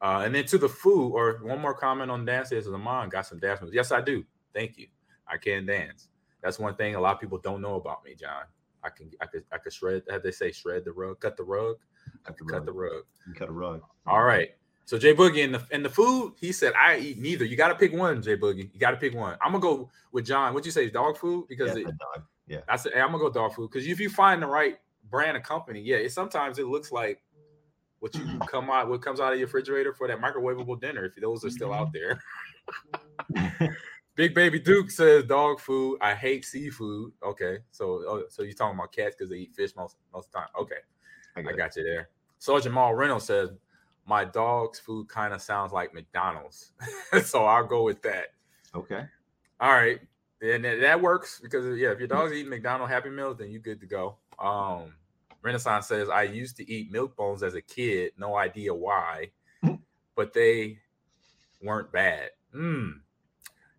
Uh, 0.00 0.22
and 0.24 0.34
then 0.34 0.46
to 0.46 0.58
the 0.58 0.68
food, 0.68 1.12
or 1.12 1.38
one 1.42 1.60
more 1.60 1.74
comment 1.74 2.10
on 2.10 2.24
dance 2.24 2.50
is 2.50 2.66
Lamont 2.66 3.12
got 3.12 3.26
some 3.26 3.38
dance 3.38 3.60
moves. 3.60 3.74
Yes, 3.74 3.92
I 3.92 4.00
do. 4.00 4.24
Thank 4.54 4.78
you. 4.78 4.88
I 5.28 5.36
can 5.36 5.66
dance. 5.66 6.08
That's 6.42 6.58
one 6.58 6.76
thing 6.76 6.94
a 6.94 7.00
lot 7.00 7.14
of 7.14 7.20
people 7.20 7.38
don't 7.38 7.60
know 7.60 7.74
about 7.74 8.04
me, 8.04 8.14
John. 8.14 8.44
I 8.82 8.88
can 8.88 9.10
I 9.20 9.26
could 9.26 9.44
I 9.52 9.58
could 9.58 9.72
shred. 9.72 10.02
How 10.10 10.18
they 10.18 10.30
say 10.30 10.50
shred 10.50 10.86
the 10.86 10.92
rug, 10.92 11.20
cut 11.20 11.36
the 11.36 11.44
rug. 11.44 11.76
I 12.24 12.28
Cut 12.28 12.38
can 12.38 12.46
the 12.46 12.52
cut 12.54 12.66
the 12.66 12.72
rug. 12.72 13.02
Cut 13.34 13.48
a 13.50 13.52
rug. 13.52 13.82
All 14.06 14.22
right. 14.22 14.50
So 14.86 14.96
Jay 14.96 15.12
Boogie 15.12 15.44
and 15.44 15.54
the 15.54 15.66
and 15.72 15.84
the 15.84 15.90
food, 15.90 16.34
he 16.40 16.52
said, 16.52 16.72
I 16.74 16.98
eat 16.98 17.18
neither. 17.18 17.44
You 17.44 17.56
got 17.56 17.68
to 17.68 17.74
pick 17.74 17.92
one, 17.92 18.22
Jay 18.22 18.36
Boogie. 18.36 18.70
You 18.72 18.78
got 18.78 18.92
to 18.92 18.96
pick 18.96 19.14
one. 19.14 19.36
I'm 19.42 19.50
gonna 19.50 19.60
go 19.60 19.90
with 20.12 20.24
John. 20.24 20.54
What'd 20.54 20.64
you 20.64 20.70
say? 20.70 20.88
Dog 20.88 21.18
food? 21.18 21.46
Because 21.48 21.76
Yeah, 21.76 21.88
it, 21.88 21.98
dog. 21.98 22.24
Yeah. 22.46 22.60
I 22.68 22.76
said, 22.76 22.92
hey, 22.94 23.00
I'm 23.00 23.08
gonna 23.10 23.18
go 23.18 23.30
dog 23.30 23.52
food. 23.52 23.68
Because 23.70 23.86
if 23.86 23.98
you 23.98 24.08
find 24.08 24.40
the 24.40 24.46
right 24.46 24.78
brand 25.10 25.36
of 25.36 25.42
company, 25.42 25.80
yeah, 25.80 25.96
it 25.96 26.12
sometimes 26.12 26.60
it 26.60 26.66
looks 26.66 26.92
like 26.92 27.20
what 27.98 28.14
you 28.14 28.38
come 28.48 28.70
out, 28.70 28.88
what 28.88 29.02
comes 29.02 29.18
out 29.18 29.32
of 29.32 29.40
your 29.40 29.48
refrigerator 29.48 29.92
for 29.92 30.06
that 30.06 30.20
microwavable 30.20 30.80
dinner, 30.80 31.04
if 31.04 31.16
those 31.16 31.44
are 31.44 31.50
still 31.50 31.72
out 31.72 31.92
mm-hmm. 31.92 33.40
there. 33.58 33.76
Big 34.14 34.34
Baby 34.34 34.60
Duke 34.60 34.90
says 34.92 35.24
dog 35.24 35.58
food. 35.58 35.98
I 36.00 36.14
hate 36.14 36.44
seafood. 36.44 37.12
Okay, 37.24 37.58
so 37.72 38.02
oh, 38.06 38.24
so 38.28 38.42
you're 38.44 38.54
talking 38.54 38.78
about 38.78 38.92
cats 38.92 39.16
because 39.16 39.30
they 39.30 39.38
eat 39.38 39.54
fish 39.56 39.74
most 39.76 39.96
most 40.14 40.28
of 40.28 40.32
the 40.32 40.38
time. 40.38 40.48
Okay. 40.60 40.76
I 41.36 41.40
I 41.40 41.56
got 41.56 41.76
it. 41.76 41.80
you 41.80 41.84
there. 41.84 42.08
Sergeant 42.38 42.72
Jamal 42.72 42.94
Reynolds 42.94 43.26
says, 43.26 43.50
My 44.06 44.24
dog's 44.24 44.78
food 44.78 45.08
kind 45.08 45.34
of 45.34 45.42
sounds 45.42 45.72
like 45.72 45.92
McDonald's. 45.92 46.72
so 47.24 47.44
I'll 47.44 47.66
go 47.66 47.82
with 47.82 48.02
that. 48.02 48.26
Okay. 48.74 49.04
All 49.60 49.72
right. 49.72 50.00
And 50.42 50.64
that 50.64 50.80
that 50.80 51.00
works 51.00 51.40
because 51.42 51.78
yeah, 51.78 51.90
if 51.90 51.98
your 51.98 52.08
dog's 52.08 52.32
eating 52.32 52.50
McDonald's 52.50 52.92
Happy 52.92 53.10
Meals, 53.10 53.38
then 53.38 53.50
you're 53.50 53.60
good 53.60 53.80
to 53.80 53.86
go. 53.86 54.16
Um 54.38 54.92
Renaissance 55.42 55.86
says, 55.86 56.08
I 56.08 56.24
used 56.24 56.56
to 56.56 56.70
eat 56.70 56.90
milk 56.90 57.16
bones 57.16 57.42
as 57.44 57.54
a 57.54 57.62
kid, 57.62 58.12
no 58.18 58.36
idea 58.36 58.74
why, 58.74 59.30
but 60.16 60.32
they 60.32 60.78
weren't 61.62 61.92
bad. 61.92 62.30
Mm. 62.54 63.00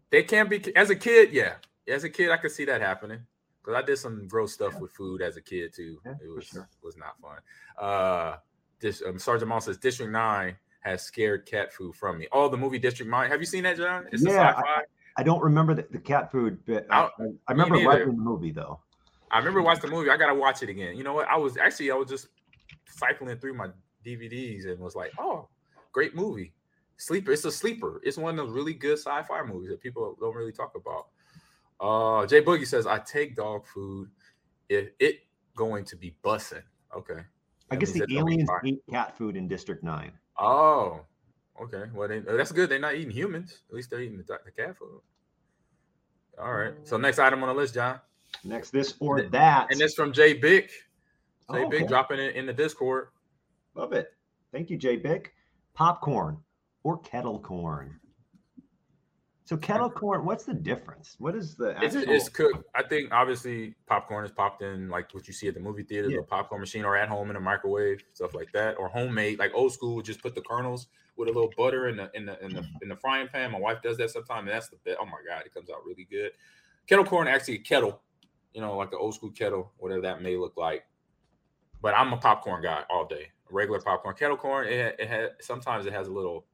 They 0.10 0.24
can't 0.24 0.50
be 0.50 0.76
as 0.76 0.90
a 0.90 0.96
kid, 0.96 1.34
yeah. 1.34 1.56
As 1.88 2.06
a 2.06 2.10
kid, 2.10 2.32
I 2.32 2.38
could 2.38 2.52
see 2.52 2.66
that 2.66 2.82
happening. 2.82 3.20
Because 3.62 3.84
I 3.84 3.86
did 3.86 3.98
some 3.98 4.28
gross 4.30 4.54
stuff 4.54 4.80
with 4.80 4.94
food 4.94 5.22
as 5.22 5.36
a 5.36 5.42
kid 5.42 5.74
too. 5.74 6.00
Yeah, 6.06 6.14
it 6.24 6.34
was 6.34 6.46
sure. 6.46 6.70
was 6.82 6.96
not 6.96 7.20
fun. 7.22 7.40
Uh 7.78 8.38
this 8.80 9.02
um, 9.08 9.18
Sergeant 9.20 9.50
Moss 9.50 9.66
says 9.66 9.78
District 9.78 10.12
9 10.12 10.56
has 10.82 11.02
scared 11.02 11.46
cat 11.46 11.74
food 11.74 11.96
from 11.96 12.18
me. 12.18 12.28
Oh, 12.32 12.48
the 12.50 12.58
movie 12.58 12.80
District 12.80 13.10
9. 13.10 13.30
Have 13.30 13.40
you 13.40 13.46
seen 13.46 13.64
that, 13.64 13.78
John? 13.78 14.06
It's 14.12 14.24
a 14.26 14.30
Yeah, 14.30 14.50
sci-fi. 14.56 14.82
I 15.18 15.24
don't 15.24 15.42
remember 15.42 15.74
the, 15.74 15.88
the 15.90 15.98
cat 16.00 16.32
food 16.32 16.64
bit. 16.66 16.86
I, 16.90 17.02
I- 17.02 17.06
I, 17.06 17.10
I 17.48 17.52
remember 17.52 17.84
watching 17.84 18.06
the 18.16 18.22
movie 18.22 18.52
though. 18.52 18.80
I 19.32 19.40
remember 19.40 19.62
watching 19.62 19.90
the 19.90 19.96
movie. 19.96 20.10
I 20.10 20.16
gotta 20.18 20.36
watch 20.36 20.64
it 20.64 20.70
again. 20.70 20.96
You 20.96 21.04
know 21.04 21.14
what? 21.14 21.28
I 21.28 21.36
was 21.36 21.58
actually 21.58 21.92
I 21.92 21.96
was 21.96 22.08
just 22.08 22.28
cycling 22.90 23.38
through 23.40 23.56
my 23.56 23.68
DVDs 24.06 24.68
and 24.68 24.80
was 24.80 24.96
like, 24.96 25.12
oh, 25.20 25.50
great 25.92 26.16
movie. 26.16 26.54
Sleeper. 26.98 27.32
It's 27.34 27.44
a 27.46 27.52
sleeper. 27.52 28.00
It's 28.04 28.18
one 28.18 28.38
of 28.40 28.46
those 28.46 28.56
really 28.56 28.74
good 28.74 28.98
sci-fi 28.98 29.44
movies 29.44 29.70
that 29.70 29.82
people 29.82 30.16
don't 30.20 30.36
really 30.36 30.54
talk 30.54 30.74
about. 30.76 31.08
Uh 31.80 32.26
Jay 32.26 32.42
Boogie 32.42 32.66
says, 32.68 32.88
I 32.88 33.00
take 33.00 33.36
dog 33.36 33.66
food 33.66 34.10
if 34.70 34.90
it 35.00 35.20
going 35.56 35.84
to 35.86 35.96
be 35.98 36.16
bussing. 36.24 36.64
Okay. 36.96 37.20
I 37.72 37.76
guess 37.76 37.92
the 37.92 38.00
that's 38.00 38.14
gonna 38.14 38.26
be 38.26 38.32
aliens 38.34 38.50
fire. 38.50 38.62
ate 38.66 38.82
cat 38.90 39.18
food 39.18 39.36
in 39.36 39.48
District 39.48 39.84
Nine. 39.84 40.12
Oh, 40.40 41.02
okay. 41.62 41.84
Well, 41.94 42.08
they, 42.08 42.20
that's 42.20 42.52
good. 42.52 42.70
They're 42.70 42.80
not 42.80 42.96
eating 42.96 43.12
humans. 43.12 43.60
At 43.70 43.76
least 43.76 43.90
they're 43.90 44.02
eating 44.02 44.18
the, 44.18 44.24
the 44.46 44.52
cat 44.52 44.78
food. 44.78 45.02
All 46.40 46.54
right. 46.54 46.74
So 46.84 46.98
mm. 46.98 47.02
next 47.02 47.20
item 47.20 47.42
on 47.44 47.50
the 47.50 47.56
list, 47.56 47.74
John, 47.74 48.00
Next, 48.44 48.72
this 48.72 48.94
or 49.00 49.22
that. 49.24 49.68
and 49.72 49.80
this 49.80 49.94
from 49.96 50.14
Jay 50.14 50.34
Bick. 50.34 50.72
Oh, 51.50 51.56
Jay 51.56 51.64
Oh, 51.64 51.70
Big 51.70 51.82
okay. 51.84 51.88
dropping 51.90 52.20
it 52.20 52.36
in 52.36 52.46
the 52.46 52.54
Discord. 52.54 53.08
Love 53.76 53.94
it. 53.94 54.14
Thank 54.52 54.70
you, 54.70 54.78
Jay 54.78 54.96
Bick. 54.96 55.34
Popcorn 55.74 56.38
or 56.84 57.00
kettle 57.00 57.40
corn. 57.40 58.00
So 59.48 59.56
kettle 59.56 59.90
corn, 59.90 60.26
what's 60.26 60.44
the 60.44 60.54
difference? 60.54 61.16
What 61.20 61.34
is 61.34 61.56
the 61.56 61.70
It's, 61.82 61.96
actual? 61.96 62.14
it's 62.14 62.28
cooked. 62.28 62.66
I 62.76 62.84
think 62.84 63.14
obviously 63.14 63.76
popcorn 63.86 64.26
is 64.26 64.32
popped 64.32 64.62
in 64.62 64.90
like 64.90 65.14
what 65.14 65.26
you 65.26 65.34
see 65.34 65.48
at 65.48 65.54
the 65.54 65.62
movie 65.62 65.84
theater, 65.84 66.10
Yeah. 66.10 66.18
the 66.18 66.24
popcorn 66.24 66.60
machine, 66.60 66.84
or 66.84 66.98
at 66.98 67.08
home 67.08 67.30
in 67.30 67.38
a 67.38 67.40
microwave, 67.40 68.04
stuff 68.12 68.36
like 68.36 68.52
that, 68.52 68.78
or 68.78 68.90
homemade, 68.90 69.40
like 69.40 69.54
old 69.54 69.72
school. 69.72 70.02
Just 70.02 70.22
put 70.22 70.36
the 70.36 70.42
kernels 70.42 70.88
with 71.16 71.30
a 71.30 71.32
little 71.32 71.50
butter 71.56 71.88
in 71.88 71.96
the 71.96 72.12
in 72.14 72.26
the 72.26 72.44
in 72.44 72.54
the 72.56 72.60
mm. 72.60 72.82
in 72.82 72.90
the 72.90 72.98
frying 72.98 73.30
pan. 73.30 73.54
My 73.54 73.58
wife 73.58 73.82
does 73.82 73.96
that 74.00 74.12
sometimes, 74.12 74.40
and 74.40 74.50
that's 74.50 74.68
the 74.68 74.76
best. 74.84 74.98
Oh 75.00 75.06
my 75.06 75.20
god, 75.26 75.46
it 75.46 75.54
comes 75.54 75.70
out 75.70 75.78
really 75.86 76.04
good. 76.12 76.32
Kettle 76.86 77.06
corn, 77.06 77.30
actually 77.30 77.56
a 77.56 77.60
kettle, 77.60 78.02
you 78.54 78.60
know, 78.60 78.76
like 78.76 78.92
the 78.92 78.98
old 78.98 79.16
school 79.16 79.32
kettle, 79.32 79.72
whatever 79.78 80.02
that 80.02 80.22
may 80.22 80.36
look 80.36 80.58
like. 80.58 80.84
But 81.82 81.94
I'm 81.94 82.12
a 82.12 82.18
popcorn 82.18 82.62
guy 82.62 82.84
all 82.90 83.06
day. 83.06 83.32
Regular 83.50 83.80
popcorn, 83.80 84.14
kettle 84.18 84.36
corn. 84.36 84.68
It 84.68 84.98
it 85.00 85.08
has 85.08 85.30
sometimes 85.40 85.86
it 85.86 85.94
has 85.94 86.10
a 86.10 86.12
little 86.12 86.46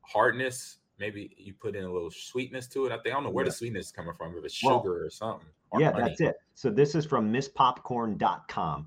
hardness. 0.00 0.78
Maybe 1.04 1.34
you 1.36 1.52
put 1.52 1.76
in 1.76 1.84
a 1.84 1.92
little 1.92 2.10
sweetness 2.10 2.66
to 2.68 2.86
it. 2.86 2.92
I 2.92 2.96
think 2.96 3.08
I 3.08 3.10
don't 3.10 3.24
know 3.24 3.30
where 3.30 3.44
Yeah. 3.44 3.50
the 3.50 3.56
sweetness 3.56 3.86
is 3.86 3.92
coming 3.92 4.14
from. 4.14 4.38
If 4.38 4.44
it's 4.46 4.64
Well, 4.64 4.80
sugar 4.80 5.04
or 5.04 5.10
something. 5.10 5.46
or 5.70 5.78
yeah, 5.82 5.92
that's 5.92 6.18
it. 6.22 6.36
So 6.54 6.70
this 6.70 6.94
is 6.94 7.04
from 7.04 7.30
misspopcorn.com. 7.30 8.86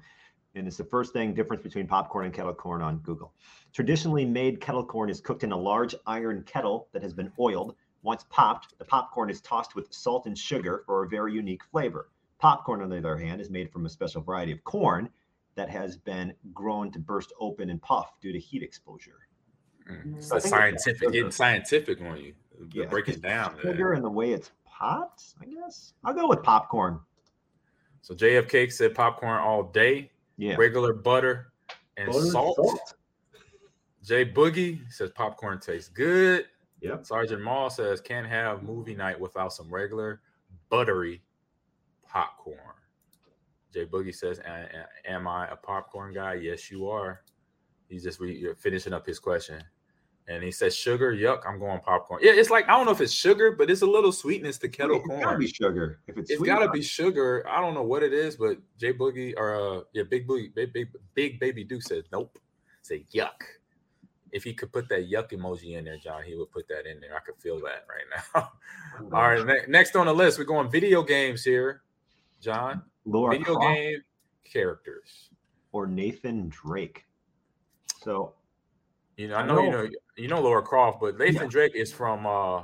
And 0.55 0.65
it's 0.67 0.77
the 0.77 0.83
first 0.83 1.13
thing 1.13 1.35
difference 1.35 1.61
between 1.61 1.85
popcorn 1.85 2.25
and 2.25 2.33
kettle 2.33 2.55
corn 2.55 2.81
on 2.81 2.97
Google. 2.99 3.35
Traditionally 3.71 4.25
made 4.25 4.59
kettle 4.59 4.83
corn 4.83 5.11
is 5.11 5.21
cooked 5.21 5.43
in 5.43 5.51
a 5.51 5.57
large 5.57 5.93
iron 6.07 6.41
kettle 6.45 6.89
that 6.91 7.03
has 7.03 7.13
been 7.13 7.31
oiled. 7.39 7.75
Once 8.01 8.25
popped, 8.31 8.75
the 8.79 8.85
popcorn 8.85 9.29
is 9.29 9.39
tossed 9.41 9.75
with 9.75 9.93
salt 9.93 10.25
and 10.25 10.35
sugar 10.35 10.81
for 10.87 11.03
a 11.03 11.07
very 11.07 11.33
unique 11.33 11.63
flavor. 11.65 12.09
Popcorn, 12.39 12.81
on 12.81 12.89
the 12.89 12.97
other 12.97 13.17
hand, 13.17 13.41
is 13.41 13.51
made 13.51 13.71
from 13.71 13.85
a 13.85 13.89
special 13.89 14.23
variety 14.23 14.53
of 14.53 14.63
corn 14.63 15.11
that 15.53 15.69
has 15.69 15.97
been 15.97 16.33
grown 16.51 16.91
to 16.93 16.99
burst 16.99 17.31
open 17.39 17.69
and 17.69 17.79
puff 17.79 18.19
due 18.21 18.31
to 18.33 18.39
heat 18.39 18.63
exposure. 18.63 19.26
Mm. 19.89 20.21
So 20.23 20.35
I 20.35 20.37
It's 20.37 20.49
scientific, 20.49 21.11
getting 21.11 21.31
scientific 21.31 22.01
on 22.01 22.17
you. 22.17 22.33
Yeah, 22.73 22.85
break 22.85 23.07
it 23.07 23.21
down. 23.21 23.53
man. 23.53 23.61
Sugar 23.61 23.93
and 23.93 24.03
the 24.03 24.09
way 24.09 24.31
it's 24.31 24.51
popped, 24.65 25.23
I 25.41 25.45
guess. 25.45 25.93
I'll 26.03 26.13
go 26.13 26.27
with 26.27 26.43
popcorn. 26.43 26.99
So 28.01 28.13
JFK 28.15 28.71
said 28.71 28.95
popcorn 28.95 29.39
all 29.39 29.63
day, 29.63 30.11
Yeah. 30.37 30.55
regular 30.57 30.93
butter 30.93 31.51
and 31.97 32.07
Butter 32.07 32.19
and 32.19 32.31
salt. 32.31 32.93
Jay 34.03 34.25
Boogie 34.25 34.79
says 34.91 35.09
popcorn 35.11 35.59
tastes 35.59 35.89
good. 35.89 36.47
Yep. 36.81 37.05
Sergeant 37.05 37.41
Maul 37.41 37.69
says 37.69 37.99
can't 38.01 38.27
have 38.27 38.63
movie 38.63 38.95
night 38.95 39.19
without 39.19 39.51
some 39.51 39.69
regular 39.73 40.21
buttery 40.69 41.21
popcorn. 42.07 42.59
Jay 43.73 43.85
Boogie 43.85 44.15
says, 44.15 44.39
"A- 44.39 44.87
a- 45.05 45.11
"Am 45.11 45.27
I 45.27 45.47
a 45.49 45.55
popcorn 45.55 46.13
guy? 46.13 46.35
Yes, 46.35 46.71
you 46.71 46.87
are." 46.89 47.23
He's 47.89 48.03
just 48.03 48.19
re- 48.19 48.35
you're 48.35 48.55
finishing 48.55 48.93
up 48.93 49.05
his 49.05 49.19
question, 49.19 49.61
and 50.27 50.43
he 50.43 50.51
says, 50.51 50.75
"Sugar, 50.75 51.13
yuck, 51.13 51.41
I'm 51.47 51.57
going 51.59 51.79
popcorn." 51.81 52.21
Yeah, 52.23 52.33
it's 52.33 52.49
like 52.49 52.65
I 52.67 52.71
don't 52.71 52.85
know 52.85 52.91
if 52.91 53.01
it's 53.01 53.13
sugar, 53.13 53.51
but 53.53 53.69
it's 53.71 53.81
a 53.81 53.85
little 53.87 54.11
sweetness 54.11 54.57
to 54.59 54.69
kettle 54.69 54.97
It's 54.97 55.05
corn. 55.07 55.19
It's 55.19 55.25
gotta 55.25 55.37
be 55.37 55.47
sugar. 55.47 55.99
If 56.07 56.17
it's, 56.17 56.29
It's 56.31 56.37
sweet, 56.39 56.47
got 56.47 56.59
to 56.59 56.65
right? 56.65 56.73
be 56.73 56.81
sugar. 56.81 57.45
I 57.49 57.61
don't 57.61 57.73
know 57.73 57.83
what 57.83 58.03
it 58.03 58.13
is, 58.13 58.35
but 58.35 58.57
Jay 58.77 58.93
Boogie 58.93 59.33
or 59.37 59.55
uh 59.55 59.81
yeah, 59.93 60.03
Big 60.09 60.27
Boogie, 60.27 60.53
Big 60.53 60.73
Big 60.73 60.89
Big 61.15 61.39
Baby 61.39 61.63
Duke 61.63 61.81
said 61.83 62.03
nope. 62.11 62.37
Say 62.81 63.05
yuck. 63.13 63.41
If 64.33 64.43
he 64.43 64.53
could 64.53 64.73
put 64.73 64.89
that 64.89 65.09
yuck 65.09 65.31
emoji 65.31 65.77
in 65.77 65.85
there, 65.85 65.97
Jon, 65.97 66.21
he 66.23 66.35
would 66.35 66.51
put 66.51 66.67
that 66.67 66.85
in 66.85 66.99
there. 66.99 67.15
I 67.15 67.19
could 67.21 67.41
feel 67.41 67.59
that 67.61 67.85
right 67.87 68.23
now. 68.35 68.51
All 69.17 69.21
right, 69.29 69.45
ne- 69.45 69.65
next 69.69 69.95
on 69.95 70.05
the 70.07 70.13
list, 70.13 70.37
we're 70.37 70.43
going 70.43 70.69
video 70.69 71.01
games 71.01 71.43
here, 71.45 71.83
Jon. 72.41 72.81
Laura 73.05 73.31
Video 73.37 73.55
Croft 73.55 73.73
game 73.75 74.01
characters. 74.43 75.29
or 75.71 75.87
Nathan 75.87 76.49
Drake. 76.49 77.05
So 78.03 78.33
You 79.17 79.27
know, 79.27 79.35
I 79.35 79.41
I 79.41 79.45
know, 79.45 79.61
you 79.63 79.71
know. 79.71 79.83
know 79.83 79.89
you 80.15 80.27
know 80.27 80.41
Laura 80.41 80.61
Croft, 80.61 80.99
but 81.01 81.17
Nathan 81.17 81.43
Yeah. 81.43 81.47
Drake 81.47 81.75
is 81.75 81.91
from 81.91 82.25
uh 82.25 82.63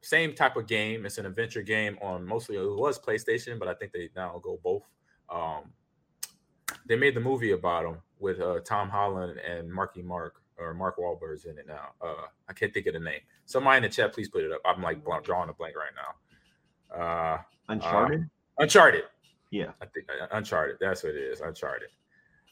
same 0.00 0.32
type 0.32 0.56
of 0.56 0.66
game. 0.68 1.04
It's 1.04 1.18
an 1.18 1.26
adventure 1.26 1.62
game 1.62 1.98
on 2.00 2.24
mostly 2.24 2.56
it 2.56 2.62
was 2.62 2.98
PlayStation, 3.00 3.58
but 3.58 3.66
I 3.68 3.74
think 3.74 3.92
they 3.92 4.08
now 4.16 4.40
go 4.42 4.58
both. 4.62 4.84
Um 5.28 5.72
they 6.86 6.96
made 6.96 7.14
the 7.14 7.20
movie 7.20 7.52
about 7.52 7.84
him 7.84 7.98
with 8.20 8.40
uh 8.40 8.60
Tom 8.64 8.88
Holland 8.88 9.38
and 9.40 9.70
Marky 9.72 10.02
Mark 10.02 10.40
or 10.56 10.72
Mark 10.74 10.98
Wahlberg's 10.98 11.44
in 11.46 11.58
it 11.58 11.66
now. 11.66 11.90
Uh 12.00 12.26
I 12.48 12.52
can't 12.52 12.72
think 12.72 12.86
of 12.86 12.94
the 12.94 13.00
name. 13.00 13.20
Somebody 13.46 13.78
in 13.78 13.82
the 13.82 13.88
chat, 13.88 14.12
please 14.14 14.28
put 14.28 14.44
it 14.44 14.52
up. 14.52 14.60
I'm 14.64 14.80
like 14.82 15.04
blank, 15.04 15.24
drawing 15.24 15.50
a 15.50 15.52
blank 15.52 15.74
right 15.76 15.92
now. 15.96 17.02
Uh 17.02 17.38
Uncharted. 17.68 18.30
Uncharted. 18.58 19.02
yeah. 19.50 19.72
I 19.82 19.86
think 19.86 20.06
uh, 20.08 20.26
Uncharted. 20.30 20.76
That's 20.80 21.02
what 21.02 21.14
it 21.14 21.22
is. 21.22 21.40
Uncharted. 21.40 21.88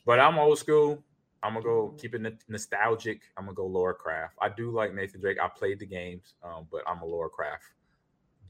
But 0.05 0.21
I'm 0.21 0.37
old 0.39 0.59
school. 0.59 1.03
I'm 1.47 1.55
gonna 1.55 1.65
go 1.65 1.95
keep 1.99 2.15
it 2.15 2.25
n- 2.25 2.39
nostalgic. 2.49 3.23
I'm 3.37 3.45
gonna 3.45 3.55
go 3.55 3.67
Laura 3.67 3.95
Craft. 3.95 4.35
I 4.41 4.49
do 4.49 4.71
like 4.71 4.95
Nathan 4.95 5.21
Drake. 5.21 5.39
I 5.41 5.49
played 5.49 5.79
the 5.79 5.87
games, 5.87 6.35
um, 6.43 6.67
but 6.71 6.83
I'm 6.87 7.01
a 7.03 7.07
Laura 7.07 7.29
Craft 7.29 7.65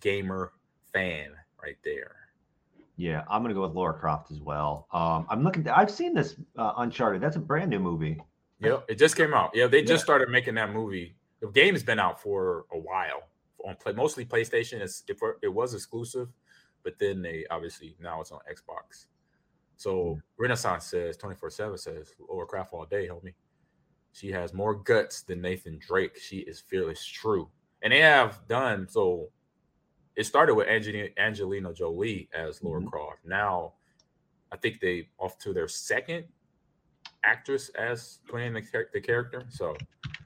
gamer 0.00 0.52
fan 0.92 1.30
right 1.62 1.76
there. 1.84 2.16
Yeah, 2.96 3.24
I'm 3.28 3.42
gonna 3.42 3.54
go 3.54 3.62
with 3.62 3.72
Laura 3.72 3.92
Croft 3.94 4.30
as 4.30 4.40
well. 4.40 4.86
Um, 4.92 5.26
I'm 5.28 5.42
looking. 5.42 5.68
I've 5.68 5.90
seen 5.90 6.14
this 6.14 6.36
uh, 6.56 6.72
Uncharted. 6.78 7.20
That's 7.20 7.36
a 7.36 7.40
brand 7.40 7.70
new 7.70 7.78
movie. 7.78 8.18
Yep, 8.60 8.86
it 8.88 8.94
just 8.94 9.16
came 9.16 9.34
out. 9.34 9.50
Yeah, 9.52 9.66
they 9.66 9.80
Yeah. 9.80 9.84
just 9.84 10.02
started 10.04 10.30
making 10.30 10.54
that 10.54 10.72
movie. 10.72 11.14
The 11.40 11.48
game 11.48 11.74
has 11.74 11.82
been 11.82 11.98
out 11.98 12.20
for 12.22 12.64
a 12.72 12.78
while 12.78 13.28
on 13.66 13.76
play, 13.76 13.92
mostly 13.92 14.24
PlayStation. 14.24 14.80
It's, 14.80 15.04
it, 15.08 15.18
it 15.42 15.48
was 15.48 15.74
exclusive, 15.74 16.28
but 16.82 16.98
then 16.98 17.20
they 17.20 17.44
obviously 17.50 17.96
now 18.00 18.22
it's 18.22 18.32
on 18.32 18.40
Xbox. 18.50 19.08
So 19.76 20.18
Renaissance 20.38 20.86
says 20.86 21.16
24 21.16 21.50
7 21.50 21.78
says 21.78 22.14
Laura 22.28 22.46
Craft 22.46 22.72
all 22.72 22.86
day, 22.86 23.08
homie. 23.08 23.34
She 24.12 24.30
has 24.32 24.54
more 24.54 24.74
guts 24.74 25.22
than 25.22 25.42
Nathan 25.42 25.78
Drake. 25.78 26.16
She 26.18 26.38
is 26.38 26.60
fearless, 26.60 27.04
true. 27.04 27.50
And 27.82 27.92
they 27.92 28.00
have 28.00 28.40
done 28.48 28.88
so. 28.88 29.28
It 30.16 30.24
started 30.24 30.54
with 30.54 30.66
Angelina, 30.66 31.08
Angelina 31.18 31.74
Jolie 31.74 32.30
as 32.32 32.62
Laura 32.62 32.80
Mhm. 32.80 32.90
Croft. 32.90 33.18
Now, 33.26 33.74
I 34.50 34.56
think 34.56 34.80
they 34.80 35.10
off 35.18 35.36
to 35.40 35.52
their 35.52 35.68
second 35.68 36.24
actress 37.22 37.68
as 37.70 38.20
playing 38.28 38.54
the, 38.54 38.86
the 38.94 39.00
character. 39.00 39.44
So 39.50 39.76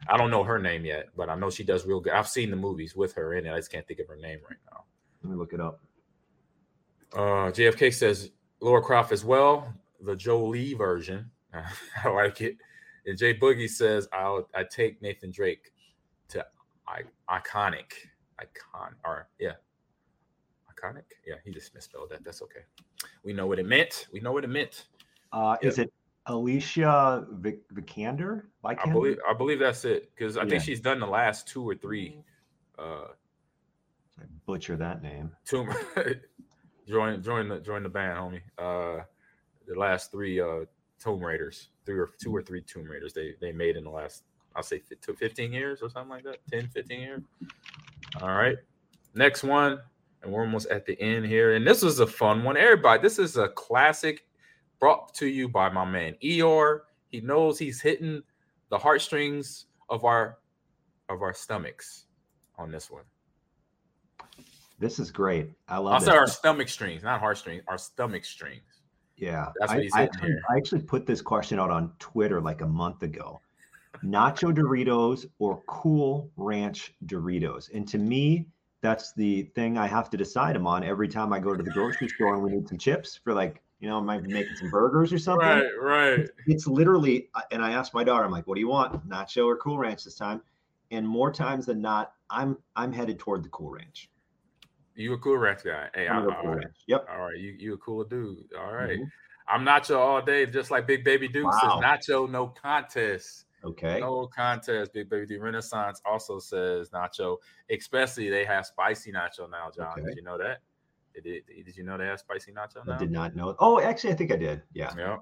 I 0.06 0.16
don't 0.16 0.30
know 0.30 0.44
her 0.44 0.60
name 0.60 0.84
yet, 0.84 1.08
but 1.16 1.28
I 1.28 1.34
know 1.34 1.50
she 1.50 1.64
does 1.64 1.84
real 1.86 1.98
good. 2.00 2.12
I've 2.12 2.28
seen 2.28 2.50
the 2.50 2.56
movies 2.56 2.94
with 2.94 3.12
her 3.14 3.34
in 3.34 3.46
it. 3.46 3.52
I 3.52 3.56
just 3.56 3.72
can't 3.72 3.86
think 3.88 3.98
of 3.98 4.06
her 4.06 4.16
name 4.16 4.38
right 4.48 4.58
now. 4.70 4.84
Let 5.24 5.30
me 5.32 5.36
look 5.36 5.52
it 5.52 5.60
up. 5.60 5.80
Uh, 7.12 7.50
JFK 7.50 7.92
says 7.92 8.30
Laura 8.60 8.82
Croft 8.82 9.12
as 9.12 9.24
well, 9.24 9.72
the 10.00 10.14
Jolie 10.16 10.74
version. 10.74 11.30
I 12.04 12.08
like 12.08 12.40
it. 12.40 12.56
And 13.06 13.16
Jay 13.18 13.34
Boogie 13.36 13.68
says 13.68 14.08
I'll 14.12 14.48
I 14.54 14.64
take 14.64 15.00
Nathan 15.02 15.30
Drake 15.30 15.72
to 16.28 16.44
I, 16.86 17.02
iconic 17.28 17.92
icon 18.38 18.94
or 19.04 19.28
yeah 19.38 19.52
iconic 20.70 21.02
yeah 21.26 21.34
he 21.44 21.50
just 21.50 21.74
misspelled 21.74 22.08
that 22.10 22.22
that's 22.24 22.40
okay 22.42 22.60
we 23.24 23.32
know 23.32 23.46
what 23.46 23.58
it 23.58 23.66
meant 23.66 24.06
we 24.12 24.20
know 24.20 24.32
what 24.32 24.44
it 24.44 24.48
meant 24.50 24.86
Uh, 25.32 25.56
Is 25.62 25.78
it 25.78 25.92
Alicia 26.26 27.26
Vic- 27.32 27.68
Vikander? 27.72 28.44
I 28.64 28.74
believe 28.90 29.18
I 29.28 29.32
believe 29.34 29.58
that's 29.58 29.84
it 29.84 30.10
because 30.14 30.36
I 30.36 30.42
Yeah. 30.44 30.50
think 30.50 30.62
she's 30.62 30.80
done 30.80 31.00
the 31.00 31.06
last 31.06 31.46
two 31.48 31.68
or 31.68 31.74
three 31.74 32.22
uh 32.78 33.08
I 34.18 34.22
butcher 34.46 34.76
that 34.76 35.02
name. 35.02 35.32
tomb 35.44 35.68
join 36.88 37.22
join 37.22 37.48
the 37.48 37.60
join 37.60 37.82
the 37.82 37.88
band 37.88 38.18
homie. 38.18 38.40
Uh 38.58 39.02
the 39.66 39.78
last 39.78 40.10
three 40.10 40.40
uh 40.40 40.64
tomb 40.98 41.20
raiders 41.24 41.68
three 41.86 41.98
or 41.98 42.10
two 42.20 42.34
or 42.34 42.42
three 42.42 42.60
tomb 42.60 42.84
raiders 42.84 43.12
they 43.12 43.34
they 43.40 43.52
made 43.52 43.76
in 43.76 43.84
the 43.84 43.90
last 43.90 44.24
i'll 44.54 44.62
say 44.62 44.82
to 45.00 45.14
15 45.14 45.52
years 45.52 45.80
or 45.80 45.88
something 45.88 46.10
like 46.10 46.24
that 46.24 46.38
10 46.50 46.68
15 46.68 47.00
years. 47.00 47.22
All 48.20 48.28
right 48.28 48.56
next 49.14 49.42
one 49.42 49.80
and 50.22 50.30
we're 50.30 50.42
almost 50.42 50.68
at 50.68 50.84
the 50.84 51.00
end 51.00 51.24
here 51.24 51.54
and 51.54 51.66
this 51.66 51.82
was 51.82 52.00
a 52.00 52.06
fun 52.06 52.42
one. 52.42 52.56
Everybody 52.56 53.00
this 53.00 53.18
is 53.18 53.36
a 53.36 53.48
classic 53.48 54.26
brought 54.78 55.14
to 55.14 55.26
you 55.26 55.48
by 55.48 55.70
my 55.70 55.84
man 55.84 56.16
eeyore. 56.22 56.80
He 57.08 57.20
knows 57.20 57.58
he's 57.58 57.80
hitting 57.80 58.22
the 58.70 58.78
heartstrings 58.78 59.66
of 59.88 60.04
our 60.04 60.38
of 61.08 61.22
our 61.22 61.34
stomachs 61.34 62.06
on 62.58 62.70
this 62.70 62.90
one 62.90 63.04
This 64.80 64.98
is 64.98 65.10
great. 65.10 65.50
I 65.68 65.76
love 65.76 66.02
I'll 66.02 66.08
it. 66.08 66.16
our 66.16 66.26
stomach 66.26 66.68
strings, 66.68 67.02
not 67.02 67.20
heartstrings, 67.20 67.62
our 67.68 67.78
stomach 67.78 68.24
strings. 68.24 68.62
Yeah, 69.16 69.52
That's 69.60 69.72
I, 69.72 69.74
what 69.76 69.82
he's 69.84 69.94
I 69.94 70.02
actually. 70.04 70.34
I 70.48 70.56
actually 70.56 70.82
put 70.82 71.06
this 71.06 71.20
question 71.20 71.60
out 71.60 71.70
on 71.70 71.92
Twitter 71.98 72.40
like 72.40 72.62
a 72.62 72.66
month 72.66 73.02
ago. 73.02 73.40
Nacho 74.02 74.54
Doritos 74.54 75.26
or 75.38 75.62
Cool 75.66 76.30
Ranch 76.38 76.94
Doritos, 77.04 77.72
and 77.74 77.86
to 77.88 77.98
me, 77.98 78.46
that's 78.80 79.12
the 79.12 79.42
thing 79.54 79.76
I 79.76 79.86
have 79.86 80.08
to 80.10 80.16
decide 80.16 80.56
them 80.56 80.66
on 80.66 80.82
every 80.82 81.06
time 81.06 81.34
I 81.34 81.38
go 81.38 81.54
to 81.54 81.62
the 81.62 81.70
grocery 81.70 82.08
store 82.08 82.34
and 82.34 82.42
we 82.42 82.50
need 82.50 82.66
some 82.66 82.78
chips 82.78 83.20
for 83.22 83.34
like 83.34 83.60
you 83.80 83.88
know, 83.88 83.96
I 83.96 84.00
might 84.02 84.22
be 84.22 84.32
making 84.32 84.56
some 84.56 84.70
burgers 84.70 85.10
or 85.12 85.18
something. 85.18 85.46
right. 85.46 85.64
Right. 85.80 86.28
It's 86.46 86.66
literally, 86.66 87.28
uh, 87.34 87.40
and 87.50 87.62
I 87.64 87.72
asked 87.72 87.94
my 87.94 88.04
daughter, 88.04 88.24
I'm 88.24 88.30
like, 88.30 88.46
"What 88.46 88.56
do 88.56 88.60
you 88.60 88.68
want, 88.68 89.08
Nacho 89.08 89.46
or 89.46 89.56
Cool 89.56 89.78
Ranch 89.78 90.04
this 90.04 90.16
time?" 90.16 90.42
And 90.90 91.06
more 91.06 91.32
times 91.32 91.66
than 91.66 91.80
not, 91.80 92.12
I'm 92.28 92.58
I'm 92.76 92.92
headed 92.92 93.18
toward 93.18 93.42
the 93.42 93.48
Cool 93.48 93.70
Ranch. 93.70 94.10
You 95.00 95.14
a 95.14 95.18
cool 95.18 95.36
ranch 95.38 95.64
guy. 95.64 95.88
Hey, 95.94 96.06
I'm 96.08 96.18
I'm, 96.18 96.24
go 96.28 96.34
Cool 96.40 96.50
right. 96.50 96.58
Ranch. 96.64 96.76
Yep. 96.86 97.06
All 97.10 97.20
right, 97.26 97.36
you 97.38 97.54
you 97.58 97.74
a 97.74 97.78
cool 97.78 98.04
dude. 98.04 98.52
All 98.58 98.72
right. 98.72 98.98
Mhm. 98.98 99.10
I'm 99.48 99.64
Nacho 99.64 99.98
all 99.98 100.22
day, 100.22 100.46
just 100.46 100.70
like 100.70 100.86
Big 100.86 101.02
Baby 101.04 101.26
Duke 101.28 101.46
Wow. 101.50 101.80
says. 101.82 102.08
Nacho, 102.08 102.30
no 102.30 102.48
contest. 102.48 103.46
Okay. 103.64 103.98
No 104.00 104.26
contest. 104.28 104.92
Big 104.92 105.08
Baby 105.10 105.26
Duke 105.26 105.42
Renaissance 105.42 106.00
also 106.04 106.38
says 106.38 106.90
Nacho. 106.90 107.38
Especially 107.70 108.30
they 108.30 108.44
have 108.44 108.64
spicy 108.66 109.10
nacho 109.12 109.50
now, 109.50 109.70
Jon. 109.74 109.88
Okay. 109.98 110.02
Did 110.06 110.16
you 110.16 110.22
know 110.22 110.38
that? 110.38 110.58
Did, 111.14 111.24
did 111.46 111.76
you 111.76 111.82
know 111.82 111.98
they 111.98 112.06
have 112.06 112.20
spicy 112.20 112.52
nacho 112.52 112.86
now? 112.86 112.94
I 112.94 112.98
did 112.98 113.10
not 113.10 113.34
know. 113.34 113.56
Oh, 113.58 113.80
actually, 113.80 114.12
I 114.12 114.16
think 114.16 114.30
I 114.32 114.36
did. 114.36 114.62
Yeah. 114.72 114.92
Yeah. 114.96 115.16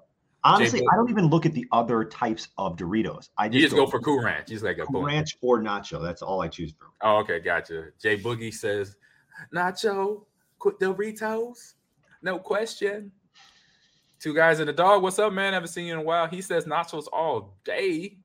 Honestly, 0.44 0.80
Jay- 0.80 0.86
I 0.92 0.96
don't 0.96 1.10
even 1.10 1.26
look 1.28 1.46
at 1.46 1.52
the 1.52 1.66
other 1.72 2.04
types 2.04 2.48
of 2.58 2.76
Doritos. 2.76 3.30
I 3.38 3.48
just, 3.48 3.54
You 3.54 3.60
just 3.62 3.74
go 3.76 3.86
for 3.86 3.98
Cool 4.00 4.22
Ranch. 4.22 4.50
You 4.50 4.56
just 4.56 4.64
like 4.64 4.78
a 4.78 4.84
Cool 4.84 5.00
boom. 5.00 5.06
Ranch 5.06 5.36
or 5.40 5.60
Nacho. 5.60 6.00
That's 6.02 6.22
all 6.22 6.40
I 6.42 6.48
choose 6.48 6.72
from. 6.78 6.88
Oh, 7.02 7.16
okay, 7.18 7.40
gotcha. 7.40 7.86
Jay 8.00 8.16
Boogie 8.18 8.52
says, 8.54 8.94
Nacho, 9.54 10.24
Doritos. 10.60 11.74
No 12.22 12.38
question. 12.38 13.12
Two 14.18 14.34
guys 14.34 14.58
and 14.58 14.68
a 14.68 14.72
dog. 14.72 15.02
What's 15.02 15.18
up, 15.18 15.32
man? 15.32 15.52
Haven't 15.52 15.68
seen 15.68 15.86
you 15.86 15.92
in 15.94 16.00
a 16.00 16.02
while. 16.02 16.26
He 16.26 16.42
says 16.42 16.64
nachos 16.64 17.06
all 17.12 17.56
day. 17.64 18.18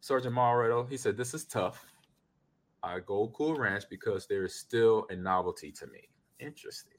Sergeant 0.00 0.34
Marretto, 0.34 0.88
he 0.88 0.96
said, 0.96 1.16
This 1.16 1.34
is 1.34 1.44
tough. 1.44 1.84
I 2.82 3.00
go 3.00 3.32
Cool 3.34 3.56
Ranch 3.56 3.84
because 3.88 4.26
there 4.26 4.44
is 4.44 4.54
still 4.54 5.06
a 5.10 5.16
novelty 5.16 5.72
to 5.72 5.86
me. 5.86 6.08
Interesting. 6.40 6.98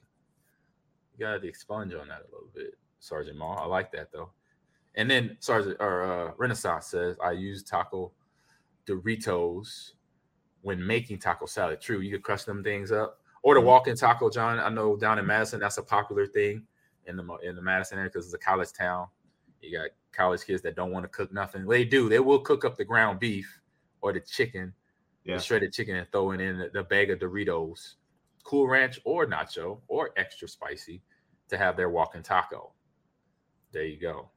You 1.14 1.26
got 1.26 1.42
to 1.42 1.48
expunge 1.48 1.94
on 1.94 2.08
that 2.08 2.22
a 2.22 2.32
little 2.32 2.50
bit, 2.54 2.78
Sergeant 3.00 3.38
Ma. 3.38 3.54
I 3.56 3.66
like 3.66 3.92
that 3.94 4.12
though. 4.12 4.32
And 4.96 5.10
then 5.10 5.38
Sergeant 5.40 5.78
or 5.80 6.04
uh, 6.04 6.32
Renaissance 6.38 6.88
says, 6.88 7.18
I 7.24 7.32
use 7.32 7.64
taco 7.64 8.12
Doritos 8.88 9.92
when 10.66 10.86
making 10.86 11.20
taco 11.20 11.46
salad. 11.46 11.80
True, 11.80 12.00
you 12.00 12.12
could 12.12 12.24
crush 12.24 12.44
them 12.44 12.64
things 12.64 12.92
up. 12.92 13.20
Or 13.44 13.54
the 13.54 13.60
mm-hmm. 13.60 13.68
walk-in 13.68 13.96
taco, 13.96 14.32
Jon. 14.32 14.58
I 14.58 14.70
know 14.70 14.98
down 14.98 15.20
in 15.20 15.26
Madison, 15.28 15.60
that's 15.60 15.78
a 15.78 15.84
popular 15.84 16.26
thing 16.26 16.64
in 17.06 17.16
the 17.16 17.24
in 17.44 17.56
the 17.56 17.62
Madison 17.62 18.00
area 18.00 18.10
because 18.10 18.26
it's 18.26 18.34
a 18.34 18.40
college 18.40 18.74
town. 18.74 19.08
You 19.62 19.78
got 19.78 19.92
college 20.12 20.44
kids 20.44 20.64
that 20.64 20.76
don't 20.76 20.92
want 20.92 21.04
to 21.04 21.10
cook 21.10 21.32
nothing. 21.32 21.68
They 21.68 21.86
do. 21.86 22.10
They 22.10 22.20
will 22.20 22.40
cook 22.40 22.66
up 22.66 22.78
the 22.78 22.84
ground 22.84 23.20
beef 23.20 23.62
or 24.02 24.12
the 24.12 24.22
chicken, 24.22 24.74
Yeah. 25.24 25.36
the 25.36 25.44
shredded 25.44 25.72
chicken, 25.72 25.98
and 25.98 26.12
throw 26.12 26.32
it 26.32 26.42
in 26.42 26.58
the, 26.58 26.70
the 26.74 26.84
bag 26.84 27.12
of 27.12 27.20
Doritos, 27.20 27.94
Cool 28.44 28.68
Ranch 28.68 29.00
or 29.06 29.28
nacho 29.28 29.82
or 29.88 30.10
extra 30.18 30.48
spicy 30.48 31.04
to 31.50 31.60
have 31.60 31.78
their 31.78 31.90
walk-in 31.90 32.24
taco. 32.24 32.72
There 33.72 33.86
you 33.86 34.00
go. 34.00 34.32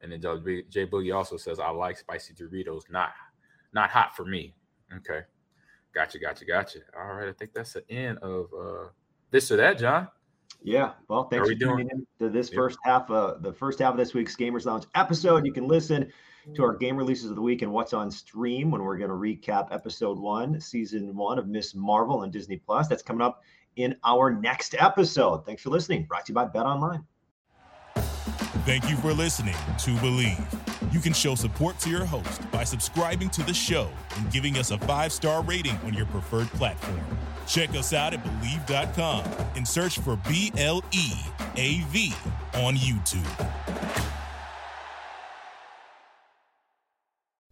And 0.00 0.12
then 0.12 0.22
Jay 0.22 0.62
Jay 0.70 0.86
Boogie 0.86 1.12
also 1.12 1.36
says, 1.36 1.58
"I 1.58 1.70
like 1.70 1.98
spicy 1.98 2.34
Doritos, 2.34 2.88
not 2.88 3.10
not 3.72 3.90
hot 3.90 4.14
for 4.14 4.24
me." 4.24 4.54
Okay, 4.96 5.22
gotcha, 5.94 6.18
gotcha, 6.18 6.44
gotcha. 6.44 6.78
All 6.98 7.14
right, 7.14 7.28
I 7.28 7.32
think 7.32 7.52
that's 7.54 7.72
the 7.74 7.88
end 7.90 8.18
of 8.18 8.46
uh 8.58 8.88
this 9.30 9.50
or 9.50 9.56
that, 9.56 9.78
Jon. 9.78 10.08
Yeah. 10.62 10.92
Well, 11.08 11.24
thanks 11.24 11.48
we 11.48 11.54
for 11.54 11.58
doing- 11.58 11.88
tuning 11.88 11.90
in 11.90 12.06
to 12.18 12.28
this 12.32 12.48
Yep. 12.50 12.56
first 12.56 12.78
half, 12.84 13.10
uh, 13.10 13.34
the 13.40 13.52
first 13.52 13.78
half 13.78 13.92
of 13.92 13.96
this 13.96 14.12
week's 14.12 14.36
Gamers 14.36 14.66
Lounge 14.66 14.84
episode. 14.94 15.46
You 15.46 15.52
can 15.52 15.66
listen 15.66 16.10
to 16.54 16.62
our 16.64 16.74
game 16.76 16.96
releases 16.96 17.30
of 17.30 17.36
the 17.36 17.42
week 17.42 17.62
and 17.62 17.72
what's 17.72 17.92
on 17.94 18.10
stream 18.10 18.70
when 18.70 18.82
we're 18.82 18.98
going 18.98 19.10
to 19.10 19.14
recap 19.16 19.68
episode 19.72 20.18
one, 20.18 20.60
season 20.60 21.14
one 21.16 21.38
of 21.38 21.46
Ms. 21.48 21.74
Marvel 21.74 22.18
on 22.20 22.30
Disney 22.30 22.56
Plus. 22.56 22.88
That's 22.88 23.02
coming 23.02 23.22
up 23.22 23.42
in 23.76 23.94
our 24.04 24.32
next 24.34 24.74
episode. 24.78 25.46
Thanks 25.46 25.62
for 25.62 25.70
listening. 25.70 26.04
Brought 26.06 26.26
to 26.26 26.32
you 26.32 26.34
by 26.34 26.46
BetOnline. 26.46 27.04
Thank 28.64 28.90
you 28.90 28.96
for 28.96 29.12
listening 29.12 29.54
to 29.54 29.90
Bleav. 29.96 30.92
You 30.92 30.98
can 30.98 31.12
show 31.12 31.36
support 31.36 31.78
to 31.80 31.88
your 31.88 32.04
host 32.04 32.50
by 32.50 32.64
subscribing 32.64 33.30
to 33.30 33.44
the 33.44 33.54
show 33.54 33.88
and 34.16 34.30
giving 34.32 34.56
us 34.56 34.72
a 34.72 34.78
five 34.78 35.12
star 35.12 35.42
rating 35.44 35.76
on 35.84 35.94
your 35.94 36.06
preferred 36.06 36.48
platform. 36.48 37.00
Check 37.46 37.70
us 37.70 37.92
out 37.92 38.12
at 38.12 38.24
Bleav.com 38.24 39.24
and 39.54 39.66
search 39.66 40.00
for 40.00 40.16
B 40.28 40.52
L 40.58 40.82
E 40.90 41.12
A 41.56 41.80
V 41.90 42.12
on 42.54 42.74
YouTube. 42.74 43.46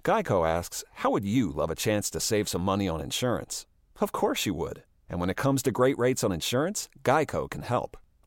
Geico 0.04 0.48
asks, 0.48 0.82
How 0.94 1.10
would 1.10 1.24
you 1.24 1.50
love 1.50 1.70
a 1.70 1.76
chance 1.76 2.10
to 2.10 2.18
save 2.18 2.48
some 2.48 2.62
money 2.62 2.88
on 2.88 3.00
insurance? 3.00 3.66
Of 4.00 4.10
course 4.10 4.46
you 4.46 4.54
would. 4.54 4.82
And 5.08 5.20
when 5.20 5.30
it 5.30 5.36
comes 5.36 5.62
to 5.62 5.70
great 5.70 5.96
rates 5.96 6.24
on 6.24 6.32
insurance, 6.32 6.88
Geico 7.04 7.48
can 7.48 7.62
help. 7.62 7.96